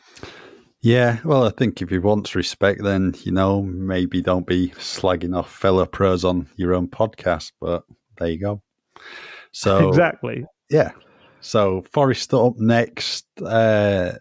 Yeah, 0.85 1.21
well, 1.25 1.47
I 1.47 1.49
think 1.49 1.81
if 1.81 1.91
you 1.91 2.03
want 2.03 2.35
respect, 2.35 2.83
then, 2.83 3.15
you 3.23 3.33
know, 3.33 3.63
maybe 3.63 4.21
don't 4.21 4.47
be 4.47 4.69
slagging 4.77 5.35
off 5.35 5.51
fellow 5.51 5.87
pros 5.87 6.27
on 6.27 6.47
your 6.57 6.75
own 6.75 6.89
podcast, 6.89 7.53
but 7.59 7.85
there 8.19 8.29
you 8.29 8.39
go. 8.39 8.63
So 9.51 9.89
exactly, 9.89 10.45
yeah. 10.69 10.91
So 11.41 11.87
Forest 11.91 12.35
up 12.35 12.59
next 12.59 13.25
uh, 13.41 14.13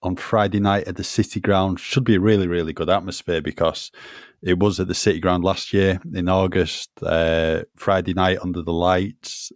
on 0.00 0.16
Friday 0.16 0.58
night 0.58 0.88
at 0.88 0.96
the 0.96 1.04
City 1.04 1.38
Ground 1.38 1.80
should 1.80 2.04
be 2.04 2.14
a 2.14 2.20
really 2.20 2.46
really 2.46 2.72
good 2.72 2.88
atmosphere 2.88 3.42
because 3.42 3.90
it 4.40 4.58
was 4.58 4.80
at 4.80 4.88
the 4.88 4.94
City 4.94 5.20
Ground 5.20 5.44
last 5.44 5.74
year 5.74 6.00
in 6.14 6.30
August. 6.30 6.88
Uh, 7.02 7.64
Friday 7.76 8.14
night 8.14 8.38
under 8.40 8.62
the 8.62 8.72
lights. 8.72 9.52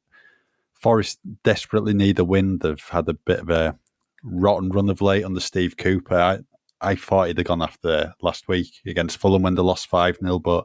Forest 0.74 1.20
desperately 1.42 1.94
need 1.94 2.18
a 2.18 2.24
win. 2.24 2.58
They've 2.58 2.88
had 2.90 3.08
a 3.08 3.14
bit 3.14 3.40
of 3.40 3.48
a 3.48 3.78
rotten 4.22 4.68
run 4.68 4.90
of 4.90 5.00
late 5.00 5.24
under 5.24 5.40
Steve 5.40 5.78
Cooper. 5.78 6.14
I, 6.14 6.38
I 6.81 6.95
thought 6.95 7.28
he'd 7.28 7.39
have 7.39 7.47
gone 7.47 7.62
after 7.62 8.14
last 8.22 8.49
week 8.49 8.81
against 8.87 9.18
Fulham 9.18 9.43
when 9.43 9.55
they 9.55 9.62
lost 9.62 9.89
5 9.89 10.18
0, 10.22 10.39
but 10.39 10.64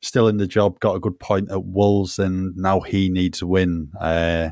still 0.00 0.28
in 0.28 0.36
the 0.36 0.46
job, 0.46 0.80
got 0.80 0.96
a 0.96 1.00
good 1.00 1.18
point 1.18 1.50
at 1.50 1.64
Wolves, 1.64 2.18
and 2.18 2.56
now 2.56 2.80
he 2.80 3.08
needs 3.08 3.42
a 3.42 3.46
win. 3.46 3.90
Uh, 4.00 4.50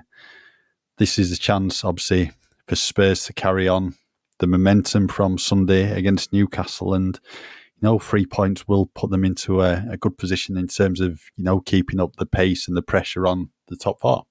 this 0.98 1.18
is 1.18 1.32
a 1.32 1.38
chance, 1.38 1.84
obviously, 1.84 2.30
for 2.66 2.76
Spurs 2.76 3.24
to 3.24 3.32
carry 3.32 3.68
on 3.68 3.94
the 4.38 4.46
momentum 4.46 5.08
from 5.08 5.38
Sunday 5.38 5.90
against 5.92 6.32
Newcastle, 6.32 6.94
and 6.94 7.18
you 7.34 7.88
know, 7.88 7.98
three 7.98 8.26
points 8.26 8.68
will 8.68 8.86
put 8.86 9.10
them 9.10 9.24
into 9.24 9.60
a, 9.60 9.84
a 9.90 9.96
good 9.96 10.16
position 10.16 10.56
in 10.56 10.68
terms 10.68 11.00
of 11.00 11.20
you 11.36 11.44
know 11.44 11.60
keeping 11.60 12.00
up 12.00 12.16
the 12.16 12.26
pace 12.26 12.68
and 12.68 12.76
the 12.76 12.82
pressure 12.82 13.26
on 13.26 13.50
the 13.68 13.76
top 13.76 14.00
four. 14.00 14.24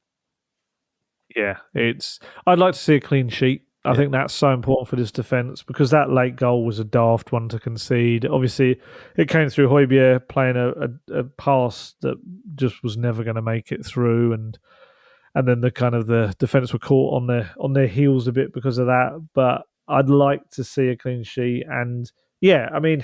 Yeah, 1.35 1.57
it's. 1.73 2.19
I'd 2.45 2.59
like 2.59 2.73
to 2.73 2.79
see 2.79 2.95
a 2.95 3.01
clean 3.01 3.29
sheet. 3.29 3.63
I 3.83 3.89
Yeah. 3.89 3.95
think 3.95 4.11
that's 4.11 4.33
so 4.33 4.51
important 4.53 4.87
for 4.89 4.95
this 4.95 5.11
defence 5.11 5.63
because 5.63 5.89
that 5.89 6.11
late 6.11 6.35
goal 6.35 6.65
was 6.65 6.77
a 6.79 6.83
daft 6.83 7.31
one 7.31 7.49
to 7.49 7.59
concede. 7.59 8.25
Obviously, 8.25 8.79
it 9.17 9.27
came 9.27 9.49
through 9.49 9.69
Højbjerg 9.69 10.27
playing 10.27 10.55
a, 10.55 10.69
a, 10.69 11.19
a 11.19 11.23
pass 11.23 11.95
that 12.01 12.17
just 12.55 12.83
was 12.83 12.95
never 12.95 13.23
going 13.23 13.37
to 13.37 13.41
make 13.41 13.71
it 13.71 13.85
through, 13.85 14.33
and 14.33 14.59
and 15.33 15.47
then 15.47 15.61
the 15.61 15.71
kind 15.71 15.95
of 15.95 16.07
the 16.07 16.35
defence 16.37 16.73
were 16.73 16.79
caught 16.79 17.15
on 17.15 17.27
their 17.27 17.51
on 17.59 17.73
their 17.73 17.87
heels 17.87 18.27
a 18.27 18.31
bit 18.31 18.53
because 18.53 18.77
of 18.77 18.85
that. 18.87 19.19
But 19.33 19.63
I'd 19.87 20.09
like 20.09 20.49
to 20.51 20.63
see 20.63 20.89
a 20.89 20.95
clean 20.97 21.23
sheet, 21.23 21.63
and 21.67 22.11
yeah, 22.39 22.69
I 22.71 22.79
mean, 22.79 23.03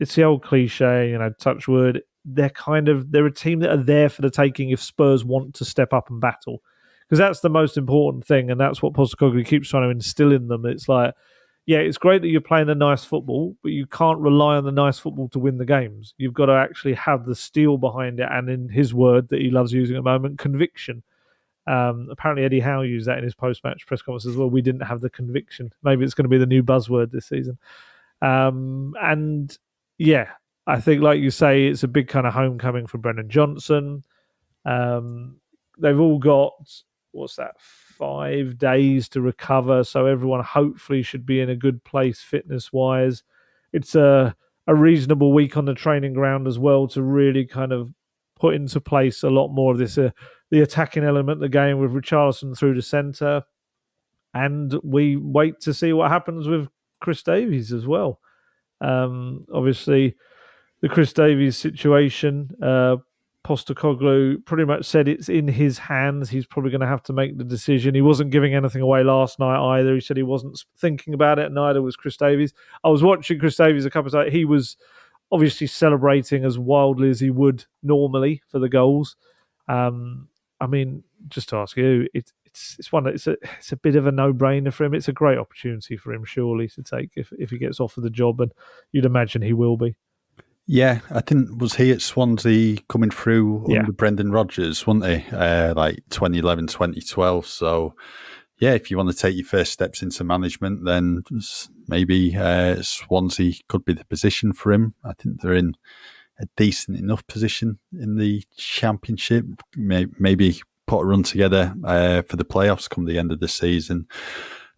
it's 0.00 0.14
the 0.14 0.24
old 0.24 0.42
cliche, 0.42 1.10
you 1.10 1.18
know, 1.18 1.30
touch 1.38 1.68
wood. 1.68 2.02
They're 2.24 2.50
kind 2.50 2.88
of 2.88 3.10
they're 3.12 3.26
a 3.26 3.32
team 3.32 3.60
that 3.60 3.70
are 3.70 3.82
there 3.82 4.08
for 4.08 4.22
the 4.22 4.30
taking 4.30 4.70
if 4.70 4.82
Spurs 4.82 5.24
want 5.24 5.54
to 5.56 5.64
step 5.66 5.92
up 5.92 6.08
and 6.10 6.20
battle 6.20 6.62
because 7.08 7.18
that's 7.18 7.40
the 7.40 7.48
most 7.48 7.76
important 7.78 8.26
thing, 8.26 8.50
and 8.50 8.60
that's 8.60 8.82
what 8.82 8.92
Postecoglou 8.92 9.46
keeps 9.46 9.70
trying 9.70 9.84
to 9.84 9.90
instill 9.90 10.32
in 10.32 10.48
them. 10.48 10.66
It's 10.66 10.88
like, 10.88 11.14
yeah, 11.64 11.78
it's 11.78 11.98
great 11.98 12.22
that 12.22 12.28
you're 12.28 12.40
playing 12.40 12.68
a 12.68 12.74
nice 12.74 13.04
football, 13.04 13.56
but 13.62 13.72
you 13.72 13.86
can't 13.86 14.18
rely 14.18 14.56
on 14.56 14.64
the 14.64 14.72
nice 14.72 14.98
football 14.98 15.28
to 15.30 15.38
win 15.38 15.58
the 15.58 15.64
games. 15.64 16.14
You've 16.18 16.34
got 16.34 16.46
to 16.46 16.52
actually 16.52 16.94
have 16.94 17.24
the 17.24 17.34
steel 17.34 17.78
behind 17.78 18.20
it, 18.20 18.28
and 18.30 18.48
in 18.48 18.68
his 18.68 18.94
word 18.94 19.28
that 19.28 19.40
he 19.40 19.50
loves 19.50 19.72
using 19.72 19.96
at 19.96 20.00
the 20.00 20.10
moment, 20.10 20.38
conviction. 20.38 21.02
Um, 21.66 22.08
apparently, 22.10 22.44
Eddie 22.44 22.60
Howe 22.60 22.80
used 22.80 23.06
that 23.06 23.18
in 23.18 23.24
his 23.24 23.34
post-match 23.34 23.86
press 23.86 24.00
conference 24.00 24.24
as 24.24 24.36
well. 24.36 24.48
We 24.48 24.62
didn't 24.62 24.86
have 24.86 25.02
the 25.02 25.10
conviction. 25.10 25.70
Maybe 25.82 26.04
it's 26.04 26.14
going 26.14 26.24
to 26.24 26.30
be 26.30 26.38
the 26.38 26.46
new 26.46 26.62
buzzword 26.62 27.10
this 27.10 27.26
season. 27.26 27.58
Um, 28.22 28.94
and 29.02 29.56
yeah, 29.98 30.28
I 30.66 30.80
think, 30.80 31.02
like 31.02 31.20
you 31.20 31.30
say, 31.30 31.66
it's 31.66 31.82
a 31.82 31.88
big 31.88 32.08
kind 32.08 32.26
of 32.26 32.32
homecoming 32.32 32.86
for 32.86 32.96
Brennan 32.96 33.28
Johnson. 33.28 34.04
Um, 34.64 35.36
they've 35.78 36.00
all 36.00 36.18
got 36.18 36.54
what's 37.12 37.36
that 37.36 37.58
five 37.58 38.58
days 38.58 39.08
to 39.08 39.20
recover 39.20 39.82
so 39.82 40.06
everyone 40.06 40.42
hopefully 40.42 41.02
should 41.02 41.24
be 41.24 41.40
in 41.40 41.50
a 41.50 41.56
good 41.56 41.82
place 41.84 42.20
fitness 42.20 42.72
wise 42.72 43.22
it's 43.72 43.94
a 43.94 44.34
a 44.68 44.74
reasonable 44.74 45.32
week 45.32 45.56
on 45.56 45.64
the 45.64 45.74
training 45.74 46.12
ground 46.12 46.46
as 46.46 46.58
well 46.58 46.86
to 46.86 47.02
really 47.02 47.46
kind 47.46 47.72
of 47.72 47.90
put 48.38 48.54
into 48.54 48.80
place 48.80 49.22
a 49.22 49.30
lot 49.30 49.48
more 49.48 49.72
of 49.72 49.78
this 49.78 49.96
uh, 49.96 50.10
the 50.50 50.60
attacking 50.60 51.04
element 51.04 51.36
of 51.36 51.40
the 51.40 51.48
game 51.48 51.78
with 51.78 51.92
Richarlison 51.92 52.56
through 52.56 52.74
the 52.74 52.82
centre. 52.82 53.42
And 54.34 54.78
we 54.82 55.16
wait 55.16 55.60
to 55.60 55.74
see 55.74 55.92
what 55.92 56.10
happens 56.10 56.46
with 56.46 56.68
Chris 57.00 57.22
Davies 57.22 57.72
as 57.72 57.86
well. 57.86 58.20
Um, 58.80 59.46
obviously 59.52 60.16
the 60.80 60.88
Chris 60.88 61.12
Davies 61.12 61.56
situation 61.56 62.50
uh, 62.62 62.96
Postecoglou 63.48 64.44
pretty 64.44 64.66
much 64.66 64.84
said 64.84 65.08
it's 65.08 65.30
in 65.30 65.48
his 65.48 65.78
hands. 65.78 66.28
He's 66.28 66.46
probably 66.46 66.70
going 66.70 66.82
to 66.82 66.86
have 66.86 67.02
to 67.04 67.14
make 67.14 67.38
the 67.38 67.44
decision. 67.44 67.94
He 67.94 68.02
wasn't 68.02 68.30
giving 68.30 68.54
anything 68.54 68.82
away 68.82 69.02
last 69.02 69.38
night 69.38 69.78
either. 69.78 69.94
He 69.94 70.02
said 70.02 70.18
he 70.18 70.22
wasn't 70.22 70.62
thinking 70.76 71.14
about 71.14 71.38
it. 71.38 71.50
Neither 71.50 71.80
was 71.80 71.96
Chris 71.96 72.18
Davies. 72.18 72.52
I 72.84 72.90
was 72.90 73.02
watching 73.02 73.38
Chris 73.38 73.56
Davies 73.56 73.86
a 73.86 73.90
couple 73.90 74.08
of 74.08 74.12
times. 74.12 74.34
He 74.34 74.44
was 74.44 74.76
obviously 75.32 75.66
celebrating 75.66 76.44
as 76.44 76.58
wildly 76.58 77.08
as 77.08 77.20
he 77.20 77.30
would 77.30 77.64
normally 77.82 78.42
for 78.48 78.58
the 78.58 78.68
goals. 78.68 79.16
Um, 79.66 80.28
I 80.60 80.66
mean, 80.66 81.02
just 81.28 81.48
to 81.48 81.56
ask 81.56 81.74
you, 81.78 82.06
it's 82.12 82.34
it's 82.44 82.76
it's 82.78 82.92
one. 82.92 83.06
It's 83.06 83.26
a 83.26 83.38
it's 83.58 83.72
a 83.72 83.76
bit 83.76 83.96
of 83.96 84.06
a 84.06 84.12
no 84.12 84.34
brainer 84.34 84.74
for 84.74 84.84
him. 84.84 84.92
It's 84.92 85.08
a 85.08 85.12
great 85.12 85.38
opportunity 85.38 85.96
for 85.96 86.12
him, 86.12 86.26
surely, 86.26 86.68
to 86.68 86.82
take 86.82 87.12
if 87.16 87.32
if 87.38 87.48
he 87.48 87.56
gets 87.56 87.80
offered 87.80 88.04
the 88.04 88.10
job, 88.10 88.42
and 88.42 88.52
you'd 88.92 89.06
imagine 89.06 89.40
he 89.40 89.54
will 89.54 89.78
be. 89.78 89.96
Yeah, 90.70 91.00
I 91.10 91.22
think 91.22 91.58
was 91.58 91.76
he 91.76 91.90
at 91.92 92.02
Swansea 92.02 92.76
coming 92.90 93.10
through 93.10 93.64
Yeah. 93.68 93.78
under 93.80 93.92
Brendan 93.92 94.30
Rodgers, 94.32 94.86
wasn't 94.86 95.06
he? 95.06 95.24
Uh, 95.34 95.72
like 95.74 96.00
2011, 96.10 96.66
2012. 96.66 97.46
So, 97.46 97.94
yeah, 98.58 98.74
if 98.74 98.90
you 98.90 98.98
want 98.98 99.08
to 99.10 99.16
take 99.16 99.34
your 99.34 99.46
first 99.46 99.72
steps 99.72 100.02
into 100.02 100.24
management, 100.24 100.84
then 100.84 101.22
maybe 101.88 102.36
uh, 102.36 102.82
Swansea 102.82 103.54
could 103.68 103.86
be 103.86 103.94
the 103.94 104.04
position 104.04 104.52
for 104.52 104.70
him. 104.70 104.92
I 105.02 105.14
think 105.14 105.40
they're 105.40 105.54
in 105.54 105.74
a 106.38 106.46
decent 106.58 106.98
enough 106.98 107.26
position 107.28 107.78
in 107.98 108.18
the 108.18 108.44
championship. 108.58 109.46
Maybe 109.74 110.60
put 110.86 111.00
a 111.00 111.06
run 111.06 111.22
together 111.22 111.74
uh, 111.82 112.22
for 112.28 112.36
the 112.36 112.44
playoffs 112.44 112.90
come 112.90 113.06
the 113.06 113.18
end 113.18 113.32
of 113.32 113.40
the 113.40 113.48
season. 113.48 114.06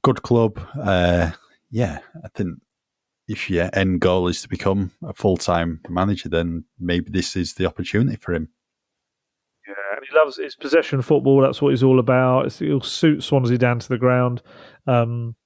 Good 0.02 0.22
club. 0.22 0.60
Uh, 0.80 1.32
yeah, 1.70 1.98
I 2.24 2.28
think 2.34 2.58
if 3.30 3.48
your 3.48 3.70
end 3.72 4.00
goal 4.00 4.26
is 4.26 4.42
to 4.42 4.48
become 4.48 4.90
a 5.04 5.14
full 5.14 5.36
time 5.36 5.80
manager, 5.88 6.28
then 6.28 6.64
maybe 6.80 7.10
this 7.10 7.36
is 7.36 7.54
the 7.54 7.64
opportunity 7.64 8.16
for 8.16 8.34
him. 8.34 8.48
Yeah, 9.68 9.74
and 9.96 10.04
he 10.04 10.18
loves 10.18 10.36
his 10.36 10.56
possession 10.56 11.00
football. 11.00 11.40
That's 11.40 11.62
what 11.62 11.70
he's 11.70 11.84
all 11.84 12.00
about. 12.00 12.46
It's, 12.46 12.58
he'll 12.58 12.80
suit 12.80 13.22
Swansea 13.22 13.56
down 13.56 13.78
to 13.78 13.88
the 13.88 13.98
ground. 13.98 14.42
Um, 14.88 15.36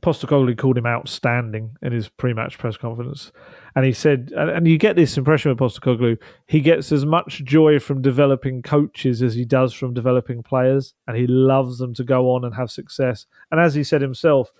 Postecoglou 0.00 0.56
called 0.56 0.78
him 0.78 0.86
outstanding 0.86 1.76
in 1.82 1.92
his 1.92 2.08
pre-match 2.08 2.56
press 2.56 2.76
conference, 2.76 3.32
and 3.74 3.84
he 3.84 3.92
said, 3.92 4.32
and, 4.36 4.50
and 4.50 4.68
you 4.68 4.78
get 4.78 4.94
this 4.94 5.16
impression 5.16 5.50
with 5.50 5.58
Postecoglou, 5.58 6.18
he 6.46 6.60
gets 6.60 6.92
as 6.92 7.04
much 7.04 7.42
joy 7.42 7.80
from 7.80 8.02
developing 8.02 8.62
coaches 8.62 9.22
as 9.22 9.34
he 9.34 9.44
does 9.44 9.72
from 9.72 9.94
developing 9.94 10.42
players, 10.42 10.94
and 11.08 11.16
he 11.16 11.26
loves 11.26 11.78
them 11.78 11.94
to 11.94 12.04
go 12.04 12.30
on 12.30 12.44
and 12.44 12.54
have 12.54 12.70
success. 12.70 13.26
And 13.50 13.60
as 13.60 13.74
he 13.74 13.82
said 13.82 14.02
himself, 14.02 14.52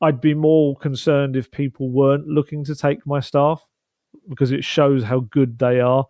I'd 0.00 0.20
be 0.20 0.34
more 0.34 0.76
concerned 0.76 1.36
if 1.36 1.50
people 1.50 1.90
weren't 1.90 2.26
looking 2.26 2.64
to 2.64 2.74
take 2.74 3.06
my 3.06 3.20
staff 3.20 3.64
because 4.28 4.52
it 4.52 4.64
shows 4.64 5.02
how 5.02 5.20
good 5.20 5.58
they 5.58 5.80
are. 5.80 6.06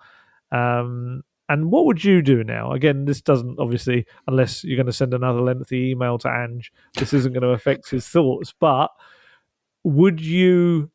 Um, 0.53 1.23
and 1.49 1.71
what 1.71 1.87
would 1.87 2.05
you 2.05 2.21
do 2.21 2.45
now? 2.45 2.73
Again, 2.73 3.07
this 3.07 3.23
doesn't 3.23 3.59
obviously, 3.59 4.07
unless 4.27 4.63
you're 4.65 4.77
going 4.77 4.87
to 4.87 4.93
send 4.93 5.15
another 5.15 5.41
lengthy 5.41 5.91
email 5.91 6.19
to 6.19 6.29
Ange, 6.29 6.71
this 6.95 7.15
isn't 7.15 7.33
going 7.33 7.43
to 7.43 7.49
affect 7.49 7.89
his 7.89 8.07
thoughts. 8.07 8.53
But 8.59 8.89
would 9.85 10.21
you 10.21 10.91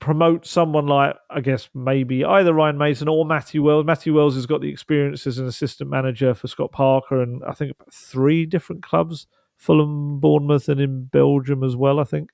promote 0.00 0.46
someone 0.46 0.86
like, 0.86 1.16
I 1.28 1.40
guess, 1.40 1.68
maybe 1.74 2.24
either 2.24 2.54
Ryan 2.54 2.78
Mason 2.78 3.08
or 3.08 3.26
Matthew 3.26 3.62
Wells? 3.62 3.84
Matthew 3.84 4.14
Wells 4.14 4.36
has 4.36 4.46
got 4.46 4.62
the 4.62 4.70
experience 4.70 5.26
as 5.26 5.38
an 5.38 5.46
assistant 5.46 5.90
manager 5.90 6.32
for 6.32 6.48
Scott 6.48 6.72
Parker 6.72 7.22
and 7.22 7.42
I 7.44 7.52
think 7.52 7.72
three 7.92 8.46
different 8.46 8.82
clubs 8.82 9.26
Fulham, 9.56 10.20
Bournemouth, 10.20 10.68
and 10.68 10.80
in 10.80 11.04
Belgium 11.04 11.62
as 11.64 11.76
well, 11.76 12.00
I 12.00 12.04
think. 12.04 12.30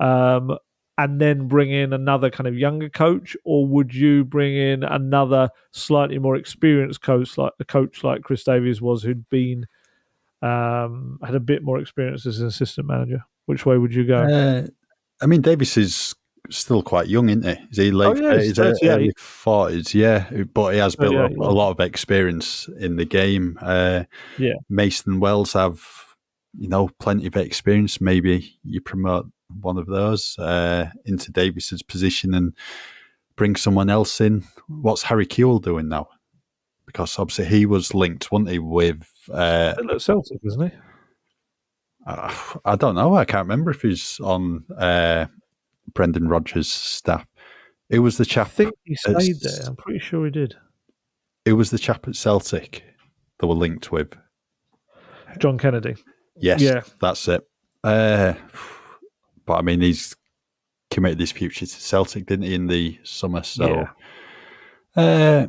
Um, 0.00 0.56
and 0.98 1.20
then 1.20 1.48
bring 1.48 1.70
in 1.70 1.92
another 1.92 2.30
kind 2.30 2.46
of 2.46 2.56
younger 2.56 2.88
coach, 2.88 3.36
or 3.44 3.66
would 3.66 3.94
you 3.94 4.24
bring 4.24 4.54
in 4.54 4.84
another 4.84 5.48
slightly 5.70 6.18
more 6.18 6.36
experienced 6.36 7.00
coach, 7.00 7.38
like 7.38 7.52
a 7.60 7.64
coach 7.64 8.04
like 8.04 8.22
Chris 8.22 8.44
Davies 8.44 8.82
was, 8.82 9.02
who'd 9.02 9.28
been 9.30 9.66
um, 10.42 11.18
had 11.24 11.34
a 11.34 11.40
bit 11.40 11.62
more 11.62 11.78
experience 11.78 12.26
as 12.26 12.40
an 12.40 12.46
assistant 12.46 12.86
manager? 12.86 13.24
Which 13.46 13.64
way 13.66 13.78
would 13.78 13.94
you 13.94 14.04
go? 14.04 14.22
Uh, 14.22 14.66
I 15.20 15.26
mean, 15.26 15.40
Davies 15.40 15.76
is 15.76 16.14
still 16.50 16.82
quite 16.82 17.08
young, 17.08 17.28
isn't 17.28 17.44
he? 17.44 17.64
Is 17.70 17.76
he 17.78 17.90
late? 17.90 18.18
Oh, 18.18 18.20
yeah, 18.20 18.38
he's 18.38 18.50
is 18.50 18.56
38. 18.58 18.90
early 18.90 19.12
forties, 19.16 19.94
yeah. 19.94 20.28
But 20.52 20.72
he 20.72 20.78
has 20.78 20.94
built 20.96 21.16
up 21.16 21.30
38, 21.30 21.38
a 21.38 21.50
lot 21.50 21.70
of 21.70 21.80
experience 21.80 22.68
in 22.78 22.96
the 22.96 23.04
game. 23.04 23.58
Uh, 23.60 24.04
Yeah. 24.38 24.54
Mason 24.68 25.20
Wells 25.20 25.54
have, 25.54 25.80
you 26.56 26.68
know, 26.68 26.88
plenty 26.98 27.26
of 27.26 27.36
experience. 27.36 28.00
Maybe 28.00 28.58
you 28.64 28.80
promote 28.80 29.26
one 29.60 29.78
of 29.78 29.86
those 29.86 30.38
uh, 30.38 30.90
into 31.04 31.32
Davies's 31.32 31.82
position 31.82 32.34
and 32.34 32.54
bring 33.36 33.56
someone 33.56 33.90
else 33.90 34.20
in. 34.20 34.44
What's 34.68 35.02
Harry 35.02 35.26
Kewell 35.26 35.62
doing 35.62 35.88
now? 35.88 36.08
Because 36.86 37.18
obviously 37.18 37.46
he 37.46 37.66
was 37.66 37.94
linked, 37.94 38.30
wasn't 38.32 38.50
he, 38.50 38.58
with 38.58 39.04
uh, 39.32 39.74
Celtic, 39.98 40.40
isn't 40.44 40.70
he? 40.70 40.76
uh, 42.06 42.34
I 42.64 42.76
don't 42.76 42.94
know. 42.94 43.14
I 43.14 43.24
can't 43.24 43.46
remember 43.46 43.70
if 43.70 43.82
he's 43.82 44.20
on 44.20 44.64
uh, 44.76 45.26
Brendan 45.94 46.28
Rodgers' 46.28 46.70
staff. 46.70 47.26
It 47.88 47.98
was 48.00 48.16
the 48.16 48.24
chap. 48.24 48.46
I 48.46 48.50
think 48.50 48.74
he 48.84 48.94
stayed 48.94 49.16
it's- 49.16 49.58
there. 49.58 49.68
I'm 49.68 49.76
pretty 49.76 49.98
sure 50.00 50.24
he 50.24 50.30
did. 50.30 50.54
It 51.44 51.54
was 51.54 51.70
the 51.70 51.78
chap 51.78 52.06
at 52.06 52.14
Celtic 52.14 52.84
that 53.38 53.46
were 53.48 53.54
linked 53.54 53.90
with. 53.90 54.14
John 55.38 55.58
Kennedy. 55.58 55.96
Yes, 56.42 56.60
Yeah. 56.60 56.82
that's 57.00 57.26
it. 57.28 57.48
Uh, 57.84 58.34
but 59.46 59.54
I 59.54 59.62
mean, 59.62 59.80
he's 59.80 60.14
committed 60.90 61.20
his 61.20 61.32
future 61.32 61.64
to 61.66 61.80
Celtic, 61.80 62.26
didn't 62.26 62.44
he, 62.46 62.54
in 62.54 62.66
the 62.66 62.98
summer? 63.04 63.42
So, 63.42 63.88
uh, 64.96 65.46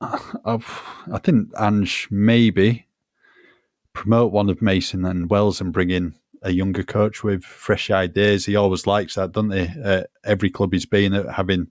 I've, 0.00 0.82
I 1.12 1.18
think 1.18 1.48
Ange 1.58 2.08
maybe 2.10 2.86
promote 3.92 4.32
one 4.32 4.48
of 4.50 4.62
Mason 4.62 5.04
and 5.04 5.28
Wells 5.30 5.60
and 5.60 5.72
bring 5.72 5.90
in 5.90 6.14
a 6.42 6.50
younger 6.50 6.82
coach 6.82 7.22
with 7.24 7.42
fresh 7.44 7.90
ideas. 7.90 8.44
He 8.44 8.56
always 8.56 8.86
likes 8.86 9.14
that, 9.14 9.32
doesn't 9.32 9.52
he? 9.52 9.68
Uh, 9.82 10.02
every 10.24 10.50
club 10.50 10.72
he's 10.72 10.86
been 10.86 11.14
at, 11.14 11.28
having 11.30 11.68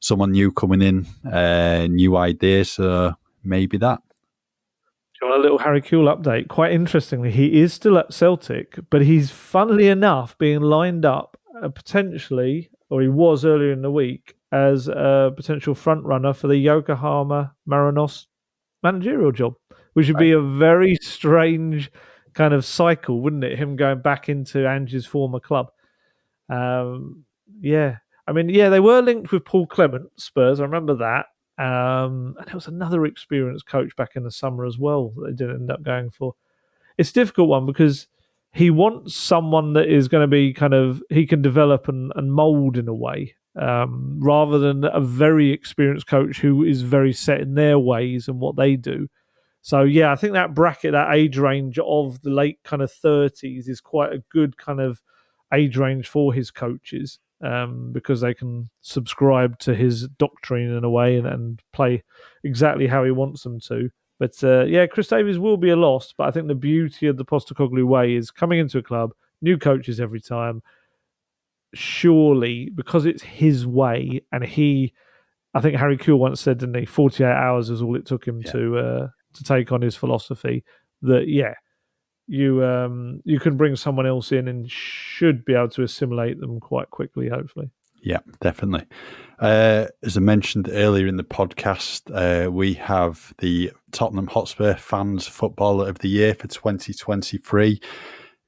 someone 0.00 0.32
new 0.32 0.52
coming 0.52 0.82
in, 0.82 1.06
uh, 1.30 1.86
new 1.88 2.16
ideas. 2.16 2.72
So 2.72 3.14
maybe 3.42 3.78
that. 3.78 4.00
Want 5.22 5.38
a 5.38 5.42
little 5.42 5.58
Harry 5.58 5.80
Kewell 5.80 6.14
update? 6.14 6.48
Quite 6.48 6.72
interestingly, 6.72 7.30
he 7.30 7.60
is 7.60 7.72
still 7.72 7.96
at 7.96 8.12
Celtic, 8.12 8.78
but 8.90 9.02
he's 9.02 9.30
funnily 9.30 9.86
enough 9.86 10.36
being 10.36 10.60
lined 10.60 11.04
up 11.04 11.36
uh, 11.62 11.68
potentially, 11.68 12.70
or 12.90 13.02
he 13.02 13.08
was 13.08 13.44
earlier 13.44 13.72
in 13.72 13.82
the 13.82 13.90
week, 13.90 14.34
as 14.50 14.88
a 14.88 15.32
potential 15.34 15.74
front 15.74 16.04
runner 16.04 16.32
for 16.32 16.48
the 16.48 16.56
Yokohama 16.56 17.54
Marinos 17.68 18.26
managerial 18.82 19.32
job, 19.32 19.54
which 19.94 20.08
would 20.08 20.18
be 20.18 20.32
a 20.32 20.40
very 20.40 20.96
strange 21.00 21.90
kind 22.34 22.52
of 22.52 22.64
cycle, 22.64 23.20
wouldn't 23.20 23.44
it? 23.44 23.58
Him 23.58 23.76
going 23.76 24.02
back 24.02 24.28
into 24.28 24.68
Ange's 24.68 25.06
former 25.06 25.40
club. 25.40 25.68
Um, 26.48 27.24
yeah, 27.60 27.98
I 28.26 28.32
mean, 28.32 28.48
yeah, 28.48 28.68
they 28.68 28.80
were 28.80 29.00
linked 29.00 29.32
with 29.32 29.44
Paul 29.44 29.66
Clement 29.66 30.08
Spurs. 30.16 30.60
I 30.60 30.64
remember 30.64 30.96
that. 30.96 31.26
Um, 31.58 32.34
and 32.38 32.46
there 32.46 32.54
was 32.54 32.66
another 32.66 33.04
experienced 33.04 33.66
coach 33.66 33.94
back 33.96 34.16
in 34.16 34.24
the 34.24 34.30
summer 34.30 34.64
as 34.64 34.78
well 34.78 35.10
that 35.16 35.26
they 35.26 35.32
didn't 35.32 35.62
end 35.62 35.70
up 35.70 35.82
going 35.82 36.10
for. 36.10 36.34
It's 36.98 37.10
a 37.10 37.14
difficult 37.14 37.48
one 37.48 37.66
because 37.66 38.06
he 38.52 38.70
wants 38.70 39.14
someone 39.14 39.72
that 39.74 39.88
is 39.88 40.08
going 40.08 40.22
to 40.22 40.28
be 40.28 40.52
kind 40.52 40.74
of 40.74 41.02
he 41.08 41.26
can 41.26 41.42
develop 41.42 41.88
and, 41.88 42.12
and 42.16 42.32
mold 42.32 42.76
in 42.76 42.88
a 42.88 42.94
way 42.94 43.34
um, 43.56 44.18
rather 44.20 44.58
than 44.58 44.84
a 44.84 45.00
very 45.00 45.52
experienced 45.52 46.06
coach 46.06 46.40
who 46.40 46.64
is 46.64 46.82
very 46.82 47.12
set 47.12 47.40
in 47.40 47.54
their 47.54 47.78
ways 47.78 48.28
and 48.28 48.40
what 48.40 48.56
they 48.56 48.76
do. 48.76 49.08
So 49.60 49.82
yeah, 49.82 50.10
I 50.10 50.16
think 50.16 50.32
that 50.32 50.54
bracket, 50.54 50.92
that 50.92 51.14
age 51.14 51.38
range 51.38 51.78
of 51.78 52.20
the 52.22 52.30
late 52.30 52.58
kind 52.64 52.82
of 52.82 52.90
thirties, 52.90 53.68
is 53.68 53.80
quite 53.80 54.12
a 54.12 54.24
good 54.30 54.56
kind 54.56 54.80
of 54.80 55.00
age 55.52 55.76
range 55.76 56.08
for 56.08 56.32
his 56.32 56.50
coaches 56.50 57.18
um, 57.42 57.92
because 57.92 58.20
they 58.20 58.34
can 58.34 58.70
subscribe 58.80 59.58
to 59.60 59.74
his 59.74 60.08
doctrine 60.18 60.76
in 60.76 60.84
a 60.84 60.90
way 60.90 61.16
and, 61.16 61.26
and 61.26 61.62
play 61.72 62.02
exactly 62.44 62.86
how 62.86 63.04
he 63.04 63.10
wants 63.10 63.42
them 63.42 63.60
to. 63.60 63.90
But 64.18 64.42
uh, 64.44 64.64
yeah, 64.64 64.86
Chris 64.86 65.08
Davies 65.08 65.38
will 65.38 65.56
be 65.56 65.70
a 65.70 65.76
loss. 65.76 66.14
But 66.16 66.28
I 66.28 66.30
think 66.30 66.46
the 66.46 66.54
beauty 66.54 67.08
of 67.08 67.16
the 67.16 67.24
Postecoglou 67.24 67.84
way 67.84 68.14
is 68.14 68.30
coming 68.30 68.60
into 68.60 68.78
a 68.78 68.82
club, 68.82 69.12
new 69.40 69.58
coaches 69.58 70.00
every 70.00 70.20
time. 70.20 70.62
Surely, 71.74 72.70
because 72.74 73.06
it's 73.06 73.22
his 73.22 73.66
way, 73.66 74.20
and 74.30 74.44
he, 74.44 74.92
I 75.54 75.62
think 75.62 75.76
Harry 75.76 75.96
Kewell 75.96 76.18
once 76.18 76.40
said, 76.40 76.58
didn't 76.58 76.76
he? 76.76 76.84
Forty-eight 76.84 77.26
hours 77.26 77.70
is 77.70 77.80
all 77.80 77.96
it 77.96 78.04
took 78.04 78.26
him 78.28 78.42
yeah. 78.44 78.52
to 78.52 78.78
uh, 78.78 79.08
to 79.32 79.42
take 79.42 79.72
on 79.72 79.80
his 79.80 79.96
philosophy. 79.96 80.64
That 81.00 81.28
yeah, 81.28 81.54
you 82.32 82.64
um 82.64 83.20
you 83.24 83.38
can 83.38 83.58
bring 83.58 83.76
someone 83.76 84.06
else 84.06 84.32
in 84.32 84.48
and 84.48 84.70
should 84.70 85.44
be 85.44 85.54
able 85.54 85.68
to 85.68 85.82
assimilate 85.82 86.40
them 86.40 86.60
quite 86.60 86.90
quickly. 86.90 87.28
Hopefully. 87.28 87.70
Yeah, 88.02 88.20
definitely. 88.40 88.86
Uh, 89.38 89.86
as 90.02 90.16
I 90.16 90.20
mentioned 90.20 90.68
earlier 90.72 91.06
in 91.06 91.18
the 91.18 91.24
podcast, 91.24 92.10
uh, 92.12 92.50
we 92.50 92.74
have 92.74 93.32
the 93.38 93.70
Tottenham 93.92 94.26
Hotspur 94.26 94.74
Fans 94.74 95.28
Footballer 95.28 95.88
of 95.88 95.98
the 95.98 96.08
Year 96.08 96.34
for 96.34 96.48
2023. 96.48 97.80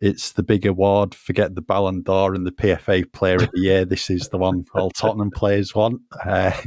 It's 0.00 0.32
the 0.32 0.42
big 0.42 0.66
award. 0.66 1.14
Forget 1.14 1.54
the 1.54 1.62
Ballon 1.62 2.02
d'Or 2.02 2.34
and 2.34 2.46
the 2.46 2.52
PFA 2.52 3.12
Player 3.12 3.36
of 3.36 3.50
the 3.52 3.60
Year. 3.60 3.84
This 3.84 4.10
is 4.10 4.28
the 4.30 4.38
one 4.38 4.64
all 4.74 4.90
Tottenham 4.90 5.30
players 5.30 5.74
want 5.74 6.00
uh, 6.24 6.58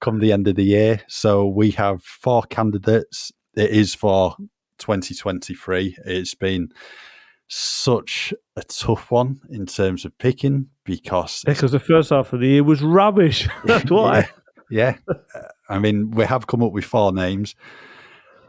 come 0.00 0.18
the 0.18 0.32
end 0.32 0.48
of 0.48 0.56
the 0.56 0.64
year. 0.64 1.02
So 1.08 1.46
we 1.46 1.72
have 1.72 2.02
four 2.02 2.42
candidates. 2.42 3.32
It 3.54 3.70
is 3.70 3.94
for 3.94 4.36
2023. 4.78 5.96
It's 6.04 6.34
been 6.34 6.70
such 7.48 8.32
a 8.56 8.62
tough 8.62 9.10
one 9.10 9.40
in 9.50 9.66
terms 9.66 10.04
of 10.04 10.16
picking 10.18 10.68
because 10.84 11.42
because 11.44 11.72
the 11.72 11.78
first 11.78 12.10
half 12.10 12.32
of 12.32 12.40
the 12.40 12.48
year 12.48 12.64
was 12.64 12.82
rubbish. 12.82 13.48
That's 13.64 13.90
why. 13.90 14.28
Yeah, 14.70 14.96
yeah. 15.08 15.42
I 15.68 15.78
mean, 15.78 16.10
we 16.10 16.24
have 16.24 16.46
come 16.46 16.62
up 16.62 16.72
with 16.72 16.84
four 16.84 17.12
names. 17.12 17.54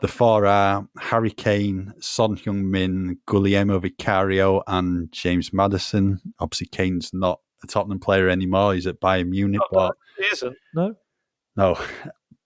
The 0.01 0.07
four 0.07 0.45
are 0.45 0.87
Harry 0.99 1.31
Kane, 1.31 1.93
Son 1.99 2.35
Heung-min, 2.35 3.17
Guglielmo 3.25 3.79
Vicario, 3.79 4.61
and 4.67 5.11
James 5.11 5.53
Maddison. 5.53 6.19
Obviously, 6.39 6.67
Kane's 6.67 7.11
not 7.13 7.39
a 7.63 7.67
Tottenham 7.67 7.99
player 7.99 8.29
anymore. 8.29 8.73
He's 8.73 8.87
at 8.87 8.99
Bayern 8.99 9.29
Munich, 9.29 9.61
not 9.61 9.69
but 9.71 9.97
he 10.17 10.25
isn't. 10.25 10.55
No, 10.73 10.95
no. 11.55 11.79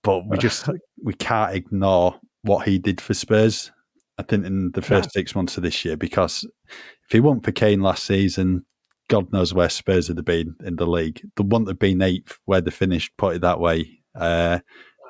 But 0.03 0.27
we 0.27 0.37
just 0.37 0.69
we 1.03 1.13
can't 1.13 1.55
ignore 1.55 2.19
what 2.43 2.67
he 2.67 2.77
did 2.79 3.01
for 3.01 3.13
Spurs 3.13 3.71
I 4.19 4.23
think 4.23 4.45
in 4.45 4.71
the 4.71 4.81
first 4.81 5.09
yeah. 5.09 5.21
six 5.21 5.33
months 5.33 5.55
of 5.55 5.63
this 5.63 5.85
year 5.85 5.95
because 5.95 6.43
if 6.67 7.11
he 7.11 7.21
weren't 7.21 7.45
for 7.45 7.53
Kane 7.53 7.79
last 7.79 8.03
season, 8.03 8.65
God 9.07 9.31
knows 9.31 9.53
where 9.53 9.69
Spurs 9.69 10.09
would 10.09 10.17
have 10.17 10.25
been 10.25 10.55
in 10.63 10.75
the 10.75 10.85
league. 10.85 11.21
The 11.37 11.43
one 11.43 11.63
that 11.63 11.79
been 11.79 12.01
eighth 12.01 12.37
where 12.43 12.59
they 12.59 12.69
finished, 12.69 13.15
put 13.17 13.37
it 13.37 13.41
that 13.41 13.61
way. 13.61 14.01
Uh, 14.13 14.59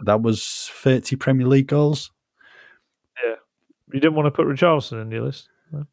that 0.06 0.22
was 0.22 0.70
30 0.74 1.16
Premier 1.16 1.48
League 1.48 1.68
goals. 1.68 2.12
Yeah. 3.26 3.36
You 3.94 4.00
didn't 4.00 4.14
want 4.14 4.28
to 4.28 4.32
put 4.32 4.46
Richarlison 4.46 5.02
in 5.02 5.10
your 5.10 5.24
list? 5.24 5.50
No, 5.72 5.86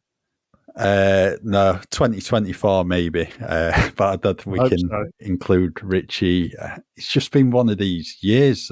uh, 0.75 1.37
no 1.41 1.79
2024 1.89 2.85
maybe. 2.85 3.27
Uh, 3.41 3.89
but 3.95 4.13
I 4.13 4.15
don't 4.15 4.39
think 4.39 4.61
we 4.61 4.69
can 4.69 4.89
so. 4.89 5.05
include 5.21 5.83
Richie. 5.83 6.55
Uh, 6.55 6.77
it's 6.95 7.11
just 7.11 7.31
been 7.31 7.49
one 7.49 7.67
of 7.67 7.79
these 7.79 8.17
years. 8.21 8.69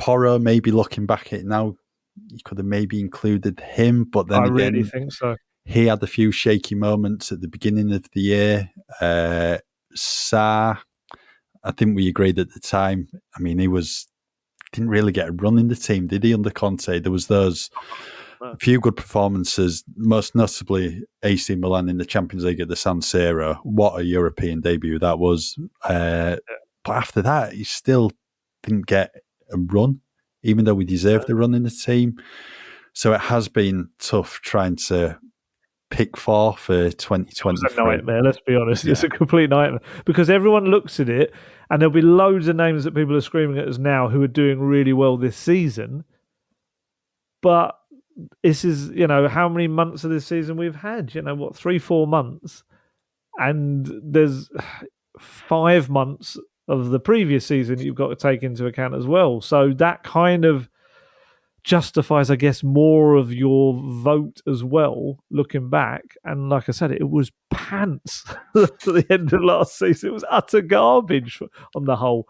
Porro, 0.00 0.38
maybe 0.38 0.70
looking 0.70 1.04
back 1.04 1.32
at 1.32 1.40
it 1.40 1.46
now, 1.46 1.74
you 2.28 2.38
could 2.44 2.58
have 2.58 2.66
maybe 2.66 2.98
included 2.98 3.60
him, 3.60 4.04
but 4.04 4.28
then 4.28 4.40
I 4.40 4.44
again, 4.44 4.54
really 4.54 4.82
think 4.82 5.12
so. 5.12 5.36
He 5.66 5.86
had 5.86 6.02
a 6.02 6.06
few 6.06 6.32
shaky 6.32 6.74
moments 6.74 7.30
at 7.30 7.42
the 7.42 7.48
beginning 7.48 7.92
of 7.92 8.06
the 8.12 8.20
year. 8.20 8.70
Uh, 9.00 9.58
Sarr, 9.94 10.78
I 11.62 11.70
think 11.72 11.94
we 11.94 12.08
agreed 12.08 12.38
at 12.38 12.52
the 12.54 12.60
time. 12.60 13.08
I 13.36 13.40
mean, 13.40 13.58
he 13.58 13.68
was 13.68 14.08
didn't 14.72 14.88
really 14.88 15.12
get 15.12 15.28
a 15.28 15.32
run 15.32 15.58
in 15.58 15.68
the 15.68 15.76
team, 15.76 16.06
did 16.06 16.24
he? 16.24 16.32
Under 16.32 16.50
Conte, 16.50 17.00
there 17.00 17.12
was 17.12 17.26
those 17.26 17.70
a 18.40 18.56
few 18.56 18.80
good 18.80 18.96
performances, 18.96 19.84
most 19.96 20.34
notably 20.34 21.02
AC 21.22 21.54
Milan 21.56 21.90
in 21.90 21.98
the 21.98 22.06
Champions 22.06 22.44
League 22.44 22.60
at 22.60 22.68
the 22.68 22.76
San 22.76 23.00
Siro. 23.00 23.58
What 23.64 24.00
a 24.00 24.04
European 24.04 24.62
debut 24.62 24.98
that 24.98 25.18
was! 25.18 25.58
Uh, 25.84 26.36
but 26.84 26.96
after 26.96 27.20
that, 27.20 27.52
he 27.52 27.64
still 27.64 28.10
didn't 28.62 28.86
get 28.86 29.10
a 29.52 29.58
run 29.58 30.00
even 30.42 30.64
though 30.64 30.74
we 30.74 30.84
deserve 30.84 31.26
the 31.26 31.34
run 31.34 31.54
in 31.54 31.62
the 31.62 31.70
team. 31.70 32.16
So 32.92 33.12
it 33.12 33.20
has 33.20 33.48
been 33.48 33.88
tough 33.98 34.40
trying 34.42 34.76
to 34.76 35.18
pick 35.90 36.16
four 36.16 36.56
for 36.56 36.90
2020. 36.90 37.60
It's 37.62 37.74
a 37.74 37.82
nightmare, 37.82 38.22
let's 38.22 38.40
be 38.46 38.56
honest. 38.56 38.84
Yeah. 38.84 38.92
It's 38.92 39.04
a 39.04 39.08
complete 39.08 39.50
nightmare 39.50 39.80
because 40.04 40.30
everyone 40.30 40.66
looks 40.66 41.00
at 41.00 41.08
it 41.08 41.32
and 41.68 41.80
there'll 41.80 41.92
be 41.92 42.02
loads 42.02 42.48
of 42.48 42.56
names 42.56 42.84
that 42.84 42.94
people 42.94 43.16
are 43.16 43.20
screaming 43.20 43.58
at 43.58 43.68
us 43.68 43.78
now 43.78 44.08
who 44.08 44.22
are 44.22 44.28
doing 44.28 44.60
really 44.60 44.92
well 44.92 45.16
this 45.16 45.36
season. 45.36 46.04
But 47.42 47.76
this 48.42 48.64
is, 48.64 48.90
you 48.90 49.06
know, 49.06 49.28
how 49.28 49.48
many 49.48 49.68
months 49.68 50.04
of 50.04 50.10
this 50.10 50.26
season 50.26 50.56
we've 50.56 50.76
had? 50.76 51.14
You 51.14 51.22
know, 51.22 51.34
what, 51.34 51.56
three, 51.56 51.78
four 51.78 52.06
months? 52.06 52.62
And 53.38 53.90
there's 54.02 54.50
five 55.18 55.88
months 55.88 56.36
of 56.70 56.90
the 56.90 57.00
previous 57.00 57.44
season 57.44 57.80
you've 57.80 57.96
got 57.96 58.08
to 58.08 58.16
take 58.16 58.42
into 58.42 58.66
account 58.66 58.94
as 58.94 59.06
well. 59.06 59.40
So 59.40 59.72
that 59.74 60.04
kind 60.04 60.44
of 60.44 60.68
justifies, 61.64 62.30
I 62.30 62.36
guess, 62.36 62.62
more 62.62 63.16
of 63.16 63.32
your 63.32 63.74
vote 63.74 64.40
as 64.46 64.62
well, 64.62 65.18
looking 65.30 65.68
back. 65.68 66.16
And 66.24 66.48
like 66.48 66.68
I 66.68 66.72
said, 66.72 66.92
it 66.92 67.10
was 67.10 67.32
pants 67.50 68.24
at 68.56 68.78
the 68.80 69.04
end 69.10 69.32
of 69.32 69.42
last 69.42 69.78
season. 69.78 70.10
It 70.10 70.12
was 70.12 70.24
utter 70.30 70.60
garbage 70.60 71.40
on 71.74 71.84
the 71.84 71.96
whole. 71.96 72.28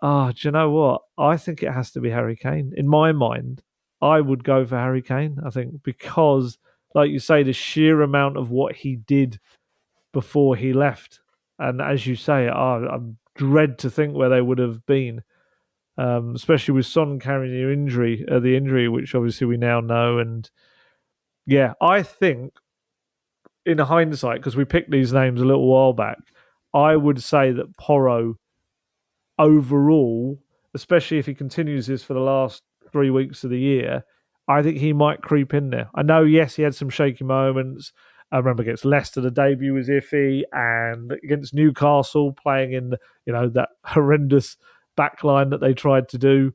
Ah, 0.00 0.28
oh, 0.28 0.32
do 0.32 0.48
you 0.48 0.52
know 0.52 0.70
what? 0.70 1.02
I 1.18 1.36
think 1.36 1.62
it 1.62 1.72
has 1.72 1.90
to 1.92 2.00
be 2.00 2.10
Harry 2.10 2.36
Kane. 2.36 2.72
In 2.76 2.86
my 2.86 3.10
mind, 3.10 3.60
I 4.00 4.20
would 4.20 4.44
go 4.44 4.64
for 4.64 4.76
Harry 4.76 5.02
Kane. 5.02 5.38
I 5.44 5.50
think 5.50 5.82
because, 5.82 6.58
like 6.94 7.10
you 7.10 7.18
say, 7.18 7.42
the 7.42 7.52
sheer 7.52 8.02
amount 8.02 8.36
of 8.36 8.50
what 8.50 8.76
he 8.76 8.94
did 8.94 9.40
before 10.12 10.54
he 10.54 10.72
left. 10.72 11.18
And 11.58 11.82
as 11.82 12.06
you 12.06 12.14
say, 12.14 12.48
oh, 12.48 12.86
I'm 12.88 13.18
dread 13.38 13.78
to 13.78 13.90
think 13.90 14.14
where 14.14 14.28
they 14.28 14.42
would 14.42 14.58
have 14.58 14.84
been, 14.84 15.22
um, 15.96 16.34
especially 16.34 16.74
with 16.74 16.84
Son 16.84 17.18
carrying 17.18 17.54
the 17.54 17.72
injury, 17.72 18.26
uh, 18.30 18.40
the 18.40 18.56
injury, 18.56 18.88
which 18.88 19.14
obviously 19.14 19.46
we 19.46 19.56
now 19.56 19.80
know. 19.80 20.18
And 20.18 20.50
yeah, 21.46 21.72
I 21.80 22.02
think 22.02 22.52
in 23.64 23.78
hindsight, 23.78 24.40
because 24.40 24.56
we 24.56 24.66
picked 24.66 24.90
these 24.90 25.12
names 25.12 25.40
a 25.40 25.44
little 25.46 25.66
while 25.66 25.94
back, 25.94 26.18
I 26.74 26.96
would 26.96 27.22
say 27.22 27.52
that 27.52 27.76
Porro 27.78 28.34
overall, 29.38 30.38
especially 30.74 31.18
if 31.18 31.26
he 31.26 31.34
continues 31.34 31.86
this 31.86 32.02
for 32.02 32.14
the 32.14 32.20
last 32.20 32.62
three 32.92 33.10
weeks 33.10 33.44
of 33.44 33.50
the 33.50 33.58
year, 33.58 34.04
I 34.48 34.62
think 34.62 34.78
he 34.78 34.92
might 34.92 35.22
creep 35.22 35.54
in 35.54 35.70
there. 35.70 35.90
I 35.94 36.02
know, 36.02 36.22
yes, 36.24 36.56
he 36.56 36.62
had 36.62 36.74
some 36.74 36.90
shaky 36.90 37.24
moments. 37.24 37.92
I 38.30 38.38
remember 38.38 38.62
against 38.62 38.84
Leicester, 38.84 39.20
the 39.20 39.30
debut 39.30 39.72
was 39.74 39.88
iffy, 39.88 40.42
and 40.52 41.12
against 41.12 41.54
Newcastle, 41.54 42.32
playing 42.32 42.72
in 42.72 42.94
you 43.26 43.32
know 43.32 43.48
that 43.50 43.70
horrendous 43.84 44.56
backline 44.98 45.50
that 45.50 45.60
they 45.60 45.74
tried 45.74 46.08
to 46.10 46.18
do. 46.18 46.52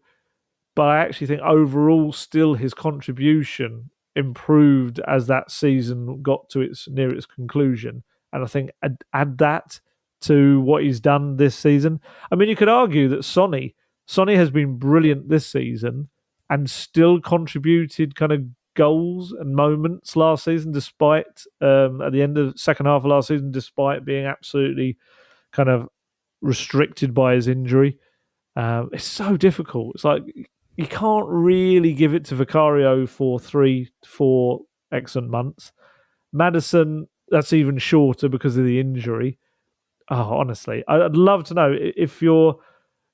But 0.76 0.84
I 0.84 1.00
actually 1.00 1.28
think 1.28 1.42
overall, 1.42 2.12
still 2.12 2.56
his 2.56 2.74
contribution 2.74 3.90
improved 4.16 5.00
as 5.08 5.28
that 5.28 5.50
season 5.50 6.22
got 6.22 6.50
to 6.50 6.62
its 6.62 6.88
near 6.88 7.14
its 7.14 7.26
conclusion. 7.26 8.04
And 8.32 8.44
I 8.44 8.48
think 8.48 8.72
add, 8.84 8.98
add 9.14 9.38
that 9.40 9.80
to 10.22 10.62
what 10.62 10.84
he's 10.84 11.00
done 11.00 11.38
this 11.38 11.56
season. 11.56 12.00
I 12.32 12.36
mean, 12.36 12.50
you 12.50 12.56
could 12.56 12.70
argue 12.70 13.08
that 13.10 13.26
Sonny 13.26 13.76
Sonny 14.06 14.36
has 14.36 14.52
been 14.52 14.78
brilliant 14.78 15.30
this 15.30 15.46
season 15.46 16.10
and 16.50 16.70
still 16.70 17.22
contributed 17.22 18.16
kind 18.16 18.32
of 18.32 18.44
goals 18.76 19.32
and 19.32 19.56
moments 19.56 20.16
last 20.16 20.44
season, 20.46 20.72
despite 20.72 21.44
um, 21.62 22.02
at 22.02 22.12
the 22.12 22.22
end 22.22 22.38
of 22.38 22.60
second 22.60 22.86
half 22.86 23.04
of 23.04 23.06
last 23.06 23.28
season, 23.28 23.52
despite 23.52 24.06
being 24.06 24.26
absolutely 24.26 24.98
kind 25.52 25.70
of 25.70 25.88
restricted 26.42 27.14
by 27.14 27.36
his 27.36 27.48
injury. 27.48 27.98
Um, 28.56 28.90
it's 28.94 29.06
so 29.06 29.38
difficult. 29.38 29.96
It's 29.96 30.04
like 30.04 30.24
you 30.76 30.88
can't 30.88 31.28
really 31.28 31.94
give 31.94 32.14
it 32.14 32.26
to 32.26 32.36
Vicario 32.36 33.06
for 33.06 33.40
three, 33.40 33.92
four 34.06 34.62
excellent 34.92 35.30
months. 35.30 35.72
Maddison, 36.32 37.08
that's 37.30 37.54
even 37.54 37.78
shorter 37.78 38.28
because 38.28 38.58
of 38.58 38.66
the 38.66 38.80
injury. 38.80 39.38
Oh, 40.10 40.38
honestly, 40.38 40.84
I'd 40.88 41.16
love 41.16 41.46
to 41.46 41.54
know 41.54 41.76
if 41.80 42.22
you're, 42.22 42.58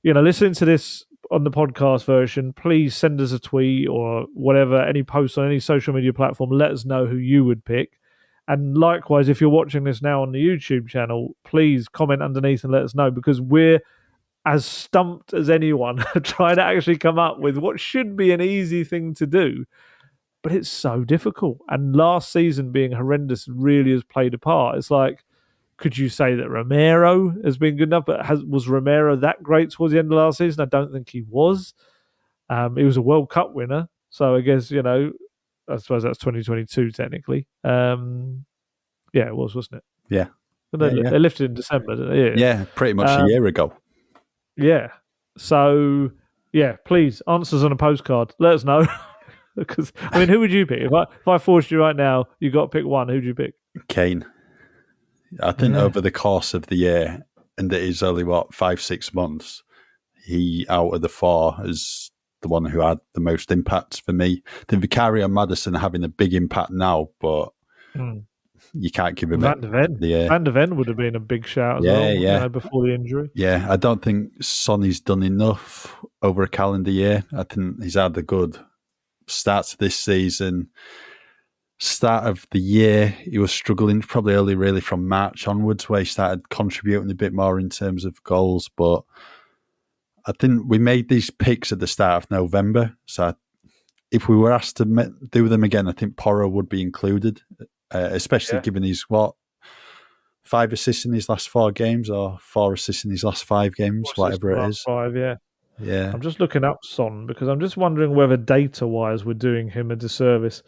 you 0.03 0.13
know, 0.13 0.21
listening 0.21 0.53
to 0.55 0.65
this 0.65 1.05
on 1.31 1.43
the 1.43 1.51
podcast 1.51 2.05
version. 2.05 2.53
Please 2.53 2.95
send 2.95 3.21
us 3.21 3.31
a 3.31 3.39
tweet 3.39 3.87
or 3.87 4.25
whatever, 4.33 4.81
any 4.81 5.03
post 5.03 5.37
on 5.37 5.45
any 5.45 5.59
social 5.59 5.93
media 5.93 6.13
platform. 6.13 6.49
Let 6.51 6.71
us 6.71 6.85
know 6.85 7.05
who 7.05 7.17
you 7.17 7.45
would 7.45 7.63
pick. 7.65 7.99
And 8.47 8.75
likewise, 8.75 9.29
if 9.29 9.39
you're 9.39 9.49
watching 9.51 9.83
this 9.83 10.01
now 10.01 10.23
on 10.23 10.31
the 10.31 10.43
YouTube 10.43 10.87
channel, 10.87 11.35
please 11.43 11.87
comment 11.87 12.23
underneath 12.23 12.63
and 12.63 12.73
let 12.73 12.81
us 12.81 12.95
know 12.95 13.11
because 13.11 13.39
we're 13.39 13.79
as 14.45 14.65
stumped 14.65 15.33
as 15.33 15.49
anyone 15.49 15.97
trying 16.23 16.55
to 16.55 16.63
actually 16.63 16.97
come 16.97 17.19
up 17.19 17.39
with 17.39 17.57
what 17.57 17.79
should 17.79 18.17
be 18.17 18.31
an 18.31 18.41
easy 18.41 18.83
thing 18.83 19.13
to 19.13 19.27
do. 19.27 19.65
But 20.41 20.53
it's 20.53 20.69
so 20.69 21.03
difficult. 21.03 21.59
And 21.67 21.95
last 21.95 22.31
season 22.31 22.71
being 22.71 22.93
horrendous 22.93 23.47
really 23.47 23.91
has 23.91 24.03
played 24.03 24.33
a 24.33 24.39
part. 24.39 24.77
It's 24.77 24.89
like, 24.89 25.23
could 25.79 25.97
you 25.97 26.09
say 26.09 26.35
that 26.35 26.49
Romero 26.49 27.33
has 27.43 27.57
been 27.57 27.77
good 27.77 27.89
enough? 27.89 28.05
But 28.05 28.25
has, 28.25 28.43
was 28.43 28.67
Romero 28.67 29.15
that 29.17 29.41
great 29.41 29.71
towards 29.71 29.93
the 29.93 29.99
end 29.99 30.11
of 30.11 30.17
last 30.17 30.37
season? 30.37 30.61
I 30.61 30.65
don't 30.65 30.91
think 30.91 31.09
he 31.09 31.21
was. 31.21 31.73
Um, 32.49 32.75
he 32.75 32.83
was 32.83 32.97
a 32.97 33.01
World 33.01 33.29
Cup 33.29 33.53
winner. 33.53 33.87
So 34.09 34.35
I 34.35 34.41
guess, 34.41 34.71
you 34.71 34.81
know, 34.81 35.11
I 35.67 35.77
suppose 35.77 36.03
that's 36.03 36.17
2022 36.17 36.91
technically. 36.91 37.47
Um, 37.63 38.45
yeah, 39.13 39.27
it 39.27 39.35
was, 39.35 39.55
wasn't 39.55 39.77
it? 39.77 39.83
Yeah. 40.13 40.27
But 40.71 40.79
they, 40.79 40.97
yeah, 40.97 41.03
yeah. 41.03 41.09
they 41.11 41.19
lifted 41.19 41.45
in 41.45 41.53
December. 41.53 42.13
Yeah, 42.13 42.33
yeah 42.35 42.65
pretty 42.75 42.93
much 42.93 43.09
um, 43.09 43.25
a 43.25 43.29
year 43.29 43.45
ago. 43.45 43.73
Yeah. 44.57 44.89
So 45.37 46.11
yeah, 46.51 46.75
please 46.85 47.21
answers 47.27 47.63
on 47.63 47.71
a 47.71 47.75
postcard. 47.75 48.33
Let 48.39 48.53
us 48.53 48.63
know. 48.63 48.85
Because 49.55 49.91
I 49.99 50.19
mean, 50.19 50.29
who 50.29 50.39
would 50.39 50.53
you 50.53 50.65
pick 50.65 50.79
if 50.79 50.93
I 50.93 51.03
if 51.03 51.27
I 51.27 51.37
forced 51.37 51.69
you 51.69 51.79
right 51.79 51.95
now? 51.95 52.27
You 52.39 52.49
got 52.49 52.61
to 52.61 52.67
pick 52.69 52.85
one. 52.85 53.09
Who'd 53.09 53.25
you 53.25 53.35
pick? 53.35 53.55
Kane. 53.89 54.25
I 55.41 55.51
think 55.51 55.75
yeah. 55.75 55.81
over 55.81 56.01
the 56.01 56.11
course 56.11 56.53
of 56.53 56.67
the 56.67 56.75
year, 56.75 57.25
and 57.57 57.71
it 57.71 57.83
is 57.83 58.03
only 58.03 58.23
what 58.23 58.53
five 58.53 58.81
six 58.81 59.13
months, 59.13 59.63
he 60.25 60.65
out 60.69 60.93
of 60.93 61.01
the 61.01 61.09
four 61.09 61.55
is 61.63 62.11
the 62.41 62.47
one 62.47 62.65
who 62.65 62.79
had 62.79 62.99
the 63.13 63.21
most 63.21 63.51
impact 63.51 64.01
for 64.01 64.13
me. 64.13 64.43
The 64.67 64.77
Vicario 64.77 65.25
and 65.25 65.33
Maddison 65.33 65.73
having 65.73 66.03
a 66.03 66.09
big 66.09 66.33
impact 66.33 66.71
now, 66.71 67.09
but 67.19 67.49
mm 67.95 68.23
you 68.73 68.91
can't 68.91 69.15
give 69.15 69.31
him 69.31 69.41
Van 69.41 69.61
de 69.61 69.67
Ven. 69.67 69.97
Yeah, 69.99 70.27
Van 70.27 70.43
de 70.43 70.51
Ven 70.51 70.75
would 70.75 70.87
have 70.87 70.97
been 70.97 71.15
a 71.15 71.19
big 71.19 71.45
shout. 71.45 71.83
yeah, 71.83 71.91
well, 71.93 72.13
yeah. 72.13 72.33
You 72.33 72.39
know, 72.41 72.49
before 72.49 72.85
the 72.85 72.93
injury. 72.93 73.29
Yeah, 73.33 73.65
I 73.69 73.77
don't 73.77 74.01
think 74.01 74.43
Sonny's 74.43 74.99
done 74.99 75.23
enough 75.23 75.95
over 76.21 76.43
a 76.43 76.47
calendar 76.47 76.91
year. 76.91 77.23
I 77.35 77.43
think 77.43 77.81
he's 77.81 77.95
had 77.95 78.17
a 78.17 78.21
good 78.21 78.57
start 79.27 79.67
to 79.67 79.77
this 79.77 79.95
season. 79.95 80.69
Start 81.79 82.25
of 82.25 82.45
the 82.51 82.59
year, 82.59 83.07
he 83.07 83.37
was 83.37 83.51
struggling 83.51 84.01
probably 84.01 84.33
early, 84.33 84.55
really 84.55 84.81
from 84.81 85.07
March 85.07 85.47
onwards, 85.47 85.87
where 85.87 86.01
he 86.01 86.05
started 86.05 86.49
contributing 86.49 87.09
a 87.09 87.15
bit 87.15 87.33
more 87.33 87.59
in 87.59 87.69
terms 87.69 88.03
of 88.03 88.21
goals. 88.23 88.69
But 88.75 89.03
I 90.25 90.33
think 90.33 90.63
we 90.67 90.77
made 90.77 91.07
these 91.07 91.29
picks 91.29 91.71
at 91.71 91.79
the 91.79 91.87
start 91.87 92.23
of 92.23 92.31
November, 92.31 92.95
so 93.05 93.33
if 94.11 94.27
we 94.27 94.35
were 94.35 94.51
asked 94.51 94.77
to 94.77 95.13
do 95.31 95.47
them 95.47 95.63
again, 95.63 95.87
I 95.87 95.91
think 95.91 96.17
Porro 96.17 96.49
would 96.49 96.67
be 96.67 96.81
included 96.81 97.41
uh, 97.91 98.09
especially 98.11 98.57
yeah. 98.57 98.61
given 98.61 98.83
he's 98.83 99.03
what 99.09 99.33
five 100.43 100.73
assists 100.73 101.05
in 101.05 101.13
his 101.13 101.29
last 101.29 101.49
four 101.49 101.71
games 101.71 102.09
or 102.09 102.37
four 102.39 102.73
assists 102.73 103.05
in 103.05 103.11
his 103.11 103.23
last 103.23 103.43
five 103.43 103.75
games, 103.75 104.09
Four 104.15 104.25
whatever 104.25 104.51
it 104.51 104.69
is. 104.69 104.81
Five, 104.81 105.15
yeah. 105.15 105.35
Yeah. 105.79 106.11
I'm 106.13 106.21
just 106.21 106.39
looking 106.39 106.63
up 106.63 106.79
Son 106.83 107.25
because 107.25 107.47
I'm 107.47 107.59
just 107.59 107.77
wondering 107.77 108.13
whether 108.13 108.35
data 108.35 108.85
wise 108.85 109.23
we're 109.23 109.33
doing 109.33 109.69
him 109.69 109.91
a 109.91 109.95
disservice. 109.95 110.61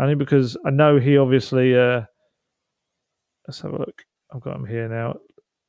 Only 0.00 0.14
because 0.14 0.56
I 0.64 0.70
know 0.70 0.98
he 0.98 1.18
obviously 1.18 1.76
uh 1.76 2.02
let's 3.46 3.60
have 3.60 3.72
a 3.72 3.78
look. 3.78 4.04
I've 4.32 4.40
got 4.40 4.56
him 4.56 4.66
here 4.66 4.88
now. 4.88 5.16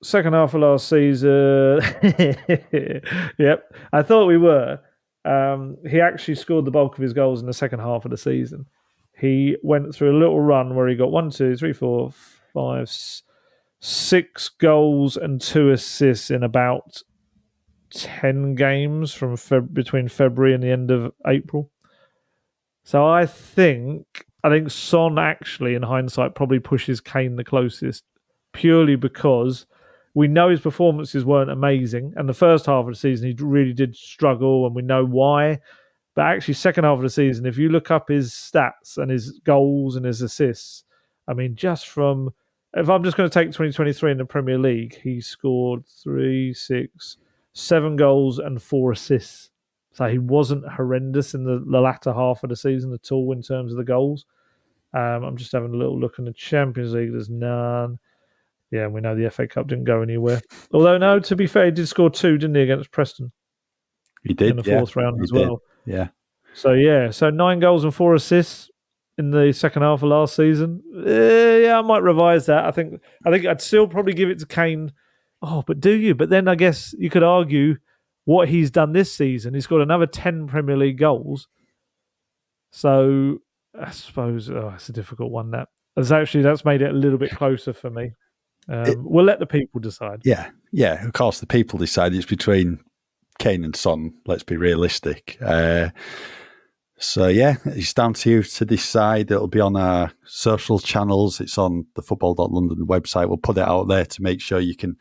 Second 0.03 0.33
half 0.33 0.53
of 0.53 0.61
last 0.61 0.87
season. 0.87 1.81
yep. 3.37 3.63
I 3.93 4.01
thought 4.01 4.25
we 4.25 4.37
were. 4.37 4.79
Um, 5.23 5.77
he 5.87 6.01
actually 6.01 6.35
scored 6.35 6.65
the 6.65 6.71
bulk 6.71 6.95
of 6.97 7.03
his 7.03 7.13
goals 7.13 7.41
in 7.41 7.45
the 7.45 7.53
second 7.53 7.79
half 7.79 8.05
of 8.05 8.11
the 8.11 8.17
season 8.17 8.65
he 9.21 9.55
went 9.61 9.93
through 9.93 10.17
a 10.17 10.19
little 10.19 10.41
run 10.41 10.75
where 10.75 10.87
he 10.87 10.95
got 10.95 11.11
one, 11.11 11.29
two, 11.29 11.55
three, 11.55 11.73
four, 11.73 12.11
five, 12.53 12.91
six 13.79 14.49
goals 14.49 15.15
and 15.15 15.39
two 15.39 15.69
assists 15.69 16.31
in 16.31 16.41
about 16.41 17.03
ten 17.91 18.55
games 18.55 19.13
from 19.13 19.35
Feb- 19.35 19.75
between 19.75 20.07
February 20.07 20.55
and 20.55 20.63
the 20.63 20.71
end 20.71 20.89
of 20.89 21.13
April. 21.27 21.69
So 22.83 23.05
I 23.05 23.25
think 23.25 24.25
I 24.43 24.49
think 24.49 24.71
Son 24.71 25.19
actually, 25.19 25.75
in 25.75 25.83
hindsight, 25.83 26.35
probably 26.35 26.59
pushes 26.59 26.99
Kane 26.99 27.35
the 27.35 27.43
closest, 27.43 28.03
purely 28.53 28.95
because 28.95 29.65
we 30.13 30.27
know 30.27 30.49
his 30.49 30.59
performances 30.59 31.23
weren't 31.23 31.51
amazing, 31.51 32.13
and 32.15 32.27
the 32.27 32.33
first 32.33 32.65
half 32.65 32.85
of 32.85 32.87
the 32.87 32.95
season 32.95 33.29
he 33.29 33.43
really 33.43 33.73
did 33.73 33.95
struggle, 33.95 34.65
and 34.65 34.75
we 34.75 34.81
know 34.81 35.05
why. 35.05 35.59
But 36.15 36.25
actually, 36.25 36.55
second 36.55 36.83
half 36.83 36.97
of 36.97 37.03
the 37.03 37.09
season, 37.09 37.45
if 37.45 37.57
you 37.57 37.69
look 37.69 37.91
up 37.91 38.09
his 38.09 38.31
stats 38.31 38.97
and 38.97 39.09
his 39.09 39.39
goals 39.45 39.95
and 39.95 40.05
his 40.05 40.21
assists, 40.21 40.83
I 41.27 41.33
mean, 41.33 41.55
just 41.55 41.87
from 41.87 42.33
if 42.73 42.89
I'm 42.89 43.03
just 43.03 43.17
going 43.17 43.29
to 43.29 43.33
take 43.33 43.49
2023 43.49 44.11
in 44.11 44.17
the 44.17 44.25
Premier 44.25 44.57
League, 44.57 44.99
he 45.01 45.21
scored 45.21 45.83
three, 46.03 46.53
six, 46.53 47.17
seven 47.53 47.95
goals 47.95 48.39
and 48.39 48.61
four 48.61 48.91
assists. 48.91 49.50
So 49.93 50.07
he 50.07 50.19
wasn't 50.19 50.67
horrendous 50.67 51.33
in 51.33 51.43
the, 51.43 51.63
the 51.65 51.81
latter 51.81 52.13
half 52.13 52.43
of 52.43 52.49
the 52.49 52.55
season 52.55 52.93
at 52.93 53.11
all 53.11 53.31
in 53.33 53.41
terms 53.41 53.71
of 53.71 53.77
the 53.77 53.83
goals. 53.83 54.25
Um, 54.93 55.23
I'm 55.23 55.37
just 55.37 55.51
having 55.51 55.73
a 55.73 55.77
little 55.77 55.99
look 55.99 56.19
in 56.19 56.25
the 56.25 56.33
Champions 56.33 56.93
League. 56.93 57.11
There's 57.11 57.29
none. 57.29 57.99
Yeah, 58.71 58.87
we 58.87 59.01
know 59.01 59.15
the 59.15 59.29
FA 59.29 59.47
Cup 59.47 59.67
didn't 59.67 59.83
go 59.83 60.01
anywhere. 60.01 60.41
Although, 60.73 60.97
no, 60.97 61.19
to 61.19 61.35
be 61.35 61.47
fair, 61.47 61.65
he 61.65 61.71
did 61.71 61.87
score 61.87 62.09
two, 62.09 62.37
didn't 62.37 62.55
he, 62.55 62.61
against 62.61 62.91
Preston? 62.91 63.31
He 64.23 64.33
did 64.33 64.51
in 64.51 64.55
the 64.57 64.63
fourth 64.63 64.95
yeah, 64.95 65.03
round 65.03 65.21
as 65.21 65.33
well. 65.33 65.61
Yeah. 65.85 66.07
So 66.53 66.73
yeah, 66.73 67.11
so 67.11 67.29
nine 67.29 67.59
goals 67.59 67.83
and 67.83 67.93
four 67.93 68.13
assists 68.15 68.69
in 69.17 69.31
the 69.31 69.51
second 69.51 69.81
half 69.81 70.03
of 70.03 70.09
last 70.09 70.35
season. 70.35 70.81
Uh, 70.95 71.09
yeah, 71.09 71.79
I 71.79 71.81
might 71.81 72.03
revise 72.03 72.45
that. 72.47 72.65
I 72.65 72.71
think 72.71 73.01
I 73.25 73.31
think 73.31 73.45
I'd 73.45 73.61
still 73.61 73.87
probably 73.87 74.13
give 74.13 74.29
it 74.29 74.39
to 74.39 74.45
Kane. 74.45 74.91
Oh, 75.41 75.63
but 75.65 75.79
do 75.79 75.91
you? 75.91 76.13
But 76.13 76.29
then 76.29 76.47
I 76.47 76.55
guess 76.55 76.93
you 76.97 77.09
could 77.09 77.23
argue 77.23 77.77
what 78.25 78.49
he's 78.49 78.71
done 78.71 78.93
this 78.93 79.13
season. 79.13 79.53
He's 79.53 79.67
got 79.67 79.81
another 79.81 80.07
ten 80.07 80.47
Premier 80.47 80.77
League 80.77 80.97
goals. 80.97 81.47
So 82.71 83.39
I 83.79 83.91
suppose 83.91 84.49
oh, 84.49 84.73
it's 84.75 84.89
a 84.89 84.93
difficult 84.93 85.31
one. 85.31 85.51
That 85.51 85.69
that's 85.95 86.11
actually 86.11 86.43
that's 86.43 86.65
made 86.65 86.81
it 86.81 86.91
a 86.91 86.97
little 86.97 87.17
bit 87.17 87.31
closer 87.31 87.73
for 87.73 87.89
me. 87.89 88.11
Um, 88.69 88.85
it, 88.85 88.97
we'll 89.01 89.25
let 89.25 89.39
the 89.39 89.47
people 89.47 89.79
decide. 89.79 90.21
Yeah, 90.23 90.49
yeah. 90.71 91.05
Of 91.05 91.13
course, 91.13 91.39
the 91.39 91.47
people 91.47 91.79
decide. 91.79 92.13
It's 92.13 92.25
between 92.25 92.79
Kane 93.39 93.63
and 93.63 93.75
Son. 93.75 94.13
Let's 94.27 94.43
be 94.43 94.57
realistic. 94.57 95.37
Uh, 95.41 95.89
so 96.97 97.27
yeah, 97.27 97.55
it's 97.65 97.93
down 97.93 98.13
to 98.13 98.29
you 98.29 98.43
to 98.43 98.65
decide. 98.65 99.31
It'll 99.31 99.47
be 99.47 99.59
on 99.59 99.75
our 99.75 100.11
social 100.25 100.77
channels. 100.77 101.41
It's 101.41 101.57
on 101.57 101.87
the 101.95 102.03
football.london 102.03 102.85
website. 102.85 103.27
We'll 103.27 103.37
put 103.37 103.57
it 103.57 103.67
out 103.67 103.87
there 103.87 104.05
to 104.05 104.21
make 104.21 104.39
sure 104.39 104.59
you 104.59 104.75
can 104.75 104.95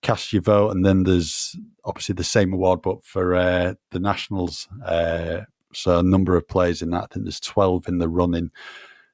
cast 0.00 0.32
your 0.32 0.42
vote. 0.42 0.70
And 0.70 0.84
then 0.84 1.02
there's 1.02 1.54
obviously 1.86 2.14
the 2.14 2.24
same 2.24 2.52
award, 2.52 2.82
but 2.82 3.04
for 3.04 3.34
uh, 3.34 3.74
the 3.92 4.00
Nationals. 4.00 4.68
Uh, 4.84 5.42
so 5.72 5.98
a 5.98 6.02
number 6.02 6.36
of 6.36 6.48
players 6.48 6.82
in 6.82 6.90
that. 6.90 7.04
I 7.04 7.06
think 7.06 7.24
there's 7.24 7.40
12 7.40 7.88
in 7.88 7.98
the 7.98 8.08
running. 8.08 8.50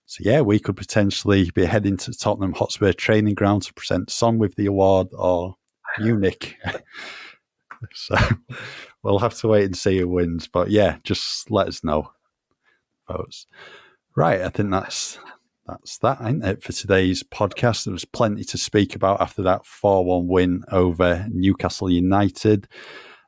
So 0.07 0.23
yeah, 0.25 0.41
we 0.41 0.59
could 0.59 0.77
potentially 0.77 1.51
be 1.51 1.65
heading 1.65 1.97
to 1.99 2.13
Tottenham 2.13 2.53
Hotspur 2.53 2.93
training 2.93 3.35
ground 3.35 3.63
to 3.63 3.75
present 3.75 4.11
Son 4.11 4.39
with 4.39 4.57
the 4.57 4.67
award 4.67 5.09
or 5.13 5.57
Munich. 5.99 6.57
So 7.95 8.15
we'll 9.03 9.19
have 9.19 9.35
to 9.41 9.49
wait 9.49 9.65
and 9.65 9.77
see 9.77 9.99
who 9.99 10.09
wins. 10.09 10.47
But 10.47 10.71
yeah, 10.71 10.99
just 11.03 11.51
let 11.51 11.67
us 11.67 11.83
know. 11.83 12.13
Right, 14.15 14.43
I 14.43 14.51
think 14.51 14.71
that's 14.71 15.19
that's 15.67 15.99
that, 15.99 16.19
ain't 16.23 16.45
it, 16.45 16.63
for 16.63 16.73
today's 16.73 17.23
podcast? 17.23 17.85
There 17.85 17.93
was 17.93 18.05
plenty 18.05 18.45
to 18.45 18.59
speak 18.59 18.95
about 18.95 19.21
after 19.21 19.43
that 19.43 19.65
4 19.65 20.05
1 20.05 20.27
win 20.27 20.65
over 20.71 21.27
Newcastle 21.31 21.91
United. 21.91 22.69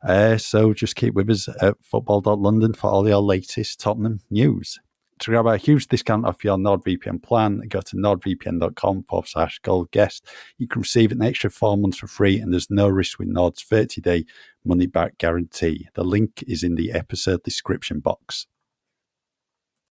Uh, 0.06 0.36
so 0.36 0.74
just 0.74 0.96
keep 0.96 1.14
with 1.14 1.30
us 1.30 1.48
at 1.62 1.76
football.london 1.82 2.74
for 2.74 2.90
all 2.90 3.08
your 3.08 3.22
latest 3.22 3.80
Tottenham 3.80 4.20
news. 4.30 4.78
To 5.20 5.30
grab 5.30 5.46
a 5.46 5.56
huge 5.56 5.86
discount 5.86 6.26
off 6.26 6.44
your 6.44 6.58
NordVPN 6.58 7.22
plan, 7.22 7.62
go 7.68 7.80
to 7.80 7.96
nordvpn.com 7.96 9.04
forward 9.04 9.28
slash 9.28 9.60
gold 9.60 9.90
guest. 9.92 10.26
You 10.58 10.66
can 10.66 10.82
receive 10.82 11.12
an 11.12 11.22
extra 11.22 11.50
four 11.50 11.78
months 11.78 11.98
for 11.98 12.08
free, 12.08 12.40
and 12.40 12.52
there's 12.52 12.68
no 12.68 12.88
risk 12.88 13.20
with 13.20 13.28
Nord's 13.28 13.62
30 13.62 14.00
day 14.00 14.24
money 14.64 14.86
back 14.86 15.18
guarantee. 15.18 15.88
The 15.94 16.02
link 16.02 16.42
is 16.48 16.64
in 16.64 16.74
the 16.74 16.92
episode 16.92 17.44
description 17.44 18.00
box. 18.00 18.46